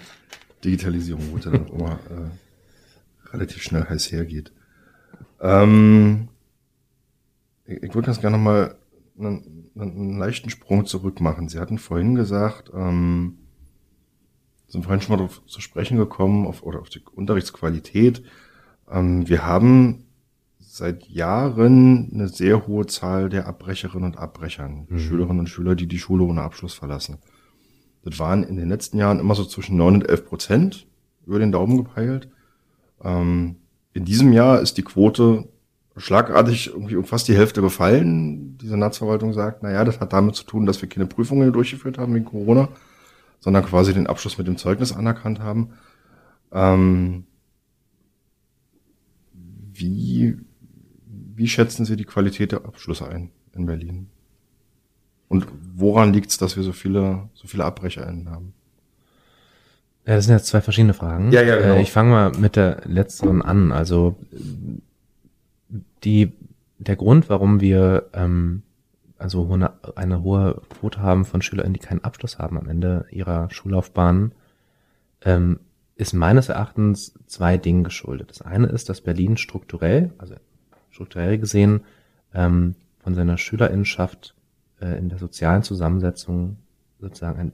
Digitalisierung, 0.64 1.32
wo 1.32 1.38
dann 1.38 1.66
auch 1.66 1.72
immer 1.72 1.92
äh, 2.10 3.32
relativ 3.32 3.62
schnell 3.62 3.84
heiß 3.88 4.12
hergeht. 4.12 4.52
Ähm, 5.40 6.28
ich, 7.64 7.82
ich 7.82 7.94
würde 7.94 8.06
ganz 8.06 8.20
gerne 8.20 8.38
mal 8.38 8.76
einen, 9.18 9.70
einen, 9.78 10.18
leichten 10.18 10.50
Sprung 10.50 10.86
zurück 10.86 11.20
machen. 11.20 11.48
Sie 11.48 11.58
hatten 11.58 11.78
vorhin 11.78 12.14
gesagt, 12.14 12.70
ähm, 12.74 13.38
sind 14.68 14.84
vorhin 14.84 15.00
schon 15.00 15.12
mal 15.12 15.16
darauf 15.16 15.44
zu 15.46 15.60
sprechen 15.60 15.96
gekommen, 15.96 16.46
auf, 16.46 16.62
oder 16.62 16.80
auf 16.80 16.88
die 16.88 17.02
Unterrichtsqualität. 17.14 18.22
Ähm, 18.90 19.28
wir 19.28 19.44
haben 19.44 20.04
seit 20.58 21.08
Jahren 21.08 22.10
eine 22.12 22.28
sehr 22.28 22.66
hohe 22.66 22.86
Zahl 22.86 23.28
der 23.28 23.46
Abbrecherinnen 23.46 24.12
und 24.12 24.18
Abbrechern, 24.18 24.86
mhm. 24.88 24.98
Schülerinnen 24.98 25.40
und 25.40 25.48
Schüler, 25.48 25.74
die 25.74 25.88
die 25.88 25.98
Schule 25.98 26.24
ohne 26.24 26.42
Abschluss 26.42 26.74
verlassen. 26.74 27.18
Das 28.04 28.18
waren 28.18 28.44
in 28.44 28.56
den 28.56 28.68
letzten 28.68 28.98
Jahren 28.98 29.20
immer 29.20 29.34
so 29.34 29.44
zwischen 29.44 29.76
9 29.76 29.94
und 29.94 30.08
11 30.08 30.26
Prozent 30.26 30.86
über 31.26 31.38
den 31.38 31.52
Daumen 31.52 31.76
gepeilt. 31.76 32.28
Ähm, 33.02 33.56
in 33.92 34.04
diesem 34.04 34.32
Jahr 34.32 34.60
ist 34.60 34.78
die 34.78 34.82
Quote 34.82 35.48
schlagartig 35.96 36.68
irgendwie 36.68 36.96
um 36.96 37.04
fast 37.04 37.28
die 37.28 37.36
Hälfte 37.36 37.60
gefallen. 37.60 38.56
Die 38.58 38.68
Senatsverwaltung 38.68 39.32
sagt, 39.32 39.62
naja, 39.62 39.84
das 39.84 40.00
hat 40.00 40.12
damit 40.12 40.34
zu 40.34 40.44
tun, 40.44 40.66
dass 40.66 40.80
wir 40.80 40.88
keine 40.88 41.06
Prüfungen 41.06 41.52
durchgeführt 41.52 41.98
haben 41.98 42.14
wegen 42.14 42.24
Corona, 42.24 42.68
sondern 43.40 43.64
quasi 43.64 43.92
den 43.92 44.06
Abschluss 44.06 44.38
mit 44.38 44.46
dem 44.46 44.56
Zeugnis 44.56 44.92
anerkannt 44.92 45.40
haben. 45.40 45.70
Ähm, 46.52 47.24
wie, 49.32 50.38
wie 51.34 51.48
schätzen 51.48 51.84
Sie 51.84 51.96
die 51.96 52.04
Qualität 52.04 52.52
der 52.52 52.64
Abschlüsse 52.64 53.08
ein 53.08 53.30
in 53.54 53.66
Berlin? 53.66 54.08
Und 55.30 55.46
woran 55.76 56.12
liegt 56.12 56.30
es, 56.30 56.38
dass 56.38 56.56
wir 56.56 56.64
so 56.64 56.72
viele, 56.72 57.28
so 57.34 57.46
viele 57.46 57.64
AbbrecherInnen 57.64 58.28
haben? 58.28 58.52
Ja, 60.04 60.16
das 60.16 60.24
sind 60.24 60.34
jetzt 60.34 60.48
zwei 60.48 60.60
verschiedene 60.60 60.92
Fragen. 60.92 61.30
Ja, 61.30 61.40
ja, 61.42 61.56
genau. 61.56 61.74
Äh, 61.74 61.82
ich 61.82 61.92
fange 61.92 62.10
mal 62.10 62.32
mit 62.32 62.56
der 62.56 62.82
letzteren 62.84 63.40
an. 63.40 63.70
Also 63.70 64.16
die, 66.02 66.32
der 66.78 66.96
Grund, 66.96 67.28
warum 67.28 67.60
wir 67.60 68.08
ähm, 68.12 68.64
also 69.18 69.48
eine, 69.52 69.74
eine 69.94 70.24
hohe 70.24 70.62
Quote 70.68 71.00
haben 71.00 71.24
von 71.24 71.42
SchülerInnen, 71.42 71.74
die 71.74 71.86
keinen 71.86 72.02
Abschluss 72.02 72.40
haben 72.40 72.58
am 72.58 72.68
Ende 72.68 73.06
ihrer 73.12 73.48
Schullaufbahn, 73.52 74.32
ähm, 75.24 75.60
ist 75.94 76.12
meines 76.12 76.48
Erachtens 76.48 77.14
zwei 77.26 77.56
Dingen 77.56 77.84
geschuldet. 77.84 78.30
Das 78.30 78.42
eine 78.42 78.66
ist, 78.66 78.88
dass 78.88 79.00
Berlin 79.00 79.36
strukturell, 79.36 80.10
also 80.18 80.34
strukturell 80.90 81.38
gesehen, 81.38 81.82
ähm, 82.34 82.74
von 82.98 83.14
seiner 83.14 83.38
Schülerinnenschaft 83.38 84.34
äh, 84.80 84.98
in 84.98 85.08
der 85.08 85.18
sozialen 85.18 85.62
Zusammensetzung 85.62 86.56
sozusagen 87.00 87.38
eine 87.38 87.52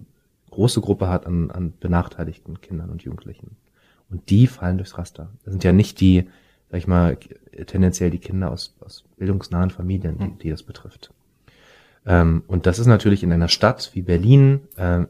große 0.50 0.80
Gruppe 0.80 1.08
hat 1.08 1.26
an, 1.26 1.50
an 1.50 1.74
benachteiligten 1.78 2.60
Kindern 2.60 2.90
und 2.90 3.02
Jugendlichen. 3.02 3.56
Und 4.10 4.30
die 4.30 4.46
fallen 4.46 4.78
durchs 4.78 4.96
Raster. 4.96 5.28
Das 5.44 5.52
sind 5.52 5.64
ja 5.64 5.72
nicht 5.72 6.00
die, 6.00 6.28
sag 6.70 6.78
ich 6.78 6.86
mal, 6.86 7.16
tendenziell 7.66 8.10
die 8.10 8.18
Kinder 8.18 8.50
aus, 8.50 8.76
aus 8.80 9.04
bildungsnahen 9.16 9.70
Familien, 9.70 10.18
die, 10.18 10.38
die 10.42 10.50
das 10.50 10.62
betrifft. 10.62 11.12
Ähm, 12.06 12.44
und 12.46 12.66
das 12.66 12.78
ist 12.78 12.86
natürlich 12.86 13.22
in 13.22 13.32
einer 13.32 13.48
Stadt 13.48 13.90
wie 13.94 14.02
Berlin 14.02 14.60
äh, 14.76 15.04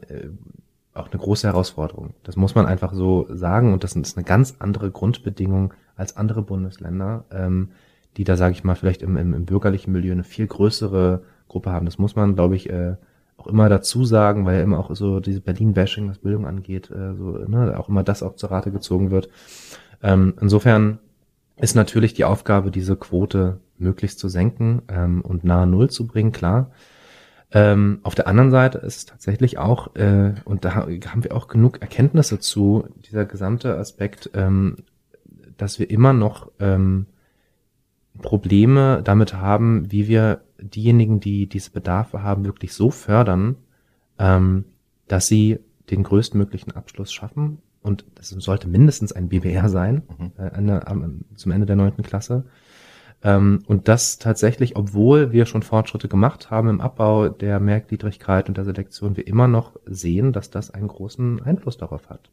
auch 0.93 1.11
eine 1.11 1.19
große 1.19 1.47
Herausforderung. 1.47 2.15
Das 2.23 2.35
muss 2.35 2.55
man 2.55 2.65
einfach 2.65 2.93
so 2.93 3.27
sagen. 3.29 3.73
Und 3.73 3.83
das 3.83 3.95
ist 3.95 4.17
eine 4.17 4.25
ganz 4.25 4.55
andere 4.59 4.91
Grundbedingung 4.91 5.73
als 5.95 6.17
andere 6.17 6.41
Bundesländer, 6.41 7.25
ähm, 7.31 7.69
die 8.17 8.23
da, 8.23 8.35
sage 8.35 8.53
ich 8.53 8.63
mal, 8.63 8.75
vielleicht 8.75 9.03
im, 9.03 9.15
im, 9.15 9.33
im 9.33 9.45
bürgerlichen 9.45 9.91
Milieu 9.91 10.11
eine 10.11 10.23
viel 10.23 10.47
größere 10.47 11.23
Gruppe 11.47 11.71
haben. 11.71 11.85
Das 11.85 11.97
muss 11.97 12.15
man, 12.15 12.35
glaube 12.35 12.55
ich, 12.55 12.69
äh, 12.69 12.95
auch 13.37 13.47
immer 13.47 13.69
dazu 13.69 14.03
sagen, 14.03 14.45
weil 14.45 14.57
ja 14.57 14.63
immer 14.63 14.79
auch 14.79 14.93
so 14.95 15.19
diese 15.19 15.41
Berlin-Bashing, 15.41 16.09
was 16.09 16.19
Bildung 16.19 16.45
angeht, 16.45 16.89
äh, 16.89 17.13
so, 17.15 17.37
ne, 17.47 17.77
auch 17.77 17.89
immer 17.89 18.03
das 18.03 18.23
auch 18.23 18.35
zur 18.35 18.51
Rate 18.51 18.71
gezogen 18.71 19.11
wird. 19.11 19.29
Ähm, 20.01 20.33
insofern 20.41 20.99
ist 21.55 21.75
natürlich 21.75 22.13
die 22.13 22.25
Aufgabe, 22.25 22.71
diese 22.71 22.95
Quote 22.95 23.59
möglichst 23.77 24.19
zu 24.19 24.27
senken 24.27 24.81
ähm, 24.87 25.21
und 25.21 25.43
nahe 25.43 25.67
Null 25.67 25.89
zu 25.89 26.07
bringen, 26.07 26.31
klar. 26.31 26.71
Ähm, 27.51 27.99
auf 28.03 28.13
der 28.13 28.27
anderen 28.27 28.51
Seite 28.51 28.79
ist 28.79 28.97
es 28.97 29.05
tatsächlich 29.05 29.57
auch, 29.57 29.95
äh, 29.95 30.33
und 30.43 30.65
da 30.65 30.75
haben 30.75 31.23
wir 31.23 31.35
auch 31.35 31.47
genug 31.47 31.81
Erkenntnisse 31.81 32.39
zu, 32.39 32.87
dieser 33.07 33.25
gesamte 33.25 33.77
Aspekt, 33.77 34.31
ähm, 34.33 34.77
dass 35.57 35.79
wir 35.79 35.89
immer 35.89 36.13
noch 36.13 36.51
ähm, 36.59 37.05
Probleme 38.17 39.01
damit 39.03 39.33
haben, 39.33 39.91
wie 39.91 40.07
wir 40.07 40.41
diejenigen, 40.59 41.19
die 41.19 41.47
diese 41.47 41.71
Bedarfe 41.71 42.23
haben, 42.23 42.45
wirklich 42.45 42.73
so 42.73 42.89
fördern, 42.89 43.55
ähm, 44.19 44.65
dass 45.07 45.27
sie 45.27 45.59
den 45.89 46.03
größtmöglichen 46.03 46.73
Abschluss 46.73 47.11
schaffen. 47.11 47.59
Und 47.81 48.05
das 48.15 48.29
sollte 48.29 48.67
mindestens 48.67 49.13
ein 49.13 49.29
BBR 49.29 49.69
sein, 49.69 50.03
mhm. 50.17 50.31
äh, 50.37 50.47
Ende, 50.49 50.83
zum 51.35 51.51
Ende 51.51 51.65
der 51.65 51.75
neunten 51.75 52.03
Klasse. 52.03 52.45
Ähm, 53.23 53.63
und 53.67 53.87
das 53.87 54.19
tatsächlich, 54.19 54.75
obwohl 54.75 55.31
wir 55.31 55.45
schon 55.45 55.63
Fortschritte 55.63 56.07
gemacht 56.07 56.51
haben 56.51 56.69
im 56.69 56.81
Abbau 56.81 57.29
der 57.29 57.59
Merkgliedrigkeit 57.59 58.47
und 58.47 58.57
der 58.57 58.65
Selektion, 58.65 59.17
wir 59.17 59.25
immer 59.25 59.47
noch 59.47 59.73
sehen, 59.85 60.33
dass 60.33 60.51
das 60.51 60.69
einen 60.71 60.87
großen 60.87 61.41
Einfluss 61.41 61.77
darauf 61.77 62.09
hat. 62.09 62.29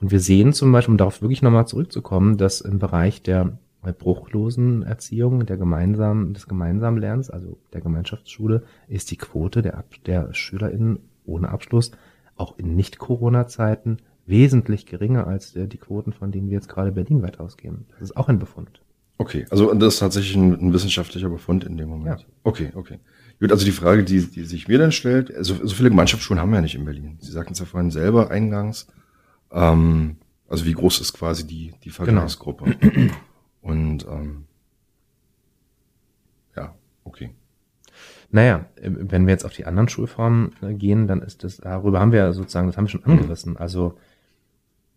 Und 0.00 0.10
wir 0.10 0.20
sehen 0.20 0.52
zum 0.52 0.72
Beispiel, 0.72 0.92
um 0.92 0.98
darauf 0.98 1.22
wirklich 1.22 1.42
nochmal 1.42 1.66
zurückzukommen, 1.66 2.36
dass 2.36 2.60
im 2.60 2.78
Bereich 2.78 3.22
der 3.22 3.58
bruchlosen 3.92 4.82
Erziehung, 4.82 5.46
der 5.46 5.56
gemeinsamen, 5.56 6.34
des 6.34 6.46
gemeinsamen 6.46 6.98
Lernens, 6.98 7.30
also 7.30 7.58
der 7.72 7.80
Gemeinschaftsschule, 7.80 8.62
ist 8.88 9.10
die 9.10 9.16
Quote 9.16 9.62
der, 9.62 9.84
der 10.06 10.32
SchülerInnen 10.34 11.00
ohne 11.24 11.48
Abschluss 11.48 11.92
auch 12.36 12.58
in 12.58 12.76
Nicht-Corona-Zeiten 12.76 13.98
wesentlich 14.26 14.86
geringer 14.86 15.26
als 15.26 15.52
die 15.54 15.78
Quoten, 15.78 16.12
von 16.12 16.32
denen 16.32 16.48
wir 16.48 16.54
jetzt 16.54 16.68
gerade 16.68 16.92
berlinweit 16.92 17.40
ausgehen. 17.40 17.86
Das 17.92 18.02
ist 18.02 18.16
auch 18.16 18.28
ein 18.28 18.38
Befund. 18.38 18.82
Okay, 19.18 19.46
also 19.50 19.72
das 19.72 19.94
ist 19.94 20.00
tatsächlich 20.00 20.36
ein, 20.36 20.52
ein 20.52 20.72
wissenschaftlicher 20.72 21.30
Befund 21.30 21.64
in 21.64 21.76
dem 21.76 21.88
Moment. 21.88 22.20
Ja. 22.20 22.26
Okay, 22.42 22.70
okay. 22.74 22.98
Gut, 23.40 23.50
also 23.50 23.64
die 23.64 23.72
Frage, 23.72 24.04
die, 24.04 24.20
die 24.26 24.44
sich 24.44 24.68
mir 24.68 24.78
dann 24.78 24.92
stellt, 24.92 25.34
also 25.34 25.54
so 25.62 25.74
viele 25.74 25.90
Gemeinschaftsschulen 25.90 26.40
haben 26.40 26.50
wir 26.50 26.56
ja 26.56 26.62
nicht 26.62 26.74
in 26.74 26.84
Berlin. 26.84 27.18
Sie 27.20 27.32
sagten 27.32 27.52
es 27.52 27.58
ja 27.58 27.64
vorhin 27.64 27.90
selber 27.90 28.30
eingangs. 28.30 28.88
Ähm, 29.50 30.16
also 30.48 30.64
wie 30.64 30.72
groß 30.72 31.00
ist 31.00 31.12
quasi 31.14 31.46
die, 31.46 31.72
die 31.82 31.90
genau. 31.90 32.04
Vergleichsgruppe? 32.04 32.76
Genau. 32.78 33.12
Und 33.66 34.06
ähm, 34.06 34.44
ja, 36.54 36.74
okay. 37.02 37.30
Naja, 38.30 38.66
wenn 38.80 39.26
wir 39.26 39.32
jetzt 39.32 39.44
auf 39.44 39.54
die 39.54 39.64
anderen 39.64 39.88
Schulformen 39.88 40.52
äh, 40.62 40.72
gehen, 40.74 41.08
dann 41.08 41.20
ist 41.20 41.42
das, 41.42 41.56
darüber 41.56 41.98
haben 41.98 42.12
wir 42.12 42.20
ja 42.20 42.32
sozusagen, 42.32 42.68
das 42.68 42.76
haben 42.76 42.84
wir 42.84 42.90
schon 42.90 43.04
angerissen. 43.04 43.56
Also 43.56 43.98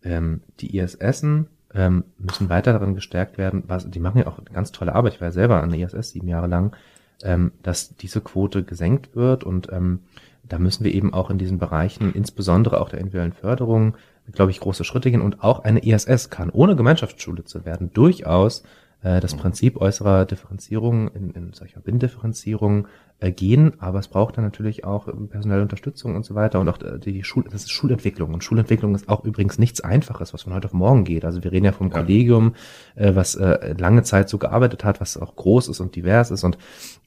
ähm, 0.04 0.42
die 0.60 0.78
ISSen 0.78 1.48
ähm, 1.74 2.04
müssen 2.16 2.48
weiter 2.48 2.72
darin 2.72 2.94
gestärkt 2.94 3.38
werden, 3.38 3.64
was, 3.66 3.90
die 3.90 3.98
machen 3.98 4.18
ja 4.18 4.28
auch 4.28 4.44
ganz 4.44 4.70
tolle 4.70 4.94
Arbeit, 4.94 5.14
ich 5.14 5.20
war 5.20 5.28
ja 5.28 5.32
selber 5.32 5.62
an 5.62 5.70
der 5.70 5.80
ISS 5.80 6.10
sieben 6.10 6.28
Jahre 6.28 6.46
lang, 6.46 6.76
ähm, 7.24 7.52
dass 7.62 7.96
diese 7.96 8.20
Quote 8.20 8.62
gesenkt 8.62 9.16
wird 9.16 9.42
und 9.42 9.72
ähm, 9.72 10.00
da 10.44 10.58
müssen 10.58 10.84
wir 10.84 10.94
eben 10.94 11.12
auch 11.12 11.30
in 11.30 11.38
diesen 11.38 11.58
Bereichen, 11.58 12.12
insbesondere 12.12 12.80
auch 12.80 12.88
der 12.88 13.00
individuellen 13.00 13.32
Förderung, 13.32 13.96
glaube 14.32 14.50
ich, 14.50 14.60
große 14.60 14.84
Schritte 14.84 15.10
gehen 15.10 15.22
und 15.22 15.42
auch 15.42 15.64
eine 15.64 15.84
ISS 15.84 16.30
kann, 16.30 16.50
ohne 16.50 16.76
Gemeinschaftsschule 16.76 17.44
zu 17.44 17.64
werden, 17.64 17.92
durchaus 17.92 18.62
äh, 19.02 19.20
das 19.20 19.34
Prinzip 19.34 19.80
äußerer 19.80 20.26
Differenzierung 20.26 21.08
in, 21.08 21.30
in 21.30 21.52
solcher 21.52 21.80
Bindifferenzierung 21.80 22.86
äh, 23.18 23.32
gehen, 23.32 23.72
aber 23.80 23.98
es 23.98 24.08
braucht 24.08 24.36
dann 24.36 24.44
natürlich 24.44 24.84
auch 24.84 25.08
ähm, 25.08 25.28
personelle 25.28 25.62
Unterstützung 25.62 26.16
und 26.16 26.24
so 26.24 26.34
weiter 26.34 26.60
und 26.60 26.68
auch 26.68 26.80
äh, 26.82 26.98
die 26.98 27.24
Schul 27.24 27.44
das 27.44 27.62
ist 27.62 27.70
Schulentwicklung. 27.70 28.34
Und 28.34 28.44
Schulentwicklung 28.44 28.94
ist 28.94 29.08
auch 29.08 29.24
übrigens 29.24 29.58
nichts 29.58 29.80
Einfaches, 29.80 30.34
was 30.34 30.42
von 30.42 30.54
heute 30.54 30.68
auf 30.68 30.72
morgen 30.74 31.04
geht. 31.04 31.24
Also 31.24 31.42
wir 31.42 31.52
reden 31.52 31.66
ja 31.66 31.72
vom 31.72 31.88
ja. 31.88 31.94
Kollegium, 31.94 32.54
äh, 32.94 33.14
was 33.14 33.34
äh, 33.36 33.74
lange 33.78 34.02
Zeit 34.02 34.28
so 34.28 34.38
gearbeitet 34.38 34.84
hat, 34.84 35.00
was 35.00 35.16
auch 35.16 35.36
groß 35.36 35.68
ist 35.68 35.80
und 35.80 35.96
divers 35.96 36.30
ist 36.30 36.44
und 36.44 36.58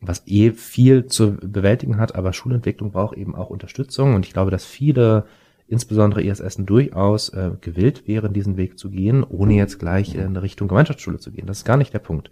was 0.01 0.23
eh 0.27 0.51
viel 0.51 1.05
zu 1.05 1.37
bewältigen 1.37 1.97
hat, 1.97 2.15
aber 2.15 2.33
Schulentwicklung 2.33 2.91
braucht 2.91 3.17
eben 3.17 3.35
auch 3.35 3.49
Unterstützung. 3.49 4.15
Und 4.15 4.25
ich 4.25 4.33
glaube, 4.33 4.51
dass 4.51 4.65
viele 4.65 5.25
insbesondere 5.67 6.23
ISSen 6.23 6.65
durchaus 6.65 7.29
äh, 7.29 7.51
gewillt 7.61 8.07
wären, 8.07 8.33
diesen 8.33 8.57
Weg 8.57 8.77
zu 8.77 8.89
gehen, 8.89 9.23
ohne 9.23 9.55
jetzt 9.55 9.79
gleich 9.79 10.15
in 10.15 10.35
Richtung 10.37 10.67
Gemeinschaftsschule 10.67 11.19
zu 11.19 11.31
gehen. 11.31 11.47
Das 11.47 11.59
ist 11.59 11.65
gar 11.65 11.77
nicht 11.77 11.93
der 11.93 11.99
Punkt. 11.99 12.29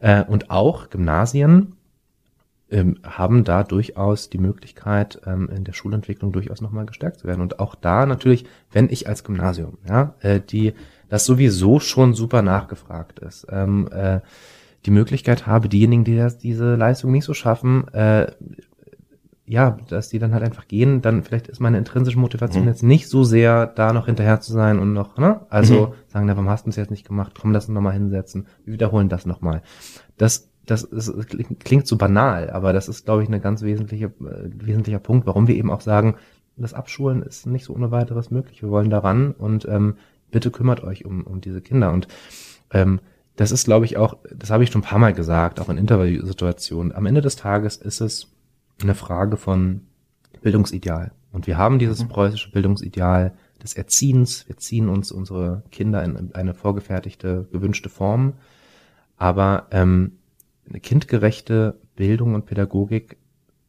Äh, 0.00 0.24
und 0.24 0.50
auch 0.50 0.90
Gymnasien 0.90 1.74
ähm, 2.72 2.96
haben 3.04 3.44
da 3.44 3.62
durchaus 3.62 4.30
die 4.30 4.38
Möglichkeit, 4.38 5.20
ähm, 5.26 5.48
in 5.54 5.64
der 5.64 5.74
Schulentwicklung 5.74 6.32
durchaus 6.32 6.60
nochmal 6.60 6.86
gestärkt 6.86 7.20
zu 7.20 7.26
werden. 7.26 7.42
Und 7.42 7.60
auch 7.60 7.74
da 7.74 8.06
natürlich, 8.06 8.46
wenn 8.72 8.88
ich 8.88 9.08
als 9.08 9.24
Gymnasium, 9.24 9.78
ja, 9.88 10.14
äh, 10.20 10.40
die 10.40 10.72
das 11.08 11.26
sowieso 11.26 11.78
schon 11.78 12.14
super 12.14 12.40
nachgefragt 12.40 13.18
ist, 13.18 13.46
ähm, 13.50 13.88
äh, 13.92 14.20
die 14.86 14.90
Möglichkeit 14.90 15.46
habe, 15.46 15.68
diejenigen, 15.68 16.04
die 16.04 16.16
das, 16.16 16.38
diese 16.38 16.74
Leistung 16.74 17.12
nicht 17.12 17.24
so 17.24 17.34
schaffen, 17.34 17.86
äh, 17.88 18.32
ja, 19.44 19.76
dass 19.88 20.08
die 20.08 20.18
dann 20.18 20.32
halt 20.32 20.44
einfach 20.44 20.68
gehen, 20.68 21.02
dann 21.02 21.22
vielleicht 21.24 21.48
ist 21.48 21.60
meine 21.60 21.78
intrinsische 21.78 22.18
Motivation 22.18 22.62
mhm. 22.62 22.68
jetzt 22.68 22.82
nicht 22.82 23.08
so 23.08 23.24
sehr, 23.24 23.66
da 23.66 23.92
noch 23.92 24.06
hinterher 24.06 24.40
zu 24.40 24.52
sein 24.52 24.78
und 24.78 24.92
noch, 24.92 25.18
ne? 25.18 25.40
Also 25.50 25.88
mhm. 25.88 25.92
sagen, 26.06 26.26
na, 26.26 26.36
warum 26.36 26.48
hast 26.48 26.66
du 26.66 26.70
es 26.70 26.76
jetzt 26.76 26.90
nicht 26.90 27.06
gemacht? 27.06 27.32
Komm, 27.40 27.52
lass 27.52 27.68
uns 27.68 27.74
nochmal 27.74 27.94
hinsetzen. 27.94 28.46
Wir 28.64 28.74
wiederholen 28.74 29.08
das 29.08 29.26
nochmal. 29.26 29.62
Das, 30.16 30.48
das 30.64 30.84
ist, 30.84 31.12
klingt 31.58 31.88
so 31.88 31.96
banal, 31.96 32.50
aber 32.50 32.72
das 32.72 32.88
ist, 32.88 33.04
glaube 33.04 33.24
ich, 33.24 33.28
ein 33.28 33.40
ganz 33.40 33.62
wesentliche, 33.62 34.06
äh, 34.06 34.50
wesentlicher 34.54 35.00
Punkt, 35.00 35.26
warum 35.26 35.48
wir 35.48 35.56
eben 35.56 35.70
auch 35.70 35.80
sagen, 35.80 36.16
das 36.56 36.74
Abschulen 36.74 37.22
ist 37.22 37.46
nicht 37.46 37.64
so 37.64 37.74
ohne 37.74 37.90
weiteres 37.90 38.30
möglich. 38.30 38.62
Wir 38.62 38.70
wollen 38.70 38.90
daran 38.90 39.32
und 39.32 39.66
ähm, 39.68 39.96
bitte 40.30 40.50
kümmert 40.50 40.84
euch 40.84 41.04
um, 41.04 41.24
um 41.24 41.40
diese 41.40 41.62
Kinder. 41.62 41.92
Und 41.92 42.06
ähm, 42.70 43.00
das 43.36 43.50
ist, 43.50 43.64
glaube 43.64 43.86
ich, 43.86 43.96
auch, 43.96 44.18
das 44.30 44.50
habe 44.50 44.62
ich 44.62 44.70
schon 44.70 44.82
ein 44.82 44.84
paar 44.86 44.98
Mal 44.98 45.14
gesagt, 45.14 45.60
auch 45.60 45.68
in 45.68 45.78
Interviewsituationen. 45.78 46.92
Am 46.92 47.06
Ende 47.06 47.22
des 47.22 47.36
Tages 47.36 47.76
ist 47.76 48.00
es 48.00 48.28
eine 48.80 48.94
Frage 48.94 49.36
von 49.36 49.82
Bildungsideal. 50.40 51.12
Und 51.32 51.46
wir 51.46 51.56
haben 51.56 51.78
dieses 51.78 52.02
mhm. 52.02 52.08
preußische 52.08 52.50
Bildungsideal 52.50 53.34
des 53.62 53.74
Erziehens. 53.74 54.46
Wir 54.48 54.56
ziehen 54.56 54.88
uns 54.88 55.12
unsere 55.12 55.62
Kinder 55.70 56.02
in 56.04 56.34
eine 56.34 56.54
vorgefertigte, 56.54 57.48
gewünschte 57.52 57.88
Form. 57.88 58.34
Aber 59.16 59.68
ähm, 59.70 60.18
eine 60.68 60.80
kindgerechte 60.80 61.78
Bildung 61.96 62.34
und 62.34 62.46
Pädagogik, 62.46 63.16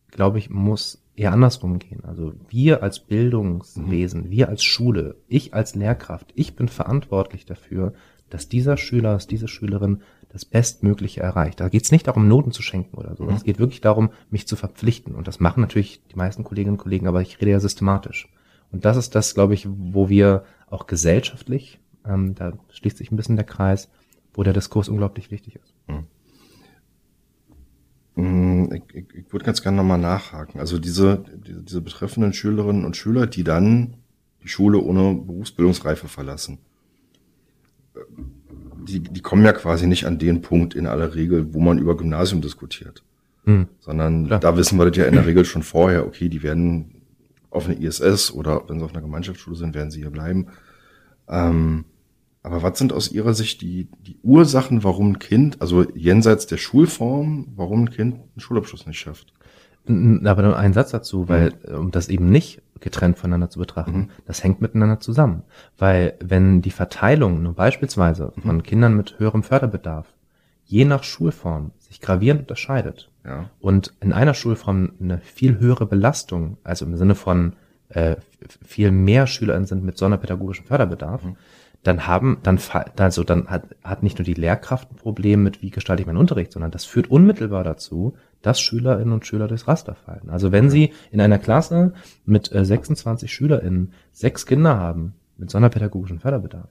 glaube 0.09 0.39
ich, 0.39 0.49
muss 0.49 1.03
eher 1.15 1.31
andersrum 1.31 1.79
gehen. 1.79 2.03
Also 2.03 2.33
wir 2.49 2.81
als 2.81 2.99
Bildungswesen, 2.99 4.23
mhm. 4.23 4.29
wir 4.31 4.49
als 4.49 4.63
Schule, 4.63 5.15
ich 5.27 5.53
als 5.53 5.75
Lehrkraft, 5.75 6.31
ich 6.35 6.55
bin 6.55 6.67
verantwortlich 6.67 7.45
dafür, 7.45 7.93
dass 8.29 8.49
dieser 8.49 8.77
Schüler, 8.77 9.13
dass 9.13 9.27
diese 9.27 9.47
Schülerin 9.47 10.01
das 10.33 10.45
Bestmögliche 10.45 11.21
erreicht. 11.21 11.59
Da 11.59 11.69
geht 11.69 11.83
es 11.83 11.91
nicht 11.91 12.07
darum, 12.07 12.27
Noten 12.27 12.51
zu 12.51 12.63
schenken 12.63 12.97
oder 12.97 13.15
so. 13.15 13.25
Mhm. 13.25 13.35
Es 13.35 13.43
geht 13.43 13.59
wirklich 13.59 13.81
darum, 13.81 14.09
mich 14.31 14.47
zu 14.47 14.55
verpflichten. 14.55 15.13
Und 15.13 15.27
das 15.27 15.39
machen 15.39 15.61
natürlich 15.61 16.01
die 16.11 16.15
meisten 16.15 16.43
Kolleginnen 16.43 16.73
und 16.77 16.81
Kollegen, 16.81 17.07
aber 17.07 17.21
ich 17.21 17.39
rede 17.39 17.51
ja 17.51 17.59
systematisch. 17.59 18.27
Und 18.71 18.83
das 18.85 18.97
ist 18.97 19.13
das, 19.13 19.35
glaube 19.35 19.53
ich, 19.53 19.67
wo 19.69 20.09
wir 20.09 20.43
auch 20.67 20.87
gesellschaftlich, 20.87 21.79
ähm, 22.05 22.33
da 22.33 22.53
schließt 22.69 22.97
sich 22.97 23.11
ein 23.11 23.15
bisschen 23.15 23.35
der 23.35 23.45
Kreis, 23.45 23.89
wo 24.33 24.41
der 24.41 24.53
Diskurs 24.53 24.89
unglaublich 24.89 25.29
wichtig 25.29 25.57
ist. 25.57 25.75
Mhm. 25.87 26.07
Mm, 28.15 28.73
ich, 28.73 28.95
ich, 28.95 29.13
ich 29.13 29.31
würde 29.31 29.45
ganz 29.45 29.61
gerne 29.61 29.77
nochmal 29.77 29.99
nachhaken. 29.99 30.59
Also 30.59 30.79
diese, 30.79 31.23
diese, 31.45 31.61
diese 31.61 31.81
betreffenden 31.81 32.33
Schülerinnen 32.33 32.85
und 32.85 32.97
Schüler, 32.97 33.27
die 33.27 33.43
dann 33.43 33.97
die 34.41 34.47
Schule 34.47 34.79
ohne 34.79 35.13
Berufsbildungsreife 35.13 36.07
verlassen 36.07 36.57
die, 38.87 38.99
die 38.99 39.21
kommen 39.21 39.45
ja 39.45 39.53
quasi 39.53 39.87
nicht 39.87 40.05
an 40.05 40.19
den 40.19 40.41
Punkt 40.41 40.73
in 40.73 40.87
aller 40.87 41.15
Regel, 41.15 41.53
wo 41.53 41.59
man 41.59 41.77
über 41.77 41.95
Gymnasium 41.95 42.41
diskutiert. 42.41 43.03
Hm. 43.45 43.67
Sondern 43.79 44.27
Klar. 44.27 44.39
da 44.39 44.57
wissen 44.57 44.77
wir 44.77 44.89
das 44.89 44.97
ja 44.97 45.05
in 45.05 45.15
der 45.15 45.25
Regel 45.25 45.45
schon 45.45 45.63
vorher, 45.63 46.05
okay, 46.05 46.29
die 46.29 46.43
werden 46.43 47.01
auf 47.49 47.65
eine 47.65 47.75
ISS 47.75 48.31
oder 48.31 48.63
wenn 48.67 48.79
sie 48.79 48.85
auf 48.85 48.91
einer 48.91 49.01
Gemeinschaftsschule 49.01 49.55
sind, 49.55 49.75
werden 49.75 49.91
sie 49.91 49.99
hier 49.99 50.09
bleiben. 50.09 50.47
Ähm, 51.27 51.85
aber 52.41 52.61
was 52.61 52.77
sind 52.77 52.91
aus 52.91 53.11
Ihrer 53.11 53.33
Sicht 53.33 53.61
die, 53.61 53.87
die 54.05 54.17
Ursachen, 54.21 54.83
warum 54.83 55.11
ein 55.11 55.19
Kind, 55.19 55.61
also 55.61 55.89
jenseits 55.95 56.45
der 56.45 56.57
Schulform, 56.57 57.47
warum 57.55 57.83
ein 57.83 57.89
Kind 57.89 58.15
einen 58.15 58.39
Schulabschluss 58.39 58.85
nicht 58.85 58.99
schafft? 58.99 59.33
Aber 59.85 60.41
nur 60.43 60.57
ein 60.57 60.73
Satz 60.73 60.91
dazu, 60.91 61.27
weil, 61.27 61.53
mhm. 61.67 61.75
um 61.75 61.91
das 61.91 62.07
eben 62.09 62.29
nicht 62.29 62.61
getrennt 62.79 63.17
voneinander 63.17 63.49
zu 63.49 63.59
betrachten, 63.59 63.97
mhm. 63.97 64.09
das 64.25 64.43
hängt 64.43 64.61
miteinander 64.61 64.99
zusammen. 64.99 65.43
Weil 65.77 66.15
wenn 66.23 66.61
die 66.61 66.71
Verteilung 66.71 67.43
nur 67.43 67.53
beispielsweise 67.53 68.33
mhm. 68.35 68.41
von 68.41 68.63
Kindern 68.63 68.95
mit 68.95 69.19
höherem 69.19 69.43
Förderbedarf 69.43 70.07
je 70.65 70.85
nach 70.85 71.03
Schulform 71.03 71.71
sich 71.77 71.99
gravierend 71.99 72.41
unterscheidet 72.41 73.11
ja. 73.25 73.49
und 73.59 73.93
in 73.99 74.13
einer 74.13 74.33
Schulform 74.33 74.93
eine 74.99 75.19
viel 75.19 75.59
höhere 75.59 75.85
Belastung, 75.85 76.57
also 76.63 76.85
im 76.85 76.95
Sinne 76.95 77.15
von 77.15 77.53
äh, 77.89 78.15
viel 78.65 78.91
mehr 78.91 79.27
SchülerInnen 79.27 79.67
sind 79.67 79.83
mit 79.83 79.97
sonderpädagogischem 79.97 80.65
Förderbedarf, 80.65 81.23
mhm 81.23 81.35
dann 81.83 82.07
haben, 82.07 82.37
dann, 82.43 82.59
also 82.97 83.23
dann 83.23 83.47
hat, 83.47 83.63
hat 83.83 84.03
nicht 84.03 84.17
nur 84.17 84.25
die 84.25 84.33
Lehrkraft 84.33 84.91
ein 84.91 84.95
Problem 84.95 85.43
mit, 85.43 85.61
wie 85.61 85.69
gestalte 85.69 86.01
ich 86.01 86.07
meinen 86.07 86.17
Unterricht, 86.17 86.53
sondern 86.53 86.71
das 86.71 86.85
führt 86.85 87.11
unmittelbar 87.11 87.63
dazu, 87.63 88.15
dass 88.43 88.61
Schülerinnen 88.61 89.13
und 89.13 89.25
Schüler 89.25 89.47
durchs 89.47 89.67
Raster 89.67 89.95
fallen. 89.95 90.29
Also 90.29 90.51
wenn 90.51 90.69
Sie 90.69 90.93
in 91.11 91.19
einer 91.19 91.39
Klasse 91.39 91.93
mit 92.25 92.51
26 92.53 93.27
äh, 93.27 93.33
SchülerInnen 93.33 93.93
sechs 94.11 94.45
Kinder 94.45 94.77
haben 94.77 95.15
mit 95.37 95.49
sonderpädagogischem 95.49 96.19
Förderbedarf 96.19 96.69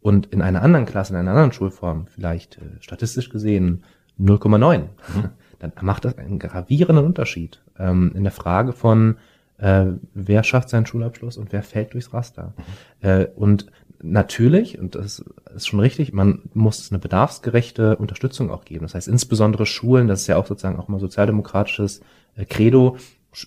und 0.00 0.26
in 0.26 0.42
einer 0.42 0.62
anderen 0.62 0.86
Klasse, 0.86 1.12
in 1.12 1.20
einer 1.20 1.30
anderen 1.30 1.52
Schulform 1.52 2.06
vielleicht 2.08 2.58
äh, 2.58 2.80
statistisch 2.80 3.28
gesehen 3.30 3.84
0,9, 4.18 4.78
mhm. 4.78 4.88
dann 5.58 5.72
macht 5.82 6.04
das 6.04 6.18
einen 6.18 6.38
gravierenden 6.38 7.04
Unterschied 7.04 7.62
ähm, 7.78 8.12
in 8.14 8.24
der 8.24 8.32
Frage 8.32 8.72
von, 8.72 9.18
äh, 9.58 9.86
wer 10.14 10.44
schafft 10.44 10.70
seinen 10.70 10.86
Schulabschluss 10.86 11.36
und 11.36 11.52
wer 11.52 11.62
fällt 11.62 11.94
durchs 11.94 12.12
Raster. 12.12 12.54
Mhm. 12.56 13.08
Äh, 13.08 13.26
und 13.36 13.66
natürlich, 14.04 14.78
und 14.78 14.94
das 14.94 15.24
ist 15.54 15.66
schon 15.66 15.80
richtig, 15.80 16.12
man 16.12 16.42
muss 16.52 16.90
eine 16.90 16.98
bedarfsgerechte 16.98 17.96
Unterstützung 17.96 18.50
auch 18.50 18.64
geben. 18.64 18.82
Das 18.82 18.94
heißt, 18.94 19.08
insbesondere 19.08 19.66
Schulen, 19.66 20.08
das 20.08 20.22
ist 20.22 20.26
ja 20.26 20.36
auch 20.36 20.46
sozusagen 20.46 20.78
auch 20.78 20.88
mal 20.88 21.00
sozialdemokratisches 21.00 22.00
äh, 22.36 22.44
Credo, 22.44 22.96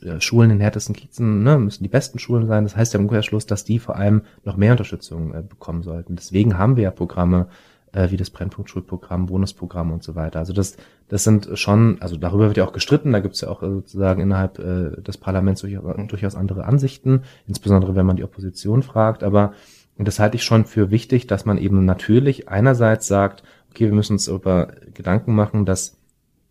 äh, 0.02 0.20
Schulen 0.20 0.52
in 0.52 0.60
härtesten 0.60 0.96
Kiezen 0.96 1.44
ne, 1.44 1.58
müssen 1.58 1.84
die 1.84 1.90
besten 1.90 2.20
Schulen 2.20 2.48
sein. 2.48 2.64
Das 2.64 2.76
heißt 2.76 2.94
ja 2.94 3.00
im 3.00 3.06
Umkehrschluss, 3.06 3.46
dass 3.46 3.64
die 3.64 3.80
vor 3.80 3.96
allem 3.96 4.24
noch 4.44 4.58
mehr 4.58 4.72
Unterstützung 4.72 5.34
äh, 5.34 5.44
bekommen 5.44 5.84
sollten. 5.84 6.16
Deswegen 6.16 6.58
haben 6.58 6.76
wir 6.76 6.84
ja 6.84 6.92
Programme 6.92 7.48
äh, 7.94 8.12
wie 8.12 8.18
das 8.18 8.30
Brennpunktschulprogramm, 8.30 9.28
Bonusprogramm 9.28 9.92
und 9.92 10.04
so 10.04 10.16
weiter. 10.16 10.40
Also 10.40 10.54
das, 10.54 10.78
das 11.08 11.24
sind 11.24 11.50
schon, 11.54 11.98
also 12.02 12.18
darüber 12.18 12.48
wird 12.48 12.58
ja 12.58 12.66
auch 12.66 12.74
gestritten. 12.74 13.14
Da 13.14 13.20
gibt 13.20 13.36
es 13.36 13.42
ja 13.42 13.50
auch 13.50 13.64
äh, 13.64 13.68
sozusagen 13.68 14.22
innerhalb 14.22 14.60
äh, 14.60 15.02
des 15.02 15.18
Parlaments 15.18 15.62
durchaus 15.62 16.36
andere 16.36 16.66
Ansichten, 16.66 17.24
insbesondere 17.48 17.96
wenn 17.96 18.06
man 18.06 18.18
die 18.18 18.24
Opposition 18.24 18.84
fragt. 18.84 19.24
Aber 19.24 19.54
und 19.98 20.08
das 20.08 20.20
halte 20.20 20.38
ich 20.38 20.44
schon 20.44 20.66
für 20.66 20.92
wichtig, 20.92 21.28
dass 21.28 21.46
man 21.46 21.58
eben 21.58 21.86
natürlich 21.86 22.50
einerseits 22.50 23.08
sagt, 23.08 23.44
okay, 23.72 23.86
wir 23.86 23.94
müssen 23.94 24.14
uns 24.14 24.28
über 24.28 24.74
Gedanken 24.94 25.34
machen, 25.34 25.66
dass, 25.66 25.98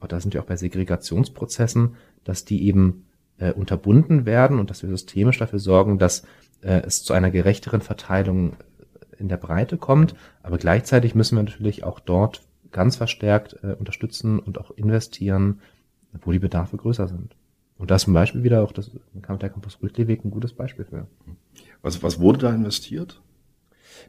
und 0.00 0.12
da 0.12 0.20
sind 0.20 0.34
wir 0.34 0.40
auch 0.40 0.46
bei 0.46 0.56
Segregationsprozessen, 0.56 1.96
dass 2.24 2.44
die 2.44 2.66
eben 2.66 3.06
äh, 3.38 3.52
unterbunden 3.52 4.26
werden 4.26 4.58
und 4.58 4.70
dass 4.70 4.82
wir 4.82 4.90
systemisch 4.90 5.38
dafür 5.38 5.58
sorgen, 5.58 5.98
dass 5.98 6.24
äh, 6.62 6.82
es 6.86 7.04
zu 7.04 7.12
einer 7.12 7.30
gerechteren 7.30 7.80
Verteilung 7.80 8.56
in 9.18 9.28
der 9.28 9.36
Breite 9.36 9.76
kommt. 9.76 10.14
Aber 10.42 10.58
gleichzeitig 10.58 11.14
müssen 11.14 11.36
wir 11.36 11.42
natürlich 11.42 11.84
auch 11.84 12.00
dort 12.00 12.42
ganz 12.72 12.96
verstärkt 12.96 13.56
äh, 13.62 13.74
unterstützen 13.74 14.38
und 14.38 14.58
auch 14.58 14.70
investieren, 14.72 15.60
wo 16.22 16.32
die 16.32 16.38
Bedarfe 16.38 16.76
größer 16.76 17.08
sind. 17.08 17.36
Und 17.78 17.90
da 17.90 17.96
ist 17.96 18.02
zum 18.02 18.14
Beispiel 18.14 18.42
wieder 18.42 18.62
auch 18.62 18.72
das 18.72 18.90
der 19.14 19.50
Campus 19.50 19.78
Rütliweg 19.82 20.24
ein 20.24 20.30
gutes 20.30 20.54
Beispiel 20.54 20.84
für. 20.84 21.06
Was, 21.82 22.02
was 22.02 22.18
wurde 22.18 22.38
da 22.38 22.54
investiert? 22.54 23.20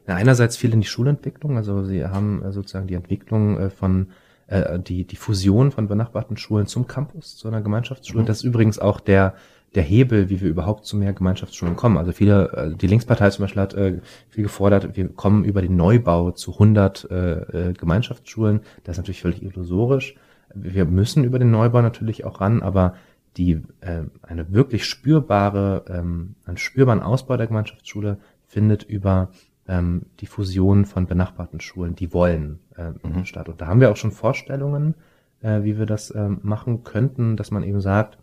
Na, 0.06 0.14
einerseits 0.14 0.56
viel 0.56 0.72
in 0.72 0.80
die 0.80 0.86
Schulentwicklung, 0.86 1.56
also 1.56 1.84
sie 1.84 2.04
haben 2.04 2.42
äh, 2.42 2.52
sozusagen 2.52 2.86
die 2.86 2.94
Entwicklung 2.94 3.58
äh, 3.58 3.70
von 3.70 4.08
äh, 4.48 4.78
die, 4.78 5.04
die 5.04 5.16
Fusion 5.16 5.70
von 5.70 5.88
benachbarten 5.88 6.36
Schulen 6.36 6.66
zum 6.66 6.86
Campus, 6.86 7.36
zu 7.36 7.48
einer 7.48 7.62
Gemeinschaftsschule. 7.62 8.22
Mhm. 8.22 8.26
Das 8.26 8.38
ist 8.38 8.44
übrigens 8.44 8.78
auch 8.78 9.00
der, 9.00 9.34
der 9.74 9.82
Hebel, 9.82 10.30
wie 10.30 10.40
wir 10.40 10.48
überhaupt 10.48 10.86
zu 10.86 10.96
mehr 10.96 11.12
Gemeinschaftsschulen 11.12 11.76
kommen. 11.76 11.98
Also 11.98 12.12
viele, 12.12 12.52
äh, 12.52 12.74
die 12.74 12.86
Linkspartei 12.86 13.30
zum 13.30 13.44
Beispiel 13.44 13.62
hat 13.62 13.74
äh, 13.74 14.00
viel 14.30 14.42
gefordert, 14.42 14.96
wir 14.96 15.08
kommen 15.08 15.44
über 15.44 15.62
den 15.62 15.76
Neubau 15.76 16.30
zu 16.30 16.54
100 16.54 17.08
äh, 17.10 17.14
äh, 17.14 17.72
Gemeinschaftsschulen. 17.74 18.60
Das 18.84 18.94
ist 18.94 18.98
natürlich 18.98 19.22
völlig 19.22 19.42
illusorisch. 19.42 20.16
Wir 20.54 20.86
müssen 20.86 21.24
über 21.24 21.38
den 21.38 21.50
Neubau 21.50 21.82
natürlich 21.82 22.24
auch 22.24 22.40
ran, 22.40 22.62
aber 22.62 22.94
die 23.36 23.62
äh, 23.80 24.04
eine 24.22 24.52
wirklich 24.52 24.86
spürbare, 24.86 25.84
ähm, 25.88 26.34
einen 26.44 26.56
spürbaren 26.56 27.02
Ausbau 27.02 27.36
der 27.36 27.46
Gemeinschaftsschule 27.46 28.18
findet 28.46 28.82
über 28.82 29.30
ähm, 29.68 30.02
die 30.20 30.26
Fusion 30.26 30.86
von 30.86 31.06
benachbarten 31.06 31.60
Schulen, 31.60 31.94
die 31.94 32.12
wollen, 32.12 32.58
äh, 32.76 32.92
mhm. 33.06 33.24
statt. 33.24 33.48
Und 33.48 33.60
da 33.60 33.66
haben 33.66 33.80
wir 33.80 33.90
auch 33.90 33.96
schon 33.96 34.12
Vorstellungen, 34.12 34.94
äh, 35.40 35.62
wie 35.62 35.78
wir 35.78 35.86
das 35.86 36.10
äh, 36.10 36.28
machen 36.28 36.84
könnten, 36.84 37.36
dass 37.36 37.50
man 37.50 37.62
eben 37.62 37.80
sagt, 37.80 38.18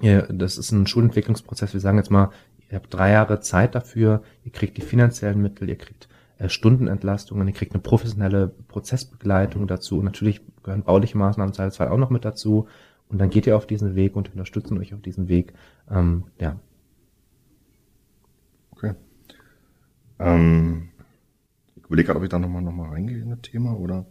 ihr, 0.00 0.22
das 0.22 0.56
ist 0.56 0.70
ein 0.70 0.86
Schulentwicklungsprozess, 0.86 1.72
wir 1.72 1.80
sagen 1.80 1.98
jetzt 1.98 2.10
mal, 2.10 2.30
ihr 2.70 2.76
habt 2.76 2.94
drei 2.94 3.10
Jahre 3.10 3.40
Zeit 3.40 3.74
dafür, 3.74 4.22
ihr 4.44 4.52
kriegt 4.52 4.76
die 4.76 4.82
finanziellen 4.82 5.42
Mittel, 5.42 5.68
ihr 5.68 5.76
kriegt 5.76 6.08
äh, 6.38 6.48
Stundenentlastungen, 6.48 7.48
ihr 7.48 7.54
kriegt 7.54 7.74
eine 7.74 7.82
professionelle 7.82 8.48
Prozessbegleitung 8.68 9.66
dazu 9.66 9.98
und 9.98 10.04
natürlich 10.04 10.40
gehören 10.62 10.84
bauliche 10.84 11.18
Maßnahmen 11.18 11.52
2 11.52 11.90
auch 11.90 11.98
noch 11.98 12.10
mit 12.10 12.24
dazu 12.24 12.68
und 13.08 13.18
dann 13.18 13.30
geht 13.30 13.46
ihr 13.46 13.56
auf 13.56 13.66
diesen 13.66 13.96
Weg 13.96 14.14
und 14.14 14.30
unterstützen 14.30 14.78
euch 14.78 14.94
auf 14.94 15.00
diesem 15.00 15.28
Weg. 15.28 15.52
Ähm, 15.90 16.24
ja, 16.38 16.56
Ähm, 20.20 20.90
ich 21.76 21.84
überlege 21.84 22.06
gerade, 22.06 22.18
ob 22.18 22.24
ich 22.24 22.30
da 22.30 22.38
nochmal 22.38 22.62
noch 22.62 22.72
mal 22.72 22.90
reingehe 22.90 23.20
in 23.20 23.30
das 23.30 23.40
Thema 23.40 23.76
oder 23.76 24.06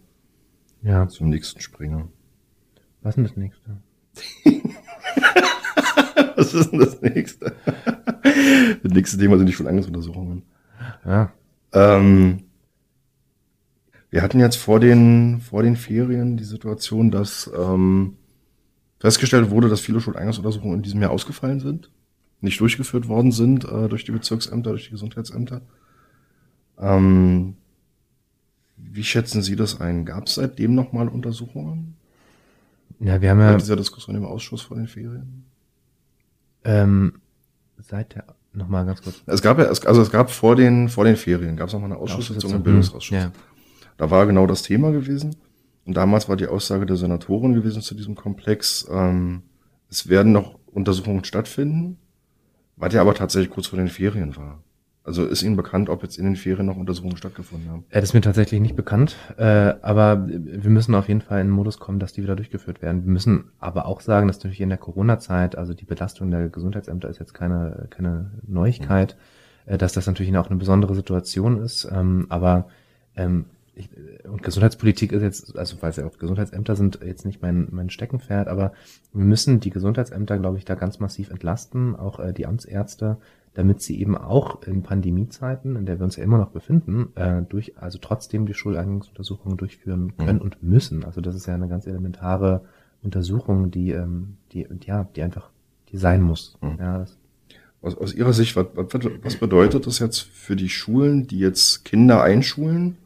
ja. 0.82 1.08
zum 1.08 1.28
nächsten 1.28 1.60
springe. 1.60 2.08
Was 3.02 3.16
ist 3.16 3.16
denn 3.16 3.24
das 3.24 3.36
nächste? 3.36 3.76
Was 6.36 6.54
ist 6.54 6.72
denn 6.72 6.78
das 6.80 7.00
nächste? 7.00 7.54
das 8.82 8.92
nächste 8.92 9.18
Thema 9.18 9.38
sind 9.38 9.46
die 9.46 9.52
Schuleingangsuntersuchungen. 9.52 10.42
Ja. 11.04 11.32
Ähm, 11.72 12.44
wir 14.10 14.22
hatten 14.22 14.40
jetzt 14.40 14.56
vor 14.56 14.80
den, 14.80 15.40
vor 15.40 15.62
den 15.62 15.76
Ferien 15.76 16.36
die 16.36 16.44
Situation, 16.44 17.10
dass 17.10 17.50
ähm, 17.56 18.16
festgestellt 18.98 19.50
wurde, 19.50 19.68
dass 19.68 19.80
viele 19.80 20.00
Schuleingangsuntersuchungen 20.00 20.78
in 20.78 20.82
diesem 20.82 21.00
Jahr 21.00 21.12
ausgefallen 21.12 21.60
sind, 21.60 21.90
nicht 22.40 22.60
durchgeführt 22.60 23.08
worden 23.08 23.32
sind 23.32 23.64
äh, 23.64 23.88
durch 23.88 24.04
die 24.04 24.12
Bezirksämter, 24.12 24.70
durch 24.70 24.84
die 24.84 24.90
Gesundheitsämter. 24.90 25.62
Ähm, 26.80 27.56
wie 28.76 29.04
schätzen 29.04 29.42
Sie 29.42 29.56
das 29.56 29.80
ein? 29.80 30.04
Gab 30.04 30.26
es 30.26 30.34
seitdem 30.36 30.74
nochmal 30.74 31.08
Untersuchungen? 31.08 31.96
Ja, 32.98 33.20
wir 33.20 33.30
haben 33.30 33.40
ja. 33.40 33.52
Bei 33.52 33.58
dieser 33.58 33.76
Diskussion 33.76 34.16
im 34.16 34.24
Ausschuss 34.24 34.62
vor 34.62 34.76
den 34.76 34.88
Ferien? 34.88 35.44
Ähm, 36.64 37.20
seit 37.78 38.14
der, 38.14 38.24
nochmal 38.52 38.84
ganz 38.84 39.02
kurz. 39.02 39.22
Es 39.26 39.42
gab 39.42 39.58
ja, 39.58 39.66
also 39.66 40.02
es 40.02 40.10
gab 40.10 40.30
vor 40.30 40.56
den, 40.56 40.88
vor 40.88 41.04
den 41.04 41.16
Ferien, 41.16 41.56
gab 41.56 41.68
es 41.68 41.72
nochmal 41.72 41.92
eine 41.92 42.00
Ausschusssitzung 42.00 42.52
im 42.52 42.62
Bildungsausschuss. 42.62 43.16
Ja. 43.16 43.32
Da 43.96 44.10
war 44.10 44.26
genau 44.26 44.46
das 44.46 44.62
Thema 44.62 44.90
gewesen. 44.92 45.36
Und 45.86 45.96
damals 45.96 46.28
war 46.28 46.36
die 46.36 46.46
Aussage 46.46 46.86
der 46.86 46.96
Senatorin 46.96 47.54
gewesen 47.54 47.82
zu 47.82 47.94
diesem 47.94 48.14
Komplex, 48.14 48.86
ähm, 48.90 49.42
es 49.88 50.08
werden 50.08 50.32
noch 50.32 50.58
Untersuchungen 50.66 51.24
stattfinden, 51.24 51.98
was 52.76 52.94
ja 52.94 53.00
aber 53.00 53.14
tatsächlich 53.14 53.50
kurz 53.50 53.66
vor 53.66 53.78
den 53.78 53.88
Ferien 53.88 54.36
war. 54.36 54.62
Also 55.02 55.24
ist 55.24 55.42
Ihnen 55.42 55.56
bekannt, 55.56 55.88
ob 55.88 56.02
jetzt 56.02 56.18
in 56.18 56.24
den 56.24 56.36
Ferien 56.36 56.66
noch 56.66 56.76
Untersuchungen 56.76 57.16
stattgefunden 57.16 57.70
haben? 57.70 57.84
Das 57.90 58.04
ist 58.04 58.14
mir 58.14 58.20
tatsächlich 58.20 58.60
nicht 58.60 58.76
bekannt, 58.76 59.16
äh, 59.38 59.74
aber 59.80 60.28
wir 60.28 60.70
müssen 60.70 60.94
auf 60.94 61.08
jeden 61.08 61.22
Fall 61.22 61.40
in 61.40 61.46
den 61.46 61.54
Modus 61.54 61.78
kommen, 61.78 61.98
dass 61.98 62.12
die 62.12 62.22
wieder 62.22 62.36
durchgeführt 62.36 62.82
werden. 62.82 63.04
Wir 63.06 63.12
müssen 63.12 63.44
aber 63.58 63.86
auch 63.86 64.02
sagen, 64.02 64.28
dass 64.28 64.36
natürlich 64.36 64.60
in 64.60 64.68
der 64.68 64.78
Corona-Zeit, 64.78 65.56
also 65.56 65.72
die 65.72 65.86
Belastung 65.86 66.30
der 66.30 66.50
Gesundheitsämter 66.50 67.08
ist 67.08 67.18
jetzt 67.18 67.32
keine, 67.32 67.86
keine 67.88 68.30
Neuigkeit, 68.46 69.16
mhm. 69.66 69.78
dass 69.78 69.94
das 69.94 70.06
natürlich 70.06 70.36
auch 70.36 70.50
eine 70.50 70.58
besondere 70.58 70.94
Situation 70.94 71.62
ist, 71.62 71.88
ähm, 71.90 72.26
aber 72.28 72.68
ähm, 73.16 73.46
ich, 73.74 73.88
und 74.24 74.42
Gesundheitspolitik 74.42 75.12
ist 75.12 75.22
jetzt, 75.22 75.56
also 75.56 75.76
weil 75.80 75.90
es 75.90 75.96
ja 75.96 76.06
auch 76.06 76.18
Gesundheitsämter 76.18 76.76
sind, 76.76 77.00
jetzt 77.04 77.24
nicht 77.24 77.40
mein, 77.42 77.68
mein 77.70 77.90
Steckenpferd, 77.90 78.48
aber 78.48 78.72
wir 79.12 79.24
müssen 79.24 79.60
die 79.60 79.70
Gesundheitsämter, 79.70 80.38
glaube 80.38 80.58
ich, 80.58 80.64
da 80.64 80.74
ganz 80.74 80.98
massiv 80.98 81.30
entlasten, 81.30 81.96
auch 81.96 82.20
äh, 82.20 82.32
die 82.32 82.46
Amtsärzte, 82.46 83.16
damit 83.54 83.82
sie 83.82 84.00
eben 84.00 84.16
auch 84.16 84.62
in 84.62 84.82
Pandemiezeiten, 84.82 85.76
in 85.76 85.86
der 85.86 85.98
wir 85.98 86.04
uns 86.04 86.16
ja 86.16 86.24
immer 86.24 86.38
noch 86.38 86.50
befinden, 86.50 87.08
äh, 87.16 87.42
durch, 87.42 87.76
also 87.78 87.98
trotzdem 88.00 88.46
die 88.46 88.54
Schuleingangsuntersuchungen 88.54 89.56
durchführen 89.56 90.12
mhm. 90.16 90.16
können 90.16 90.38
mhm. 90.38 90.44
und 90.44 90.62
müssen. 90.62 91.04
Also 91.04 91.20
das 91.20 91.34
ist 91.34 91.46
ja 91.46 91.54
eine 91.54 91.68
ganz 91.68 91.86
elementare 91.86 92.62
Untersuchung, 93.02 93.70
die, 93.70 93.90
ähm, 93.90 94.36
die, 94.52 94.66
ja, 94.84 95.04
die 95.16 95.22
einfach, 95.22 95.50
die 95.88 95.96
sein 95.96 96.22
muss. 96.22 96.56
Mhm. 96.60 96.76
Ja, 96.78 97.04
aus, 97.82 97.96
aus 97.96 98.14
Ihrer 98.14 98.32
Sicht, 98.32 98.56
was, 98.56 98.66
was, 98.74 99.04
was 99.22 99.36
bedeutet 99.36 99.86
das 99.86 99.98
jetzt 99.98 100.20
für 100.20 100.54
die 100.54 100.68
Schulen, 100.68 101.26
die 101.26 101.38
jetzt 101.38 101.84
Kinder 101.84 102.22
einschulen, 102.22 102.98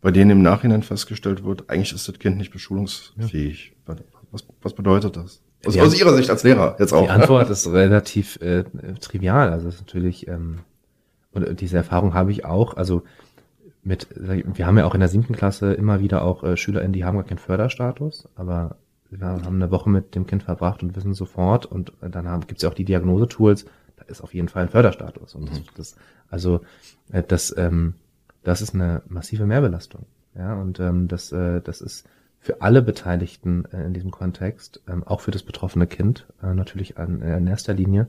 bei 0.00 0.10
denen 0.10 0.30
im 0.30 0.42
Nachhinein 0.42 0.82
festgestellt 0.82 1.42
wird, 1.42 1.70
eigentlich 1.70 1.92
ist 1.92 2.06
das 2.06 2.18
Kind 2.18 2.36
nicht 2.36 2.52
beschulungsfähig? 2.52 3.72
Ja. 3.88 3.96
Was, 4.30 4.46
was 4.60 4.74
bedeutet 4.74 5.16
das? 5.16 5.42
Aus, 5.64 5.76
aus 5.76 5.98
Ihrer 5.98 6.14
Sicht 6.14 6.30
als 6.30 6.44
Lehrer 6.44 6.76
jetzt 6.78 6.92
auch. 6.92 7.02
Die 7.02 7.10
Antwort 7.10 7.50
ist 7.50 7.66
relativ 7.66 8.40
äh, 8.40 8.64
trivial. 9.00 9.50
Also 9.50 9.68
es 9.68 9.76
ist 9.76 9.80
natürlich, 9.80 10.28
ähm, 10.28 10.60
und 11.32 11.60
diese 11.60 11.76
Erfahrung 11.76 12.14
habe 12.14 12.30
ich 12.30 12.44
auch, 12.44 12.76
also 12.76 13.02
mit, 13.82 14.08
wir 14.14 14.66
haben 14.66 14.78
ja 14.78 14.86
auch 14.86 14.94
in 14.94 15.00
der 15.00 15.08
siebten 15.08 15.34
Klasse 15.34 15.72
immer 15.72 16.00
wieder 16.00 16.22
auch 16.22 16.44
äh, 16.44 16.56
SchülerInnen, 16.56 16.92
die 16.92 17.04
haben 17.04 17.16
gar 17.16 17.24
keinen 17.24 17.38
Förderstatus, 17.38 18.28
aber 18.36 18.76
wir 19.10 19.26
haben 19.26 19.46
eine 19.46 19.70
Woche 19.70 19.88
mit 19.88 20.14
dem 20.14 20.26
Kind 20.26 20.42
verbracht 20.42 20.82
und 20.82 20.94
wissen 20.94 21.14
sofort 21.14 21.64
und 21.66 21.92
dann 22.00 22.28
haben, 22.28 22.46
gibt's 22.46 22.62
ja 22.62 22.68
auch 22.68 22.74
die 22.74 22.84
Diagnosetools, 22.84 23.64
da 23.96 24.04
ist 24.04 24.20
auf 24.20 24.34
jeden 24.34 24.48
Fall 24.48 24.64
ein 24.64 24.68
Förderstatus. 24.68 25.34
Und 25.34 25.48
das, 25.48 25.58
mhm. 25.58 25.64
das 25.76 25.96
also 26.28 26.60
äh, 27.10 27.22
das, 27.26 27.54
ähm, 27.56 27.94
das 28.44 28.60
ist 28.60 28.74
eine 28.74 29.02
massive 29.08 29.46
Mehrbelastung. 29.46 30.06
Ja, 30.36 30.54
und 30.54 30.78
ähm, 30.78 31.08
das, 31.08 31.32
äh, 31.32 31.60
das 31.62 31.80
ist 31.80 32.06
für 32.48 32.62
alle 32.62 32.80
Beteiligten 32.80 33.66
äh, 33.72 33.84
in 33.84 33.92
diesem 33.92 34.10
Kontext, 34.10 34.80
ähm, 34.88 35.04
auch 35.04 35.20
für 35.20 35.30
das 35.30 35.42
betroffene 35.42 35.86
Kind 35.86 36.26
äh, 36.42 36.54
natürlich 36.54 36.96
äh, 36.96 37.02
in 37.02 37.46
erster 37.46 37.74
Linie, 37.74 38.08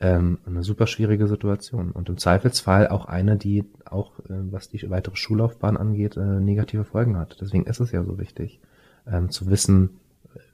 ähm, 0.00 0.36
eine 0.44 0.62
super 0.62 0.86
schwierige 0.86 1.26
Situation 1.26 1.90
und 1.90 2.10
im 2.10 2.18
Zweifelsfall 2.18 2.88
auch 2.88 3.06
eine, 3.06 3.38
die 3.38 3.64
auch, 3.86 4.12
was 4.28 4.68
die 4.68 4.90
weitere 4.90 5.16
Schullaufbahn 5.16 5.78
angeht, 5.78 6.18
negative 6.18 6.84
Folgen 6.84 7.16
hat. 7.16 7.38
Deswegen 7.40 7.64
ist 7.64 7.80
es 7.80 7.90
ja 7.90 8.04
so 8.04 8.18
wichtig, 8.18 8.60
ähm, 9.06 9.30
zu 9.30 9.48
wissen, 9.48 9.98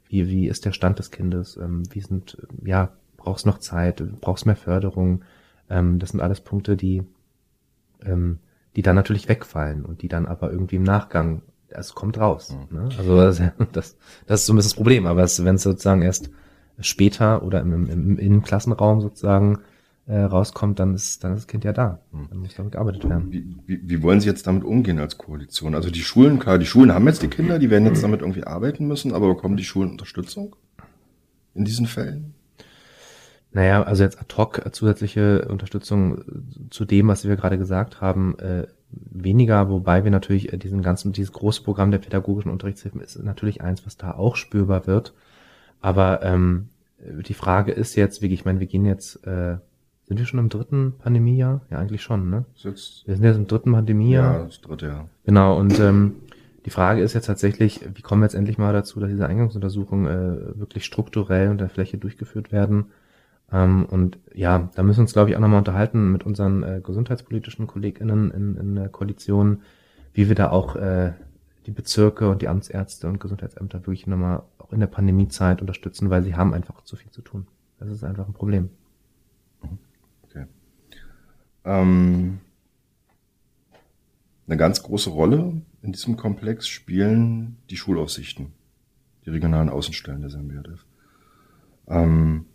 wie, 0.08 0.28
wie 0.28 0.46
ist 0.46 0.64
der 0.64 0.72
Stand 0.72 1.00
des 1.00 1.10
Kindes, 1.10 1.58
wie 1.58 2.00
sind, 2.00 2.38
ja, 2.64 2.92
brauchst 3.16 3.44
noch 3.44 3.58
Zeit, 3.58 4.04
brauchst 4.20 4.46
mehr 4.46 4.56
Förderung. 4.56 5.22
Das 5.68 6.10
sind 6.10 6.20
alles 6.20 6.40
Punkte, 6.40 6.76
die, 6.76 7.02
die 8.02 8.82
dann 8.82 8.96
natürlich 8.96 9.28
wegfallen 9.28 9.84
und 9.84 10.02
die 10.02 10.08
dann 10.08 10.26
aber 10.26 10.50
irgendwie 10.50 10.76
im 10.76 10.84
Nachgang 10.84 11.42
es 11.68 11.94
kommt 11.94 12.18
raus. 12.18 12.56
Mhm. 12.70 12.76
Ne? 12.76 12.88
Also 12.96 13.16
das, 13.16 13.38
das, 13.72 13.96
das 14.26 14.40
ist 14.40 14.46
so 14.46 14.52
ein 14.52 14.56
bisschen 14.56 14.70
das 14.70 14.74
Problem. 14.74 15.06
Aber 15.06 15.22
wenn 15.22 15.54
es 15.54 15.62
sozusagen 15.62 16.02
erst 16.02 16.30
später 16.80 17.42
oder 17.42 17.60
im, 17.60 17.72
im, 17.72 17.88
im 17.88 18.18
Innenklassenraum 18.18 19.00
sozusagen 19.00 19.60
äh, 20.06 20.18
rauskommt, 20.18 20.78
dann 20.78 20.94
ist, 20.94 21.24
dann 21.24 21.32
ist 21.32 21.40
das 21.40 21.46
Kind 21.46 21.64
ja 21.64 21.72
da. 21.72 22.00
Mhm. 22.12 22.26
Dann 22.28 22.38
muss 22.38 22.54
damit 22.54 22.72
gearbeitet 22.72 23.08
werden. 23.08 23.32
Wie, 23.32 23.56
wie, 23.66 23.80
wie 23.82 24.02
wollen 24.02 24.20
Sie 24.20 24.28
jetzt 24.28 24.46
damit 24.46 24.64
umgehen 24.64 24.98
als 24.98 25.18
Koalition? 25.18 25.74
Also 25.74 25.90
die 25.90 26.02
Schulen, 26.02 26.38
klar, 26.38 26.58
die 26.58 26.66
Schulen 26.66 26.92
haben 26.92 27.06
jetzt 27.06 27.22
die 27.22 27.28
Kinder, 27.28 27.58
die 27.58 27.70
werden 27.70 27.86
jetzt 27.86 28.02
damit 28.02 28.20
irgendwie 28.20 28.44
arbeiten 28.44 28.86
müssen, 28.86 29.12
aber 29.12 29.34
bekommen 29.34 29.56
die 29.56 29.64
Schulen 29.64 29.90
Unterstützung 29.90 30.54
in 31.54 31.64
diesen 31.64 31.86
Fällen? 31.86 32.34
Naja, 33.52 33.82
also 33.82 34.02
jetzt 34.02 34.20
ad 34.20 34.34
hoc 34.36 34.62
zusätzliche 34.72 35.48
Unterstützung 35.48 36.22
zu 36.70 36.84
dem, 36.84 37.08
was 37.08 37.26
wir 37.26 37.36
gerade 37.36 37.56
gesagt 37.56 38.00
haben, 38.02 38.38
äh, 38.38 38.66
weniger, 38.90 39.68
wobei 39.68 40.04
wir 40.04 40.10
natürlich 40.10 40.52
äh, 40.52 40.56
diesen 40.56 40.82
ganzen, 40.82 41.12
dieses 41.12 41.32
große 41.32 41.62
Programm 41.62 41.90
der 41.90 41.98
pädagogischen 41.98 42.50
Unterrichtshilfen 42.50 43.00
ist 43.00 43.22
natürlich 43.22 43.60
eins, 43.60 43.84
was 43.86 43.96
da 43.96 44.12
auch 44.12 44.36
spürbar 44.36 44.86
wird. 44.86 45.12
Aber 45.80 46.22
ähm, 46.22 46.68
die 46.98 47.34
Frage 47.34 47.72
ist 47.72 47.94
jetzt, 47.94 48.22
wie 48.22 48.32
ich 48.32 48.44
meine, 48.44 48.60
wir 48.60 48.66
gehen 48.66 48.86
jetzt, 48.86 49.26
äh, 49.26 49.58
sind 50.04 50.18
wir 50.18 50.26
schon 50.26 50.38
im 50.38 50.48
dritten 50.48 50.94
Pandemiejahr? 50.98 51.60
Ja, 51.70 51.78
eigentlich 51.78 52.02
schon, 52.02 52.30
ne? 52.30 52.44
Jetzt, 52.56 53.06
wir 53.06 53.14
sind 53.16 53.24
jetzt 53.24 53.36
im 53.36 53.46
dritten 53.46 53.72
Pandemiejahr. 53.72 54.38
Ja, 54.38 54.44
das 54.44 54.60
dritte, 54.60 54.86
ja. 54.86 55.08
Genau, 55.24 55.58
und 55.58 55.78
ähm, 55.80 56.16
Die 56.66 56.70
Frage 56.70 57.00
ist 57.00 57.14
jetzt 57.14 57.26
tatsächlich, 57.26 57.80
wie 57.94 58.02
kommen 58.02 58.22
wir 58.22 58.26
jetzt 58.26 58.34
endlich 58.34 58.58
mal 58.58 58.72
dazu, 58.72 58.98
dass 58.98 59.08
diese 59.08 59.26
Eingangsuntersuchungen 59.26 60.06
äh, 60.06 60.58
wirklich 60.58 60.84
strukturell 60.84 61.48
unter 61.48 61.68
Fläche 61.68 61.96
durchgeführt 61.96 62.50
werden? 62.50 62.86
Ähm, 63.52 63.86
und 63.86 64.18
ja, 64.34 64.70
da 64.74 64.82
müssen 64.82 64.98
wir 64.98 65.02
uns, 65.02 65.12
glaube 65.12 65.30
ich, 65.30 65.36
auch 65.36 65.40
nochmal 65.40 65.58
unterhalten 65.58 66.10
mit 66.12 66.24
unseren 66.24 66.62
äh, 66.62 66.80
gesundheitspolitischen 66.82 67.66
KollegInnen 67.66 68.30
in, 68.30 68.56
in 68.56 68.74
der 68.74 68.88
Koalition, 68.88 69.62
wie 70.14 70.28
wir 70.28 70.34
da 70.34 70.50
auch 70.50 70.76
äh, 70.76 71.12
die 71.66 71.70
Bezirke 71.70 72.30
und 72.30 72.42
die 72.42 72.48
Amtsärzte 72.48 73.08
und 73.08 73.20
Gesundheitsämter 73.20 73.80
wirklich 73.80 74.06
nochmal 74.06 74.42
auch 74.58 74.72
in 74.72 74.80
der 74.80 74.86
Pandemiezeit 74.86 75.60
unterstützen, 75.60 76.10
weil 76.10 76.22
sie 76.22 76.34
haben 76.34 76.54
einfach 76.54 76.82
zu 76.82 76.96
viel 76.96 77.10
zu 77.10 77.22
tun. 77.22 77.46
Das 77.78 77.88
ist 77.90 78.04
einfach 78.04 78.26
ein 78.26 78.32
Problem. 78.32 78.70
Okay. 80.24 80.46
Ähm, 81.64 82.38
eine 84.46 84.56
ganz 84.56 84.82
große 84.82 85.10
Rolle 85.10 85.60
in 85.82 85.92
diesem 85.92 86.16
Komplex 86.16 86.68
spielen 86.68 87.58
die 87.70 87.76
Schulaufsichten, 87.76 88.52
die 89.24 89.30
regionalen 89.30 89.68
Außenstellen 89.68 90.20
der 90.20 90.30
SMBRF. 90.30 90.84
Ähm, 91.88 92.46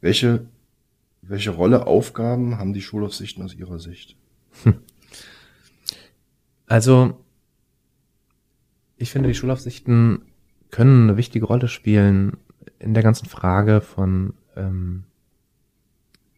welche, 0.00 0.46
welche 1.22 1.50
Rolle, 1.50 1.86
Aufgaben 1.86 2.58
haben 2.58 2.72
die 2.72 2.82
Schulaufsichten 2.82 3.44
aus 3.44 3.54
Ihrer 3.54 3.78
Sicht? 3.78 4.16
Also, 6.70 7.18
ich 8.98 9.10
finde, 9.10 9.28
die 9.28 9.34
Schulaufsichten 9.34 10.22
können 10.70 11.04
eine 11.04 11.16
wichtige 11.16 11.46
Rolle 11.46 11.66
spielen 11.66 12.36
in 12.78 12.92
der 12.92 13.02
ganzen 13.02 13.26
Frage 13.26 13.80
von, 13.80 14.34
ähm, 14.54 15.04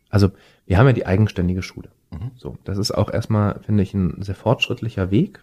also 0.09 0.31
wir 0.67 0.79
haben 0.79 0.87
ja 0.87 0.93
die 0.93 1.07
eigenständige 1.07 1.63
Schule. 1.63 1.91
Mhm. 2.13 2.31
So, 2.37 2.57
das 2.63 2.79
ist 2.79 2.93
auch 2.93 3.11
erstmal, 3.13 3.61
finde 3.61 3.83
ich, 3.83 3.93
ein 3.93 4.23
sehr 4.23 4.37
fortschrittlicher 4.37 5.11
Weg. 5.11 5.41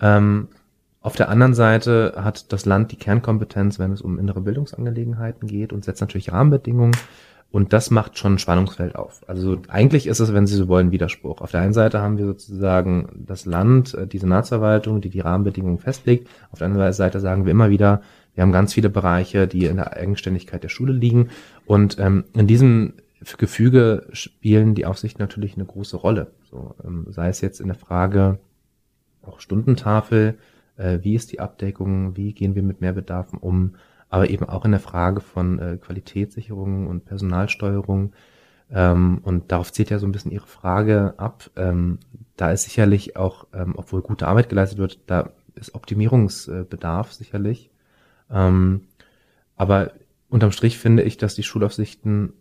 Ähm, 0.00 0.48
auf 1.02 1.16
der 1.16 1.28
anderen 1.28 1.54
Seite 1.54 2.14
hat 2.16 2.52
das 2.52 2.64
Land 2.64 2.92
die 2.92 2.96
Kernkompetenz, 2.96 3.78
wenn 3.78 3.92
es 3.92 4.00
um 4.00 4.18
innere 4.18 4.40
Bildungsangelegenheiten 4.40 5.48
geht 5.48 5.72
und 5.72 5.84
setzt 5.84 6.00
natürlich 6.00 6.32
Rahmenbedingungen. 6.32 6.96
Und 7.50 7.74
das 7.74 7.90
macht 7.90 8.16
schon 8.16 8.34
ein 8.34 8.38
Spannungsfeld 8.38 8.96
auf. 8.96 9.28
Also 9.28 9.58
eigentlich 9.68 10.06
ist 10.06 10.20
es, 10.20 10.32
wenn 10.32 10.46
Sie 10.46 10.54
so 10.54 10.68
wollen, 10.68 10.90
Widerspruch. 10.90 11.42
Auf 11.42 11.50
der 11.50 11.60
einen 11.60 11.74
Seite 11.74 12.00
haben 12.00 12.16
wir 12.16 12.24
sozusagen 12.24 13.24
das 13.26 13.44
Land, 13.44 13.92
äh, 13.92 14.06
die 14.06 14.18
Senatsverwaltung, 14.18 15.02
die 15.02 15.10
die 15.10 15.20
Rahmenbedingungen 15.20 15.78
festlegt. 15.78 16.30
Auf 16.50 16.60
der 16.60 16.68
anderen 16.68 16.92
Seite 16.94 17.20
sagen 17.20 17.44
wir 17.44 17.52
immer 17.52 17.68
wieder, 17.68 18.00
wir 18.34 18.42
haben 18.42 18.52
ganz 18.52 18.72
viele 18.72 18.88
Bereiche, 18.88 19.46
die 19.46 19.66
in 19.66 19.76
der 19.76 19.92
Eigenständigkeit 19.92 20.62
der 20.62 20.70
Schule 20.70 20.94
liegen. 20.94 21.28
Und 21.66 21.98
ähm, 21.98 22.24
in 22.32 22.46
diesem 22.46 22.94
Gefüge 23.36 24.06
spielen 24.12 24.74
die 24.74 24.86
Aufsichten 24.86 25.20
natürlich 25.20 25.54
eine 25.56 25.66
große 25.66 25.98
Rolle. 25.98 26.28
So, 26.50 26.74
ähm, 26.82 27.06
sei 27.10 27.28
es 27.28 27.42
jetzt 27.42 27.60
in 27.60 27.66
der 27.66 27.76
Frage 27.76 28.38
auch 29.20 29.40
Stundentafel, 29.40 30.38
äh, 30.82 31.02
wie 31.02 31.14
ist 31.14 31.32
die 31.32 31.40
Abdeckung, 31.40 32.16
wie 32.16 32.32
gehen 32.32 32.54
wir 32.54 32.62
mit 32.62 32.80
Mehrbedarfen 32.80 33.38
um, 33.38 33.76
aber 34.08 34.28
eben 34.28 34.48
auch 34.48 34.64
in 34.64 34.72
der 34.72 34.80
Frage 34.80 35.20
von 35.20 35.58
äh, 35.58 35.78
Qualitätssicherung 35.80 36.86
und 36.86 37.04
Personalsteuerung. 37.04 38.12
Ähm, 38.70 39.20
und 39.22 39.52
darauf 39.52 39.72
zählt 39.72 39.90
ja 39.90 39.98
so 39.98 40.06
ein 40.06 40.12
bisschen 40.12 40.32
Ihre 40.32 40.46
Frage 40.46 41.14
ab. 41.16 41.50
Ähm, 41.56 41.98
da 42.36 42.50
ist 42.50 42.64
sicherlich 42.64 43.16
auch, 43.16 43.46
ähm, 43.54 43.74
obwohl 43.76 44.02
gute 44.02 44.26
Arbeit 44.26 44.48
geleistet 44.48 44.78
wird, 44.78 45.00
da 45.06 45.30
ist 45.54 45.74
Optimierungsbedarf 45.74 47.12
sicherlich. 47.12 47.70
Ähm, 48.30 48.82
aber 49.56 49.92
unterm 50.28 50.52
Strich 50.52 50.78
finde 50.78 51.02
ich, 51.02 51.16
dass 51.16 51.34
die 51.34 51.42
Schulaufsichten 51.42 52.32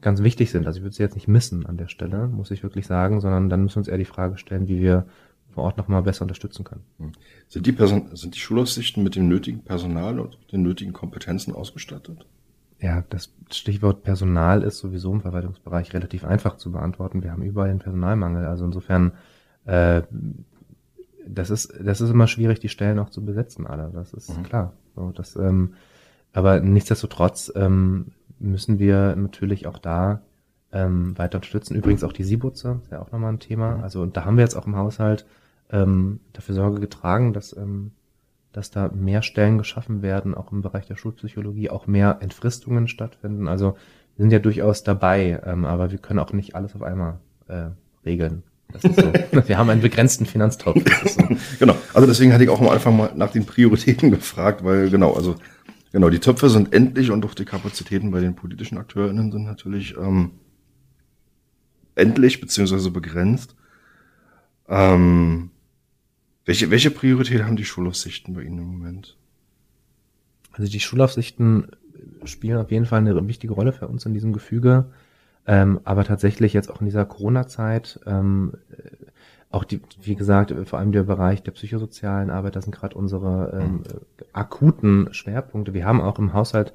ganz 0.00 0.22
wichtig 0.22 0.50
sind. 0.50 0.66
Also 0.66 0.78
ich 0.78 0.82
würde 0.82 0.94
sie 0.94 1.02
jetzt 1.02 1.14
nicht 1.14 1.28
missen 1.28 1.66
an 1.66 1.76
der 1.76 1.88
Stelle, 1.88 2.26
muss 2.26 2.50
ich 2.50 2.62
wirklich 2.62 2.86
sagen, 2.86 3.20
sondern 3.20 3.48
dann 3.48 3.62
müssen 3.62 3.76
wir 3.76 3.80
uns 3.80 3.88
eher 3.88 3.98
die 3.98 4.04
Frage 4.04 4.36
stellen, 4.36 4.68
wie 4.68 4.80
wir 4.80 5.06
vor 5.52 5.64
Ort 5.64 5.78
nochmal 5.78 6.02
besser 6.02 6.22
unterstützen 6.22 6.64
können. 6.64 6.82
Hm. 6.98 7.12
Sind 7.48 7.66
die, 7.66 7.72
Person 7.72 8.14
sind 8.14 8.34
die 8.34 8.40
Schulaufsichten 8.40 9.02
mit 9.02 9.16
dem 9.16 9.28
nötigen 9.28 9.62
Personal 9.62 10.20
und 10.20 10.38
den 10.52 10.62
nötigen 10.62 10.92
Kompetenzen 10.92 11.54
ausgestattet? 11.54 12.26
Ja, 12.80 13.04
das 13.10 13.32
Stichwort 13.52 14.02
Personal 14.02 14.62
ist 14.62 14.78
sowieso 14.78 15.12
im 15.12 15.20
Verwaltungsbereich 15.20 15.94
relativ 15.94 16.24
einfach 16.24 16.56
zu 16.56 16.72
beantworten. 16.72 17.22
Wir 17.22 17.30
haben 17.30 17.42
überall 17.42 17.70
einen 17.70 17.78
Personalmangel. 17.78 18.44
Also 18.46 18.64
insofern, 18.64 19.12
äh, 19.66 20.02
das 21.24 21.50
ist, 21.50 21.72
das 21.80 22.00
ist 22.00 22.10
immer 22.10 22.26
schwierig, 22.26 22.58
die 22.58 22.68
Stellen 22.68 22.98
auch 22.98 23.10
zu 23.10 23.24
besetzen, 23.24 23.68
alle. 23.68 23.90
Das 23.94 24.12
ist 24.12 24.36
mhm. 24.36 24.42
klar. 24.42 24.72
So, 24.96 25.12
das, 25.12 25.36
ähm, 25.36 25.74
aber 26.32 26.58
nichtsdestotrotz 26.58 27.52
ähm, 27.54 28.12
müssen 28.40 28.80
wir 28.80 29.14
natürlich 29.14 29.68
auch 29.68 29.78
da 29.78 30.22
ähm, 30.72 31.16
weiter 31.16 31.38
unterstützen. 31.38 31.76
Übrigens 31.76 32.02
auch 32.02 32.12
die 32.12 32.24
Siebutze 32.24 32.80
ist 32.82 32.90
ja 32.90 33.00
auch 33.00 33.12
nochmal 33.12 33.32
ein 33.32 33.38
Thema. 33.38 33.76
Mhm. 33.76 33.82
Also 33.84 34.02
und 34.02 34.16
da 34.16 34.24
haben 34.24 34.36
wir 34.36 34.42
jetzt 34.42 34.56
auch 34.56 34.66
im 34.66 34.76
Haushalt 34.76 35.26
ähm, 35.72 36.20
dafür 36.32 36.54
Sorge 36.54 36.80
getragen, 36.80 37.32
dass, 37.32 37.56
ähm, 37.56 37.92
dass 38.52 38.70
da 38.70 38.88
mehr 38.88 39.22
Stellen 39.22 39.58
geschaffen 39.58 40.02
werden, 40.02 40.34
auch 40.34 40.52
im 40.52 40.62
Bereich 40.62 40.86
der 40.86 40.96
Schulpsychologie, 40.96 41.70
auch 41.70 41.86
mehr 41.86 42.18
Entfristungen 42.20 42.86
stattfinden. 42.86 43.48
Also 43.48 43.76
wir 44.16 44.22
sind 44.22 44.30
ja 44.30 44.38
durchaus 44.38 44.84
dabei, 44.84 45.40
ähm, 45.44 45.64
aber 45.64 45.90
wir 45.90 45.98
können 45.98 46.18
auch 46.18 46.32
nicht 46.32 46.54
alles 46.54 46.74
auf 46.74 46.82
einmal 46.82 47.18
äh, 47.48 47.70
regeln. 48.04 48.42
So. 48.78 48.88
wir 49.46 49.58
haben 49.58 49.70
einen 49.70 49.80
begrenzten 49.80 50.26
Finanztopf. 50.26 50.82
So. 51.08 51.28
genau. 51.58 51.76
Also 51.94 52.06
deswegen 52.06 52.32
hatte 52.32 52.44
ich 52.44 52.50
auch 52.50 52.60
am 52.60 52.68
Anfang 52.68 52.96
mal 52.96 53.12
nach 53.16 53.32
den 53.32 53.46
Prioritäten 53.46 54.10
gefragt, 54.12 54.64
weil 54.64 54.90
genau, 54.90 55.14
also 55.14 55.36
genau, 55.92 56.10
die 56.10 56.18
Töpfe 56.18 56.50
sind 56.50 56.74
endlich 56.74 57.10
und 57.10 57.24
auch 57.24 57.34
die 57.34 57.44
Kapazitäten 57.46 58.10
bei 58.10 58.20
den 58.20 58.34
politischen 58.34 58.76
AkteurInnen 58.78 59.32
sind 59.32 59.44
natürlich 59.44 59.96
ähm, 59.96 60.32
endlich 61.94 62.40
beziehungsweise 62.40 62.90
begrenzt. 62.90 63.56
Ähm, 64.68 65.50
welche, 66.44 66.70
welche 66.70 66.90
Priorität 66.90 67.42
haben 67.42 67.56
die 67.56 67.64
Schulaufsichten 67.64 68.34
bei 68.34 68.42
Ihnen 68.42 68.58
im 68.58 68.66
Moment? 68.66 69.16
Also 70.52 70.70
die 70.70 70.80
Schulaufsichten 70.80 71.68
spielen 72.24 72.58
auf 72.58 72.70
jeden 72.70 72.86
Fall 72.86 73.00
eine 73.00 73.28
wichtige 73.28 73.54
Rolle 73.54 73.72
für 73.72 73.88
uns 73.88 74.04
in 74.06 74.14
diesem 74.14 74.32
Gefüge. 74.32 74.86
Ähm, 75.46 75.80
aber 75.84 76.04
tatsächlich 76.04 76.52
jetzt 76.52 76.70
auch 76.70 76.80
in 76.80 76.86
dieser 76.86 77.04
Corona-Zeit, 77.04 78.00
ähm, 78.06 78.52
auch 79.50 79.64
die, 79.64 79.80
wie 80.00 80.14
gesagt, 80.14 80.54
vor 80.66 80.78
allem 80.78 80.92
der 80.92 81.02
Bereich 81.02 81.42
der 81.42 81.52
psychosozialen 81.52 82.30
Arbeit, 82.30 82.56
das 82.56 82.64
sind 82.64 82.74
gerade 82.74 82.96
unsere 82.96 83.60
ähm, 83.60 83.72
mhm. 83.72 83.82
akuten 84.32 85.12
Schwerpunkte. 85.12 85.74
Wir 85.74 85.84
haben 85.84 86.00
auch 86.00 86.18
im 86.18 86.32
Haushalt, 86.32 86.72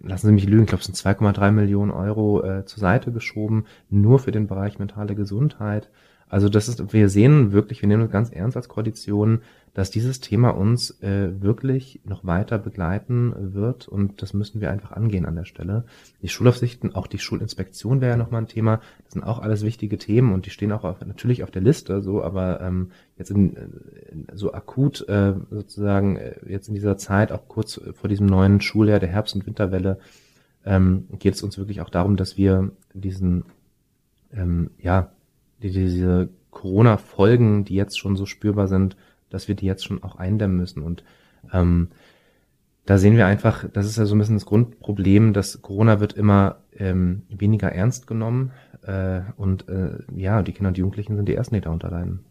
lassen 0.00 0.28
Sie 0.28 0.32
mich 0.32 0.46
lügen, 0.46 0.62
ich 0.62 0.68
glaube, 0.68 0.80
es 0.80 0.86
sind 0.86 0.96
2,3 0.96 1.50
Millionen 1.50 1.90
Euro 1.90 2.42
äh, 2.44 2.64
zur 2.64 2.80
Seite 2.80 3.12
geschoben, 3.12 3.66
nur 3.90 4.20
für 4.20 4.32
den 4.32 4.46
Bereich 4.46 4.78
mentale 4.78 5.14
Gesundheit. 5.14 5.90
Also 6.32 6.48
das 6.48 6.66
ist, 6.66 6.94
wir 6.94 7.10
sehen 7.10 7.52
wirklich, 7.52 7.82
wir 7.82 7.88
nehmen 7.88 8.04
das 8.04 8.10
ganz 8.10 8.30
ernst 8.32 8.56
als 8.56 8.70
Koalition, 8.70 9.42
dass 9.74 9.90
dieses 9.90 10.20
Thema 10.20 10.48
uns 10.56 11.02
äh, 11.02 11.42
wirklich 11.42 12.00
noch 12.06 12.24
weiter 12.24 12.58
begleiten 12.58 13.34
wird 13.52 13.86
und 13.86 14.22
das 14.22 14.32
müssen 14.32 14.62
wir 14.62 14.70
einfach 14.70 14.92
angehen 14.92 15.26
an 15.26 15.36
der 15.36 15.44
Stelle. 15.44 15.84
Die 16.22 16.30
Schulaufsichten, 16.30 16.94
auch 16.94 17.06
die 17.06 17.18
Schulinspektion 17.18 18.00
wäre 18.00 18.12
ja 18.12 18.16
nochmal 18.16 18.40
ein 18.40 18.48
Thema. 18.48 18.80
Das 19.04 19.12
sind 19.12 19.24
auch 19.24 19.40
alles 19.40 19.62
wichtige 19.62 19.98
Themen 19.98 20.32
und 20.32 20.46
die 20.46 20.50
stehen 20.50 20.72
auch 20.72 20.84
auf, 20.84 21.04
natürlich 21.04 21.42
auf 21.42 21.50
der 21.50 21.60
Liste, 21.60 22.00
so, 22.00 22.22
aber 22.22 22.62
ähm, 22.62 22.92
jetzt 23.18 23.30
in, 23.30 23.54
in, 24.10 24.26
so 24.32 24.54
akut 24.54 25.06
äh, 25.10 25.34
sozusagen 25.50 26.16
äh, 26.16 26.36
jetzt 26.48 26.68
in 26.68 26.74
dieser 26.74 26.96
Zeit, 26.96 27.30
auch 27.30 27.46
kurz 27.46 27.78
vor 27.92 28.08
diesem 28.08 28.24
neuen 28.24 28.62
Schuljahr 28.62 29.00
der 29.00 29.10
Herbst- 29.10 29.34
und 29.34 29.46
Winterwelle, 29.46 29.98
ähm, 30.64 31.08
geht 31.18 31.34
es 31.34 31.42
uns 31.42 31.58
wirklich 31.58 31.82
auch 31.82 31.90
darum, 31.90 32.16
dass 32.16 32.38
wir 32.38 32.70
diesen 32.94 33.44
ähm, 34.32 34.70
ja 34.78 35.12
die, 35.62 35.70
diese 35.70 36.28
Corona-Folgen, 36.50 37.64
die 37.64 37.74
jetzt 37.74 37.98
schon 37.98 38.16
so 38.16 38.26
spürbar 38.26 38.68
sind, 38.68 38.96
dass 39.30 39.48
wir 39.48 39.54
die 39.54 39.66
jetzt 39.66 39.84
schon 39.84 40.02
auch 40.02 40.16
eindämmen 40.16 40.56
müssen. 40.56 40.82
Und 40.82 41.04
ähm, 41.52 41.88
da 42.84 42.98
sehen 42.98 43.16
wir 43.16 43.26
einfach, 43.26 43.68
das 43.72 43.86
ist 43.86 43.96
ja 43.96 44.06
so 44.06 44.14
ein 44.14 44.18
bisschen 44.18 44.36
das 44.36 44.46
Grundproblem, 44.46 45.32
dass 45.32 45.62
Corona 45.62 46.00
wird 46.00 46.12
immer 46.14 46.58
ähm, 46.76 47.22
weniger 47.28 47.70
ernst 47.70 48.06
genommen 48.06 48.50
äh, 48.82 49.20
und 49.36 49.68
äh, 49.68 49.98
ja, 50.14 50.42
die 50.42 50.52
Kinder 50.52 50.68
und 50.68 50.76
die 50.76 50.80
Jugendlichen 50.80 51.16
sind 51.16 51.26
die 51.26 51.34
ersten, 51.34 51.54
die 51.54 51.60
darunter 51.60 51.90
leiden. 51.90 52.24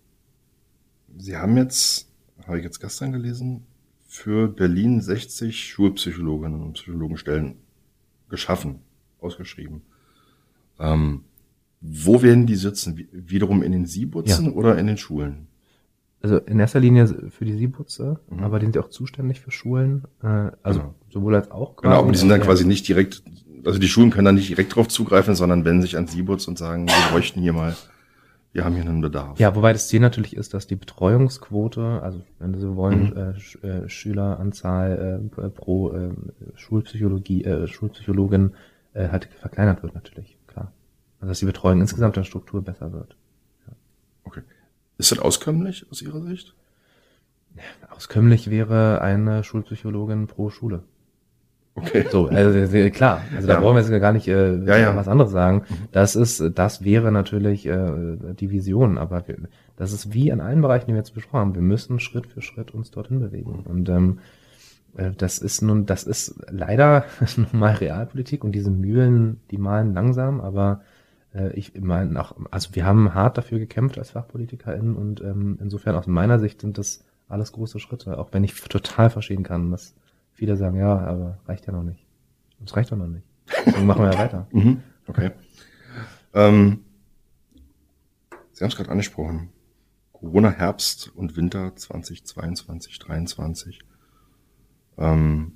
Sie 1.18 1.38
haben 1.38 1.58
jetzt, 1.58 2.10
habe 2.48 2.58
ich 2.58 2.64
jetzt 2.64 2.80
gestern 2.80 3.12
gelesen, 3.12 3.66
für 4.08 4.50
Berlin 4.50 5.00
60 5.00 5.70
Schulpsychologinnen 5.70 6.62
und 6.62 6.74
Psychologenstellen 6.74 7.56
geschaffen, 8.30 8.80
ausgeschrieben. 9.22 9.84
Ähm, 10.80 11.24
wo 11.82 12.22
werden 12.22 12.46
die 12.46 12.56
sitzen? 12.56 13.08
Wiederum 13.12 13.64
in 13.64 13.72
den 13.72 13.86
Siebutzen 13.86 14.46
ja. 14.46 14.52
oder 14.52 14.78
in 14.78 14.88
den 14.88 14.98
Schulen? 14.98 15.48
Also 16.22 16.38
in 16.38 16.60
erster 16.60 16.80
Linie 16.80 17.08
für 17.08 17.46
die 17.46 17.54
Siebutze, 17.54 18.20
mhm. 18.30 18.44
aber 18.44 18.60
die 18.60 18.68
sind 18.68 18.76
ja 18.76 18.84
auch 18.84 18.90
zuständig 18.90 19.42
für 19.42 19.50
Schulen, 19.50 20.04
äh, 20.22 20.52
also 20.62 20.82
genau. 20.82 20.96
sowohl 21.10 21.36
als 21.36 21.50
auch. 21.50 21.76
Quasi. 21.76 21.90
Genau, 21.90 22.00
aber 22.04 22.12
die 22.12 22.20
sind 22.20 22.30
dann 22.30 22.42
quasi 22.42 22.64
nicht 22.64 22.88
direkt, 22.88 23.24
also 23.66 23.80
die 23.80 23.88
Schulen 23.88 24.12
können 24.12 24.26
dann 24.26 24.36
nicht 24.36 24.50
direkt 24.50 24.76
drauf 24.76 24.88
zugreifen, 24.88 25.34
sondern 25.34 25.66
wenden 25.66 25.82
sich 25.82 25.98
an 25.98 26.06
Siebutz 26.06 26.48
und 26.48 26.60
sagen, 26.60 26.88
wir 26.88 27.12
bräuchten 27.12 27.42
hier 27.42 27.54
mal, 27.54 27.76
wir 28.54 28.64
haben 28.64 28.76
hier 28.76 28.84
einen 28.84 29.02
Bedarf. 29.02 29.40
Ja, 29.40 29.56
wobei 29.56 29.74
das 29.74 29.88
Ziel 29.88 30.00
natürlich 30.00 30.36
ist, 30.36 30.54
dass 30.54 30.68
die 30.68 30.76
Betreuungsquote, 30.76 32.02
also 32.04 32.22
wenn 32.38 32.54
Sie 32.54 32.76
wollen, 32.76 33.10
mhm. 33.10 33.18
äh, 33.18 33.40
Sch 33.40 33.64
äh, 33.64 33.90
Schüleranzahl 33.90 35.32
äh, 35.38 35.50
pro 35.50 35.92
äh, 35.92 36.10
Schulpsychologie, 36.54 37.46
äh, 37.46 37.66
Schulpsychologin 37.66 38.52
äh, 38.94 39.08
halt 39.08 39.30
verkleinert 39.40 39.82
wird 39.82 39.96
natürlich. 39.96 40.38
Also 41.22 41.30
dass 41.30 41.40
die 41.40 41.46
Betreuung 41.46 41.80
insgesamt 41.82 42.16
der 42.18 42.24
Struktur 42.24 42.62
besser 42.64 42.92
wird. 42.92 43.16
Ja. 43.68 43.74
Okay. 44.26 44.42
Ist 44.98 45.12
das 45.12 45.20
auskömmlich 45.20 45.86
aus 45.90 46.02
Ihrer 46.02 46.22
Sicht? 46.22 46.54
Auskömmlich 47.90 48.50
wäre 48.50 49.02
eine 49.02 49.44
Schulpsychologin 49.44 50.28
pro 50.28 50.50
Schule. 50.50 50.84
Okay. 51.76 52.06
So, 52.12 52.28
also 52.28 52.90
klar, 52.90 53.22
also 53.34 53.48
da 53.48 53.54
Ja. 53.54 53.60
brauchen 53.62 53.76
wir 53.76 53.82
jetzt 53.82 54.02
gar 54.02 54.12
nicht 54.12 54.28
äh, 54.28 54.58
Ja, 54.66 54.78
ja. 54.78 54.96
was 54.96 55.08
anderes 55.08 55.32
sagen. 55.32 55.64
Mhm. 55.70 55.76
Das 55.94 56.16
ist, 56.18 56.44
das 56.56 56.84
wäre 56.84 57.12
natürlich 57.12 57.66
äh, 57.66 58.18
die 58.40 58.52
Vision, 58.52 58.98
aber 58.98 59.28
wir, 59.28 59.38
das 59.78 59.94
ist 59.94 60.14
wie 60.14 60.30
in 60.30 60.42
allen 60.42 60.62
Bereichen, 60.62 60.88
die 60.88 60.94
wir 60.94 60.98
jetzt 61.00 61.14
besprochen 61.14 61.40
haben. 61.40 61.56
Wir 61.56 61.62
müssen 61.62 62.00
Schritt 62.00 62.28
für 62.28 62.42
Schritt 62.42 62.72
uns 62.72 62.92
dorthin 62.92 63.20
bewegen. 63.20 63.64
Und 63.66 63.88
ähm, 63.90 64.20
äh, 64.98 65.12
das 65.18 65.38
ist 65.38 65.62
nun, 65.62 65.86
das 65.86 66.04
ist 66.04 66.36
leider 66.50 67.06
nun 67.38 67.48
mal 67.54 67.74
Realpolitik 67.76 68.44
und 68.44 68.52
diese 68.54 68.72
Mühlen, 68.72 69.40
die 69.50 69.58
malen 69.58 69.94
langsam, 69.94 70.42
aber 70.42 70.82
ich 71.54 71.80
meine 71.80 72.20
auch, 72.20 72.36
also 72.52 72.76
wir 72.76 72.86
haben 72.86 73.14
hart 73.14 73.38
dafür 73.38 73.60
gekämpft 73.60 73.98
als 73.98 74.12
FachpolitikerInnen 74.12 74.96
und 74.96 75.22
ähm, 75.22 75.58
insofern 75.62 75.96
aus 75.96 76.08
meiner 76.08 76.40
Sicht 76.40 76.62
sind 76.62 76.78
das 76.78 77.06
alles 77.30 77.54
große 77.54 77.80
Schritte, 77.80 78.18
auch 78.18 78.34
wenn 78.34 78.44
ich 78.44 78.54
total 78.62 79.10
verstehen 79.10 79.44
kann, 79.44 79.72
dass 79.72 79.96
viele 80.34 80.58
sagen, 80.58 80.78
ja, 80.78 80.98
aber 80.98 81.38
reicht 81.48 81.66
ja 81.68 81.74
noch 81.74 81.84
nicht. 81.84 82.06
Das 82.60 82.76
reicht 82.76 82.92
doch 82.92 82.98
noch 82.98 83.08
nicht. 83.08 83.26
Deswegen 83.66 83.86
machen 83.86 84.04
wir 84.04 84.12
ja 84.12 84.20
weiter. 84.20 84.48
Mhm. 84.52 84.84
Okay. 85.08 85.32
Ähm, 86.34 86.82
Sie 88.52 88.64
haben 88.64 88.70
es 88.70 88.76
gerade 88.76 88.92
angesprochen. 88.92 89.50
Corona 90.14 90.52
Herbst 90.52 91.12
und 91.16 91.36
Winter 91.36 91.76
2022, 91.76 93.00
2023. 93.00 93.80
Ähm, 94.98 95.54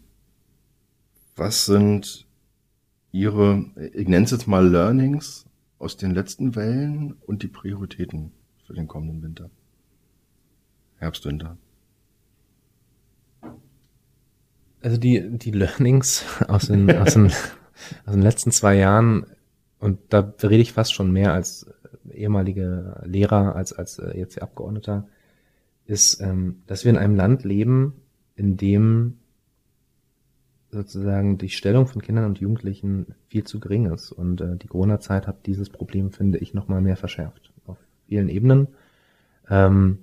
was 1.36 1.66
sind 1.66 2.26
Ihre, 3.12 3.66
ich 3.94 4.08
nenne 4.08 4.26
es 4.26 4.32
jetzt 4.32 4.48
mal 4.48 4.68
Learnings 4.68 5.45
aus 5.80 5.98
den 5.98 6.12
letzten 6.12 6.56
Wellen 6.56 7.14
und 7.26 7.44
die 7.44 7.48
Prioritäten 7.48 8.32
für 8.66 8.74
den 8.74 8.88
kommenden 8.88 9.22
Winter? 9.22 9.50
Herbst, 10.98 11.26
Winter. 11.26 11.58
Also 14.82 14.98
die, 14.98 15.38
die 15.38 15.52
Learnings 15.52 16.26
aus 16.48 16.68
den, 16.68 16.96
aus 16.98 17.14
den, 17.14 17.28
aus 17.28 18.14
den 18.14 18.22
letzten 18.22 18.52
zwei 18.52 18.76
Jahren, 18.76 19.26
und 19.80 20.00
da 20.10 20.34
rede 20.42 20.62
ich 20.62 20.74
fast 20.74 20.94
schon 20.94 21.12
mehr 21.12 21.34
als 21.34 21.68
ehemaliger 22.12 23.02
Lehrer, 23.06 23.56
als, 23.56 23.74
als 23.74 24.00
äh, 24.00 24.18
jetzt 24.18 24.42
Abgeordneter, 24.42 25.08
ist, 25.86 26.22
ähm, 26.22 26.62
dass 26.68 26.84
wir 26.84 26.92
in 26.92 26.98
einem 26.98 27.16
Land 27.16 27.44
leben, 27.44 27.94
in 28.36 28.58
dem 28.58 29.18
sozusagen 30.76 31.38
die 31.38 31.50
Stellung 31.50 31.88
von 31.88 32.02
Kindern 32.02 32.26
und 32.26 32.40
Jugendlichen 32.40 33.16
viel 33.28 33.44
zu 33.44 33.60
gering 33.60 33.92
ist. 33.92 34.12
Und 34.12 34.42
äh, 34.42 34.56
die 34.58 34.68
Corona-Zeit 34.68 35.28
hat 35.28 35.46
dieses 35.46 35.70
Problem, 35.70 36.12
finde 36.12 36.38
ich, 36.38 36.54
nochmal 36.54 36.82
mehr 36.82 36.98
verschärft. 36.98 37.52
Auf 37.66 37.78
vielen 38.08 38.30
Ebenen. 38.30 38.68
Ähm, 39.50 40.00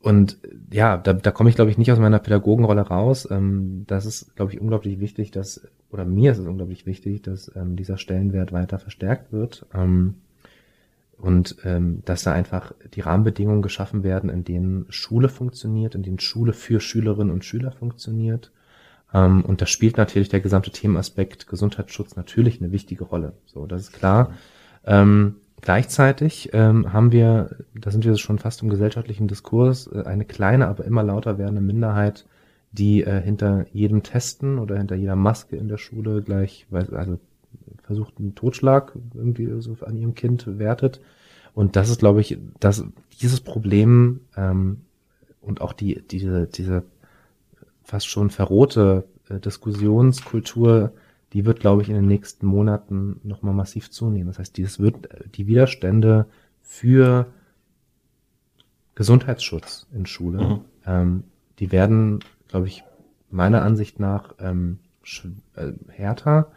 und 0.00 0.38
äh, 0.44 0.76
ja, 0.76 0.96
da, 0.96 1.12
da 1.12 1.30
komme 1.30 1.50
ich, 1.50 1.56
glaube 1.56 1.70
ich, 1.70 1.78
nicht 1.78 1.92
aus 1.92 1.98
meiner 1.98 2.18
Pädagogenrolle 2.18 2.82
raus. 2.82 3.28
Ähm, 3.30 3.84
das 3.86 4.06
ist, 4.06 4.34
glaube 4.36 4.52
ich, 4.52 4.60
unglaublich 4.60 5.00
wichtig, 5.00 5.30
dass, 5.30 5.66
oder 5.90 6.04
mir 6.04 6.32
ist 6.32 6.38
es 6.38 6.46
unglaublich 6.46 6.86
wichtig, 6.86 7.22
dass 7.22 7.50
ähm, 7.54 7.76
dieser 7.76 7.98
Stellenwert 7.98 8.52
weiter 8.52 8.78
verstärkt 8.78 9.32
wird. 9.32 9.66
Ähm, 9.74 10.16
und 11.18 11.56
ähm, 11.64 12.02
dass 12.04 12.24
da 12.24 12.32
einfach 12.32 12.72
die 12.94 13.00
Rahmenbedingungen 13.00 13.62
geschaffen 13.62 14.02
werden, 14.02 14.28
in 14.28 14.44
denen 14.44 14.86
Schule 14.90 15.28
funktioniert, 15.28 15.94
in 15.94 16.02
denen 16.02 16.18
Schule 16.18 16.52
für 16.52 16.78
Schülerinnen 16.78 17.32
und 17.32 17.44
Schüler 17.44 17.72
funktioniert. 17.72 18.52
Ähm, 19.12 19.44
und 19.44 19.60
da 19.60 19.66
spielt 19.66 19.96
natürlich 19.96 20.28
der 20.28 20.40
gesamte 20.40 20.70
Themenaspekt 20.70 21.46
Gesundheitsschutz 21.46 22.16
natürlich 22.16 22.60
eine 22.60 22.72
wichtige 22.72 23.04
Rolle. 23.04 23.32
So, 23.46 23.66
das 23.66 23.82
ist 23.82 23.92
klar. 23.92 24.32
Ähm, 24.84 25.36
gleichzeitig 25.60 26.50
ähm, 26.52 26.92
haben 26.92 27.12
wir, 27.12 27.56
da 27.74 27.90
sind 27.90 28.04
wir 28.04 28.16
schon 28.16 28.38
fast 28.38 28.62
im 28.62 28.68
gesellschaftlichen 28.68 29.28
Diskurs, 29.28 29.88
äh, 29.88 30.02
eine 30.04 30.24
kleine, 30.24 30.68
aber 30.68 30.84
immer 30.84 31.02
lauter 31.02 31.38
werdende 31.38 31.60
Minderheit, 31.62 32.26
die 32.72 33.02
äh, 33.02 33.20
hinter 33.22 33.66
jedem 33.72 34.02
Testen 34.02 34.58
oder 34.58 34.76
hinter 34.76 34.96
jeder 34.96 35.16
Maske 35.16 35.56
in 35.56 35.68
der 35.68 35.78
Schule 35.78 36.22
gleich, 36.22 36.66
also 36.70 37.18
versucht 37.82 38.18
einen 38.18 38.34
Totschlag 38.34 38.92
irgendwie 39.14 39.48
so 39.60 39.76
an 39.84 39.96
ihrem 39.96 40.14
Kind 40.14 40.58
wertet. 40.58 41.00
Und 41.54 41.76
das 41.76 41.88
ist, 41.88 42.00
glaube 42.00 42.20
ich, 42.20 42.38
dass 42.60 42.84
dieses 43.20 43.40
Problem 43.40 44.20
ähm, 44.36 44.82
und 45.40 45.60
auch 45.60 45.72
die 45.72 46.02
diese 46.10 46.46
diese 46.46 46.82
fast 47.86 48.08
schon 48.08 48.30
verrohte 48.30 49.04
äh, 49.28 49.38
Diskussionskultur, 49.38 50.92
die 51.32 51.44
wird, 51.46 51.60
glaube 51.60 51.82
ich, 51.82 51.88
in 51.88 51.94
den 51.94 52.06
nächsten 52.06 52.46
Monaten 52.46 53.20
nochmal 53.22 53.54
massiv 53.54 53.90
zunehmen. 53.90 54.26
Das 54.26 54.38
heißt, 54.38 54.56
dieses 54.56 54.80
wird 54.80 55.10
äh, 55.10 55.28
die 55.28 55.46
Widerstände 55.46 56.26
für 56.62 57.26
Gesundheitsschutz 58.96 59.86
in 59.92 60.06
Schule, 60.06 60.38
Mhm. 60.42 60.60
ähm, 60.84 61.24
die 61.58 61.70
werden, 61.70 62.20
glaube 62.48 62.66
ich, 62.66 62.82
meiner 63.30 63.62
Ansicht 63.62 64.00
nach 64.00 64.34
ähm, 64.40 64.78
äh, 65.54 65.72
härter. 65.88 66.50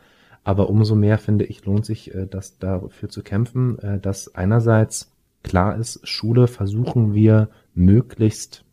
Aber 0.43 0.69
umso 0.69 0.95
mehr 0.95 1.17
finde 1.19 1.45
ich, 1.45 1.65
lohnt 1.65 1.85
sich, 1.85 2.15
äh, 2.15 2.25
das 2.25 2.57
dafür 2.57 3.09
zu 3.09 3.21
kämpfen, 3.21 3.77
äh, 3.79 3.99
dass 3.99 4.33
einerseits 4.33 5.11
klar 5.43 5.75
ist, 5.77 6.07
Schule 6.07 6.47
versuchen 6.47 7.13
wir 7.13 7.49
möglichst 7.75 8.65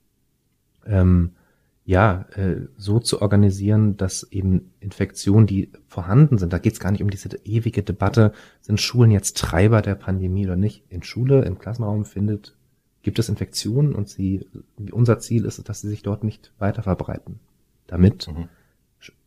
ähm, 0.86 1.32
ja, 1.86 2.26
äh, 2.34 2.66
so 2.76 2.98
zu 2.98 3.22
organisieren, 3.22 3.96
dass 3.96 4.24
eben 4.32 4.72
Infektionen, 4.80 5.46
die 5.46 5.70
vorhanden 5.86 6.36
sind, 6.36 6.52
da 6.52 6.58
geht 6.58 6.72
es 6.72 6.80
gar 6.80 6.90
nicht 6.90 7.02
um 7.02 7.10
diese 7.10 7.28
ewige 7.44 7.84
Debatte, 7.84 8.32
sind 8.60 8.80
Schulen 8.80 9.12
jetzt 9.12 9.36
Treiber 9.36 9.82
der 9.82 9.94
Pandemie 9.94 10.44
oder 10.46 10.56
nicht. 10.56 10.82
In 10.90 11.04
Schule, 11.04 11.44
im 11.44 11.60
Klassenraum 11.60 12.04
findet, 12.04 12.56
gibt 13.02 13.20
es 13.20 13.28
Infektionen 13.28 13.94
und 13.94 14.08
sie, 14.08 14.44
unser 14.90 15.20
Ziel 15.20 15.44
ist 15.44 15.58
es, 15.58 15.64
dass 15.64 15.80
sie 15.80 15.88
sich 15.88 16.02
dort 16.02 16.24
nicht 16.24 16.52
weiter 16.58 16.82
verbreiten. 16.82 17.38
Damit 17.86 18.26
Mhm. 18.26 18.48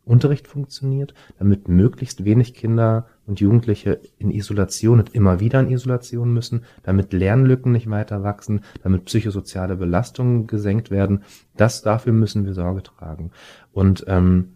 Unterricht 0.10 0.48
funktioniert, 0.48 1.14
damit 1.38 1.68
möglichst 1.68 2.26
wenig 2.26 2.54
Kinder 2.54 3.08
und 3.28 3.40
Jugendliche 3.40 4.00
in 4.18 4.32
Isolation 4.32 5.00
und 5.00 5.14
immer 5.14 5.40
wieder 5.40 5.60
in 5.60 5.70
Isolation 5.70 6.34
müssen, 6.34 6.64
damit 6.84 7.14
Lernlücken 7.14 7.72
nicht 7.72 7.90
weiter 7.90 8.24
wachsen, 8.24 8.62
damit 8.84 9.06
psychosoziale 9.06 9.76
Belastungen 9.76 10.48
gesenkt 10.48 10.90
werden. 10.90 11.24
Das 11.56 11.82
dafür 11.82 12.14
müssen 12.14 12.46
wir 12.46 12.54
Sorge 12.54 12.84
tragen. 12.84 13.32
Und 13.72 14.04
ähm, 14.08 14.56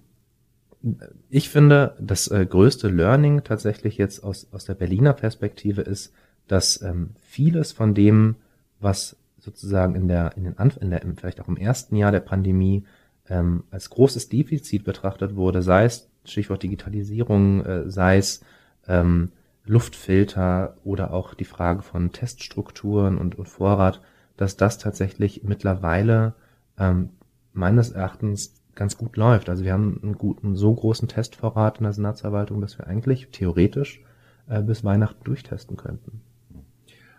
ich 1.30 1.50
finde, 1.50 1.96
das 2.00 2.28
äh, 2.28 2.46
größte 2.46 2.90
Learning 2.90 3.44
tatsächlich 3.44 3.98
jetzt 3.98 4.24
aus, 4.24 4.48
aus 4.52 4.66
der 4.66 4.74
Berliner 4.74 5.14
Perspektive 5.14 5.82
ist, 5.82 6.14
dass 6.48 6.82
ähm, 6.82 7.12
vieles 7.22 7.72
von 7.72 7.94
dem, 7.94 8.36
was 8.80 9.16
sozusagen 9.40 9.96
in 9.96 10.08
der, 10.08 10.36
in 10.36 10.44
den 10.46 10.58
Anf 10.58 10.78
in 10.82 10.90
der, 10.90 11.02
vielleicht 11.16 11.42
auch 11.42 11.48
im 11.48 11.58
ersten 11.58 11.96
Jahr 11.96 12.12
der 12.12 12.22
Pandemie 12.22 12.86
ähm, 13.30 13.64
als 13.72 13.90
großes 13.90 14.30
Defizit 14.30 14.84
betrachtet 14.84 15.36
wurde, 15.36 15.62
sei 15.62 15.86
es 15.86 16.10
Stichwort 16.26 16.64
Digitalisierung, 16.64 17.66
äh, 17.66 17.90
sei 17.90 18.18
es 18.18 18.42
ähm, 18.88 19.32
Luftfilter 19.66 20.78
oder 20.84 21.14
auch 21.14 21.34
die 21.34 21.46
Frage 21.46 21.84
von 21.84 22.12
Teststrukturen 22.12 23.18
und, 23.18 23.38
und 23.38 23.48
Vorrat, 23.48 24.02
dass 24.36 24.58
das 24.58 24.78
tatsächlich 24.78 25.44
mittlerweile 25.44 26.34
ähm, 26.78 27.10
meines 27.54 27.92
Erachtens 27.92 28.62
ganz 28.76 28.98
gut 28.98 29.16
läuft. 29.18 29.50
Also 29.50 29.64
wir 29.64 29.74
haben 29.74 30.00
einen 30.02 30.18
guten, 30.18 30.56
so 30.56 30.74
großen 30.74 31.08
Testvorrat 31.08 31.78
in 31.78 31.84
der 31.84 31.94
Senatsverwaltung, 31.94 32.60
dass 32.62 32.78
wir 32.78 32.88
eigentlich 32.88 33.30
theoretisch 33.32 34.02
äh, 34.50 34.62
bis 34.62 34.84
Weihnachten 34.84 35.24
durchtesten 35.24 35.78
könnten. 35.78 36.22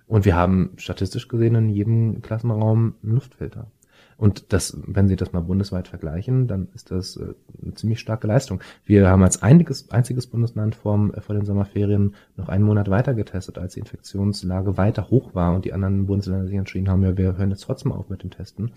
Und 0.06 0.24
wir 0.24 0.36
haben 0.36 0.72
statistisch 0.76 1.28
gesehen 1.28 1.54
in 1.54 1.68
jedem 1.70 2.20
Klassenraum 2.20 2.94
einen 3.02 3.12
Luftfilter. 3.12 3.70
Und 4.16 4.52
das, 4.52 4.76
wenn 4.86 5.08
Sie 5.08 5.16
das 5.16 5.32
mal 5.32 5.40
bundesweit 5.40 5.88
vergleichen, 5.88 6.46
dann 6.46 6.68
ist 6.74 6.90
das 6.90 7.16
äh, 7.16 7.34
eine 7.62 7.74
ziemlich 7.74 8.00
starke 8.00 8.26
Leistung. 8.26 8.60
Wir 8.84 9.08
haben 9.08 9.22
als 9.22 9.42
einiges, 9.42 9.90
einziges 9.90 10.26
Bundesland 10.26 10.74
vor, 10.74 11.10
äh, 11.14 11.20
vor 11.20 11.34
den 11.34 11.44
Sommerferien 11.44 12.14
noch 12.36 12.48
einen 12.48 12.64
Monat 12.64 12.90
weiter 12.90 13.14
getestet, 13.14 13.58
als 13.58 13.74
die 13.74 13.80
Infektionslage 13.80 14.76
weiter 14.76 15.10
hoch 15.10 15.34
war 15.34 15.54
und 15.54 15.64
die 15.64 15.72
anderen 15.72 16.06
Bundesländer 16.06 16.46
sich 16.46 16.56
entschieden 16.56 16.88
haben, 16.88 17.02
ja, 17.02 17.16
wir 17.16 17.36
hören 17.36 17.50
jetzt 17.50 17.64
trotzdem 17.64 17.92
auf 17.92 18.08
mit 18.08 18.22
dem 18.22 18.30
Testen. 18.30 18.72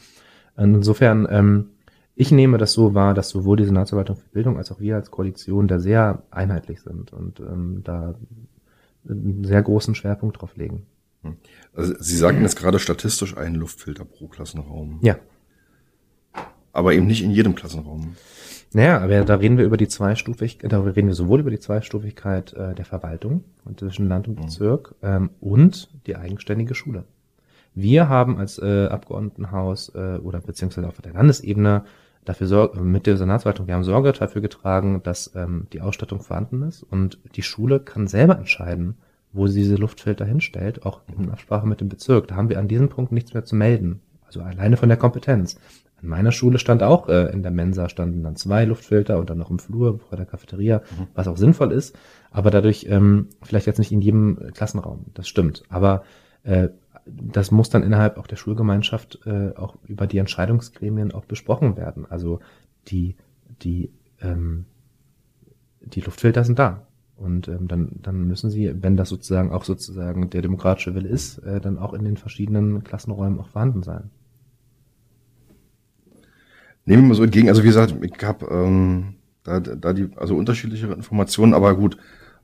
Insofern, 0.57 1.27
ähm, 1.30 1.69
ich 2.15 2.31
nehme 2.31 2.57
das 2.57 2.73
so 2.73 2.95
wahr, 2.95 3.14
dass 3.14 3.30
sowohl 3.30 3.57
die 3.57 3.65
Senatsverwaltung 3.65 4.15
für 4.15 4.30
Bildung 4.30 4.57
als 4.57 4.72
auch 4.72 4.80
wir 4.80 4.95
als 4.95 5.11
Koalition 5.11 5.68
da 5.68 5.80
sehr 5.80 6.23
einheitlich 6.31 6.81
sind 6.81 7.14
und 7.14 7.39
ähm, 7.39 7.81
da 7.84 8.15
einen 9.07 9.43
sehr 9.43 9.61
großen 9.61 9.93
Schwerpunkt 9.93 10.41
drauf 10.41 10.55
legen. 10.57 10.88
Also 11.73 11.93
Sie 11.99 12.17
sagten 12.17 12.41
jetzt 12.41 12.57
gerade 12.57 12.79
statistisch 12.79 13.37
einen 13.37 13.55
Luftfilter 13.55 14.05
pro 14.05 14.27
Klassenraum. 14.27 14.99
Ja. 15.01 15.17
Aber 16.73 16.93
eben 16.93 17.07
nicht 17.07 17.23
in 17.23 17.31
jedem 17.31 17.55
Klassenraum. 17.55 18.15
Naja, 18.73 18.99
aber 18.99 19.23
da 19.23 19.35
reden 19.35 19.57
wir 19.57 19.65
über 19.65 19.77
die 19.77 19.87
Zweistufigkeit, 19.87 20.71
da 20.71 20.81
reden 20.81 21.07
wir 21.07 21.15
sowohl 21.15 21.39
über 21.39 21.51
die 21.51 21.59
Zweistufigkeit 21.59 22.53
äh, 22.53 22.75
der 22.75 22.85
Verwaltung 22.85 23.43
und 23.65 23.79
zwischen 23.79 24.07
Land 24.07 24.27
und 24.27 24.37
Mhm. 24.39 24.43
Bezirk 24.43 24.95
ähm, 25.01 25.29
und 25.39 25.89
die 26.05 26.15
eigenständige 26.15 26.75
Schule. 26.75 27.05
Wir 27.73 28.09
haben 28.09 28.37
als 28.37 28.59
äh, 28.59 28.87
Abgeordnetenhaus 28.87 29.89
äh, 29.95 30.17
oder 30.17 30.39
beziehungsweise 30.41 30.87
auf 30.87 30.99
der 30.99 31.13
Landesebene 31.13 31.85
dafür 32.25 32.47
Sorge, 32.47 32.81
mit 32.81 33.07
der 33.07 33.17
Senatsverwaltung, 33.17 33.67
wir 33.67 33.75
haben 33.75 33.83
Sorge 33.83 34.11
dafür 34.11 34.41
getragen, 34.41 35.01
dass 35.03 35.31
ähm, 35.35 35.67
die 35.71 35.81
Ausstattung 35.81 36.19
vorhanden 36.19 36.63
ist 36.63 36.83
und 36.83 37.19
die 37.35 37.43
Schule 37.43 37.79
kann 37.79 38.07
selber 38.07 38.37
entscheiden, 38.37 38.97
wo 39.38 39.47
sie 39.47 39.61
diese 39.61 39.76
Luftfilter 39.76 40.26
hinstellt, 40.26 40.85
auch 40.85 41.01
in 41.18 41.30
Absprache 41.30 41.68
mit 41.68 41.81
dem 41.81 41.89
Bezirk. 41.89 42.27
Da 42.27 42.35
haben 42.35 42.49
wir 42.49 42.59
an 42.59 42.68
diesem 42.68 42.89
Punkt 42.89 43.11
nichts 43.11 43.34
mehr 43.34 43.45
zu 43.45 43.55
melden. 43.55 44.01
Also 44.26 44.41
alleine 44.41 44.77
von 44.77 44.89
der 44.89 44.97
Kompetenz. 44.97 45.57
An 46.01 46.09
meiner 46.09 46.31
Schule 46.31 46.59
stand 46.59 46.84
auch 46.84 47.07
äh, 47.07 47.31
in 47.31 47.41
der 47.41 47.51
Mensa 47.51 47.89
standen 47.89 48.22
dann 48.23 48.35
zwei 48.35 48.65
Luftfilter 48.65 49.18
und 49.18 49.30
dann 49.30 49.38
noch 49.38 49.49
im 49.49 49.57
Flur 49.57 49.99
vor 49.99 50.18
der 50.18 50.26
Cafeteria, 50.26 50.80
mhm. 50.80 51.07
was 51.15 51.27
auch 51.27 51.38
sinnvoll 51.38 51.72
ist, 51.72 51.97
aber 52.30 52.51
dadurch 52.51 52.85
ähm, 52.89 53.30
vielleicht 53.41 53.65
jetzt 53.65 53.80
nicht 53.80 53.91
in 53.91 54.01
jedem 54.01 54.51
Klassenraum. 54.53 55.05
Das 55.14 55.27
stimmt. 55.27 55.64
Aber 55.69 56.03
äh, 56.43 56.69
das 57.05 57.51
muss 57.51 57.69
dann 57.69 57.84
innerhalb 57.84 58.18
auch 58.18 58.27
der 58.27 58.35
Schulgemeinschaft 58.35 59.19
äh, 59.26 59.55
auch 59.55 59.77
über 59.85 60.07
die 60.07 60.18
Entscheidungsgremien 60.18 61.14
auch 61.14 61.26
besprochen 61.26 61.77
werden. 61.77 62.05
Also 62.07 62.41
die 62.88 63.15
die 63.61 63.91
ähm, 64.22 64.65
die 65.81 66.01
Luftfilter 66.01 66.43
sind 66.43 66.59
da. 66.59 66.86
Und 67.18 67.48
ähm, 67.48 67.68
dann, 67.68 67.89
dann 68.03 68.27
müssen 68.27 68.52
sie, 68.52 68.72
wenn 68.81 68.95
das 68.95 69.10
sozusagen 69.10 69.52
auch 69.52 69.64
sozusagen 69.64 70.30
der 70.30 70.44
demokratische 70.44 70.94
Wille 70.94 71.10
ist, 71.10 71.39
äh, 71.39 71.60
dann 71.60 71.80
auch 71.80 71.94
in 71.94 72.06
den 72.06 72.15
verschiedenen 72.15 72.84
Klassenräumen 72.84 73.39
auch 73.39 73.49
vorhanden 73.49 73.81
sein. 73.81 74.11
Nehmen 76.85 77.03
wir 77.03 77.10
mal 77.10 77.15
so 77.15 77.23
entgegen, 77.23 77.49
also 77.49 77.64
wie 77.64 77.68
gesagt, 77.68 77.95
ich 78.02 78.23
habe 78.23 78.45
ähm, 78.49 79.15
da, 79.44 79.60
da 79.60 79.94
die, 79.94 80.10
also 80.15 80.38
unterschiedliche 80.38 80.88
Informationen, 80.88 81.53
aber 81.53 81.76
gut, 81.76 81.98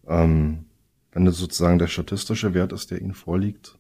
ähm, 0.08 0.66
wenn 1.12 1.26
das 1.26 1.38
sozusagen 1.38 1.78
der 1.78 1.88
statistische 1.88 2.54
Wert 2.54 2.74
ist, 2.74 2.90
der 2.90 3.00
Ihnen 3.00 3.14
vorliegt. 3.14 3.78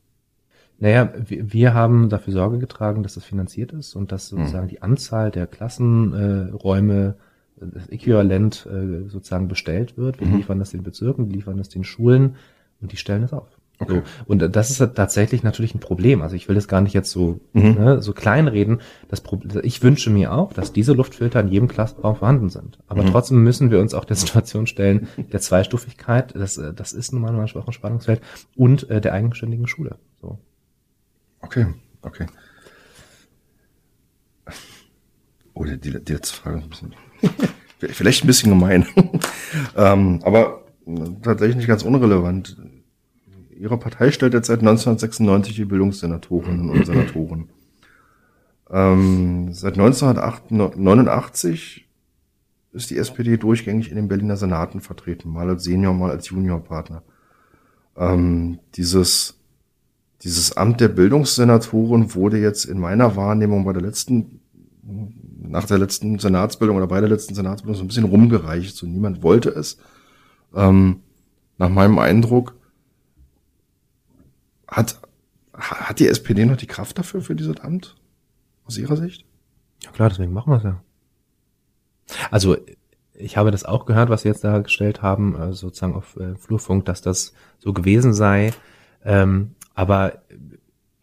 Naja, 0.80 1.11
wir, 1.28 1.52
wir 1.52 1.74
haben 1.74 2.10
dafür 2.10 2.34
Sorge 2.34 2.60
getragen, 2.60 3.03
dass 3.03 3.15
das 3.15 3.26
finanziert 3.26 3.72
ist 3.74 3.95
und 3.95 4.11
dass 4.11 4.32
hm. 4.32 4.38
sozusagen 4.38 4.68
hm. 4.68 4.70
die 4.70 4.82
Anzahl 4.82 5.32
der 5.32 5.48
Klassenräume 5.48 7.15
äh, 7.18 7.32
das 7.57 7.88
Äquivalent 7.89 8.67
äh, 8.71 9.09
sozusagen 9.09 9.47
bestellt 9.47 9.97
wird. 9.97 10.19
Wir 10.19 10.27
mhm. 10.27 10.38
liefern 10.38 10.59
das 10.59 10.71
den 10.71 10.84
Bezirken, 10.84 11.27
wir 11.27 11.35
liefern 11.35 11.57
das 11.57 11.69
den 11.69 11.84
Schulen 11.84 12.35
und 12.81 12.91
die 12.91 12.97
stellen 12.97 13.23
es 13.23 13.34
auf. 13.34 13.59
Okay. 13.80 14.01
So. 14.05 14.23
Und 14.25 14.55
das 14.55 14.69
ist 14.69 14.77
tatsächlich 14.95 15.43
natürlich 15.43 15.73
ein 15.73 15.80
Problem. 15.80 16.21
Also 16.21 16.35
ich 16.35 16.47
will 16.47 16.55
das 16.55 16.67
gar 16.67 16.81
nicht 16.81 16.93
jetzt 16.93 17.11
so, 17.11 17.39
mhm. 17.53 17.73
ne, 17.73 18.01
so 18.01 18.13
kleinreden. 18.13 18.81
Das 19.07 19.21
Problem, 19.21 19.61
ich 19.63 19.81
wünsche 19.81 20.09
mir 20.09 20.34
auch, 20.34 20.53
dass 20.53 20.73
diese 20.73 20.93
Luftfilter 20.93 21.39
in 21.39 21.47
jedem 21.47 21.67
Klassenraum 21.67 22.15
vorhanden 22.15 22.49
sind. 22.49 22.80
Aber 22.88 23.03
mhm. 23.03 23.07
trotzdem 23.07 23.43
müssen 23.43 23.71
wir 23.71 23.80
uns 23.80 23.93
auch 23.93 24.05
der 24.05 24.15
Situation 24.15 24.67
stellen, 24.67 25.07
der 25.17 25.39
Zweistufigkeit, 25.39 26.35
das, 26.35 26.57
äh, 26.57 26.73
das 26.73 26.93
ist 26.93 27.13
nun 27.13 27.21
mal 27.21 27.38
ein 27.38 27.47
schwaches 27.47 27.75
Spannungsfeld, 27.75 28.21
und 28.55 28.89
äh, 28.89 29.01
der 29.01 29.13
eigenständigen 29.13 29.67
Schule. 29.67 29.97
So. 30.21 30.38
Okay, 31.41 31.65
okay. 32.03 32.27
Oh, 35.55 35.65
die, 35.65 35.80
die 35.80 35.89
letzte 36.13 36.35
Frage 36.35 36.57
ist 36.57 36.63
ein 36.63 36.69
bisschen 36.69 36.95
Vielleicht 37.79 38.23
ein 38.23 38.27
bisschen 38.27 38.51
gemein. 38.51 38.85
ähm, 39.75 40.19
aber 40.23 40.61
tatsächlich 41.21 41.57
nicht 41.57 41.67
ganz 41.67 41.83
unrelevant. 41.83 42.57
Ihre 43.57 43.77
Partei 43.77 44.11
stellt 44.11 44.33
jetzt 44.33 44.47
seit 44.47 44.59
1996 44.59 45.55
die 45.55 45.65
Bildungssenatorinnen 45.65 46.69
und 46.69 46.85
Senatoren. 46.85 47.49
Ähm, 48.69 49.53
seit 49.53 49.73
1989 49.73 51.87
ist 52.73 52.89
die 52.89 52.97
SPD 52.97 53.37
durchgängig 53.37 53.89
in 53.89 53.95
den 53.95 54.07
Berliner 54.07 54.35
Senaten 54.35 54.81
vertreten, 54.81 55.29
mal 55.29 55.49
als 55.49 55.63
Senior, 55.63 55.93
mal 55.93 56.09
als 56.09 56.29
Juniorpartner. 56.29 57.03
Ähm, 57.95 58.59
dieses, 58.75 59.37
dieses 60.23 60.57
Amt 60.57 60.81
der 60.81 60.87
Bildungssenatoren 60.87 62.15
wurde 62.15 62.39
jetzt 62.39 62.65
in 62.65 62.79
meiner 62.79 63.15
Wahrnehmung 63.15 63.63
bei 63.63 63.73
der 63.73 63.83
letzten 63.83 64.39
nach 65.53 65.65
der 65.65 65.77
letzten 65.77 66.17
Senatsbildung 66.17 66.77
oder 66.77 66.88
bei 66.88 66.99
der 66.99 67.09
letzten 67.09 67.35
Senatsbildung 67.35 67.75
so 67.75 67.84
ein 67.84 67.88
bisschen 67.88 68.05
rumgereicht. 68.05 68.75
So 68.75 68.88
niemand 68.88 69.21
wollte 69.21 69.49
es. 69.49 69.77
Ähm, 70.53 71.01
nach 71.59 71.69
meinem 71.69 71.99
Eindruck 71.99 72.55
hat, 74.67 74.99
hat 75.53 75.99
die 75.99 76.07
SPD 76.07 76.45
noch 76.45 76.57
die 76.57 76.65
Kraft 76.65 76.97
dafür, 76.97 77.21
für 77.21 77.35
dieses 77.35 77.59
Amt? 77.59 77.95
Aus 78.65 78.80
Ihrer 78.80 78.97
Sicht? 78.97 79.25
Ja 79.84 79.91
klar, 79.91 80.09
deswegen 80.09 80.34
machen 80.34 80.51
wir 80.51 80.57
es 80.57 80.63
ja. 80.63 80.81
Also 82.31 82.57
ich 83.13 83.38
habe 83.38 83.51
das 83.51 83.63
auch 83.63 83.85
gehört, 83.85 84.09
was 84.09 84.23
Sie 84.23 84.30
jetzt 84.30 84.43
dargestellt 84.43 85.03
haben, 85.03 85.39
äh, 85.39 85.53
sozusagen 85.53 85.93
auf 85.93 86.17
äh, 86.17 86.35
Flurfunk, 86.35 86.85
dass 86.85 87.03
das 87.03 87.34
so 87.59 87.73
gewesen 87.73 88.13
sei. 88.13 88.53
Ähm, 89.05 89.53
aber 89.75 90.22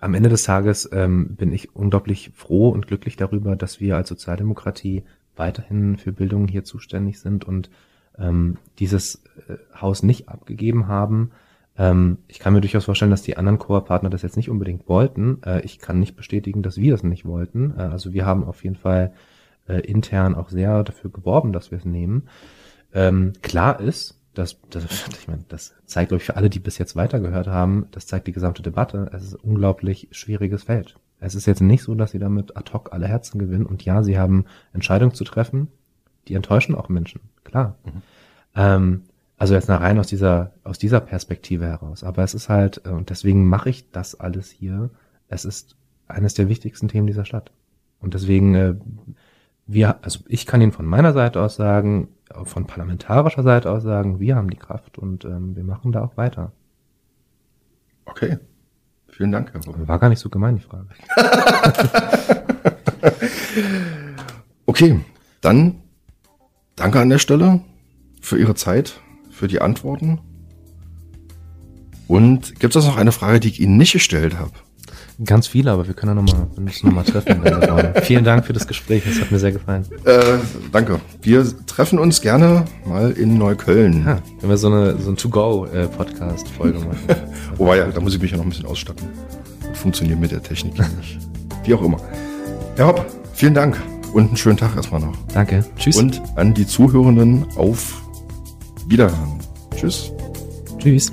am 0.00 0.14
Ende 0.14 0.28
des 0.28 0.42
Tages 0.44 0.88
ähm, 0.92 1.36
bin 1.36 1.52
ich 1.52 1.74
unglaublich 1.74 2.32
froh 2.34 2.70
und 2.70 2.86
glücklich 2.86 3.16
darüber, 3.16 3.56
dass 3.56 3.80
wir 3.80 3.96
als 3.96 4.08
Sozialdemokratie 4.08 5.04
weiterhin 5.36 5.96
für 5.96 6.12
Bildung 6.12 6.48
hier 6.48 6.64
zuständig 6.64 7.20
sind 7.20 7.44
und 7.44 7.70
ähm, 8.18 8.58
dieses 8.78 9.22
äh, 9.48 9.56
Haus 9.80 10.02
nicht 10.02 10.28
abgegeben 10.28 10.88
haben. 10.88 11.30
Ähm, 11.76 12.18
ich 12.28 12.38
kann 12.38 12.52
mir 12.52 12.60
durchaus 12.60 12.84
vorstellen, 12.84 13.10
dass 13.10 13.22
die 13.22 13.36
anderen 13.36 13.58
Koop-Partner 13.58 14.10
das 14.10 14.22
jetzt 14.22 14.36
nicht 14.36 14.50
unbedingt 14.50 14.88
wollten. 14.88 15.42
Äh, 15.44 15.62
ich 15.62 15.78
kann 15.78 15.98
nicht 15.98 16.16
bestätigen, 16.16 16.62
dass 16.62 16.76
wir 16.76 16.92
das 16.92 17.02
nicht 17.02 17.24
wollten. 17.24 17.74
Äh, 17.76 17.82
also 17.82 18.12
wir 18.12 18.26
haben 18.26 18.44
auf 18.44 18.64
jeden 18.64 18.76
Fall 18.76 19.12
äh, 19.68 19.80
intern 19.80 20.34
auch 20.34 20.50
sehr 20.50 20.84
dafür 20.84 21.10
geworben, 21.10 21.52
dass 21.52 21.70
wir 21.70 21.78
es 21.78 21.84
nehmen. 21.84 22.28
Ähm, 22.92 23.32
klar 23.42 23.80
ist, 23.80 24.19
das, 24.40 24.58
das, 24.70 24.84
ich 25.20 25.28
meine, 25.28 25.44
das 25.48 25.74
zeigt, 25.86 26.08
glaube 26.08 26.20
ich, 26.20 26.26
für 26.26 26.36
alle, 26.36 26.50
die 26.50 26.58
bis 26.58 26.78
jetzt 26.78 26.96
weitergehört 26.96 27.46
haben, 27.46 27.86
das 27.92 28.06
zeigt 28.06 28.26
die 28.26 28.32
gesamte 28.32 28.62
Debatte. 28.62 29.10
Es 29.12 29.22
ist 29.22 29.34
ein 29.34 29.50
unglaublich 29.50 30.08
schwieriges 30.10 30.64
Feld. 30.64 30.96
Es 31.20 31.34
ist 31.34 31.46
jetzt 31.46 31.60
nicht 31.60 31.82
so, 31.82 31.94
dass 31.94 32.12
sie 32.12 32.18
damit 32.18 32.56
ad 32.56 32.72
hoc 32.72 32.92
alle 32.92 33.06
Herzen 33.06 33.38
gewinnen. 33.38 33.66
Und 33.66 33.84
ja, 33.84 34.02
sie 34.02 34.18
haben 34.18 34.46
Entscheidungen 34.72 35.14
zu 35.14 35.24
treffen, 35.24 35.68
die 36.28 36.34
enttäuschen 36.34 36.74
auch 36.74 36.88
Menschen, 36.88 37.20
klar. 37.44 37.76
Mhm. 37.84 38.02
Ähm, 38.54 39.02
also 39.36 39.54
jetzt 39.54 39.68
nach 39.68 39.80
rein 39.80 39.98
aus 39.98 40.06
dieser, 40.06 40.52
aus 40.64 40.78
dieser 40.78 41.00
Perspektive 41.00 41.66
heraus. 41.66 42.04
Aber 42.04 42.22
es 42.22 42.34
ist 42.34 42.48
halt, 42.48 42.82
äh, 42.84 42.90
und 42.90 43.10
deswegen 43.10 43.46
mache 43.48 43.70
ich 43.70 43.90
das 43.90 44.18
alles 44.18 44.50
hier. 44.50 44.90
Es 45.28 45.44
ist 45.44 45.76
eines 46.08 46.34
der 46.34 46.48
wichtigsten 46.48 46.88
Themen 46.88 47.06
dieser 47.06 47.24
Stadt. 47.24 47.52
Und 48.00 48.14
deswegen, 48.14 48.54
äh, 48.54 48.74
wir, 49.66 50.02
also 50.02 50.20
ich 50.26 50.46
kann 50.46 50.60
Ihnen 50.60 50.72
von 50.72 50.86
meiner 50.86 51.12
Seite 51.12 51.40
aus 51.40 51.56
sagen, 51.56 52.08
von 52.44 52.66
parlamentarischer 52.66 53.42
Seite 53.42 53.70
aus 53.70 53.82
sagen, 53.82 54.20
wir 54.20 54.36
haben 54.36 54.50
die 54.50 54.56
Kraft 54.56 54.98
und 54.98 55.24
ähm, 55.24 55.56
wir 55.56 55.64
machen 55.64 55.92
da 55.92 56.02
auch 56.02 56.16
weiter. 56.16 56.52
Okay. 58.04 58.38
Vielen 59.08 59.32
Dank, 59.32 59.52
Herr 59.52 59.62
Robert. 59.64 59.88
War 59.88 59.98
gar 59.98 60.08
nicht 60.08 60.20
so 60.20 60.30
gemein, 60.30 60.56
die 60.56 60.62
Frage. 60.62 60.88
okay, 64.66 65.00
dann 65.40 65.82
danke 66.76 67.00
an 67.00 67.10
der 67.10 67.18
Stelle 67.18 67.60
für 68.20 68.38
Ihre 68.38 68.54
Zeit, 68.54 69.00
für 69.30 69.48
die 69.48 69.60
Antworten. 69.60 70.20
Und 72.08 72.58
gibt 72.60 72.74
es 72.74 72.86
noch 72.86 72.96
eine 72.96 73.12
Frage, 73.12 73.40
die 73.40 73.48
ich 73.48 73.60
Ihnen 73.60 73.76
nicht 73.76 73.92
gestellt 73.92 74.38
habe? 74.38 74.52
Ganz 75.24 75.46
viele, 75.46 75.70
aber 75.70 75.86
wir 75.86 75.92
können 75.94 76.16
ja 76.16 76.22
nochmal, 76.22 76.46
wir 76.54 76.62
müssen 76.62 76.86
nochmal 76.86 77.04
treffen. 77.04 77.42
Vielen 78.02 78.24
Dank 78.24 78.46
für 78.46 78.54
das 78.54 78.66
Gespräch, 78.66 79.02
es 79.06 79.20
hat 79.20 79.30
mir 79.30 79.38
sehr 79.38 79.52
gefallen. 79.52 79.84
Äh, 80.04 80.38
danke. 80.72 81.00
Wir 81.20 81.44
treffen 81.66 81.98
uns 81.98 82.22
gerne 82.22 82.64
mal 82.86 83.10
in 83.10 83.36
Neukölln. 83.36 84.04
Ja, 84.06 84.18
wenn 84.40 84.48
wir 84.48 84.56
so 84.56 84.68
eine 84.68 84.98
so 84.98 85.10
ein 85.10 85.16
To-Go-Podcast-Folge 85.16 86.78
machen. 86.78 86.98
Wobei, 87.58 87.78
ja, 87.78 87.86
da 87.88 88.00
muss 88.00 88.14
ich 88.14 88.22
mich 88.22 88.30
ja 88.30 88.38
noch 88.38 88.44
ein 88.44 88.50
bisschen 88.50 88.66
ausstatten. 88.66 89.08
Das 89.68 89.78
funktioniert 89.78 90.18
mit 90.18 90.30
der 90.30 90.42
Technik 90.42 90.78
nicht. 90.78 91.18
Wie 91.64 91.74
auch 91.74 91.82
immer. 91.82 91.98
Herr 92.76 92.86
Hopp, 92.86 93.04
vielen 93.34 93.54
Dank 93.54 93.76
und 94.14 94.28
einen 94.28 94.36
schönen 94.36 94.56
Tag 94.56 94.74
erstmal 94.74 95.00
noch. 95.00 95.16
Danke. 95.34 95.64
Tschüss. 95.76 95.96
Und 95.96 96.22
an 96.36 96.54
die 96.54 96.66
Zuhörenden 96.66 97.44
auf 97.56 98.02
Wiederhören. 98.88 99.38
Tschüss. 99.76 100.12
Tschüss. 100.78 101.12